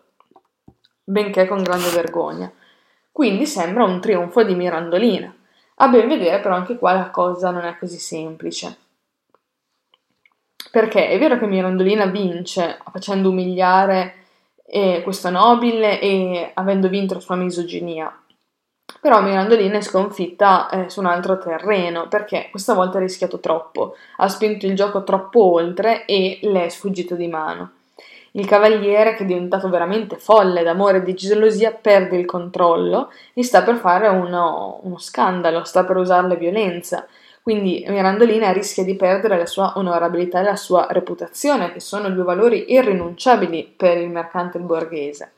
benché 1.10 1.48
con 1.48 1.64
grande 1.64 1.90
vergogna. 1.90 2.52
Quindi 3.12 3.46
sembra 3.48 3.84
un 3.84 4.00
trionfo 4.00 4.44
di 4.44 4.54
Mirandolina. 4.54 5.34
A 5.82 5.88
ben 5.88 6.08
vedere 6.08 6.40
però 6.40 6.56
anche 6.56 6.78
qua 6.78 6.94
la 6.94 7.10
cosa 7.10 7.50
non 7.50 7.66
è 7.66 7.78
così 7.78 7.98
semplice. 7.98 8.78
Perché 10.72 11.10
è 11.10 11.18
vero 11.18 11.40
che 11.40 11.48
Mirandolina 11.48 12.06
vince 12.06 12.78
facendo 12.92 13.30
umiliare 13.30 14.19
eh, 14.70 15.02
questa 15.04 15.30
nobile 15.30 16.00
e 16.00 16.52
avendo 16.54 16.88
vinto 16.88 17.16
la 17.16 17.20
sua 17.20 17.36
misoginia, 17.36 18.14
però 19.02 19.22
Mirandolina 19.22 19.78
è 19.78 19.82
sconfitta 19.82 20.70
eh, 20.70 20.90
su 20.90 21.00
un 21.00 21.06
altro 21.06 21.38
terreno 21.38 22.08
perché 22.08 22.48
questa 22.52 22.74
volta 22.74 22.98
ha 22.98 23.02
rischiato 23.02 23.40
troppo, 23.40 23.96
ha 24.18 24.28
spinto 24.28 24.66
il 24.66 24.76
gioco 24.76 25.04
troppo 25.04 25.54
oltre 25.54 26.06
e 26.06 26.40
le 26.42 26.66
è 26.66 26.70
sfuggito 26.70 27.16
di 27.16 27.28
mano. 27.28 27.72
Il 28.34 28.46
cavaliere, 28.46 29.16
che 29.16 29.24
è 29.24 29.26
diventato 29.26 29.70
veramente 29.70 30.18
folle 30.18 30.62
d'amore 30.62 30.98
e 30.98 31.04
di 31.04 31.16
gelosia, 31.16 31.72
perde 31.72 32.18
il 32.18 32.26
controllo 32.26 33.12
e 33.34 33.44
sta 33.44 33.64
per 33.64 33.78
fare 33.78 34.08
uno, 34.08 34.80
uno 34.84 35.00
scandalo, 35.00 35.64
sta 35.64 35.84
per 35.84 35.98
usare 35.98 36.28
la 36.28 36.36
violenza. 36.36 37.08
Quindi 37.42 37.86
Mirandolina 37.88 38.52
rischia 38.52 38.84
di 38.84 38.96
perdere 38.96 39.38
la 39.38 39.46
sua 39.46 39.74
onorabilità 39.76 40.40
e 40.40 40.44
la 40.44 40.56
sua 40.56 40.88
reputazione, 40.90 41.72
che 41.72 41.80
sono 41.80 42.10
due 42.10 42.24
valori 42.24 42.72
irrinunciabili 42.72 43.74
per 43.76 43.98
il 43.98 44.10
mercante 44.10 44.60
borghese. 44.60 45.32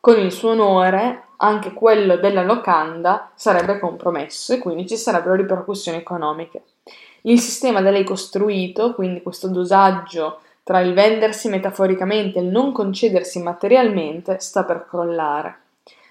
Con 0.00 0.18
il 0.18 0.32
suo 0.32 0.50
onore, 0.50 1.28
anche 1.36 1.72
quello 1.72 2.16
della 2.16 2.42
locanda 2.42 3.30
sarebbe 3.34 3.78
compromesso 3.78 4.52
e 4.52 4.58
quindi 4.58 4.86
ci 4.86 4.96
sarebbero 4.96 5.34
ripercussioni 5.34 5.98
economiche. 5.98 6.62
Il 7.22 7.40
sistema 7.40 7.80
da 7.80 7.90
lei 7.90 8.04
costruito, 8.04 8.94
quindi 8.94 9.22
questo 9.22 9.48
dosaggio 9.48 10.40
tra 10.64 10.80
il 10.80 10.92
vendersi 10.92 11.48
metaforicamente 11.48 12.38
e 12.38 12.42
il 12.42 12.48
non 12.48 12.72
concedersi 12.72 13.40
materialmente, 13.42 14.38
sta 14.40 14.64
per 14.64 14.86
crollare. 14.88 15.56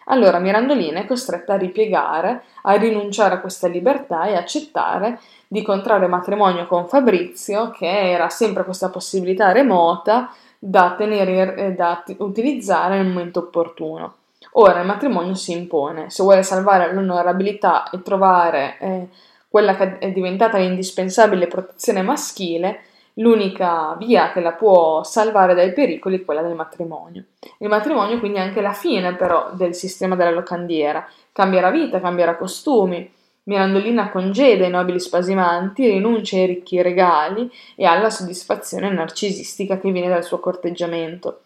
Allora 0.05 0.39
Mirandolina 0.39 0.99
è 0.99 1.05
costretta 1.05 1.53
a 1.53 1.57
ripiegare, 1.57 2.43
a 2.63 2.73
rinunciare 2.73 3.35
a 3.35 3.39
questa 3.39 3.67
libertà 3.67 4.25
e 4.25 4.35
accettare 4.35 5.19
di 5.47 5.61
contrarre 5.61 6.07
matrimonio 6.07 6.65
con 6.65 6.87
Fabrizio, 6.87 7.71
che 7.71 8.11
era 8.11 8.29
sempre 8.29 8.63
questa 8.63 8.89
possibilità 8.89 9.51
remota 9.51 10.33
da, 10.57 10.95
tenere, 10.97 11.55
eh, 11.55 11.71
da 11.73 12.03
utilizzare 12.17 12.97
nel 12.97 13.07
momento 13.07 13.39
opportuno. 13.39 14.15
Ora 14.53 14.81
il 14.81 14.85
matrimonio 14.85 15.35
si 15.35 15.53
impone, 15.53 16.09
se 16.09 16.23
vuole 16.23 16.43
salvare 16.43 16.93
l'onorabilità 16.93 17.89
e 17.89 18.01
trovare 18.01 18.77
eh, 18.79 19.07
quella 19.47 19.75
che 19.75 19.97
è 19.97 20.11
diventata 20.11 20.57
l'indispensabile 20.57 21.47
protezione 21.47 22.01
maschile, 22.01 22.81
L'unica 23.15 23.95
via 23.99 24.31
che 24.31 24.39
la 24.39 24.53
può 24.53 25.03
salvare 25.03 25.53
dai 25.53 25.73
pericoli 25.73 26.19
è 26.19 26.25
quella 26.25 26.41
del 26.41 26.55
matrimonio. 26.55 27.25
Il 27.57 27.67
matrimonio 27.67 28.19
quindi 28.19 28.37
è 28.37 28.41
anche 28.41 28.61
la 28.61 28.71
fine 28.71 29.15
però 29.15 29.51
del 29.53 29.75
sistema 29.75 30.15
della 30.15 30.31
locandiera. 30.31 31.05
Cambierà 31.33 31.71
vita, 31.71 31.99
cambierà 31.99 32.37
costumi. 32.37 33.11
Mirandolina 33.43 34.09
congeda 34.09 34.65
i 34.65 34.69
nobili 34.69 34.99
spasimanti, 34.99 35.87
rinuncia 35.87 36.37
ai 36.37 36.45
ricchi 36.45 36.81
regali 36.81 37.51
e 37.75 37.85
alla 37.85 38.09
soddisfazione 38.09 38.89
narcisistica 38.91 39.77
che 39.77 39.91
viene 39.91 40.07
dal 40.07 40.23
suo 40.23 40.39
corteggiamento. 40.39 41.41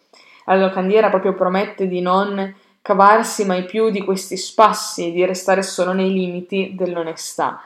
La 0.45 0.57
locandiera 0.57 1.09
proprio 1.09 1.33
promette 1.33 1.87
di 1.87 2.01
non 2.01 2.53
cavarsi 2.81 3.45
mai 3.45 3.65
più 3.65 3.89
di 3.89 4.03
questi 4.03 4.37
spassi 4.37 5.11
di 5.11 5.25
restare 5.25 5.63
solo 5.63 5.93
nei 5.93 6.11
limiti 6.11 6.75
dell'onestà 6.75 7.61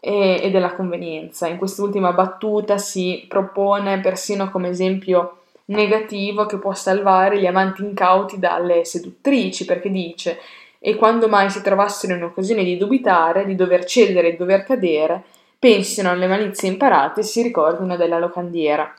e, 0.00 0.40
e 0.42 0.50
della 0.50 0.74
convenienza. 0.74 1.46
In 1.46 1.58
quest'ultima 1.58 2.12
battuta 2.12 2.78
si 2.78 3.24
propone 3.28 4.00
persino 4.00 4.50
come 4.50 4.68
esempio 4.68 5.38
negativo 5.66 6.46
che 6.46 6.58
può 6.58 6.72
salvare 6.74 7.38
gli 7.38 7.46
amanti 7.46 7.82
incauti 7.82 8.38
dalle 8.38 8.84
seduttrici, 8.84 9.64
perché 9.64 9.90
dice 9.90 10.38
e 10.80 10.94
quando 10.94 11.28
mai 11.28 11.50
si 11.50 11.60
trovassero 11.60 12.14
in 12.14 12.22
occasione 12.22 12.62
di 12.62 12.76
dubitare, 12.76 13.44
di 13.44 13.56
dover 13.56 13.84
cedere 13.84 14.30
di 14.30 14.36
dover 14.36 14.64
cadere, 14.64 15.24
pensino 15.58 16.10
alle 16.10 16.28
malizie 16.28 16.68
imparate 16.68 17.20
e 17.20 17.24
si 17.24 17.42
ricordino 17.42 17.96
della 17.96 18.18
locandiera. 18.18 18.94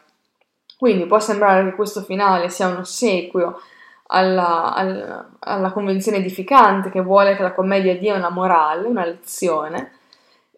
Quindi 0.78 1.06
può 1.06 1.20
sembrare 1.20 1.64
che 1.64 1.76
questo 1.76 2.02
finale 2.02 2.50
sia 2.50 2.68
un 2.68 2.78
ossequio 2.78 3.62
alla, 4.08 4.74
alla, 4.74 5.30
alla 5.40 5.72
convenzione 5.72 6.18
edificante 6.18 6.90
che 6.90 7.02
vuole 7.02 7.36
che 7.36 7.44
la 7.44 7.54
commedia 7.54 7.98
dia 7.98 8.16
una 8.16 8.30
morale, 8.30 8.88
una 8.88 9.06
lezione, 9.06 9.99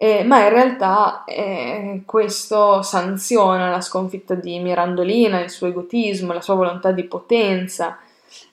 eh, 0.04 0.24
ma 0.24 0.42
in 0.42 0.50
realtà 0.50 1.24
eh, 1.26 2.02
questo 2.08 2.82
sanziona 2.82 3.70
la 3.70 3.82
sconfitta 3.82 4.34
di 4.34 4.58
Mirandolina, 4.58 5.42
il 5.42 5.52
suo 5.52 5.68
egotismo, 5.68 6.34
la 6.34 6.42
sua 6.42 6.56
volontà 6.56 6.92
di 6.92 7.04
potenza. 7.04 8.00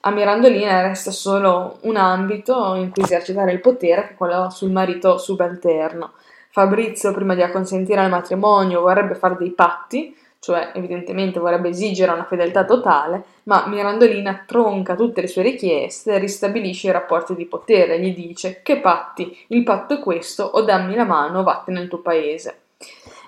A 0.00 0.10
Mirandolina 0.10 0.82
resta 0.82 1.10
solo 1.10 1.78
un 1.84 1.96
ambito 1.96 2.74
in 2.74 2.90
cui 2.90 3.02
esercitare 3.02 3.52
il 3.52 3.62
potere, 3.62 4.08
che 4.08 4.12
è 4.12 4.14
quello 4.14 4.50
sul 4.50 4.70
marito 4.70 5.16
subalterno. 5.16 6.12
Fabrizio, 6.50 7.14
prima 7.14 7.34
di 7.34 7.40
acconsentire 7.40 8.02
al 8.02 8.10
matrimonio, 8.10 8.82
vorrebbe 8.82 9.14
fare 9.14 9.36
dei 9.38 9.52
patti 9.52 10.14
cioè 10.40 10.70
evidentemente 10.74 11.40
vorrebbe 11.40 11.69
esigere 11.70 12.12
una 12.12 12.24
fedeltà 12.24 12.65
totale, 12.65 13.24
ma 13.44 13.66
Mirandolina 13.66 14.44
tronca 14.47 14.94
tutte 14.94 15.20
le 15.20 15.27
sue 15.27 15.43
richieste 15.43 16.19
ristabilisce 16.19 16.89
i 16.89 16.93
rapporti 16.93 17.35
di 17.35 17.47
potere, 17.47 18.01
gli 18.01 18.15
dice 18.15 18.60
che 18.62 18.78
patti, 18.78 19.36
il 19.48 19.65
patto 19.65 19.94
è 19.94 19.98
questo, 19.98 20.44
o 20.44 20.62
dammi 20.62 20.94
la 20.94 21.05
mano 21.05 21.40
o 21.40 21.43
vattene 21.43 21.78
nel 21.78 21.89
tuo 21.89 21.98
paese. 21.98 22.60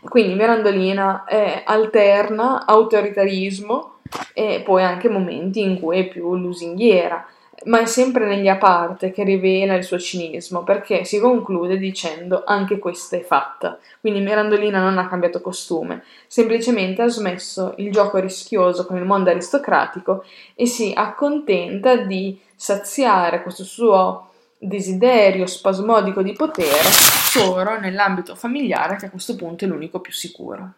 Quindi 0.08 0.34
Mirandolina 0.34 1.24
è, 1.24 1.62
alterna 1.66 2.64
autoritarismo 2.64 3.98
e 4.32 4.62
poi 4.64 4.82
anche 4.82 5.08
momenti 5.08 5.60
in 5.60 5.78
cui 5.78 5.98
è 5.98 6.08
più 6.08 6.34
lusinghiera 6.36 7.26
ma 7.64 7.80
è 7.80 7.86
sempre 7.86 8.26
negli 8.26 8.48
a 8.48 8.56
parte 8.56 9.10
che 9.10 9.24
rivela 9.24 9.74
il 9.74 9.84
suo 9.84 9.98
cinismo, 9.98 10.62
perché 10.62 11.04
si 11.04 11.18
conclude 11.18 11.76
dicendo 11.76 12.42
anche 12.44 12.78
questa 12.78 13.16
è 13.16 13.20
fatta. 13.22 13.78
Quindi 14.00 14.20
Mirandolina 14.20 14.80
non 14.80 14.98
ha 14.98 15.08
cambiato 15.08 15.40
costume, 15.40 16.02
semplicemente 16.26 17.02
ha 17.02 17.08
smesso 17.08 17.74
il 17.78 17.92
gioco 17.92 18.18
rischioso 18.18 18.86
con 18.86 18.96
il 18.96 19.04
mondo 19.04 19.30
aristocratico 19.30 20.24
e 20.54 20.66
si 20.66 20.92
accontenta 20.94 21.96
di 21.96 22.40
saziare 22.54 23.42
questo 23.42 23.64
suo 23.64 24.28
desiderio 24.58 25.46
spasmodico 25.46 26.22
di 26.22 26.32
potere 26.32 26.82
solo 26.82 27.78
nell'ambito 27.78 28.34
familiare 28.34 28.96
che 28.96 29.06
a 29.06 29.10
questo 29.10 29.34
punto 29.34 29.64
è 29.64 29.68
l'unico 29.68 30.00
più 30.00 30.12
sicuro. 30.12 30.72